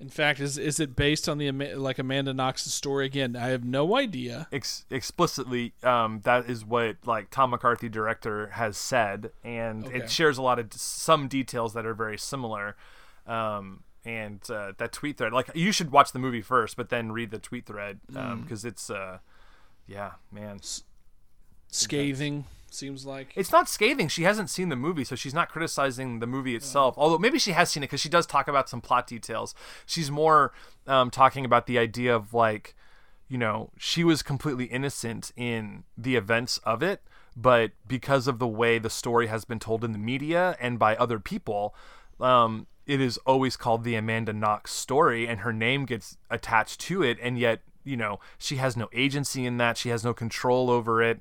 in 0.00 0.08
fact, 0.08 0.40
is 0.40 0.56
is 0.58 0.80
it 0.80 0.96
based 0.96 1.28
on 1.28 1.38
the 1.38 1.50
like 1.52 1.98
Amanda 1.98 2.32
Knox's 2.32 2.72
story 2.72 3.06
again? 3.06 3.36
I 3.36 3.48
have 3.48 3.64
no 3.64 3.96
idea. 3.96 4.48
Ex- 4.50 4.84
explicitly, 4.90 5.74
um, 5.82 6.20
that 6.24 6.48
is 6.48 6.64
what 6.64 6.96
like 7.04 7.30
Tom 7.30 7.50
McCarthy, 7.50 7.88
director, 7.88 8.48
has 8.54 8.76
said, 8.76 9.30
and 9.44 9.84
Okay. 9.86 9.98
it 9.98 10.10
shares 10.10 10.38
a 10.38 10.42
lot 10.42 10.58
of 10.58 10.72
some 10.72 11.28
details 11.28 11.74
that 11.74 11.84
are 11.86 11.94
very 11.94 12.18
similar. 12.18 12.76
Um, 13.26 13.82
and 14.04 14.40
uh, 14.50 14.72
that 14.78 14.92
tweet 14.92 15.18
thread, 15.18 15.32
like 15.34 15.50
you 15.54 15.72
should 15.72 15.90
watch 15.92 16.12
the 16.12 16.18
movie 16.18 16.40
first, 16.40 16.76
but 16.76 16.88
then 16.88 17.12
read 17.12 17.30
the 17.30 17.38
tweet 17.38 17.66
thread 17.66 18.00
Mm. 18.10 18.42
because 18.42 18.64
it's, 18.64 18.88
uh, 18.88 19.18
yeah, 19.86 20.12
man. 20.32 20.60
Scathing 21.68 22.46
seems 22.74 23.06
like. 23.06 23.32
It's 23.36 23.52
not 23.52 23.68
scathing. 23.68 24.08
She 24.08 24.22
hasn't 24.22 24.50
seen 24.50 24.68
the 24.68 24.76
movie, 24.76 25.04
so 25.04 25.16
she's 25.16 25.34
not 25.34 25.48
criticizing 25.48 26.18
the 26.18 26.26
movie 26.26 26.54
itself. 26.54 26.94
Although 26.96 27.18
maybe 27.18 27.38
she 27.38 27.52
has 27.52 27.70
seen 27.70 27.82
it 27.82 27.86
because 27.86 28.00
she 28.00 28.08
does 28.08 28.26
talk 28.26 28.48
about 28.48 28.68
some 28.68 28.80
plot 28.80 29.06
details. 29.06 29.54
She's 29.86 30.10
more 30.10 30.52
um, 30.86 31.10
talking 31.10 31.44
about 31.44 31.66
the 31.66 31.78
idea 31.78 32.14
of 32.14 32.34
like, 32.34 32.74
you 33.28 33.38
know, 33.38 33.70
she 33.78 34.04
was 34.04 34.22
completely 34.22 34.64
innocent 34.64 35.32
in 35.36 35.84
the 35.96 36.16
events 36.16 36.58
of 36.58 36.82
it, 36.82 37.02
but 37.36 37.72
because 37.86 38.26
of 38.26 38.38
the 38.38 38.46
way 38.46 38.78
the 38.78 38.90
story 38.90 39.28
has 39.28 39.44
been 39.44 39.58
told 39.58 39.84
in 39.84 39.92
the 39.92 39.98
media 39.98 40.56
and 40.60 40.78
by 40.78 40.96
other 40.96 41.20
people, 41.20 41.74
um, 42.20 42.66
it 42.86 43.00
is 43.00 43.18
always 43.18 43.56
called 43.56 43.84
the 43.84 43.94
Amanda 43.94 44.32
Knox 44.32 44.72
story, 44.72 45.28
and 45.28 45.40
her 45.40 45.52
name 45.52 45.84
gets 45.84 46.16
attached 46.28 46.80
to 46.80 47.02
it, 47.02 47.18
and 47.22 47.38
yet 47.38 47.60
you 47.84 47.96
know 47.96 48.18
she 48.36 48.56
has 48.56 48.76
no 48.76 48.88
agency 48.92 49.46
in 49.46 49.58
that. 49.58 49.78
She 49.78 49.90
has 49.90 50.04
no 50.04 50.12
control 50.12 50.70
over 50.70 51.00
it, 51.00 51.20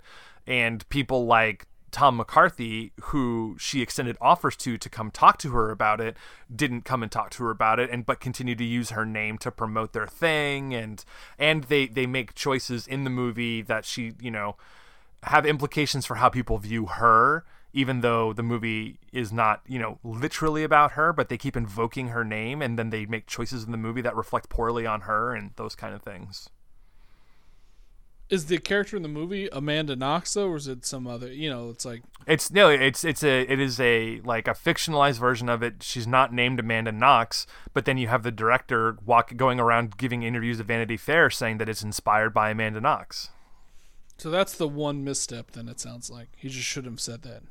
and 0.49 0.88
people 0.89 1.27
like 1.27 1.67
Tom 1.91 2.17
McCarthy, 2.17 2.91
who 3.01 3.55
she 3.59 3.81
extended 3.81 4.17
offers 4.19 4.55
to 4.57 4.77
to 4.77 4.89
come 4.89 5.11
talk 5.11 5.38
to 5.39 5.51
her 5.51 5.71
about 5.71 6.01
it, 6.01 6.17
didn't 6.53 6.81
come 6.81 7.03
and 7.03 7.11
talk 7.11 7.30
to 7.31 7.43
her 7.43 7.51
about 7.51 7.80
it, 7.80 7.89
and 7.89 8.05
but 8.05 8.19
continue 8.19 8.55
to 8.55 8.63
use 8.63 8.89
her 8.89 9.05
name 9.05 9.38
to 9.38 9.51
promote 9.51 9.93
their 9.93 10.07
thing, 10.07 10.73
and 10.73 11.05
and 11.38 11.65
they 11.65 11.88
they 11.88 12.05
make 12.05 12.35
choices 12.35 12.88
in 12.88 13.03
the 13.05 13.09
movie 13.09 13.61
that 13.61 13.85
she 13.85 14.13
you 14.19 14.31
know 14.31 14.57
have 15.23 15.45
implications 15.45 16.05
for 16.05 16.15
how 16.15 16.30
people 16.30 16.57
view 16.57 16.85
her 16.85 17.45
even 17.71 18.01
though 18.01 18.34
the 18.34 18.41
movie 18.41 18.97
is 19.11 19.31
not 19.31 19.61
you 19.67 19.77
know 19.77 19.99
literally 20.03 20.63
about 20.63 20.93
her 20.93 21.11
but 21.11 21.27
they 21.30 21.38
keep 21.38 21.57
invoking 21.57 22.07
her 22.07 22.23
name 22.23 22.61
and 22.61 22.80
then 22.80 22.89
they 22.89 23.05
make 23.05 23.27
choices 23.27 23.65
in 23.65 23.71
the 23.71 23.77
movie 23.77 24.01
that 24.01 24.15
reflect 24.15 24.49
poorly 24.49 24.88
on 24.88 25.01
her 25.01 25.35
and 25.35 25.51
those 25.57 25.76
kind 25.76 25.93
of 25.93 26.01
things 26.01 26.49
Is 28.30 28.45
the 28.45 28.60
character 28.60 28.95
in 28.95 29.01
the 29.01 29.10
movie 29.10 29.49
Amanda 29.51 29.95
Knox 29.95 30.34
though, 30.34 30.49
or 30.49 30.57
is 30.57 30.68
it 30.68 30.85
some 30.85 31.07
other? 31.07 31.31
You 31.31 31.49
know, 31.49 31.69
it's 31.69 31.84
like 31.84 32.03
it's 32.27 32.51
no 32.51 32.69
it's 32.69 33.03
it's 33.03 33.23
a 33.23 33.41
it 33.51 33.60
is 33.60 33.80
a 33.80 34.22
like 34.22 34.47
a 34.47 34.51
fictionalized 34.51 35.18
version 35.18 35.49
of 35.49 35.64
it 35.64 35.81
she's 35.81 36.06
not 36.06 36.31
named 36.31 36.60
amanda 36.60 36.91
knox 36.91 37.47
but 37.73 37.85
then 37.85 37.97
you 37.97 38.07
have 38.07 38.22
the 38.22 38.31
director 38.31 38.97
walk 39.03 39.35
going 39.35 39.60
around 39.60 39.97
giving 39.97 40.22
interviews 40.22 40.60
at 40.60 40.65
vanity 40.68 40.95
fair 40.95 41.30
saying 41.31 41.57
that 41.57 41.68
it's 41.68 41.81
inspired 41.81 42.31
by 42.31 42.51
amanda 42.51 42.80
knox 42.80 43.30
so. 44.19 44.30
That's 44.30 44.56
the 44.56 44.68
one 44.68 45.06
misstep. 45.06 45.51
Then 45.51 45.69
it 45.69 45.80
sounds 45.80 46.10
like 46.10 46.27
he 46.35 46.49
just 46.49 46.68
should 46.68 46.84
have 46.85 46.99
said 46.99 47.22
that. 47.22 47.41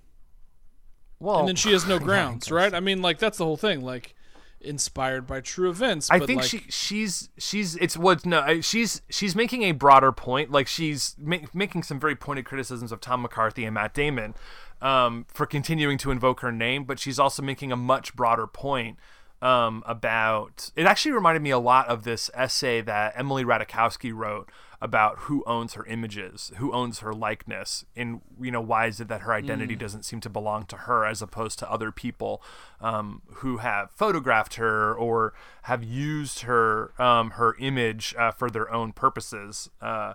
well 1.18 1.40
and 1.40 1.48
then 1.48 1.56
she 1.56 1.72
has 1.72 1.86
no 1.86 1.98
grounds, 2.08 2.44
guess. 2.44 2.52
right? 2.52 2.74
I 2.74 2.80
mean, 2.80 3.00
like 3.00 3.18
that's 3.18 3.38
the 3.38 3.44
whole 3.44 3.56
thing. 3.56 3.80
Like 3.80 4.14
inspired 4.60 5.26
by 5.26 5.40
true 5.40 5.70
events. 5.70 6.10
I 6.10 6.18
think 6.18 6.42
like, 6.42 6.50
she 6.50 6.64
she's 6.68 7.28
she's 7.38 7.76
it's 7.76 7.96
what 7.96 8.26
no 8.26 8.60
she's 8.60 9.02
she's 9.08 9.34
making 9.34 9.62
a 9.62 9.72
broader 9.72 10.12
point 10.12 10.50
like 10.50 10.66
she's 10.66 11.14
ma- 11.18 11.38
making 11.54 11.82
some 11.82 12.00
very 12.00 12.16
pointed 12.16 12.44
criticisms 12.44 12.92
of 12.92 13.00
Tom 13.00 13.22
McCarthy 13.22 13.64
and 13.64 13.74
Matt 13.74 13.94
Damon 13.94 14.34
um, 14.80 15.26
for 15.28 15.46
continuing 15.46 15.98
to 15.98 16.10
invoke 16.10 16.40
her 16.40 16.52
name 16.52 16.84
but 16.84 16.98
she's 16.98 17.18
also 17.18 17.42
making 17.42 17.72
a 17.72 17.76
much 17.76 18.14
broader 18.16 18.46
point 18.46 18.98
um, 19.40 19.82
about 19.86 20.70
it 20.74 20.86
actually 20.86 21.12
reminded 21.12 21.42
me 21.42 21.50
a 21.50 21.58
lot 21.58 21.86
of 21.88 22.04
this 22.04 22.30
essay 22.34 22.80
that 22.80 23.14
Emily 23.16 23.44
Ratajkowski 23.44 24.12
wrote 24.14 24.50
about 24.80 25.18
who 25.20 25.42
owns 25.44 25.74
her 25.74 25.84
images, 25.86 26.52
who 26.56 26.72
owns 26.72 27.00
her 27.00 27.12
likeness, 27.12 27.84
and 27.96 28.20
you 28.40 28.50
know 28.50 28.60
why 28.60 28.86
is 28.86 29.00
it 29.00 29.08
that 29.08 29.22
her 29.22 29.32
identity 29.32 29.74
doesn't 29.74 30.04
seem 30.04 30.20
to 30.20 30.30
belong 30.30 30.64
to 30.66 30.76
her 30.76 31.04
as 31.04 31.20
opposed 31.20 31.58
to 31.58 31.70
other 31.70 31.90
people 31.90 32.40
um, 32.80 33.22
who 33.34 33.56
have 33.56 33.90
photographed 33.90 34.54
her 34.54 34.94
or 34.94 35.34
have 35.62 35.82
used 35.82 36.40
her 36.40 36.92
um, 37.00 37.30
her 37.32 37.56
image 37.58 38.14
uh, 38.16 38.30
for 38.30 38.48
their 38.50 38.72
own 38.72 38.92
purposes. 38.92 39.68
Uh, 39.82 40.14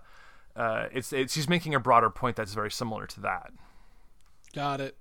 uh, 0.56 0.88
it's, 0.94 1.12
it's 1.12 1.34
she's 1.34 1.50
making 1.50 1.76
a 1.76 1.80
broader 1.80 2.10
point 2.10 2.36
that's 2.36 2.54
very 2.54 2.72
similar 2.72 3.06
to 3.08 3.20
that. 3.20 3.52
got 4.54 4.80
it. 4.80 4.96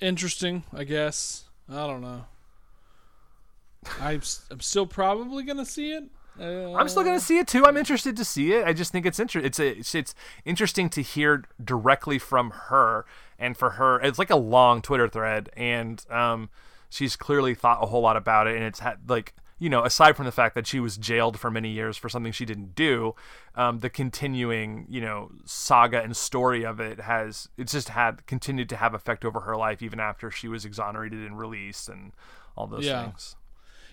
Interesting, 0.00 0.64
I 0.72 0.84
guess. 0.84 1.44
I 1.68 1.86
don't 1.86 2.00
know. 2.00 2.24
I'm, 4.00 4.22
I'm 4.50 4.60
still 4.60 4.86
probably 4.86 5.44
gonna 5.44 5.66
see 5.66 5.92
it. 5.92 6.04
Uh, 6.38 6.74
I'm 6.74 6.88
still 6.88 7.02
gonna 7.04 7.20
see 7.20 7.38
it 7.38 7.48
too. 7.48 7.64
I'm 7.66 7.76
interested 7.76 8.16
to 8.16 8.24
see 8.24 8.52
it. 8.52 8.66
I 8.66 8.72
just 8.72 8.92
think 8.92 9.06
it's 9.06 9.18
inter- 9.18 9.40
it's, 9.40 9.58
a, 9.58 9.78
it's 9.78 9.94
it's 9.94 10.14
interesting 10.44 10.88
to 10.90 11.02
hear 11.02 11.44
directly 11.62 12.18
from 12.18 12.50
her 12.68 13.04
and 13.38 13.56
for 13.56 13.70
her. 13.70 14.00
It's 14.00 14.18
like 14.18 14.30
a 14.30 14.36
long 14.36 14.82
Twitter 14.82 15.08
thread, 15.08 15.50
and 15.56 16.04
um, 16.10 16.48
she's 16.88 17.16
clearly 17.16 17.54
thought 17.54 17.82
a 17.82 17.86
whole 17.86 18.02
lot 18.02 18.16
about 18.16 18.46
it. 18.46 18.54
And 18.56 18.64
it's 18.64 18.80
had 18.80 18.98
like 19.08 19.34
you 19.58 19.68
know, 19.68 19.84
aside 19.84 20.16
from 20.16 20.24
the 20.24 20.32
fact 20.32 20.54
that 20.54 20.66
she 20.66 20.80
was 20.80 20.96
jailed 20.96 21.38
for 21.38 21.50
many 21.50 21.68
years 21.68 21.98
for 21.98 22.08
something 22.08 22.32
she 22.32 22.46
didn't 22.46 22.74
do, 22.74 23.14
um, 23.56 23.80
the 23.80 23.90
continuing 23.90 24.86
you 24.88 25.02
know 25.02 25.30
saga 25.44 26.00
and 26.02 26.16
story 26.16 26.64
of 26.64 26.80
it 26.80 27.00
has 27.00 27.48
it's 27.58 27.72
just 27.72 27.90
had 27.90 28.26
continued 28.26 28.70
to 28.70 28.76
have 28.76 28.94
effect 28.94 29.22
over 29.24 29.40
her 29.40 29.56
life 29.56 29.82
even 29.82 30.00
after 30.00 30.30
she 30.30 30.48
was 30.48 30.64
exonerated 30.64 31.20
and 31.26 31.38
released 31.38 31.90
and 31.90 32.12
all 32.56 32.66
those 32.66 32.86
Yeah. 32.86 33.04
things. 33.04 33.36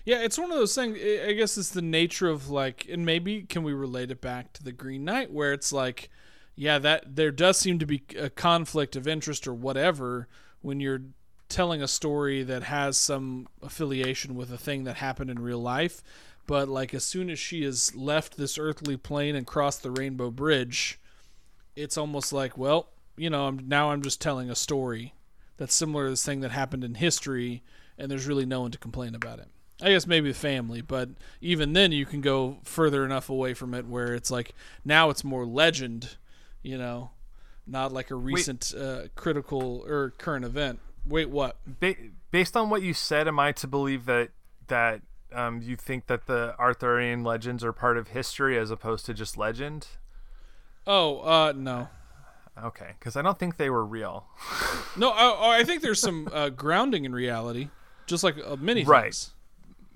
Yeah, 0.08 0.22
it's 0.22 0.38
one 0.38 0.50
of 0.50 0.56
those 0.56 0.74
things. 0.74 0.96
I 0.98 1.34
guess 1.34 1.58
it's 1.58 1.68
the 1.68 1.82
nature 1.82 2.30
of 2.30 2.48
like, 2.48 2.86
and 2.90 3.04
maybe 3.04 3.42
can 3.42 3.62
we 3.62 3.74
relate 3.74 4.10
it 4.10 4.22
back 4.22 4.54
to 4.54 4.64
the 4.64 4.72
Green 4.72 5.04
Knight, 5.04 5.30
where 5.30 5.52
it's 5.52 5.70
like, 5.70 6.08
yeah, 6.56 6.78
that 6.78 7.14
there 7.16 7.30
does 7.30 7.58
seem 7.58 7.78
to 7.78 7.84
be 7.84 8.02
a 8.18 8.30
conflict 8.30 8.96
of 8.96 9.06
interest 9.06 9.46
or 9.46 9.52
whatever 9.52 10.26
when 10.62 10.80
you're 10.80 11.02
telling 11.50 11.82
a 11.82 11.86
story 11.86 12.42
that 12.42 12.62
has 12.62 12.96
some 12.96 13.48
affiliation 13.60 14.34
with 14.34 14.50
a 14.50 14.56
thing 14.56 14.84
that 14.84 14.96
happened 14.96 15.28
in 15.28 15.42
real 15.42 15.60
life. 15.60 16.02
But 16.46 16.70
like, 16.70 16.94
as 16.94 17.04
soon 17.04 17.28
as 17.28 17.38
she 17.38 17.62
has 17.64 17.94
left 17.94 18.38
this 18.38 18.56
earthly 18.56 18.96
plane 18.96 19.36
and 19.36 19.46
crossed 19.46 19.82
the 19.82 19.90
Rainbow 19.90 20.30
Bridge, 20.30 20.98
it's 21.76 21.98
almost 21.98 22.32
like, 22.32 22.56
well, 22.56 22.88
you 23.18 23.28
know, 23.28 23.46
I'm, 23.46 23.68
now 23.68 23.90
I'm 23.90 24.00
just 24.00 24.22
telling 24.22 24.48
a 24.48 24.54
story 24.54 25.12
that's 25.58 25.74
similar 25.74 26.04
to 26.04 26.10
this 26.12 26.24
thing 26.24 26.40
that 26.40 26.52
happened 26.52 26.82
in 26.82 26.94
history, 26.94 27.62
and 27.98 28.10
there's 28.10 28.26
really 28.26 28.46
no 28.46 28.62
one 28.62 28.70
to 28.70 28.78
complain 28.78 29.14
about 29.14 29.38
it. 29.38 29.48
I 29.80 29.90
guess 29.90 30.06
maybe 30.06 30.30
the 30.32 30.38
family, 30.38 30.80
but 30.80 31.08
even 31.40 31.72
then 31.72 31.92
you 31.92 32.04
can 32.04 32.20
go 32.20 32.58
further 32.64 33.04
enough 33.04 33.30
away 33.30 33.54
from 33.54 33.74
it 33.74 33.86
where 33.86 34.12
it's 34.14 34.30
like 34.30 34.52
now 34.84 35.08
it's 35.10 35.22
more 35.22 35.46
legend, 35.46 36.16
you 36.62 36.76
know, 36.76 37.10
not 37.66 37.92
like 37.92 38.10
a 38.10 38.16
recent 38.16 38.74
uh, 38.76 39.02
critical 39.14 39.84
or 39.86 40.10
current 40.18 40.44
event. 40.44 40.80
Wait, 41.06 41.30
what? 41.30 41.56
Ba- 41.80 41.94
based 42.32 42.56
on 42.56 42.70
what 42.70 42.82
you 42.82 42.92
said, 42.92 43.28
am 43.28 43.38
I 43.38 43.52
to 43.52 43.68
believe 43.68 44.04
that 44.06 44.30
that 44.66 45.00
um, 45.32 45.62
you 45.62 45.76
think 45.76 46.06
that 46.08 46.26
the 46.26 46.54
Arthurian 46.58 47.22
legends 47.22 47.62
are 47.62 47.72
part 47.72 47.96
of 47.98 48.08
history 48.08 48.58
as 48.58 48.70
opposed 48.70 49.06
to 49.06 49.14
just 49.14 49.36
legend? 49.36 49.86
Oh, 50.86 51.20
uh, 51.20 51.52
no, 51.54 51.88
Okay, 52.62 52.92
because 52.98 53.14
I 53.16 53.22
don't 53.22 53.38
think 53.38 53.56
they 53.58 53.70
were 53.70 53.84
real. 53.84 54.26
no. 54.96 55.10
I, 55.10 55.58
I 55.60 55.64
think 55.64 55.82
there's 55.82 56.00
some 56.00 56.28
uh, 56.32 56.48
grounding 56.48 57.04
in 57.04 57.14
reality, 57.14 57.68
just 58.06 58.24
like 58.24 58.36
uh, 58.44 58.56
many 58.56 58.84
Right. 58.84 59.28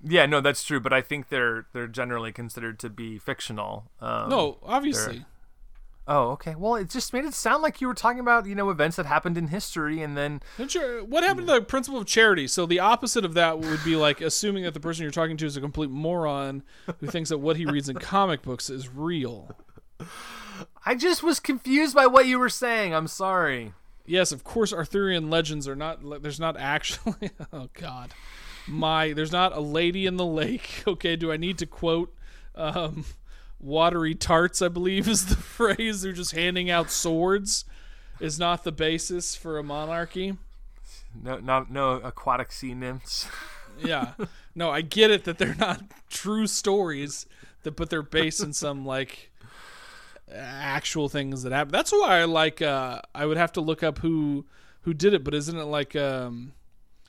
Yeah, 0.05 0.27
no, 0.27 0.41
that's 0.41 0.65
true, 0.65 0.81
but 0.81 0.93
I 0.93 1.01
think 1.01 1.29
they're 1.29 1.67
they're 1.73 1.87
generally 1.87 2.33
considered 2.33 2.79
to 2.81 2.91
be 2.91 3.19
fictional. 3.19 3.91
Um, 4.01 4.29
No, 4.31 4.59
obviously. 4.63 5.25
Oh, 6.09 6.31
okay. 6.31 6.57
Well, 6.57 6.75
it 6.75 6.91
just 6.91 7.13
made 7.13 7.25
it 7.25 7.33
sound 7.33 7.63
like 7.63 7.81
you 7.81 7.87
were 7.87 7.95
talking 7.95 8.19
about 8.19 8.47
you 8.47 8.57
know 8.57 8.71
events 8.71 8.97
that 8.97 9.07
happened 9.07 9.39
in 9.39 9.47
history, 9.49 10.03
and 10.03 10.17
then 10.17 10.41
you- 10.59 11.07
What 11.09 11.23
happened 11.23 11.47
to 11.47 11.53
the 11.55 11.61
principle 11.63 12.01
of 12.01 12.07
charity? 12.09 12.49
So 12.49 12.67
the 12.67 12.81
opposite 12.81 13.25
of 13.25 13.35
that 13.35 13.61
would 13.61 13.85
be 13.85 13.95
like 13.95 14.21
assuming 14.21 14.65
that 14.65 14.75
the 14.75 14.81
person 14.81 15.03
you're 15.03 15.13
talking 15.13 15.37
to 15.37 15.47
is 15.47 15.57
a 15.57 15.61
complete 15.61 15.91
moron 15.91 16.65
who 16.99 17.07
thinks 17.07 17.31
that 17.31 17.39
what 17.39 17.57
he 17.57 17.65
reads 17.67 17.89
in 17.89 17.97
comic 17.99 18.43
books 18.43 18.69
is 18.69 18.89
real. 18.89 19.57
I 20.85 20.97
just 20.97 21.23
was 21.23 21.39
confused 21.39 21.95
by 21.95 22.07
what 22.09 22.27
you 22.27 22.39
were 22.41 22.49
saying. 22.49 22.93
I'm 22.93 23.07
sorry. 23.07 23.73
Yes, 24.05 24.33
of 24.33 24.43
course, 24.43 24.73
Arthurian 24.73 25.31
legends 25.31 25.69
are 25.69 25.77
not. 25.77 26.01
There's 26.23 26.41
not 26.41 26.57
actually. 26.57 27.31
Oh 27.53 27.69
God, 27.75 28.11
my. 28.67 29.13
There's 29.13 29.33
not 29.33 29.57
a 29.57 29.61
lady 29.61 30.07
in 30.07 30.17
the 30.17 30.27
lake. 30.27 30.83
Okay, 30.87 31.17
do 31.17 31.33
I 31.33 31.37
need 31.37 31.59
to 31.59 31.67
quote? 31.67 32.15
Um, 32.55 33.05
watery 33.61 34.15
tarts, 34.15 34.61
I 34.61 34.69
believe, 34.69 35.09
is 35.09 35.27
the 35.27 35.37
phrase. 35.43 36.03
They're 36.03 36.13
just 36.13 36.33
handing 36.33 36.71
out 36.71 36.91
swords. 36.91 37.65
Is 38.21 38.39
not 38.39 38.63
the 38.65 38.73
basis 38.73 39.35
for 39.35 39.59
a 39.59 39.63
monarchy. 39.63 40.37
No, 41.21 41.39
not 41.39 41.71
no 41.71 41.93
aquatic 41.93 42.53
sea 42.53 42.75
nymphs. 42.75 43.27
Yeah. 43.83 44.13
No, 44.55 44.71
I 44.71 44.83
get 44.83 45.11
it 45.11 45.25
that 45.25 45.39
they're 45.39 45.55
not 45.55 45.83
true 46.11 46.47
stories, 46.47 47.25
that 47.63 47.75
but 47.75 47.89
they're 47.89 48.03
based 48.03 48.43
in 48.43 48.53
some 48.53 48.85
like 48.85 49.33
actual 50.31 51.09
things 51.09 51.43
that 51.43 51.53
happen. 51.53 51.73
That's 51.73 51.91
why 51.91 52.21
I 52.21 52.25
like 52.25 52.61
uh 52.61 53.01
I 53.15 53.25
would 53.25 53.39
have 53.39 53.53
to 53.53 53.63
look 53.63 53.83
up 53.83 53.99
who 53.99 54.45
who 54.83 54.93
did 54.93 55.15
it, 55.15 55.25
but 55.25 55.33
isn't 55.35 55.57
it 55.57 55.65
like 55.65 55.97
um 55.97 56.53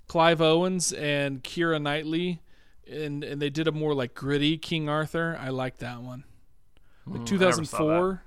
Clive 0.08 0.42
Owens 0.42 0.92
and 0.94 1.44
Keira 1.44 1.82
Knightley 1.82 2.42
and 2.90 3.24
and 3.24 3.42
they 3.42 3.50
did 3.50 3.68
a 3.68 3.72
more 3.72 3.94
like 3.94 4.14
gritty 4.14 4.58
King 4.58 4.90
Arthur. 4.90 5.38
I 5.40 5.50
like 5.50 5.78
that 5.78 6.02
one. 6.02 6.26
Like 7.06 7.20
never 7.20 7.28
2004 7.28 8.24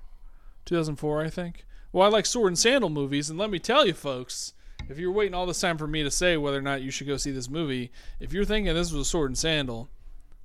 2004 0.64 1.22
I 1.22 1.30
think. 1.30 1.64
Well, 1.92 2.06
I 2.06 2.10
like 2.10 2.26
sword 2.26 2.48
and 2.48 2.58
sandal 2.58 2.90
movies 2.90 3.30
and 3.30 3.38
let 3.38 3.50
me 3.50 3.58
tell 3.58 3.86
you 3.86 3.94
folks, 3.94 4.54
if 4.88 4.98
you're 4.98 5.12
waiting 5.12 5.34
all 5.34 5.46
this 5.46 5.60
time 5.60 5.78
for 5.78 5.86
me 5.86 6.02
to 6.02 6.10
say 6.10 6.36
whether 6.36 6.58
or 6.58 6.62
not 6.62 6.82
you 6.82 6.90
should 6.90 7.06
go 7.06 7.16
see 7.16 7.30
this 7.30 7.50
movie, 7.50 7.90
if 8.20 8.32
you're 8.32 8.44
thinking 8.44 8.72
this 8.74 8.92
was 8.92 9.06
a 9.06 9.10
sword 9.10 9.30
and 9.30 9.38
sandal, 9.38 9.88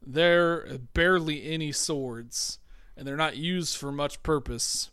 there 0.05 0.51
are 0.51 0.77
barely 0.93 1.51
any 1.51 1.71
swords, 1.71 2.59
and 2.97 3.07
they're 3.07 3.17
not 3.17 3.37
used 3.37 3.77
for 3.77 3.91
much 3.91 4.23
purpose, 4.23 4.89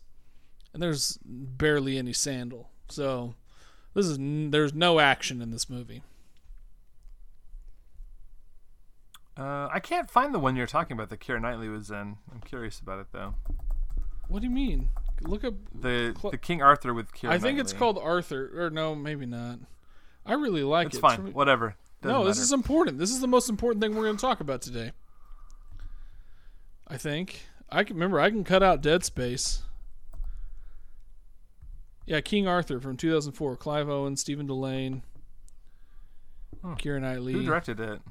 and 0.73 0.81
there's 0.81 1.17
barely 1.23 1.97
any 1.97 2.13
sandal. 2.13 2.69
So 2.89 3.35
this 3.93 4.05
is 4.05 4.17
there's 4.19 4.73
no 4.73 4.99
action 4.99 5.41
in 5.41 5.51
this 5.51 5.69
movie. 5.69 6.03
Uh, 9.39 9.69
I 9.71 9.79
can't 9.79 10.11
find 10.11 10.33
the 10.33 10.39
one 10.39 10.57
you're 10.57 10.67
talking 10.67 10.97
about 10.97 11.09
that 11.09 11.21
Keira 11.21 11.41
Knightley 11.41 11.69
was 11.69 11.89
in. 11.89 12.17
I'm 12.31 12.41
curious 12.45 12.79
about 12.79 12.99
it 12.99 13.07
though. 13.13 13.35
What 14.27 14.41
do 14.41 14.47
you 14.47 14.53
mean? 14.53 14.89
Look 15.21 15.45
up. 15.45 15.53
The 15.73 16.13
Cl- 16.19 16.31
the 16.31 16.37
King 16.37 16.61
Arthur 16.61 16.93
with 16.93 17.13
Keira. 17.13 17.29
I 17.29 17.39
think 17.39 17.57
it's 17.57 17.71
called 17.71 17.97
Arthur, 17.97 18.51
or 18.55 18.69
no, 18.69 18.95
maybe 18.95 19.25
not. 19.25 19.59
I 20.25 20.33
really 20.33 20.63
like 20.63 20.87
it. 20.87 20.89
It's 20.89 20.97
it. 20.97 21.01
fine. 21.01 21.33
Whatever. 21.33 21.75
Doesn't 22.01 22.17
no, 22.17 22.25
this 22.25 22.37
matter. 22.37 22.43
is 22.43 22.51
important. 22.51 22.99
This 22.99 23.11
is 23.11 23.21
the 23.21 23.27
most 23.27 23.49
important 23.49 23.81
thing 23.81 23.95
we're 23.95 24.03
going 24.03 24.17
to 24.17 24.21
talk 24.21 24.41
about 24.41 24.61
today. 24.61 24.91
I 26.87 26.97
think. 26.97 27.41
I 27.69 27.83
can 27.83 27.95
remember. 27.95 28.19
I 28.19 28.29
can 28.29 28.43
cut 28.43 28.61
out 28.61 28.81
Dead 28.81 29.05
Space. 29.05 29.63
Yeah, 32.05 32.21
King 32.21 32.47
Arthur 32.47 32.79
from 32.79 32.97
2004. 32.97 33.55
Clive 33.55 33.89
Owen, 33.89 34.17
Stephen 34.17 34.47
Dillane, 34.47 35.03
Keira 36.63 36.99
Knightley, 36.99 37.33
Who 37.33 37.43
directed 37.43 37.79
it? 37.79 38.01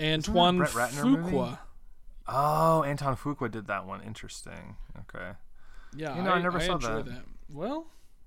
Antoine 0.00 0.58
Ratner 0.60 1.04
movie? 1.04 1.32
Fuqua. 1.32 1.58
Oh, 2.26 2.82
Anton 2.84 3.16
Fuqua 3.16 3.50
did 3.50 3.66
that 3.66 3.86
one. 3.86 4.02
Interesting. 4.02 4.76
Okay. 5.00 5.32
Yeah, 5.96 6.16
You 6.16 6.22
know, 6.22 6.30
I 6.32 6.40
never 6.40 6.60
saw 6.60 6.74
enjoy 6.74 7.02
that. 7.02 7.22
Well, 7.52 7.86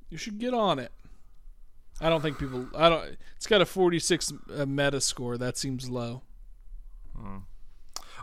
you 0.09 0.17
should 0.17 0.37
get 0.39 0.53
on 0.53 0.79
it. 0.79 0.91
I 2.01 2.09
don't 2.09 2.21
think 2.21 2.37
people. 2.37 2.67
I 2.75 2.89
don't. 2.89 3.17
It's 3.37 3.47
got 3.47 3.61
a 3.61 3.65
46 3.65 4.33
uh, 4.57 4.65
meta 4.65 4.99
score. 4.99 5.37
That 5.37 5.57
seems 5.57 5.89
low. 5.89 6.23
Hmm. 7.17 7.37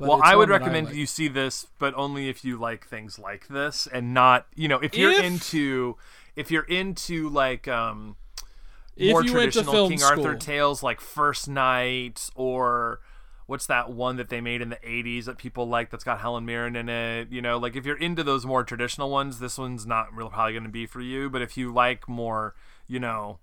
well, 0.01 0.21
I 0.23 0.35
would 0.37 0.49
that 0.49 0.61
recommend 0.61 0.89
like. 0.89 0.97
you 0.97 1.07
see 1.07 1.29
this, 1.29 1.67
but 1.79 1.95
only 1.95 2.29
if 2.29 2.45
you 2.45 2.59
like 2.59 2.87
things 2.87 3.19
like 3.19 3.49
this, 3.49 3.87
and 3.87 4.13
not 4.13 4.47
you 4.55 4.69
know 4.69 4.79
if 4.81 4.97
you're 4.97 5.13
If- 5.13 5.25
into 5.25 5.97
if 6.37 6.51
you're 6.51 6.65
into 6.65 7.29
like 7.29 7.69
um 7.69 8.17
more 8.99 9.25
you 9.25 9.33
went 9.33 9.53
to 9.53 9.61
traditional 9.63 9.89
King 9.89 9.99
school. 9.99 10.27
Arthur 10.27 10.37
tales 10.37 10.83
like 10.83 11.01
First 11.01 11.49
Knight 11.49 12.29
or 12.35 13.01
what's 13.51 13.67
that 13.67 13.91
one 13.91 14.17
that 14.17 14.29
they 14.29 14.41
made 14.41 14.63
in 14.63 14.69
the 14.69 14.77
80s 14.77 15.25
that 15.25 15.37
people 15.37 15.67
like 15.67 15.91
that's 15.91 16.05
got 16.05 16.21
Helen 16.21 16.45
Mirren 16.45 16.77
in 16.77 16.89
it 16.89 17.33
you 17.33 17.43
know 17.43 17.59
like 17.59 17.75
if 17.75 17.85
you're 17.85 17.99
into 17.99 18.23
those 18.23 18.47
more 18.47 18.63
traditional 18.63 19.11
ones 19.11 19.41
this 19.41 19.59
one's 19.59 19.85
not 19.85 20.13
really 20.15 20.31
probably 20.31 20.53
going 20.53 20.63
to 20.63 20.71
be 20.71 20.87
for 20.87 21.01
you 21.01 21.29
but 21.29 21.43
if 21.43 21.57
you 21.57 21.73
like 21.75 22.09
more 22.09 22.55
you 22.87 23.01
know 23.01 23.41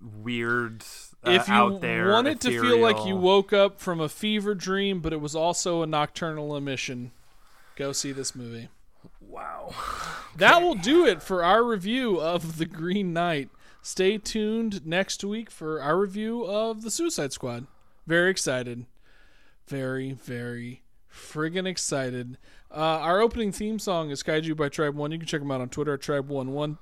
weird 0.00 0.82
uh, 1.26 1.30
if 1.30 1.48
you 1.48 1.54
out 1.54 1.80
there 1.80 2.10
wanted 2.10 2.40
to 2.40 2.60
feel 2.60 2.78
like 2.78 3.06
you 3.06 3.14
woke 3.14 3.52
up 3.52 3.78
from 3.78 4.00
a 4.00 4.08
fever 4.08 4.54
dream, 4.54 5.00
but 5.00 5.12
it 5.12 5.20
was 5.20 5.34
also 5.34 5.82
a 5.82 5.86
nocturnal 5.86 6.56
emission, 6.56 7.12
go 7.76 7.92
see 7.92 8.12
this 8.12 8.34
movie. 8.34 8.68
wow 9.20 9.74
That 10.36 10.62
will 10.62 10.74
do 10.74 11.06
it 11.06 11.22
for 11.22 11.44
our 11.44 11.62
review 11.62 12.20
of 12.20 12.56
The 12.56 12.64
Green 12.64 13.12
Knight. 13.12 13.50
Stay 13.82 14.16
tuned 14.16 14.86
next 14.86 15.22
week 15.24 15.50
for 15.50 15.82
our 15.82 15.98
review 15.98 16.44
of 16.44 16.82
The 16.82 16.90
Suicide 16.90 17.32
Squad. 17.32 17.66
Very 18.06 18.30
excited. 18.30 18.86
Very, 19.70 20.10
very 20.10 20.82
friggin' 21.08 21.64
excited. 21.64 22.38
Uh, 22.72 22.74
our 22.74 23.20
opening 23.20 23.52
theme 23.52 23.78
song 23.78 24.10
is 24.10 24.24
Kaiju 24.24 24.56
by 24.56 24.68
Tribe 24.68 24.96
One. 24.96 25.12
You 25.12 25.18
can 25.18 25.28
check 25.28 25.42
him 25.42 25.50
out 25.52 25.60
on 25.60 25.68
Twitter 25.68 25.94
at 25.94 26.00
Tribe11. 26.00 26.76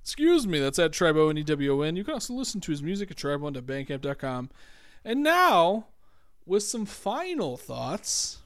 Excuse 0.00 0.46
me, 0.46 0.60
that's 0.60 0.78
at 0.78 0.92
Tribe 0.92 1.16
O 1.16 1.28
N 1.28 1.38
E 1.38 1.42
W 1.42 1.72
O 1.72 1.82
N. 1.82 1.96
You 1.96 2.04
can 2.04 2.14
also 2.14 2.32
listen 2.34 2.60
to 2.60 2.70
his 2.70 2.84
music 2.84 3.10
at 3.10 3.16
tribe1.bandcamp.com. 3.16 4.48
And 5.04 5.24
now, 5.24 5.86
with 6.46 6.62
some 6.62 6.86
final 6.86 7.56
thoughts. 7.56 8.38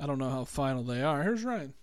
I 0.00 0.06
don't 0.06 0.18
know 0.18 0.30
how 0.30 0.44
final 0.44 0.82
they 0.82 1.00
are. 1.00 1.22
Here's 1.22 1.44
Ryan. 1.44 1.74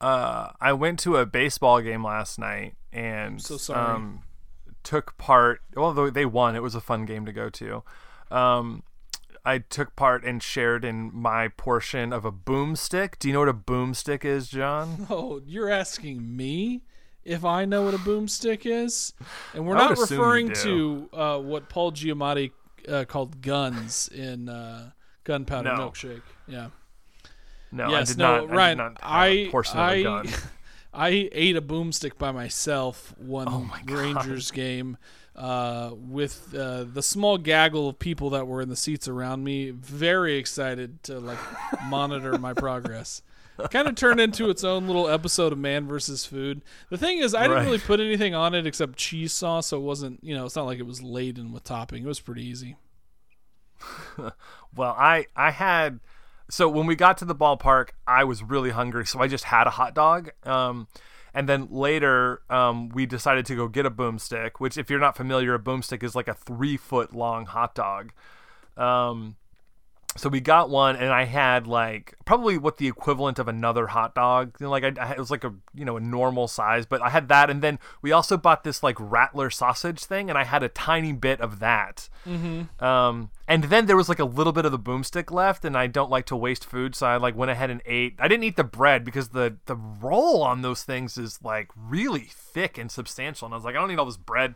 uh, 0.00 0.50
I 0.60 0.72
went 0.72 0.98
to 1.00 1.18
a 1.18 1.26
baseball 1.26 1.80
game 1.80 2.02
last 2.04 2.36
night 2.36 2.74
and 2.92 3.40
so. 3.40 3.72
Um, 3.72 4.24
took 4.82 5.16
part. 5.18 5.60
Well, 5.76 6.10
they 6.10 6.26
won, 6.26 6.56
it 6.56 6.62
was 6.64 6.74
a 6.74 6.80
fun 6.80 7.04
game 7.04 7.26
to 7.26 7.32
go 7.32 7.48
to. 7.48 7.84
Um, 8.30 8.82
I 9.44 9.58
took 9.58 9.94
part 9.94 10.24
and 10.24 10.42
shared 10.42 10.84
in 10.84 11.10
my 11.14 11.48
portion 11.48 12.12
of 12.12 12.24
a 12.24 12.32
boomstick. 12.32 13.18
Do 13.18 13.28
you 13.28 13.34
know 13.34 13.40
what 13.40 13.48
a 13.48 13.54
boomstick 13.54 14.24
is, 14.24 14.48
John? 14.48 15.06
Oh, 15.10 15.42
you're 15.44 15.70
asking 15.70 16.34
me 16.34 16.82
if 17.24 17.44
I 17.44 17.64
know 17.64 17.82
what 17.82 17.94
a 17.94 17.98
boomstick 17.98 18.62
is? 18.64 19.12
And 19.52 19.66
we're 19.66 19.74
not 19.74 19.98
referring 19.98 20.52
to 20.54 21.08
uh, 21.12 21.38
what 21.38 21.68
Paul 21.68 21.92
Giamatti 21.92 22.52
uh, 22.88 23.04
called 23.04 23.42
guns 23.42 24.08
in 24.08 24.48
uh, 24.48 24.90
Gunpowder 25.24 25.74
No. 25.74 25.90
Milkshake. 25.90 26.22
Yeah. 26.46 26.68
No, 27.70 27.90
yes, 27.90 28.10
I 28.10 28.12
did 28.12 28.18
no, 28.18 28.46
not. 28.46 28.50
Ryan. 28.50 28.80
I 28.80 28.84
not 28.84 28.96
I 29.02 29.26
I, 29.74 29.94
of 29.94 29.98
a 29.98 30.02
gun. 30.02 30.28
I 30.94 31.28
ate 31.32 31.56
a 31.56 31.62
boomstick 31.62 32.18
by 32.18 32.30
myself 32.30 33.14
one 33.18 33.48
Oh 33.48 33.60
my. 33.60 33.82
Rangers 33.84 34.50
game 34.52 34.96
uh, 35.36 35.90
with 35.96 36.54
uh, 36.54 36.84
the 36.84 37.02
small 37.02 37.38
gaggle 37.38 37.88
of 37.88 37.98
people 37.98 38.30
that 38.30 38.46
were 38.46 38.60
in 38.60 38.68
the 38.68 38.76
seats 38.76 39.08
around 39.08 39.44
me. 39.44 39.70
Very 39.70 40.36
excited 40.36 41.02
to 41.04 41.18
like 41.18 41.38
monitor 41.86 42.38
my 42.38 42.52
progress. 42.54 43.22
Kind 43.70 43.86
of 43.86 43.94
turned 43.94 44.18
into 44.20 44.50
its 44.50 44.64
own 44.64 44.86
little 44.88 45.08
episode 45.08 45.52
of 45.52 45.58
Man 45.58 45.86
versus 45.86 46.24
Food. 46.26 46.62
The 46.90 46.98
thing 46.98 47.18
is, 47.18 47.34
I 47.36 47.42
didn't 47.42 47.56
Right. 47.58 47.64
really 47.66 47.78
put 47.78 48.00
anything 48.00 48.34
on 48.34 48.52
it 48.54 48.66
except 48.66 48.96
cheese 48.96 49.32
sauce, 49.32 49.68
so 49.68 49.76
it 49.76 49.82
wasn't, 49.82 50.18
you 50.24 50.34
know, 50.34 50.44
it's 50.44 50.56
not 50.56 50.66
like 50.66 50.80
it 50.80 50.86
was 50.86 51.02
laden 51.02 51.52
with 51.52 51.62
topping. 51.62 52.02
It 52.02 52.08
was 52.08 52.18
pretty 52.20 52.44
easy. 52.44 52.76
Well, 54.76 54.94
I 54.98 55.26
I 55.36 55.52
had 55.52 56.00
so 56.50 56.68
when 56.68 56.86
we 56.86 56.96
got 56.96 57.18
to 57.18 57.24
the 57.24 57.34
ballpark, 57.34 57.90
I 58.08 58.24
was 58.24 58.42
really 58.42 58.70
hungry, 58.70 59.06
so 59.06 59.20
I 59.20 59.28
just 59.28 59.44
had 59.44 59.66
a 59.68 59.70
hot 59.70 59.94
dog. 59.94 60.30
Um, 60.42 60.88
and 61.34 61.48
then 61.48 61.68
later, 61.70 62.42
um, 62.48 62.88
we 62.90 63.06
decided 63.06 63.44
to 63.46 63.56
go 63.56 63.68
get 63.68 63.84
a 63.84 63.90
boomstick. 63.90 64.52
Which, 64.58 64.78
if 64.78 64.88
you're 64.88 65.00
not 65.00 65.16
familiar, 65.16 65.54
a 65.54 65.58
boomstick 65.58 66.02
is 66.02 66.14
like 66.14 66.28
a 66.28 66.34
three 66.34 66.76
foot 66.76 67.14
long 67.14 67.46
hot 67.46 67.74
dog. 67.74 68.12
Um, 68.76 69.36
so 70.16 70.28
we 70.28 70.40
got 70.40 70.70
one, 70.70 70.94
and 70.94 71.12
I 71.12 71.24
had 71.24 71.66
like 71.66 72.14
probably 72.24 72.56
what 72.56 72.76
the 72.76 72.86
equivalent 72.86 73.40
of 73.40 73.48
another 73.48 73.88
hot 73.88 74.14
dog. 74.14 74.54
You 74.60 74.66
know, 74.66 74.70
like 74.70 74.84
I, 74.84 74.92
I 75.00 75.12
it 75.12 75.18
was 75.18 75.30
like 75.30 75.42
a 75.42 75.52
you 75.74 75.84
know 75.84 75.96
a 75.96 76.00
normal 76.00 76.46
size, 76.46 76.86
but 76.86 77.02
I 77.02 77.10
had 77.10 77.28
that, 77.28 77.50
and 77.50 77.62
then 77.62 77.80
we 78.00 78.12
also 78.12 78.36
bought 78.36 78.62
this 78.62 78.82
like 78.82 78.96
rattler 79.00 79.50
sausage 79.50 80.04
thing, 80.04 80.30
and 80.30 80.38
I 80.38 80.44
had 80.44 80.62
a 80.62 80.68
tiny 80.68 81.12
bit 81.12 81.40
of 81.40 81.58
that. 81.58 82.08
Mm-hmm. 82.26 82.82
Um, 82.84 83.30
and 83.48 83.64
then 83.64 83.86
there 83.86 83.96
was 83.96 84.08
like 84.08 84.20
a 84.20 84.24
little 84.24 84.52
bit 84.52 84.64
of 84.64 84.70
the 84.70 84.78
boomstick 84.78 85.32
left, 85.32 85.64
and 85.64 85.76
I 85.76 85.88
don't 85.88 86.10
like 86.10 86.26
to 86.26 86.36
waste 86.36 86.64
food, 86.64 86.94
so 86.94 87.06
I 87.06 87.16
like 87.16 87.34
went 87.34 87.50
ahead 87.50 87.70
and 87.70 87.82
ate. 87.84 88.14
I 88.20 88.28
didn't 88.28 88.44
eat 88.44 88.56
the 88.56 88.64
bread 88.64 89.04
because 89.04 89.30
the 89.30 89.56
the 89.66 89.76
roll 89.76 90.44
on 90.44 90.62
those 90.62 90.84
things 90.84 91.18
is 91.18 91.40
like 91.42 91.70
really 91.76 92.28
thick 92.30 92.78
and 92.78 92.90
substantial, 92.90 93.46
and 93.46 93.54
I 93.54 93.56
was 93.56 93.64
like, 93.64 93.74
I 93.74 93.78
don't 93.78 93.88
need 93.88 93.98
all 93.98 94.06
this 94.06 94.16
bread. 94.16 94.54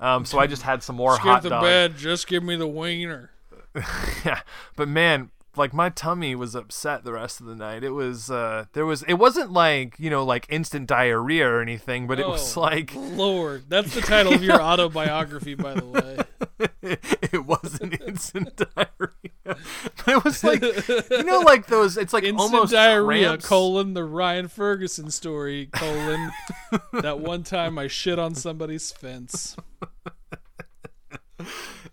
Um, 0.00 0.26
so 0.26 0.38
I 0.38 0.46
just 0.54 0.62
had 0.62 0.82
some 0.82 0.96
more 0.96 1.14
Skip 1.14 1.24
hot 1.24 1.42
the 1.42 1.48
dog. 1.48 1.62
bed, 1.62 1.96
just 1.96 2.26
give 2.26 2.42
me 2.42 2.56
the 2.56 2.68
wiener. 2.68 3.30
yeah 4.24 4.40
but 4.76 4.88
man 4.88 5.30
like 5.56 5.74
my 5.74 5.88
tummy 5.90 6.34
was 6.34 6.54
upset 6.54 7.02
the 7.04 7.12
rest 7.12 7.40
of 7.40 7.46
the 7.46 7.54
night 7.54 7.82
it 7.82 7.90
was 7.90 8.30
uh 8.30 8.64
there 8.74 8.86
was 8.86 9.02
it 9.04 9.14
wasn't 9.14 9.50
like 9.50 9.94
you 9.98 10.08
know 10.08 10.24
like 10.24 10.46
instant 10.48 10.86
diarrhea 10.86 11.46
or 11.48 11.60
anything 11.60 12.06
but 12.06 12.20
it 12.20 12.26
was 12.28 12.56
Oh, 12.56 12.60
like 12.60 12.92
Lord, 12.94 13.64
that's 13.68 13.92
the 13.94 14.00
title 14.00 14.32
of 14.32 14.42
your 14.42 14.60
autobiography, 14.62 15.54
by 15.54 15.74
the 15.74 15.84
way. 15.84 16.18
it 17.32 17.44
wasn't 17.44 18.00
instant 18.02 18.54
diarrhea 18.56 19.56
it 20.06 20.24
was 20.24 20.44
like 20.44 20.62
you 21.10 21.24
know 21.24 21.40
like 21.40 21.66
those 21.66 21.96
it's 21.96 22.12
like 22.12 22.24
Instant 22.24 22.54
almost 22.54 22.72
diarrhea, 22.72 23.28
cramps. 23.28 23.46
colon, 23.46 23.94
the 23.94 24.04
Ryan 24.04 24.46
Ferguson 24.48 25.10
story, 25.10 25.66
colon, 25.72 26.30
that 26.92 27.18
one 27.20 27.42
time 27.42 27.78
I 27.78 27.88
shit 27.88 28.18
on 28.18 28.34
somebody's 28.34 28.92
fence. 28.92 29.56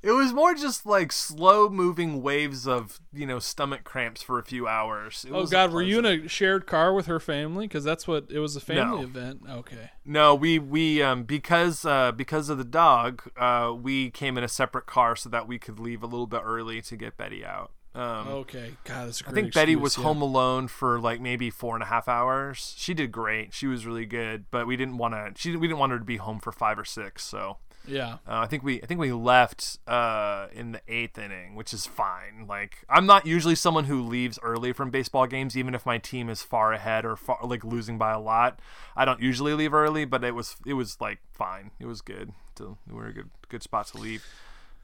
It 0.06 0.12
was 0.12 0.32
more 0.34 0.54
just 0.54 0.86
like 0.86 1.12
slow 1.12 1.68
moving 1.68 2.22
waves 2.22 2.68
of 2.68 3.00
you 3.12 3.26
know 3.26 3.40
stomach 3.40 3.84
cramps 3.84 4.22
for 4.22 4.38
a 4.38 4.44
few 4.44 4.68
hours 4.68 5.26
It 5.28 5.34
Oh, 5.34 5.46
God, 5.48 5.74
were 5.74 5.82
you 5.82 5.98
in 6.00 6.06
a 6.06 6.28
shared 6.28 6.68
car 6.68 6.94
with 6.94 7.08
her 7.08 7.20
family? 7.20 7.66
Because 7.68 7.84
that's 7.84 8.08
what, 8.08 8.28
it 8.30 8.38
was 8.40 8.56
a 8.56 8.60
family 8.62 9.00
No. 9.00 9.04
event. 9.04 9.42
Okay. 9.50 9.90
No, 10.06 10.36
we 10.36 10.60
we 10.60 11.02
um 11.02 11.24
because 11.24 11.84
uh 11.84 12.12
because 12.12 12.50
of 12.50 12.58
the 12.60 12.64
dog, 12.64 13.24
uh 13.36 13.74
we 13.76 14.12
came 14.12 14.38
in 14.38 14.44
a 14.44 14.48
separate 14.48 14.86
car 14.86 15.16
so 15.16 15.28
that 15.30 15.48
we 15.48 15.58
could 15.58 15.80
leave 15.80 16.04
a 16.04 16.08
little 16.08 16.28
bit 16.28 16.42
early 16.46 16.82
to 16.84 16.96
get 16.96 17.18
Betty 17.18 17.44
out. 17.44 17.72
Um 17.96 18.28
Okay. 18.28 18.74
God, 18.84 19.08
that's 19.08 19.22
a 19.22 19.26
I 19.26 19.32
great 19.32 19.40
I 19.40 19.42
think 19.42 19.54
Betty 19.56 19.76
was 19.76 19.98
yeah. 19.98 20.04
home 20.04 20.22
alone 20.22 20.68
for 20.68 21.00
like 21.00 21.20
maybe 21.20 21.50
four 21.50 21.74
and 21.76 21.82
a 21.84 21.88
half 21.88 22.08
hours. 22.08 22.76
She 22.78 22.94
did 22.94 23.12
great. 23.12 23.54
She 23.54 23.66
was 23.66 23.86
really 23.88 24.06
good, 24.06 24.46
but 24.52 24.68
we 24.68 24.78
didn't 24.78 24.98
want 24.98 25.16
to. 25.16 25.32
She 25.42 25.56
we 25.56 25.68
didn't 25.68 25.80
want 25.80 25.94
her 25.94 26.00
to 26.00 26.06
be 26.06 26.18
home 26.18 26.40
for 26.40 26.52
five 26.52 26.78
or 26.78 26.86
six. 26.86 27.24
So 27.24 27.58
Yeah. 27.88 28.14
uh, 28.28 28.40
I 28.40 28.48
think 28.48 28.64
we 28.64 28.82
I 28.82 28.86
think 28.86 29.00
we 29.00 29.12
left 29.12 29.80
uh, 29.88 30.48
in 30.54 30.72
the 30.72 30.82
eighth 30.88 31.18
inning, 31.18 31.56
which 31.56 31.74
is 31.74 31.86
fine. 31.86 32.46
Like 32.48 32.80
I'm 32.90 33.06
not 33.06 33.26
usually 33.26 33.56
someone 33.56 33.86
who 33.86 34.02
leaves 34.02 34.40
early 34.42 34.74
from 34.74 34.90
baseball 34.92 35.28
games, 35.28 35.56
even 35.58 35.76
if 35.76 35.86
my 35.86 35.98
team 35.98 36.30
is 36.30 36.42
far 36.42 36.74
ahead 36.74 37.06
or 37.06 37.16
far, 37.16 37.40
like 37.44 37.64
losing 37.64 37.98
by 37.98 38.12
a 38.12 38.20
lot. 38.20 38.60
I 38.96 39.06
don't 39.06 39.22
usually 39.22 39.54
leave 39.54 39.74
early, 39.74 40.06
but 40.06 40.24
it 40.24 40.34
was 40.36 40.56
it 40.66 40.74
was 40.74 41.00
like 41.00 41.20
fine. 41.34 41.72
It 41.80 41.86
was 41.86 42.02
good. 42.02 42.32
To, 42.56 42.78
we 42.88 42.94
were 42.96 43.08
a 43.08 43.14
good 43.14 43.30
good 43.50 43.64
spot 43.64 43.88
to 43.88 43.98
leave. 43.98 44.26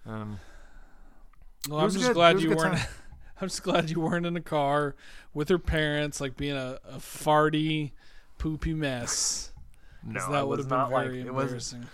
Um, 0.05 0.39
Well, 1.69 1.79
I'm 1.79 1.85
was 1.85 1.93
just 1.95 2.07
good. 2.07 2.13
Glad 2.15 2.41
you 2.41 2.49
weren't. 2.55 2.77
time. 2.77 2.87
I'm 3.41 3.47
just 3.47 3.63
glad 3.63 3.89
you 3.89 3.99
weren't 4.01 4.25
in 4.27 4.35
a 4.37 4.41
car 4.41 4.95
with 5.33 5.49
her 5.49 5.57
parents, 5.57 6.21
like 6.21 6.37
being 6.37 6.55
a, 6.55 6.79
a 6.87 6.97
farty, 6.97 7.91
poopy 8.37 8.73
mess. 8.75 9.51
no, 10.05 10.31
that 10.31 10.47
would 10.47 10.59
have 10.59 10.67
been 10.69 10.77
like 10.91 11.07
very 11.07 11.23
was. 11.29 11.43
embarrassing. 11.45 11.87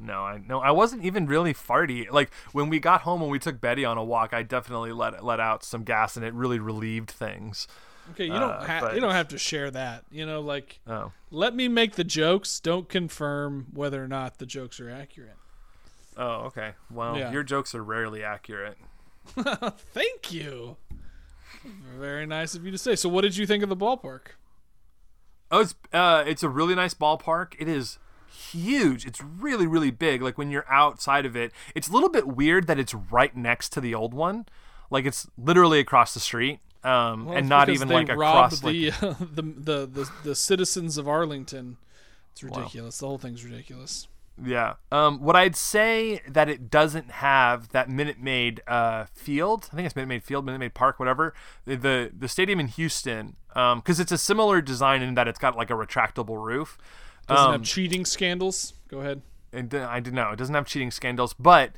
No, 0.00 0.20
I 0.24 0.40
no, 0.46 0.60
I 0.60 0.70
wasn't 0.70 1.04
even 1.04 1.26
really 1.26 1.52
farty. 1.52 2.10
Like 2.10 2.30
when 2.52 2.68
we 2.68 2.78
got 2.78 3.00
home 3.02 3.20
and 3.22 3.30
we 3.30 3.38
took 3.38 3.60
Betty 3.60 3.84
on 3.84 3.98
a 3.98 4.04
walk, 4.04 4.32
I 4.32 4.42
definitely 4.42 4.92
let 4.92 5.24
let 5.24 5.40
out 5.40 5.64
some 5.64 5.82
gas, 5.82 6.16
and 6.16 6.24
it 6.24 6.32
really 6.34 6.58
relieved 6.58 7.10
things. 7.10 7.66
Okay, 8.12 8.24
you 8.24 8.32
don't 8.32 8.42
Uh, 8.50 8.64
ha- 8.66 8.78
but- 8.80 8.94
you 8.94 9.00
don't 9.00 9.12
have 9.12 9.28
to 9.28 9.38
share 9.38 9.70
that. 9.72 10.04
You 10.10 10.24
know, 10.24 10.40
like 10.40 10.80
Oh, 10.86 11.12
let 11.30 11.54
me 11.54 11.68
make 11.68 11.96
the 11.96 12.04
jokes. 12.04 12.60
Don't 12.60 12.88
confirm 12.88 13.66
whether 13.74 14.02
or 14.02 14.08
not 14.08 14.38
the 14.38 14.46
jokes 14.46 14.78
are 14.80 14.88
accurate. 14.88 15.36
oh, 16.16 16.46
okay. 16.46 16.72
Well, 16.90 17.16
Yeah. 17.18 17.30
your 17.32 17.42
jokes 17.42 17.74
are 17.74 17.82
rarely 17.84 18.22
accurate. 18.24 18.78
Thank 19.36 20.32
you. 20.32 20.76
Very 21.98 22.24
nice 22.26 22.54
of 22.54 22.64
you 22.64 22.70
to 22.70 22.78
say. 22.78 22.94
So, 22.96 23.08
what 23.08 23.22
did 23.22 23.36
you 23.36 23.46
think 23.46 23.62
of 23.62 23.68
the 23.68 23.76
ballpark? 23.76 24.28
Oh, 25.50 25.60
it's 25.60 25.74
uh, 25.92 26.24
it's 26.26 26.42
a 26.42 26.48
really 26.48 26.74
nice 26.74 26.94
ballpark. 26.94 27.54
It 27.58 27.68
is 27.68 27.98
huge. 28.38 29.06
It's 29.06 29.20
really 29.20 29.66
really 29.66 29.90
big. 29.90 30.22
Like 30.22 30.38
when 30.38 30.50
you're 30.50 30.70
outside 30.70 31.26
of 31.26 31.36
it, 31.36 31.52
it's 31.74 31.88
a 31.88 31.92
little 31.92 32.08
bit 32.08 32.26
weird 32.26 32.66
that 32.66 32.78
it's 32.78 32.94
right 32.94 33.36
next 33.36 33.70
to 33.70 33.80
the 33.80 33.94
old 33.94 34.14
one. 34.14 34.46
Like 34.90 35.04
it's 35.04 35.28
literally 35.36 35.80
across 35.80 36.14
the 36.14 36.20
street, 36.20 36.60
um, 36.84 37.26
Well, 37.26 37.36
and 37.36 37.48
not 37.48 37.68
even 37.68 37.88
like 37.88 38.08
across. 38.08 38.62
Like, 38.62 38.72
the, 38.72 38.90
the, 39.34 39.42
the 39.42 39.86
the 39.86 40.10
the 40.24 40.34
citizens 40.34 40.96
of 40.96 41.08
Arlington. 41.08 41.76
It's 42.32 42.42
ridiculous. 42.42 42.98
The 42.98 43.06
whole 43.06 43.18
thing's 43.18 43.44
ridiculous. 43.44 44.06
Yeah. 44.44 44.74
Um, 44.92 45.20
what 45.20 45.36
I'd 45.36 45.56
say 45.56 46.20
that 46.28 46.48
it 46.48 46.70
doesn't 46.70 47.10
have 47.10 47.70
that 47.70 47.88
Minute 47.88 48.20
Maid 48.20 48.62
uh, 48.66 49.06
field. 49.12 49.68
I 49.72 49.76
think 49.76 49.86
it's 49.86 49.96
Minute 49.96 50.08
Maid 50.08 50.22
Field, 50.24 50.44
Minute 50.44 50.58
Maid 50.58 50.74
Park, 50.74 50.98
whatever. 50.98 51.34
The 51.64 51.76
the, 51.76 52.12
the 52.16 52.28
stadium 52.28 52.60
in 52.60 52.68
Houston, 52.68 53.36
um, 53.54 53.80
because 53.80 53.98
it's 53.98 54.12
a 54.12 54.18
similar 54.18 54.60
design 54.60 55.02
in 55.02 55.14
that 55.14 55.28
it's 55.28 55.38
got 55.38 55.56
like 55.56 55.70
a 55.70 55.74
retractable 55.74 56.42
roof. 56.42 56.78
Doesn't 57.28 57.46
Um, 57.46 57.52
have 57.52 57.62
cheating 57.62 58.04
scandals. 58.04 58.72
Go 58.88 59.00
ahead. 59.00 59.22
and 59.52 59.72
I 59.74 60.00
didn't 60.00 60.16
know 60.16 60.30
it 60.32 60.36
doesn't 60.36 60.54
have 60.54 60.66
cheating 60.66 60.90
scandals, 60.90 61.34
but 61.34 61.72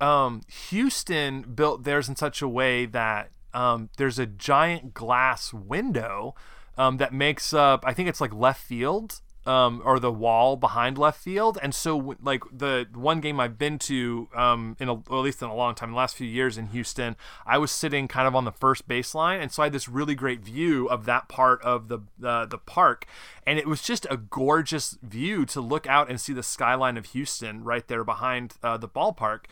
um, 0.00 0.42
Houston 0.70 1.42
built 1.42 1.84
theirs 1.84 2.08
in 2.08 2.16
such 2.16 2.42
a 2.42 2.48
way 2.48 2.86
that 2.86 3.30
um, 3.54 3.88
there's 3.96 4.18
a 4.18 4.26
giant 4.26 4.92
glass 4.94 5.52
window 5.54 6.34
um, 6.76 6.98
that 6.98 7.12
makes 7.12 7.52
up. 7.54 7.84
I 7.86 7.94
think 7.94 8.08
it's 8.08 8.20
like 8.20 8.34
left 8.34 8.60
field. 8.62 9.20
Um, 9.46 9.80
or 9.84 10.00
the 10.00 10.10
wall 10.10 10.56
behind 10.56 10.98
left 10.98 11.20
field, 11.22 11.56
and 11.62 11.72
so 11.72 12.16
like 12.20 12.42
the 12.50 12.88
one 12.92 13.20
game 13.20 13.38
I've 13.38 13.56
been 13.56 13.78
to, 13.78 14.28
um, 14.34 14.76
in 14.80 14.88
a, 14.88 14.94
at 14.94 15.12
least 15.12 15.40
in 15.40 15.48
a 15.48 15.54
long 15.54 15.76
time, 15.76 15.92
the 15.92 15.96
last 15.96 16.16
few 16.16 16.26
years 16.26 16.58
in 16.58 16.66
Houston, 16.68 17.14
I 17.46 17.56
was 17.58 17.70
sitting 17.70 18.08
kind 18.08 18.26
of 18.26 18.34
on 18.34 18.44
the 18.44 18.50
first 18.50 18.88
baseline, 18.88 19.40
and 19.40 19.52
so 19.52 19.62
I 19.62 19.66
had 19.66 19.72
this 19.72 19.88
really 19.88 20.16
great 20.16 20.40
view 20.40 20.88
of 20.88 21.04
that 21.04 21.28
part 21.28 21.62
of 21.62 21.86
the 21.86 22.00
uh, 22.24 22.46
the 22.46 22.58
park, 22.58 23.06
and 23.46 23.56
it 23.56 23.68
was 23.68 23.82
just 23.82 24.04
a 24.10 24.16
gorgeous 24.16 24.98
view 25.00 25.46
to 25.46 25.60
look 25.60 25.86
out 25.86 26.10
and 26.10 26.20
see 26.20 26.32
the 26.32 26.42
skyline 26.42 26.96
of 26.96 27.06
Houston 27.06 27.62
right 27.62 27.86
there 27.86 28.02
behind 28.02 28.54
uh, 28.64 28.76
the 28.76 28.88
ballpark. 28.88 29.44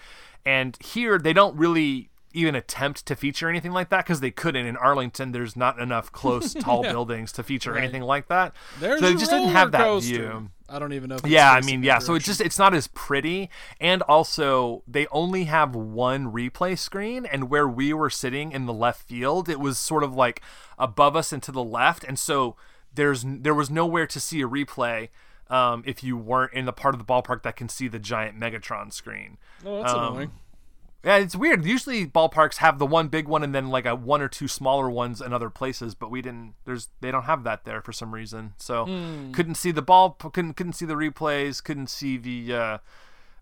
And 0.44 0.76
here 0.82 1.18
they 1.18 1.32
don't 1.32 1.56
really 1.56 2.10
even 2.34 2.54
attempt 2.54 3.06
to 3.06 3.16
feature 3.16 3.48
anything 3.48 3.72
like 3.72 3.88
that 3.88 4.04
because 4.04 4.20
they 4.20 4.30
couldn't 4.30 4.66
in 4.66 4.76
Arlington. 4.76 5.32
There's 5.32 5.56
not 5.56 5.78
enough 5.78 6.12
close, 6.12 6.52
tall 6.60 6.82
buildings 6.82 7.32
to 7.32 7.42
feature 7.42 7.78
anything 7.78 8.02
like 8.02 8.28
that. 8.28 8.54
There's 8.80 9.00
so 9.00 9.06
it 9.06 9.18
just 9.18 9.30
didn't 9.30 9.48
have 9.48 9.72
that 9.72 9.84
coaster. 9.84 10.16
view. 10.16 10.50
I 10.68 10.78
don't 10.78 10.92
even 10.92 11.10
know. 11.10 11.16
If 11.16 11.24
it's 11.24 11.30
Yeah, 11.30 11.52
I 11.52 11.60
mean, 11.60 11.82
yeah. 11.82 11.98
So 11.98 12.14
it's 12.14 12.24
just 12.24 12.40
it's 12.40 12.58
not 12.58 12.74
as 12.74 12.88
pretty, 12.88 13.50
and 13.80 14.02
also 14.02 14.82
they 14.88 15.06
only 15.08 15.44
have 15.44 15.74
one 15.74 16.32
replay 16.32 16.78
screen, 16.78 17.26
and 17.26 17.50
where 17.50 17.68
we 17.68 17.92
were 17.92 18.10
sitting 18.10 18.52
in 18.52 18.66
the 18.66 18.72
left 18.72 19.06
field, 19.06 19.48
it 19.48 19.60
was 19.60 19.78
sort 19.78 20.02
of 20.02 20.14
like 20.14 20.42
above 20.78 21.16
us 21.16 21.32
and 21.32 21.42
to 21.44 21.52
the 21.52 21.64
left, 21.64 22.02
and 22.02 22.18
so 22.18 22.56
there's 22.94 23.24
there 23.26 23.54
was 23.54 23.70
nowhere 23.70 24.06
to 24.06 24.20
see 24.20 24.40
a 24.40 24.48
replay. 24.48 25.08
Um, 25.50 25.84
if 25.86 26.02
you 26.02 26.16
weren't 26.16 26.54
in 26.54 26.64
the 26.64 26.72
part 26.72 26.94
of 26.94 26.98
the 26.98 27.04
ballpark 27.04 27.42
that 27.42 27.54
can 27.54 27.68
see 27.68 27.86
the 27.86 27.98
giant 27.98 28.40
Megatron 28.40 28.90
screen, 28.90 29.36
Oh, 29.64 29.82
that's 29.82 29.92
um, 29.92 30.12
annoying. 30.14 30.32
Yeah, 31.04 31.16
it's 31.18 31.36
weird. 31.36 31.64
Usually 31.64 32.06
ballparks 32.06 32.56
have 32.56 32.78
the 32.78 32.86
one 32.86 33.08
big 33.08 33.28
one 33.28 33.42
and 33.44 33.54
then 33.54 33.68
like 33.68 33.84
a 33.86 33.94
one 33.94 34.22
or 34.22 34.28
two 34.28 34.48
smaller 34.48 34.88
ones 34.90 35.20
in 35.20 35.32
other 35.32 35.50
places, 35.50 35.94
but 35.94 36.10
we 36.10 36.22
didn't. 36.22 36.54
There's 36.64 36.88
they 37.00 37.10
don't 37.10 37.24
have 37.24 37.44
that 37.44 37.64
there 37.64 37.80
for 37.82 37.92
some 37.92 38.14
reason. 38.14 38.54
So 38.56 38.84
couldn't 39.32 39.56
see 39.56 39.70
the 39.70 39.82
ball, 39.82 40.10
couldn't 40.12 40.54
couldn't 40.54 40.72
see 40.74 40.86
the 40.86 40.94
replays, 40.94 41.62
couldn't 41.62 41.88
see 41.90 42.16
the. 42.16 42.54
Uh, 42.54 42.78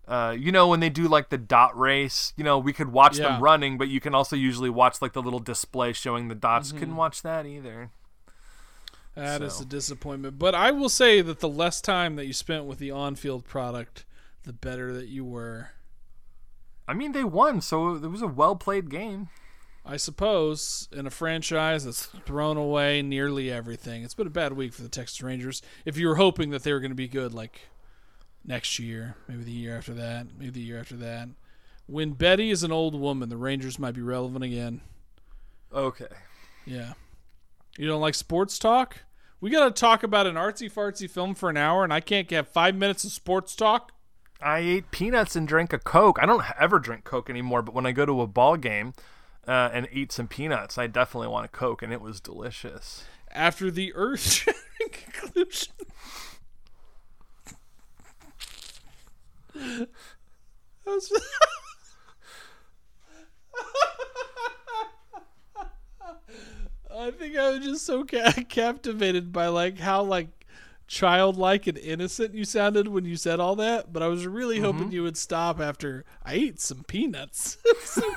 uh, 0.05 0.35
you 0.37 0.51
know 0.51 0.67
when 0.67 0.81
they 0.81 0.89
do 0.89 1.07
like 1.07 1.29
the 1.29 1.37
dot 1.37 1.77
race, 1.79 2.33
you 2.35 2.43
know 2.43 2.59
we 2.59 2.73
could 2.73 2.91
watch 2.91 3.17
Yeah. 3.17 3.29
them 3.29 3.41
running, 3.41 3.77
but 3.77 3.87
you 3.87 4.01
can 4.01 4.13
also 4.13 4.35
usually 4.35 4.69
watch 4.69 5.01
like 5.01 5.13
the 5.13 5.21
little 5.21 5.39
display 5.39 5.93
showing 5.93 6.27
the 6.27 6.35
dots. 6.35 6.73
Couldn't 6.73 6.97
watch 6.97 7.21
that 7.21 7.45
either. 7.45 7.89
That 9.15 9.41
is 9.41 9.53
So. 9.57 9.61
a 9.63 9.65
disappointment. 9.65 10.39
But 10.39 10.55
I 10.55 10.71
will 10.71 10.89
say 10.89 11.21
that 11.21 11.39
the 11.39 11.47
less 11.47 11.79
time 11.81 12.15
that 12.17 12.25
you 12.25 12.33
spent 12.33 12.65
with 12.65 12.79
the 12.79 12.91
on-field 12.91 13.45
product, 13.45 14.05
the 14.43 14.53
better 14.53 14.91
that 14.93 15.07
you 15.07 15.23
were. 15.23 15.69
I 16.87 16.93
mean, 16.93 17.11
they 17.13 17.23
won, 17.23 17.61
so 17.61 17.95
it 17.95 18.07
was 18.07 18.21
a 18.21 18.27
well 18.27 18.55
played 18.55 18.89
game. 18.89 19.29
I 19.85 19.97
suppose 19.97 20.87
in 20.93 21.05
a 21.05 21.09
franchise 21.09 21.83
that's 21.83 22.05
thrown 22.25 22.55
away 22.55 23.01
nearly 23.01 23.51
everything. 23.51 24.03
It's 24.03 24.13
been 24.13 24.27
a 24.27 24.31
bad 24.31 24.53
week 24.53 24.73
for 24.73 24.81
the 24.81 24.89
Texas 24.89 25.21
Rangers. 25.21 25.61
If 25.83 25.97
you 25.97 26.07
were 26.07 26.15
hoping 26.15 26.51
that 26.51 26.63
they 26.63 26.71
were 26.71 26.79
going 26.79 26.91
to 26.91 26.95
be 26.95 27.09
good, 27.09 27.33
like 27.33 27.67
next 28.45 28.79
year, 28.79 29.15
maybe 29.27 29.43
the 29.43 29.51
year 29.51 29.77
after 29.77 29.93
that, 29.93 30.27
maybe 30.37 30.51
the 30.51 30.61
year 30.61 30.79
after 30.79 30.95
that. 30.97 31.27
When 31.85 32.11
Betty 32.11 32.49
is 32.49 32.63
an 32.63 32.71
old 32.71 32.95
woman, 32.95 33.27
the 33.27 33.35
Rangers 33.35 33.77
might 33.77 33.93
be 33.93 34.01
relevant 34.01 34.45
again. 34.45 34.79
Okay. 35.73 36.07
Yeah. 36.65 36.93
You 37.77 37.87
don't 37.87 38.01
like 38.01 38.15
sports 38.15 38.57
talk? 38.57 38.99
We 39.41 39.49
got 39.49 39.65
to 39.65 39.71
talk 39.71 40.03
about 40.03 40.27
an 40.27 40.35
artsy 40.35 40.71
fartsy 40.71 41.09
film 41.09 41.35
for 41.35 41.49
an 41.49 41.57
hour, 41.57 41.83
and 41.83 41.91
I 41.91 41.99
can't 41.99 42.29
get 42.29 42.47
five 42.47 42.75
minutes 42.75 43.03
of 43.03 43.11
sports 43.11 43.53
talk. 43.53 43.91
I 44.43 44.59
ate 44.59 44.91
peanuts 44.91 45.35
and 45.35 45.47
drank 45.47 45.73
a 45.73 45.79
Coke. 45.79 46.17
I 46.21 46.25
don't 46.25 46.43
ever 46.59 46.79
drink 46.79 47.03
Coke 47.03 47.29
anymore, 47.29 47.61
but 47.61 47.73
when 47.73 47.85
I 47.85 47.91
go 47.91 48.05
to 48.05 48.21
a 48.21 48.27
ball 48.27 48.57
game 48.57 48.93
uh, 49.47 49.69
and 49.73 49.87
eat 49.91 50.11
some 50.11 50.27
peanuts, 50.27 50.77
I 50.77 50.87
definitely 50.87 51.29
want 51.29 51.45
a 51.45 51.49
Coke, 51.49 51.81
and 51.81 51.93
it 51.93 52.01
was 52.01 52.19
delicious. 52.19 53.05
After 53.31 53.71
the 53.71 53.93
earth 53.95 54.47
conclusion. 54.91 55.73
Was- 60.85 61.11
I 66.95 67.11
think 67.11 67.35
I 67.37 67.51
was 67.51 67.59
just 67.65 67.85
so 67.85 68.03
ca- 68.05 68.31
captivated 68.49 69.31
by 69.33 69.47
like 69.47 69.79
how 69.79 70.03
like 70.03 70.27
childlike 70.87 71.67
and 71.67 71.77
innocent 71.77 72.33
you 72.33 72.45
sounded 72.45 72.87
when 72.87 73.05
you 73.05 73.15
said 73.15 73.39
all 73.39 73.55
that, 73.57 73.93
but 73.93 74.03
I 74.03 74.07
was 74.07 74.27
really 74.27 74.57
mm-hmm. 74.57 74.65
hoping 74.65 74.91
you 74.91 75.03
would 75.03 75.17
stop 75.17 75.59
after 75.59 76.05
I 76.23 76.33
ate 76.33 76.59
some 76.59 76.83
peanuts. 76.83 77.57
it's, 77.65 77.89
so, 77.89 78.13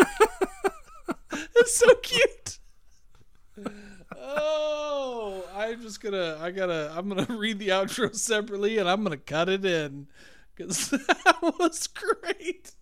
it's 1.57 1.77
so 1.77 1.95
cute. 1.97 2.59
Oh, 4.19 5.45
I'm 5.55 5.81
just 5.83 6.03
gonna. 6.03 6.39
I 6.41 6.51
gotta. 6.51 6.93
I'm 6.97 7.09
gonna 7.09 7.27
read 7.37 7.59
the 7.59 7.69
outro 7.69 8.15
separately, 8.15 8.79
and 8.79 8.89
I'm 8.89 9.03
gonna 9.03 9.17
cut 9.17 9.49
it 9.49 9.65
in 9.65 10.09
because 10.55 10.91
that 10.91 11.37
was 11.59 11.87
great. 11.87 12.73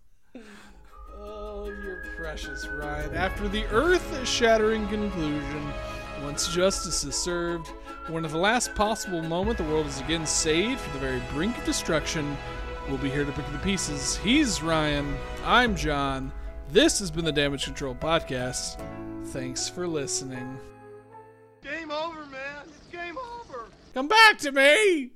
Oh, 1.16 1.66
you're 1.66 2.05
precious, 2.16 2.66
Ryan. 2.66 3.15
After 3.15 3.48
the 3.48 3.65
earth-shattering 3.66 4.89
conclusion, 4.89 5.73
once 6.23 6.52
justice 6.52 7.05
is 7.05 7.15
served, 7.15 7.70
when 8.09 8.25
at 8.25 8.31
the 8.31 8.39
last 8.39 8.75
possible 8.75 9.23
moment 9.23 9.59
the 9.59 9.65
world 9.65 9.87
is 9.87 10.01
again 10.01 10.27
saved 10.27 10.81
from 10.81 10.93
the 10.93 10.99
very 10.99 11.23
brink 11.33 11.57
of 11.57 11.65
destruction, 11.65 12.37
we'll 12.89 12.99
be 12.99 13.11
here 13.11 13.25
to 13.25 13.33
pick 13.33 13.45
up 13.47 13.53
the 13.53 13.59
pieces. 13.59 14.17
He's 14.17 14.63
Ryan. 14.63 15.17
I'm 15.45 15.75
John. 15.75 16.33
This 16.71 16.99
has 16.99 17.11
been 17.11 17.25
the 17.25 17.33
Damage 17.33 17.65
Control 17.65 17.95
Podcast. 17.95 18.81
Thanks 19.27 19.69
for 19.69 19.87
listening. 19.87 20.59
Game 21.63 21.91
over, 21.91 22.27
man. 22.27 22.67
It's 22.67 22.87
game 22.93 23.17
over. 23.17 23.69
Come 23.95 24.09
back 24.09 24.39
to 24.39 24.53
me! 24.53 25.14